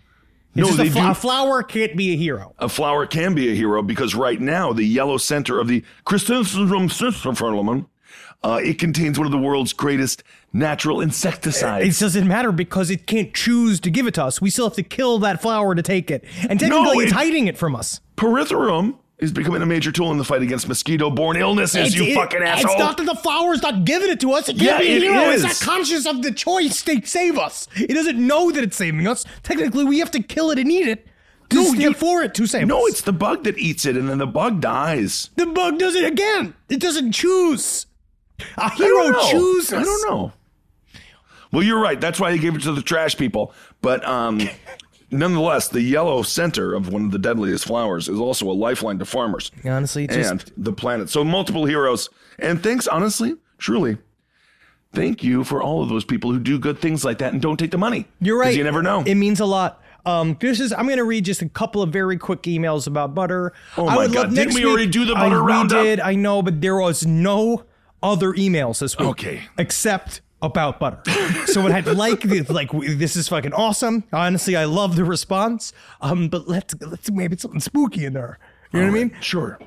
No, 0.58 0.68
It's 0.68 0.76
just 0.76 0.94
they 0.94 1.00
a, 1.00 1.04
fl- 1.04 1.10
a 1.10 1.14
flower 1.14 1.62
can't 1.62 1.96
be 1.96 2.12
a 2.12 2.16
hero. 2.16 2.54
a 2.58 2.68
flower 2.68 3.06
can 3.06 3.34
be 3.34 3.50
a 3.50 3.54
hero 3.54 3.82
because 3.82 4.14
right 4.14 4.40
now 4.40 4.72
the 4.72 4.84
yellow 4.84 5.16
center 5.16 5.58
of 5.60 5.68
the 5.68 5.84
Chrysanthemum 6.04 7.88
uh, 8.44 8.60
it 8.62 8.78
contains 8.78 9.18
one 9.18 9.26
of 9.26 9.32
the 9.32 9.38
world's 9.38 9.72
greatest 9.72 10.22
natural 10.52 11.00
insecticides. 11.00 12.00
It 12.00 12.04
doesn't 12.04 12.28
matter 12.28 12.52
because 12.52 12.88
it 12.90 13.06
can't 13.06 13.34
choose 13.34 13.80
to 13.80 13.90
give 13.90 14.06
it 14.06 14.14
to 14.14 14.24
us. 14.24 14.40
We 14.40 14.50
still 14.50 14.66
have 14.66 14.76
to 14.76 14.82
kill 14.84 15.18
that 15.20 15.42
flower 15.42 15.74
to 15.74 15.82
take 15.82 16.10
it. 16.10 16.24
And 16.48 16.58
technically, 16.60 16.84
No, 16.98 17.00
it's 17.00 17.12
hiding 17.12 17.48
it 17.48 17.58
from 17.58 17.74
us. 17.74 18.00
Pyrethrum 18.16 18.96
is 19.18 19.32
becoming 19.32 19.60
a 19.62 19.66
major 19.66 19.90
tool 19.90 20.12
in 20.12 20.18
the 20.18 20.24
fight 20.24 20.42
against 20.42 20.68
mosquito-borne 20.68 21.36
illnesses. 21.36 21.94
you 21.94 22.04
it- 22.04 22.14
fucking 22.14 22.42
asshole! 22.42 22.70
It's 22.72 22.78
not 22.80 22.96
that 22.98 23.06
the 23.06 23.16
flower's 23.16 23.62
not 23.62 23.84
giving 23.84 24.10
it 24.10 24.20
to 24.20 24.32
us. 24.32 24.48
It 24.48 24.58
can't 24.58 24.62
Yeah, 24.62 24.78
be 24.78 24.92
a 24.92 24.96
it 24.96 25.02
hero. 25.02 25.30
is. 25.30 25.44
It's 25.44 25.60
not 25.60 25.68
conscious 25.74 26.06
of 26.06 26.22
the 26.22 26.30
choice 26.32 26.82
to 26.82 27.00
save 27.04 27.36
us. 27.38 27.66
It 27.76 27.94
doesn't 27.94 28.18
know 28.24 28.50
that 28.52 28.62
it's 28.62 28.76
saving 28.76 29.06
us. 29.08 29.24
Technically, 29.42 29.84
we 29.84 29.98
have 29.98 30.10
to 30.12 30.22
kill 30.22 30.50
it 30.50 30.58
and 30.58 30.70
eat 30.70 30.86
it 30.88 31.06
to 31.50 31.56
No, 31.56 31.64
stand 31.64 31.82
you- 31.82 31.94
for 31.94 32.22
it 32.22 32.34
to 32.34 32.46
save 32.46 32.66
no, 32.68 32.84
us. 32.86 32.90
it's 32.92 33.00
the 33.02 33.12
bug 33.12 33.44
that 33.44 33.58
eats 33.58 33.86
it, 33.86 33.96
and 33.96 34.08
then 34.08 34.18
the 34.18 34.26
bug 34.26 34.60
dies. 34.60 35.30
the 35.36 35.46
bug 35.46 35.78
does 35.78 35.94
it 35.96 36.04
again. 36.04 36.54
It 36.68 36.78
doesn't 36.80 37.12
choose. 37.12 37.86
A 38.56 38.70
hero 38.70 39.10
don't 39.12 39.30
chooses. 39.30 39.72
I 39.72 39.82
don't 39.82 40.08
know. 40.10 40.32
Well, 41.50 41.62
you're 41.64 41.80
right. 41.80 42.00
That's 42.00 42.20
why 42.20 42.30
they 42.30 42.38
gave 42.38 42.54
it 42.54 42.62
to 42.62 42.72
the 42.72 42.82
trash 42.82 43.16
people. 43.16 43.52
But 43.80 44.06
um, 44.06 44.38
nonetheless, 45.10 45.68
the 45.68 45.80
yellow 45.80 46.22
center 46.22 46.74
of 46.74 46.92
one 46.92 47.04
of 47.04 47.10
the 47.10 47.18
deadliest 47.18 47.64
flowers 47.66 48.08
is 48.08 48.18
also 48.18 48.50
a 48.50 48.52
lifeline 48.52 48.98
to 48.98 49.04
farmers 49.04 49.50
Honestly, 49.64 50.06
just 50.06 50.30
and 50.30 50.44
the 50.56 50.72
planet. 50.72 51.08
So 51.10 51.24
multiple 51.24 51.64
heroes. 51.66 52.08
And 52.38 52.62
thanks, 52.62 52.86
honestly, 52.86 53.36
truly, 53.58 53.98
thank 54.92 55.22
you 55.22 55.44
for 55.44 55.62
all 55.62 55.82
of 55.82 55.88
those 55.88 56.04
people 56.04 56.32
who 56.32 56.38
do 56.38 56.58
good 56.58 56.78
things 56.78 57.04
like 57.04 57.18
that 57.18 57.32
and 57.32 57.42
don't 57.42 57.56
take 57.58 57.70
the 57.70 57.78
money. 57.78 58.06
You're 58.20 58.38
right. 58.38 58.54
You 58.56 58.64
never 58.64 58.82
know. 58.82 59.02
It 59.06 59.14
means 59.16 59.40
a 59.40 59.46
lot. 59.46 59.82
Um, 60.06 60.36
this 60.40 60.60
is. 60.60 60.72
I'm 60.72 60.86
going 60.86 60.98
to 60.98 61.04
read 61.04 61.24
just 61.24 61.42
a 61.42 61.48
couple 61.48 61.82
of 61.82 61.90
very 61.92 62.16
quick 62.16 62.42
emails 62.42 62.86
about 62.86 63.14
butter. 63.14 63.52
Oh 63.76 63.86
I 63.88 63.94
my 63.94 64.02
would 64.06 64.12
God, 64.14 64.26
love- 64.28 64.34
didn't 64.36 64.54
we 64.54 64.64
already 64.64 64.84
week- 64.86 64.92
do 64.92 65.04
the 65.04 65.14
I, 65.14 65.28
butter 65.28 65.42
we 65.44 65.52
roundup? 65.52 65.82
did. 65.82 66.00
I 66.00 66.14
know, 66.14 66.40
but 66.40 66.60
there 66.60 66.76
was 66.76 67.04
no 67.04 67.64
other 68.02 68.32
emails 68.32 68.78
this 68.78 68.96
week. 68.96 69.08
Okay. 69.08 69.42
Except 69.58 70.20
about 70.40 70.78
butter. 70.78 71.02
so 71.46 71.62
what 71.62 71.72
I'd 71.72 71.86
like, 71.86 72.24
like, 72.24 72.70
this 72.70 73.16
is 73.16 73.28
fucking 73.28 73.52
awesome. 73.52 74.04
Honestly, 74.12 74.56
I 74.56 74.64
love 74.64 74.96
the 74.96 75.04
response. 75.04 75.72
Um, 76.00 76.28
but 76.28 76.48
let's 76.48 76.74
let's 76.80 77.10
maybe 77.10 77.36
something 77.36 77.60
spooky 77.60 78.04
in 78.04 78.12
there. 78.12 78.38
You 78.72 78.80
know 78.80 78.86
what 78.86 78.96
I 78.96 79.04
mean? 79.04 79.16
Sure. 79.20 79.58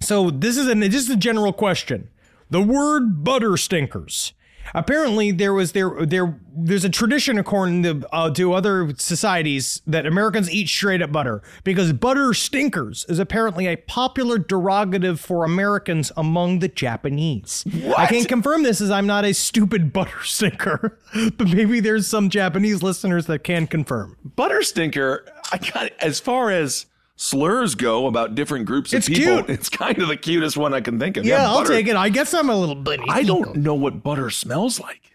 So 0.00 0.30
this 0.30 0.56
is 0.56 0.66
an 0.68 0.82
just 0.90 1.10
a 1.10 1.16
general 1.16 1.52
question. 1.52 2.08
The 2.50 2.62
word 2.62 3.24
butter 3.24 3.56
stinkers 3.56 4.32
Apparently, 4.74 5.30
there 5.30 5.52
was 5.52 5.72
there 5.72 6.06
there 6.06 6.38
there's 6.56 6.84
a 6.84 6.88
tradition 6.88 7.38
according 7.38 7.82
to 7.82 8.06
uh, 8.12 8.30
to 8.30 8.52
other 8.52 8.92
societies 8.96 9.82
that 9.86 10.06
Americans 10.06 10.50
eat 10.50 10.68
straight 10.68 11.02
up 11.02 11.12
butter 11.12 11.42
because 11.64 11.92
butter 11.92 12.32
stinkers 12.34 13.04
is 13.08 13.18
apparently 13.18 13.66
a 13.66 13.76
popular 13.76 14.38
derogative 14.38 15.18
for 15.18 15.44
Americans 15.44 16.12
among 16.16 16.60
the 16.60 16.68
Japanese. 16.68 17.64
I 17.96 18.06
can't 18.06 18.28
confirm 18.28 18.62
this 18.62 18.80
as 18.80 18.90
I'm 18.90 19.06
not 19.06 19.24
a 19.24 19.34
stupid 19.34 19.92
butter 19.92 20.22
stinker, 20.22 20.98
but 21.36 21.48
maybe 21.48 21.80
there's 21.80 22.06
some 22.06 22.30
Japanese 22.30 22.82
listeners 22.82 23.26
that 23.26 23.40
can 23.44 23.66
confirm. 23.66 24.16
Butter 24.24 24.62
stinker. 24.62 25.26
I 25.52 25.58
got 25.58 25.92
as 26.00 26.18
far 26.20 26.50
as 26.50 26.86
slurs 27.16 27.74
go 27.74 28.06
about 28.06 28.34
different 28.34 28.66
groups 28.66 28.92
of 28.92 28.98
It's 28.98 29.08
people. 29.08 29.38
cute. 29.44 29.50
It's 29.50 29.68
kind 29.68 29.98
of 29.98 30.08
the 30.08 30.16
cutest 30.16 30.56
one 30.56 30.72
I 30.74 30.80
can 30.80 30.98
think 30.98 31.16
of. 31.16 31.24
Yeah, 31.24 31.48
I'll 31.48 31.58
butter. 31.58 31.72
take 31.72 31.88
it. 31.88 31.96
I 31.96 32.08
guess 32.10 32.32
I'm 32.34 32.48
a 32.50 32.56
little 32.56 32.74
bunny. 32.74 33.04
I 33.08 33.22
don't 33.22 33.56
know 33.56 33.74
what 33.74 34.02
butter 34.02 34.30
smells 34.30 34.78
like. 34.80 35.12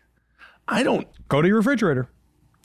I 0.67 0.83
don't. 0.83 1.07
Go 1.29 1.41
to 1.41 1.47
your 1.47 1.57
refrigerator. 1.57 2.09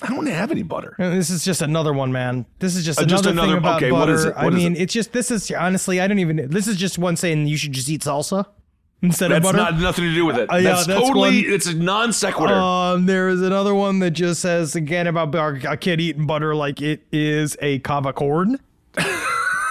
I 0.03 0.09
don't 0.09 0.27
have 0.27 0.51
any 0.51 0.63
butter. 0.63 0.95
This 0.99 1.31
is 1.31 1.43
just 1.45 1.63
another 1.63 1.93
one, 1.95 2.13
man. 2.13 2.45
This 2.59 2.77
is 2.77 2.85
just 2.85 2.99
Uh, 2.99 3.05
another, 3.05 3.15
just 3.17 3.27
another- 3.27 3.49
thing 3.49 3.57
about 3.59 3.83
okay, 3.83 3.91
butter. 3.91 4.13
is 4.15 4.25
it? 4.27 4.35
I 4.37 4.45
What 4.45 4.53
is 4.55 4.59
mean, 4.63 4.77
it? 4.77 4.83
it's 4.83 4.93
just 4.93 5.13
this 5.13 5.31
is 5.31 5.51
honestly, 5.51 6.01
I 6.01 6.07
don't 6.07 6.19
even. 6.19 6.51
This 6.51 6.67
is 6.67 6.77
just 6.77 6.99
one 6.99 7.17
saying 7.17 7.47
you 7.47 7.57
should 7.57 7.73
just 7.73 7.89
eat 7.89 8.03
salsa 8.03 8.45
instead 9.03 9.31
That's 9.31 9.39
of 9.39 9.43
butter. 9.45 9.57
That's 9.59 9.73
not 9.73 9.81
nothing 9.81 10.05
to 10.05 10.15
do 10.15 10.27
with 10.27 10.37
it. 10.37 10.53
Uh, 10.53 10.57
yeah, 10.57 10.75
that's, 10.75 10.87
that's 10.87 11.01
totally. 11.01 11.45
one- 11.45 11.53
It's 11.55 11.67
a 11.67 11.75
non 11.75 12.13
sequitur. 12.13 12.55
Um, 12.55 13.07
there 13.07 13.29
is 13.31 13.41
another 13.41 13.75
one 13.75 13.99
that 14.01 14.11
just 14.11 14.43
says 14.43 14.77
again 14.77 15.07
about 15.07 15.31
bar- 15.31 15.61
a 15.67 15.77
kid 15.79 15.99
eating 16.01 16.27
butter 16.27 16.55
like 16.55 16.83
it 16.83 17.07
is 17.11 17.57
a 17.63 17.79
kava 17.79 18.13
corn. 18.13 18.59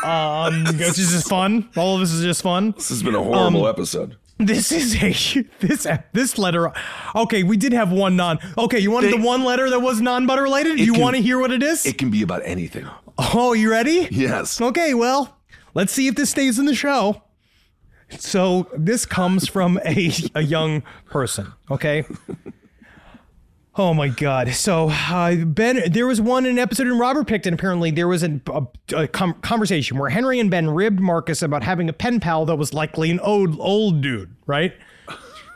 um, 0.06 0.64
this 0.78 0.97
is 0.99 1.12
just 1.12 1.30
fun. 1.30 1.70
All 1.76 1.95
of 1.95 2.01
this 2.01 2.12
is 2.12 2.24
just 2.24 2.41
fun. 2.41 2.72
this 2.72 2.89
has 2.89 3.03
been 3.03 3.16
a 3.16 3.24
horrible 3.24 3.66
um, 3.66 3.70
episode. 3.70 4.18
This 4.38 4.72
is 4.72 4.95
a 5.01 5.12
this 5.60 5.88
this 6.14 6.38
letter. 6.38 6.72
Okay, 7.16 7.43
we 7.43 7.56
did 7.58 7.72
have 7.74 7.91
one 7.91 8.16
non. 8.16 8.38
Okay, 8.58 8.80
you 8.80 8.91
wanted 8.91 9.14
They- 9.14 9.18
the 9.18 9.26
one 9.26 9.43
letter 9.43 9.70
that 9.70 9.80
was 9.80 10.01
non 10.01 10.26
butter 10.28 10.43
related. 10.43 10.80
You 10.80 10.93
want 10.93 11.16
to 11.16 11.22
hear 11.22 11.39
what 11.39 11.51
it 11.51 11.64
is? 11.64 11.86
It 11.86 11.97
can 11.97 12.10
be 12.12 12.22
about 12.22 12.41
anything. 12.45 12.86
oh, 13.18 13.53
you 13.53 13.72
ready? 13.72 14.08
Yes. 14.12 14.60
Okay, 14.60 14.93
well, 14.93 15.38
let's 15.74 15.93
see 15.93 16.08
if 16.08 16.16
this 16.16 16.30
stays 16.32 16.60
in 16.60 16.66
the 16.66 16.76
show. 16.76 17.22
So 18.20 18.68
this 18.78 19.06
comes 19.06 19.47
from 19.47 19.80
a, 19.86 20.12
a 20.36 20.41
young 20.41 20.84
person, 21.10 21.53
okay? 21.72 22.03
Oh 23.78 23.94
my 23.94 24.08
God! 24.08 24.54
So 24.54 24.90
uh, 24.90 25.36
Ben, 25.36 25.92
there 25.92 26.08
was 26.08 26.22
one 26.22 26.46
in 26.46 26.52
an 26.52 26.60
episode 26.60 26.88
in 26.88 26.98
Robert 26.98 27.28
Pickton. 27.28 27.54
Apparently, 27.54 27.92
there 27.92 28.08
was 28.08 28.24
a, 28.24 28.40
a, 28.48 28.68
a 28.96 29.08
com- 29.08 29.34
conversation 29.42 29.98
where 29.98 30.10
Henry 30.10 30.40
and 30.40 30.50
Ben 30.50 30.70
ribbed 30.70 31.02
Marcus 31.02 31.42
about 31.42 31.64
having 31.64 31.90
a 31.90 31.94
pen 31.94 32.22
pal 32.22 32.46
that 32.46 32.56
was 32.56 32.74
likely 32.74 33.12
an 33.12 33.20
old 33.20 33.60
old 33.60 34.02
dude, 34.02 34.34
right? 34.46 34.74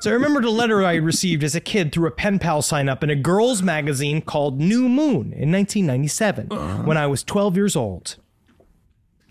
So 0.01 0.11
I 0.11 0.13
remembered 0.13 0.45
a 0.45 0.49
letter 0.49 0.83
I 0.83 0.95
received 0.95 1.43
as 1.43 1.55
a 1.55 1.59
kid 1.59 1.91
through 1.91 2.07
a 2.07 2.11
pen 2.11 2.39
pal 2.39 2.61
sign 2.61 2.87
up 2.87 3.03
in 3.03 3.09
a 3.09 3.15
girls' 3.15 3.61
magazine 3.61 4.21
called 4.21 4.57
New 4.57 4.87
Moon 4.87 5.33
in 5.33 5.51
1997 5.51 6.47
when 6.85 6.95
I 6.95 7.05
was 7.05 7.21
12 7.21 7.57
years 7.57 7.75
old. 7.75 8.15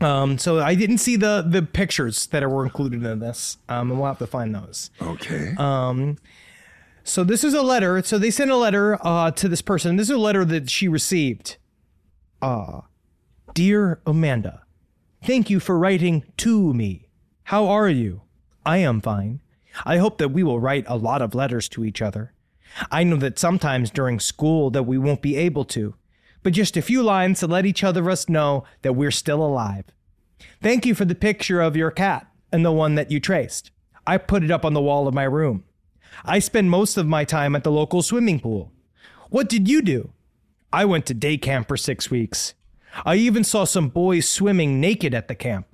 Um, 0.01 0.37
so 0.39 0.61
I 0.61 0.75
didn't 0.75 0.99
see 0.99 1.17
the 1.17 1.45
the 1.47 1.63
pictures 1.63 2.27
that 2.29 2.49
were 2.49 2.65
included 2.65 3.05
in 3.05 3.19
this, 3.19 3.57
um, 3.69 3.91
and 3.91 3.99
we'll 3.99 4.09
have 4.09 4.19
to 4.19 4.27
find 4.27 4.55
those. 4.55 4.91
Okay. 5.03 5.55
So 7.09 7.25
this 7.25 7.43
is 7.43 7.55
a 7.55 7.63
letter. 7.63 8.03
So 8.03 8.19
they 8.19 8.31
sent 8.31 8.51
a 8.51 8.57
letter 8.57 8.99
uh, 9.05 9.31
to 9.31 9.49
this 9.49 9.63
person. 9.63 9.97
This 9.97 10.11
is 10.11 10.15
a 10.15 10.19
letter 10.19 10.45
that 10.45 10.69
she 10.69 10.89
received. 10.89 11.57
Uh, 12.43 12.83
dear 13.55 14.01
Amanda, 14.07 14.63
thank 15.25 15.49
you 15.49 15.59
for 15.59 15.79
writing 15.79 16.25
to 16.37 16.75
me. 16.75 17.09
How 17.45 17.67
are 17.67 17.89
you? 17.89 18.23
I 18.67 18.79
am 18.79 19.01
fine. 19.01 19.41
I 19.87 19.97
hope 19.97 20.19
that 20.19 20.33
we 20.33 20.43
will 20.43 20.61
write 20.61 20.85
a 20.87 20.99
lot 20.99 21.23
of 21.23 21.35
letters 21.35 21.67
to 21.71 21.85
each 21.85 22.03
other. 22.03 22.35
I 22.91 23.05
know 23.05 23.17
that 23.17 23.39
sometimes 23.39 23.91
during 23.91 24.21
school 24.21 24.71
that 24.71 24.83
we 24.83 24.99
won't 24.99 25.23
be 25.23 25.37
able 25.37 25.65
to, 25.67 25.95
but 26.43 26.53
just 26.53 26.77
a 26.77 26.83
few 26.83 27.03
lines 27.03 27.41
to 27.41 27.47
let 27.47 27.65
each 27.65 27.83
other 27.83 28.09
us 28.11 28.29
know 28.29 28.65
that 28.83 28.93
we're 28.93 29.11
still 29.11 29.43
alive. 29.43 29.87
Thank 30.63 30.85
you 30.85 30.95
for 30.95 31.07
the 31.07 31.15
picture 31.15 31.63
of 31.63 31.75
your 31.75 31.91
cat 31.91 32.27
and 32.53 32.67
the 32.67 32.73
one 32.73 32.97
that 32.97 33.11
you 33.11 33.19
traced. 33.19 33.71
I 34.07 34.19
put 34.19 34.45
it 34.45 34.51
up 34.51 34.67
on 34.67 34.75
the 34.75 34.83
wall 34.83 35.09
of 35.09 35.15
my 35.15 35.25
room. 35.25 35.65
I 36.25 36.39
spend 36.39 36.71
most 36.71 36.97
of 36.97 37.07
my 37.07 37.25
time 37.25 37.55
at 37.55 37.65
the 37.65 37.71
local 37.73 38.03
swimming 38.03 38.41
pool. 38.41 38.73
What 39.31 39.49
did 39.49 39.69
you 39.69 39.83
do? 39.83 40.13
I 40.73 40.85
went 40.85 41.07
to 41.07 41.15
day 41.15 41.37
camp 41.39 41.69
for 41.69 41.77
six 41.77 42.11
weeks. 42.11 42.55
I 43.05 43.17
even 43.17 43.45
saw 43.45 43.65
some 43.65 43.89
boys 43.89 44.29
swimming 44.29 44.81
naked 44.81 45.15
at 45.15 45.29
the 45.29 45.35
camp. 45.35 45.67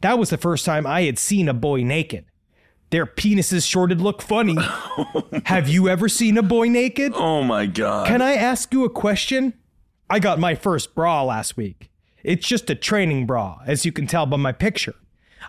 That 0.00 0.18
was 0.18 0.30
the 0.30 0.36
first 0.36 0.64
time 0.64 0.86
I 0.86 1.02
had 1.02 1.18
seen 1.18 1.48
a 1.48 1.54
boy 1.54 1.82
naked. 1.82 2.26
Their 2.90 3.06
penises 3.06 3.68
sure 3.68 3.86
did 3.86 4.00
look 4.00 4.22
funny. 4.22 4.56
Have 5.46 5.68
you 5.68 5.88
ever 5.88 6.08
seen 6.08 6.38
a 6.38 6.42
boy 6.42 6.68
naked? 6.68 7.12
oh 7.16 7.42
my 7.42 7.66
god. 7.66 8.06
Can 8.06 8.22
I 8.22 8.34
ask 8.34 8.72
you 8.72 8.84
a 8.84 8.90
question? 8.90 9.54
I 10.08 10.20
got 10.20 10.38
my 10.38 10.54
first 10.54 10.94
bra 10.94 11.24
last 11.24 11.56
week. 11.56 11.90
It's 12.22 12.46
just 12.46 12.70
a 12.70 12.74
training 12.74 13.26
bra, 13.26 13.58
as 13.66 13.84
you 13.84 13.92
can 13.92 14.06
tell 14.06 14.26
by 14.26 14.36
my 14.36 14.52
picture. 14.52 14.94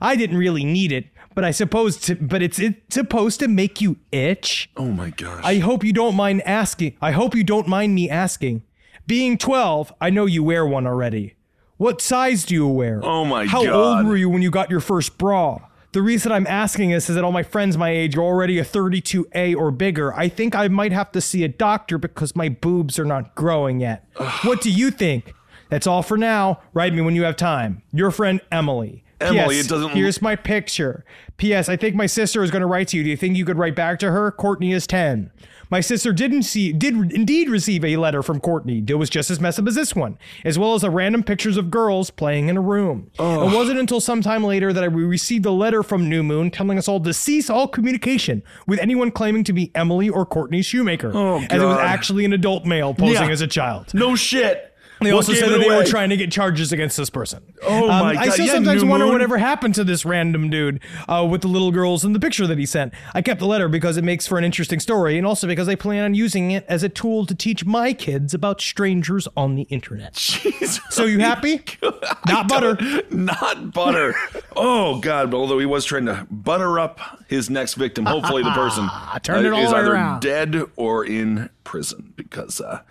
I 0.02 0.16
didn't 0.16 0.38
really 0.38 0.64
need 0.64 0.92
it, 0.92 1.08
but 1.38 1.46
I 1.46 1.52
suppose 1.52 1.98
to, 1.98 2.16
but 2.16 2.42
it's 2.42 2.58
it's 2.58 2.96
supposed 2.96 3.40
to 3.42 3.48
make 3.48 3.80
you 3.80 3.98
itch. 4.12 4.72
oh 4.76 4.88
my 4.88 5.12
gosh. 5.12 5.44
I 5.44 5.60
hope 5.60 5.84
you 5.84 5.94
don't 5.94 6.16
mind 6.16 6.42
asking. 6.42 6.98
I 7.00 7.12
hope 7.12 7.36
you 7.36 7.44
don't 7.44 7.68
mind 7.68 7.94
me 7.94 8.10
asking. 8.10 8.64
Being 9.06 9.38
12, 9.38 9.94
I 10.02 10.10
know 10.10 10.26
you 10.26 10.44
wear 10.44 10.66
one 10.66 10.88
already. 10.88 11.36
What 11.78 12.02
size 12.02 12.44
do 12.44 12.56
you 12.56 12.68
wear? 12.68 13.02
Oh 13.04 13.24
my 13.24 13.46
How 13.46 13.64
God. 13.64 13.70
How 13.72 13.98
old 13.98 14.08
were 14.08 14.18
you 14.18 14.32
when 14.32 14.42
you 14.42 14.50
got 14.50 14.72
your 14.72 14.80
first 14.80 15.20
bra? 15.20 15.60
The 15.92 16.02
reason 16.02 16.32
I'm 16.32 16.48
asking 16.48 16.90
this 16.90 17.08
is 17.08 17.14
that 17.14 17.24
all 17.24 17.32
my 17.32 17.44
friends 17.44 17.78
my 17.78 17.92
age 17.92 18.18
are 18.18 18.24
already 18.24 18.58
a 18.58 18.66
32A 18.66 19.56
or 19.56 19.70
bigger. 19.70 20.16
I 20.16 20.30
think 20.30 20.56
I 20.56 20.68
might 20.70 20.92
have 20.92 21.12
to 21.12 21.22
see 21.22 21.44
a 21.44 21.48
doctor 21.48 22.00
because 22.00 22.36
my 22.36 22.50
boobs 22.50 22.98
are 22.98 23.06
not 23.06 23.36
growing 23.36 23.80
yet. 23.80 24.10
what 24.44 24.60
do 24.60 24.72
you 24.72 24.90
think? 24.90 25.36
That's 25.70 25.86
all 25.86 26.02
for 26.02 26.18
now. 26.18 26.62
Write 26.74 26.96
me 26.96 27.02
when 27.02 27.14
you 27.14 27.26
have 27.26 27.36
time. 27.36 27.84
Your 27.94 28.10
friend 28.10 28.42
Emily. 28.52 29.04
Emily, 29.20 29.56
P.S. 29.56 29.66
it 29.66 29.70
doesn't- 29.70 29.90
Here's 29.92 30.22
my 30.22 30.36
picture. 30.36 31.04
P.S. 31.38 31.70
I 31.70 31.76
think 31.76 31.96
my 31.96 32.06
sister 32.06 32.44
is 32.44 32.52
going 32.52 32.62
to 32.62 32.68
write 32.68 32.90
to 32.90 32.98
you. 32.98 33.04
Do 33.04 33.10
you 33.10 33.18
think 33.18 33.36
you 33.38 33.46
could 33.46 33.58
write 33.58 33.76
back 33.76 34.00
to 34.00 34.12
her? 34.12 34.32
Courtney 34.32 34.72
is 34.72 34.86
10. 34.88 35.32
My 35.70 35.82
sister 35.82 36.14
didn't 36.14 36.44
see 36.44 36.72
did 36.72 36.94
indeed 37.12 37.50
receive 37.50 37.84
a 37.84 37.98
letter 37.98 38.24
from 38.24 38.40
Courtney. 38.40 38.82
It 38.88 38.94
was 38.94 39.10
just 39.10 39.30
as 39.30 39.42
messed 39.42 39.60
up 39.60 39.68
as 39.68 39.76
this 39.76 39.94
one, 39.94 40.18
as 40.46 40.58
well 40.58 40.76
as 40.76 40.84
a 40.86 40.90
random 40.90 41.24
pictures 41.24 41.58
of 41.58 41.70
girls 41.70 42.10
playing 42.10 42.48
in 42.48 42.56
a 42.56 42.62
room. 42.62 43.12
It 43.20 43.54
wasn't 43.54 43.78
until 43.78 44.00
sometime 44.00 44.46
later 44.46 44.72
that 44.72 44.82
I 44.82 44.88
received 44.88 45.46
a 45.46 45.52
letter 45.52 45.84
from 45.84 46.08
New 46.08 46.24
Moon 46.24 46.52
telling 46.52 46.78
us 46.78 46.88
all 46.88 47.02
to 47.02 47.14
cease 47.14 47.50
all 47.50 47.68
communication 47.68 48.44
with 48.66 48.80
anyone 48.80 49.12
claiming 49.12 49.44
to 49.44 49.52
be 49.52 49.70
Emily 49.76 50.08
or 50.08 50.26
Courtney 50.26 50.62
Shoemaker, 50.62 51.10
Oh, 51.10 51.42
God. 51.42 51.52
as 51.52 51.62
it 51.62 51.66
was 51.66 51.80
actually 51.80 52.24
an 52.24 52.32
adult 52.32 52.66
male 52.66 52.94
posing 52.94 53.16
Yeah. 53.26 53.30
as 53.30 53.42
a 53.42 53.48
child. 53.48 53.94
no 53.94 54.16
shit. 54.16 54.67
They 55.02 55.12
also 55.12 55.34
said 55.34 55.50
that 55.50 55.60
they 55.60 55.70
were 55.70 55.84
trying 55.84 56.10
to 56.10 56.18
get 56.18 56.32
charges 56.32 56.72
against 56.72 56.98
this 56.98 57.10
person. 57.10 57.44
Oh 57.64 57.90
Um, 57.90 58.00
my 58.06 58.14
god! 58.16 58.28
I 58.28 58.30
still 58.30 58.46
Yeah, 58.46 58.54
sometimes 58.54 58.84
wonder 58.84 59.06
Moon. 59.06 59.14
whatever 59.14 59.38
happened 59.38 59.76
to 59.76 59.84
this 59.84 60.06
random 60.06 60.50
dude 60.50 60.80
uh, 61.08 61.28
with 61.30 61.42
the 61.42 61.48
little 61.48 61.72
girls 61.72 62.04
in 62.06 62.14
the 62.14 62.20
picture 62.20 62.48
that 62.48 62.58
he 62.58 62.66
sent. 62.66 62.94
I 63.14 63.22
kept 63.22 63.40
the 63.40 63.46
letter 63.48 63.68
because 63.68 63.98
it 63.98 64.04
makes 64.04 64.26
for 64.28 64.38
an 64.38 64.44
interesting 64.44 64.80
story, 64.80 65.18
and 65.18 65.28
also 65.28 65.46
because 65.48 65.68
I 65.70 65.76
plan 65.76 66.04
on 66.04 66.14
using 66.16 66.52
it 66.52 66.66
as 66.68 66.84
a 66.84 66.90
tool 66.90 67.26
to 67.28 67.36
teach 67.36 67.66
my 67.66 67.94
kids 67.94 68.34
about 68.34 68.60
strangers 68.62 69.28
on 69.38 69.56
the 69.56 69.64
internet. 69.64 70.14
Jesus. 70.18 70.80
So 70.90 71.06
you 71.06 71.20
happy? 71.20 71.62
Not 72.28 72.48
butter. 72.48 72.78
Not 73.12 73.74
butter. 73.74 74.16
oh 74.56 75.00
God! 75.00 75.32
But 75.32 75.38
although 75.38 75.60
he 75.60 75.66
was 75.66 75.86
trying 75.86 76.06
to 76.08 76.26
butter 76.32 76.80
up 76.80 77.00
his 77.28 77.50
next 77.50 77.76
victim, 77.76 78.06
hopefully 78.06 78.42
the 78.44 78.52
person 78.52 78.90
Turn 79.24 79.46
it 79.46 79.52
uh, 79.52 79.56
all 79.56 79.64
is 79.64 79.74
either 79.74 79.94
around. 79.94 80.22
dead 80.22 80.62
or 80.76 81.06
in 81.06 81.50
prison 81.64 82.14
because 82.16 82.62
uh, 82.62 82.82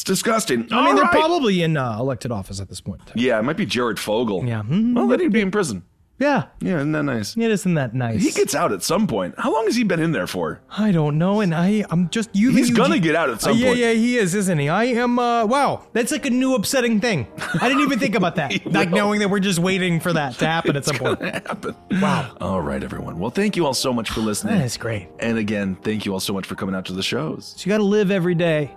it's 0.00 0.04
disgusting. 0.04 0.66
I 0.72 0.84
mean, 0.86 0.94
they're 0.94 1.04
right. 1.04 1.12
probably 1.12 1.62
in 1.62 1.76
uh, 1.76 1.98
elected 1.98 2.32
office 2.32 2.58
at 2.58 2.68
this 2.70 2.80
point. 2.80 3.02
Yeah, 3.14 3.38
it 3.38 3.42
might 3.42 3.58
be 3.58 3.66
Jared 3.66 3.98
Fogle. 3.98 4.44
Yeah. 4.46 4.62
Well, 4.66 5.06
then 5.08 5.20
he'd 5.20 5.32
be 5.32 5.42
in 5.42 5.50
prison. 5.50 5.82
Yeah. 6.18 6.48
Yeah, 6.60 6.76
isn't 6.76 6.92
that 6.92 7.02
nice? 7.04 7.34
It 7.36 7.50
isn't 7.50 7.74
that 7.74 7.94
nice. 7.94 8.22
He 8.22 8.30
gets 8.30 8.54
out 8.54 8.72
at 8.72 8.82
some 8.82 9.06
point. 9.06 9.34
How 9.38 9.52
long 9.52 9.64
has 9.64 9.74
he 9.76 9.84
been 9.84 10.00
in 10.00 10.12
there 10.12 10.26
for? 10.26 10.60
I 10.70 10.90
don't 10.92 11.16
know, 11.16 11.40
and 11.40 11.54
I 11.54 11.82
I'm 11.90 12.10
just 12.10 12.28
you. 12.34 12.50
He's 12.50 12.68
you- 12.70 12.76
gonna 12.76 12.98
get 12.98 13.14
out 13.16 13.30
at 13.30 13.40
some 13.40 13.52
Uh, 13.52 13.56
yeah, 13.56 13.66
point. 13.68 13.78
yeah, 13.78 13.92
he 13.92 14.18
is, 14.18 14.34
isn't 14.34 14.58
he? 14.58 14.68
I 14.68 14.84
am. 14.84 15.18
uh 15.18 15.46
Wow, 15.46 15.86
that's 15.94 16.12
like 16.12 16.26
a 16.26 16.30
new 16.30 16.54
upsetting 16.54 17.00
thing. 17.00 17.26
I 17.60 17.68
didn't 17.68 17.84
even 17.84 17.98
think 17.98 18.14
about 18.16 18.36
that. 18.36 18.52
like 18.66 18.90
will. 18.90 18.96
knowing 18.98 19.20
that 19.20 19.30
we're 19.30 19.40
just 19.40 19.58
waiting 19.60 19.98
for 20.00 20.12
that 20.12 20.34
to 20.40 20.46
happen 20.46 20.76
at 20.76 20.84
some 20.84 20.96
point. 20.96 21.20
happen. 21.22 21.74
Wow. 21.92 22.36
All 22.40 22.60
right, 22.60 22.82
everyone. 22.82 23.18
Well, 23.18 23.30
thank 23.30 23.56
you 23.56 23.64
all 23.66 23.74
so 23.74 23.92
much 23.92 24.10
for 24.10 24.20
listening. 24.20 24.58
That 24.58 24.64
is 24.66 24.76
great. 24.76 25.08
And 25.20 25.38
again, 25.38 25.74
thank 25.76 26.04
you 26.04 26.12
all 26.12 26.20
so 26.20 26.32
much 26.34 26.46
for 26.46 26.54
coming 26.54 26.74
out 26.74 26.84
to 26.86 26.92
the 26.92 27.02
shows. 27.02 27.54
So 27.56 27.64
you 27.64 27.70
got 27.70 27.78
to 27.78 27.82
live 27.84 28.10
every 28.10 28.34
day, 28.34 28.74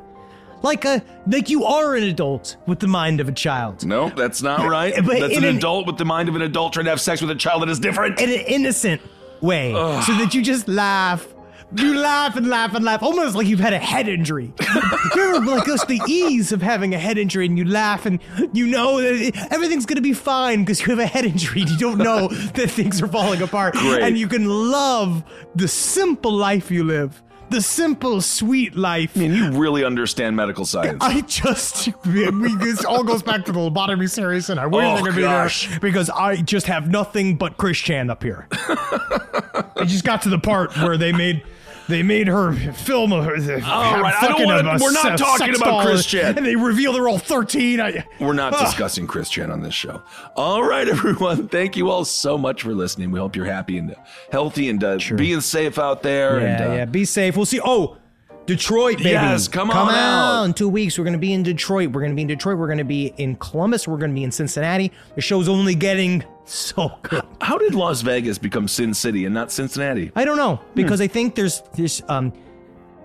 like 0.63 0.85
a 0.85 1.03
like 1.27 1.49
you 1.49 1.63
are 1.65 1.95
an 1.95 2.03
adult 2.03 2.57
with 2.65 2.79
the 2.79 2.87
mind 2.87 3.19
of 3.19 3.27
a 3.29 3.31
child, 3.31 3.85
No, 3.85 4.09
that's 4.09 4.41
not 4.41 4.67
right. 4.67 4.93
But 4.95 5.19
that's 5.19 5.37
an 5.37 5.43
an- 5.43 5.57
adult 5.57 5.85
with 5.85 5.97
the 5.97 6.05
mind 6.05 6.29
of 6.29 6.35
an 6.35 6.41
adult 6.41 6.73
trying 6.73 6.85
to 6.85 6.89
have 6.89 7.01
sex 7.01 7.21
with 7.21 7.29
a 7.29 7.35
child 7.35 7.61
that 7.61 7.69
is 7.69 7.79
different. 7.79 8.19
in 8.19 8.29
an 8.29 8.39
innocent 8.47 9.01
way, 9.41 9.73
so 9.73 10.13
that 10.17 10.33
you 10.33 10.41
just 10.41 10.67
laugh. 10.67 11.27
You 11.75 11.95
laugh 11.97 12.35
and 12.35 12.47
laugh 12.47 12.75
and 12.75 12.85
laugh, 12.85 13.01
almost 13.01 13.35
like 13.35 13.47
you've 13.47 13.59
had 13.59 13.73
a 13.73 13.79
head 13.79 14.07
injury. 14.07 14.53
You're 15.15 15.43
like 15.43 15.65
just 15.65 15.87
the 15.87 15.99
ease 16.07 16.51
of 16.51 16.61
having 16.61 16.93
a 16.93 16.99
head 16.99 17.17
injury, 17.17 17.47
and 17.47 17.57
you 17.57 17.65
laugh, 17.65 18.05
and 18.05 18.19
you 18.53 18.67
know 18.67 19.01
that 19.01 19.47
everything's 19.49 19.87
gonna 19.87 19.99
be 20.01 20.13
fine 20.13 20.59
because 20.59 20.81
you 20.81 20.87
have 20.91 20.99
a 20.99 21.07
head 21.07 21.25
injury. 21.25 21.61
And 21.61 21.71
you 21.71 21.77
don't 21.79 21.97
know 21.97 22.27
that 22.53 22.69
things 22.69 23.01
are 23.01 23.07
falling 23.07 23.41
apart, 23.41 23.73
Great. 23.73 24.03
and 24.03 24.19
you 24.19 24.27
can 24.27 24.45
love 24.47 25.23
the 25.55 25.67
simple 25.67 26.31
life 26.31 26.69
you 26.69 26.83
live. 26.83 27.22
The 27.49 27.61
simple, 27.61 28.21
sweet 28.21 28.75
life. 28.75 29.11
I 29.15 29.19
mean, 29.19 29.33
you 29.33 29.51
really 29.51 29.83
understand 29.83 30.35
medical 30.35 30.65
science. 30.65 31.03
I 31.03 31.21
just, 31.21 31.89
this 32.03 32.85
all 32.85 33.03
goes 33.03 33.21
back 33.23 33.45
to 33.45 33.51
the 33.51 33.59
lobotomy 33.59 34.09
series, 34.09 34.49
and 34.49 34.59
I 34.59 34.65
wish 34.65 34.83
Oh, 34.83 34.95
I 34.95 35.01
could 35.01 35.15
be 35.15 35.21
there 35.21 35.49
because 35.81 36.09
I 36.09 36.37
just 36.37 36.67
have 36.67 36.89
nothing 36.89 37.37
but 37.37 37.57
Chris 37.57 37.77
Chan 37.77 38.09
up 38.09 38.23
here. 38.23 38.47
I 38.51 39.85
just 39.85 40.03
got 40.03 40.21
to 40.23 40.29
the 40.29 40.39
part 40.39 40.75
where 40.77 40.97
they 40.97 41.11
made. 41.11 41.43
They 41.89 42.01
made 42.03 42.27
her 42.27 42.53
film 42.53 43.11
of 43.11 43.25
her. 43.25 43.33
All 43.65 43.99
right, 44.01 44.15
I 44.21 44.27
don't 44.27 44.45
wanna- 44.45 44.77
we're 44.81 44.91
not 44.91 45.17
talking 45.17 45.55
about 45.55 45.85
Chris 45.85 46.05
Chan. 46.05 46.37
And 46.37 46.45
they 46.45 46.55
reveal 46.55 46.93
they're 46.93 47.09
all 47.09 47.17
13. 47.17 47.81
I, 47.81 48.05
We're 48.19 48.33
not 48.33 48.53
Ugh. 48.53 48.65
discussing 48.65 49.05
Chris 49.07 49.29
Chan 49.29 49.51
on 49.51 49.61
this 49.61 49.73
show. 49.73 50.01
All 50.35 50.63
right, 50.63 50.87
everyone. 50.89 51.47
Thank 51.49 51.75
you 51.75 51.89
all 51.89 52.05
so 52.05 52.37
much 52.37 52.61
for 52.61 52.73
listening. 52.73 53.11
We 53.11 53.19
hope 53.19 53.35
you're 53.35 53.45
happy 53.45 53.77
and 53.77 53.95
healthy 54.31 54.69
and 54.69 54.83
uh, 54.83 54.97
being 55.15 55.41
safe 55.41 55.77
out 55.77 56.03
there. 56.03 56.39
Yeah, 56.39 56.45
and, 56.45 56.71
uh, 56.71 56.75
yeah. 56.75 56.85
Be 56.85 57.05
safe. 57.05 57.35
We'll 57.35 57.45
see. 57.45 57.59
Oh, 57.63 57.97
Detroit, 58.45 58.97
baby. 58.97 59.11
Yes, 59.11 59.47
come 59.47 59.71
on 59.71 59.93
out. 59.93 60.43
In 60.43 60.53
two 60.53 60.67
weeks, 60.69 60.97
we're 60.97 61.03
going 61.05 61.13
to 61.13 61.19
be 61.19 61.33
in 61.33 61.43
Detroit. 61.43 61.91
We're 61.91 62.01
going 62.01 62.11
to 62.11 62.15
be 62.15 62.23
in 62.23 62.27
Detroit. 62.27 62.57
We're 62.57 62.67
going 62.67 62.77
to 62.79 62.83
be 62.83 63.13
in 63.17 63.35
Columbus. 63.37 63.87
We're 63.87 63.97
going 63.97 64.11
to 64.11 64.15
be 64.15 64.23
in 64.23 64.31
Cincinnati. 64.31 64.91
The 65.15 65.21
show's 65.21 65.47
only 65.47 65.75
getting 65.75 66.23
so 66.45 66.91
good. 67.03 67.23
How 67.41 67.57
did 67.57 67.73
Las 67.73 68.01
Vegas 68.01 68.37
become 68.37 68.67
Sin 68.67 68.93
City 68.93 69.25
and 69.25 69.33
not 69.33 69.51
Cincinnati? 69.51 70.11
I 70.15 70.25
don't 70.25 70.37
know 70.37 70.57
Hmm. 70.57 70.73
because 70.75 70.99
I 71.01 71.07
think 71.07 71.35
there's 71.35 71.61
this. 71.75 72.01
Um, 72.09 72.33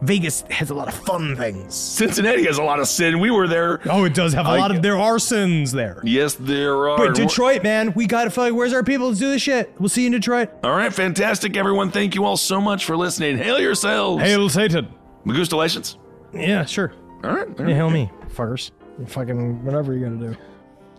Vegas 0.00 0.42
has 0.42 0.70
a 0.70 0.74
lot 0.74 0.86
of 0.86 0.94
fun 0.94 1.34
things. 1.34 1.74
Cincinnati 1.74 2.44
has 2.44 2.58
a 2.58 2.62
lot 2.62 2.78
of 2.78 2.86
sin. 2.86 3.18
We 3.18 3.32
were 3.32 3.48
there. 3.48 3.80
Oh, 3.90 4.04
it 4.04 4.14
does 4.14 4.32
have 4.32 4.46
a 4.46 4.50
I- 4.50 4.58
lot 4.58 4.70
of. 4.70 4.80
There 4.80 4.96
are 4.96 5.18
sins 5.18 5.72
there. 5.72 6.00
Yes, 6.04 6.34
there 6.34 6.88
are. 6.88 6.96
But 6.98 7.16
Detroit, 7.16 7.64
man, 7.64 7.92
we 7.94 8.06
got 8.06 8.24
to 8.24 8.30
find. 8.30 8.56
Where's 8.56 8.72
our 8.72 8.84
people? 8.84 9.08
Let's 9.08 9.18
do 9.18 9.28
this 9.28 9.42
shit. 9.42 9.72
We'll 9.80 9.88
see 9.88 10.02
you 10.02 10.06
in 10.06 10.12
Detroit. 10.12 10.50
All 10.62 10.70
right, 10.76 10.92
fantastic, 10.94 11.56
everyone. 11.56 11.90
Thank 11.90 12.14
you 12.14 12.24
all 12.24 12.36
so 12.36 12.60
much 12.60 12.84
for 12.84 12.96
listening. 12.96 13.38
Hail 13.38 13.58
yourselves. 13.60 14.22
Hail 14.22 14.48
Satan. 14.48 14.86
Magustalations. 15.26 15.96
Yeah, 16.32 16.64
sure. 16.64 16.92
All 17.24 17.30
right. 17.34 17.48
all 17.60 17.68
Yeah, 17.68 17.74
hail 17.74 17.90
me, 17.90 18.10
fuckers. 18.28 18.70
Fucking 19.06 19.64
whatever 19.64 19.94
you 19.94 20.04
got 20.06 20.20
to 20.20 20.30
do. 20.30 20.36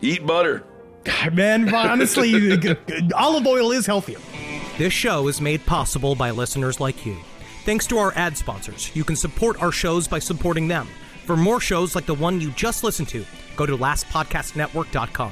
Eat 0.02 0.26
butter. 0.26 0.64
Man, 1.34 1.74
honestly, 1.74 2.58
olive 3.16 3.48
oil 3.48 3.72
is 3.72 3.86
healthier. 3.86 4.20
This 4.78 4.94
show 4.94 5.28
is 5.28 5.42
made 5.42 5.66
possible 5.66 6.16
by 6.16 6.32
listeners 6.32 6.80
like 6.80 7.06
you. 7.06 7.18
Thanks 7.66 7.86
to 7.88 7.98
our 7.98 8.14
ad 8.16 8.38
sponsors, 8.38 8.96
you 8.96 9.04
can 9.04 9.16
support 9.16 9.62
our 9.62 9.72
shows 9.72 10.08
by 10.08 10.20
supporting 10.20 10.68
them. 10.68 10.88
For 11.26 11.36
more 11.38 11.60
shows 11.60 11.96
like 11.96 12.06
the 12.06 12.14
one 12.16 12.42
you 12.42 12.52
just 12.52 12.84
listened 12.84 13.10
to, 13.10 13.26
go 13.56 13.66
to 13.66 13.78
lastpodcastnetwork.com. 13.78 15.32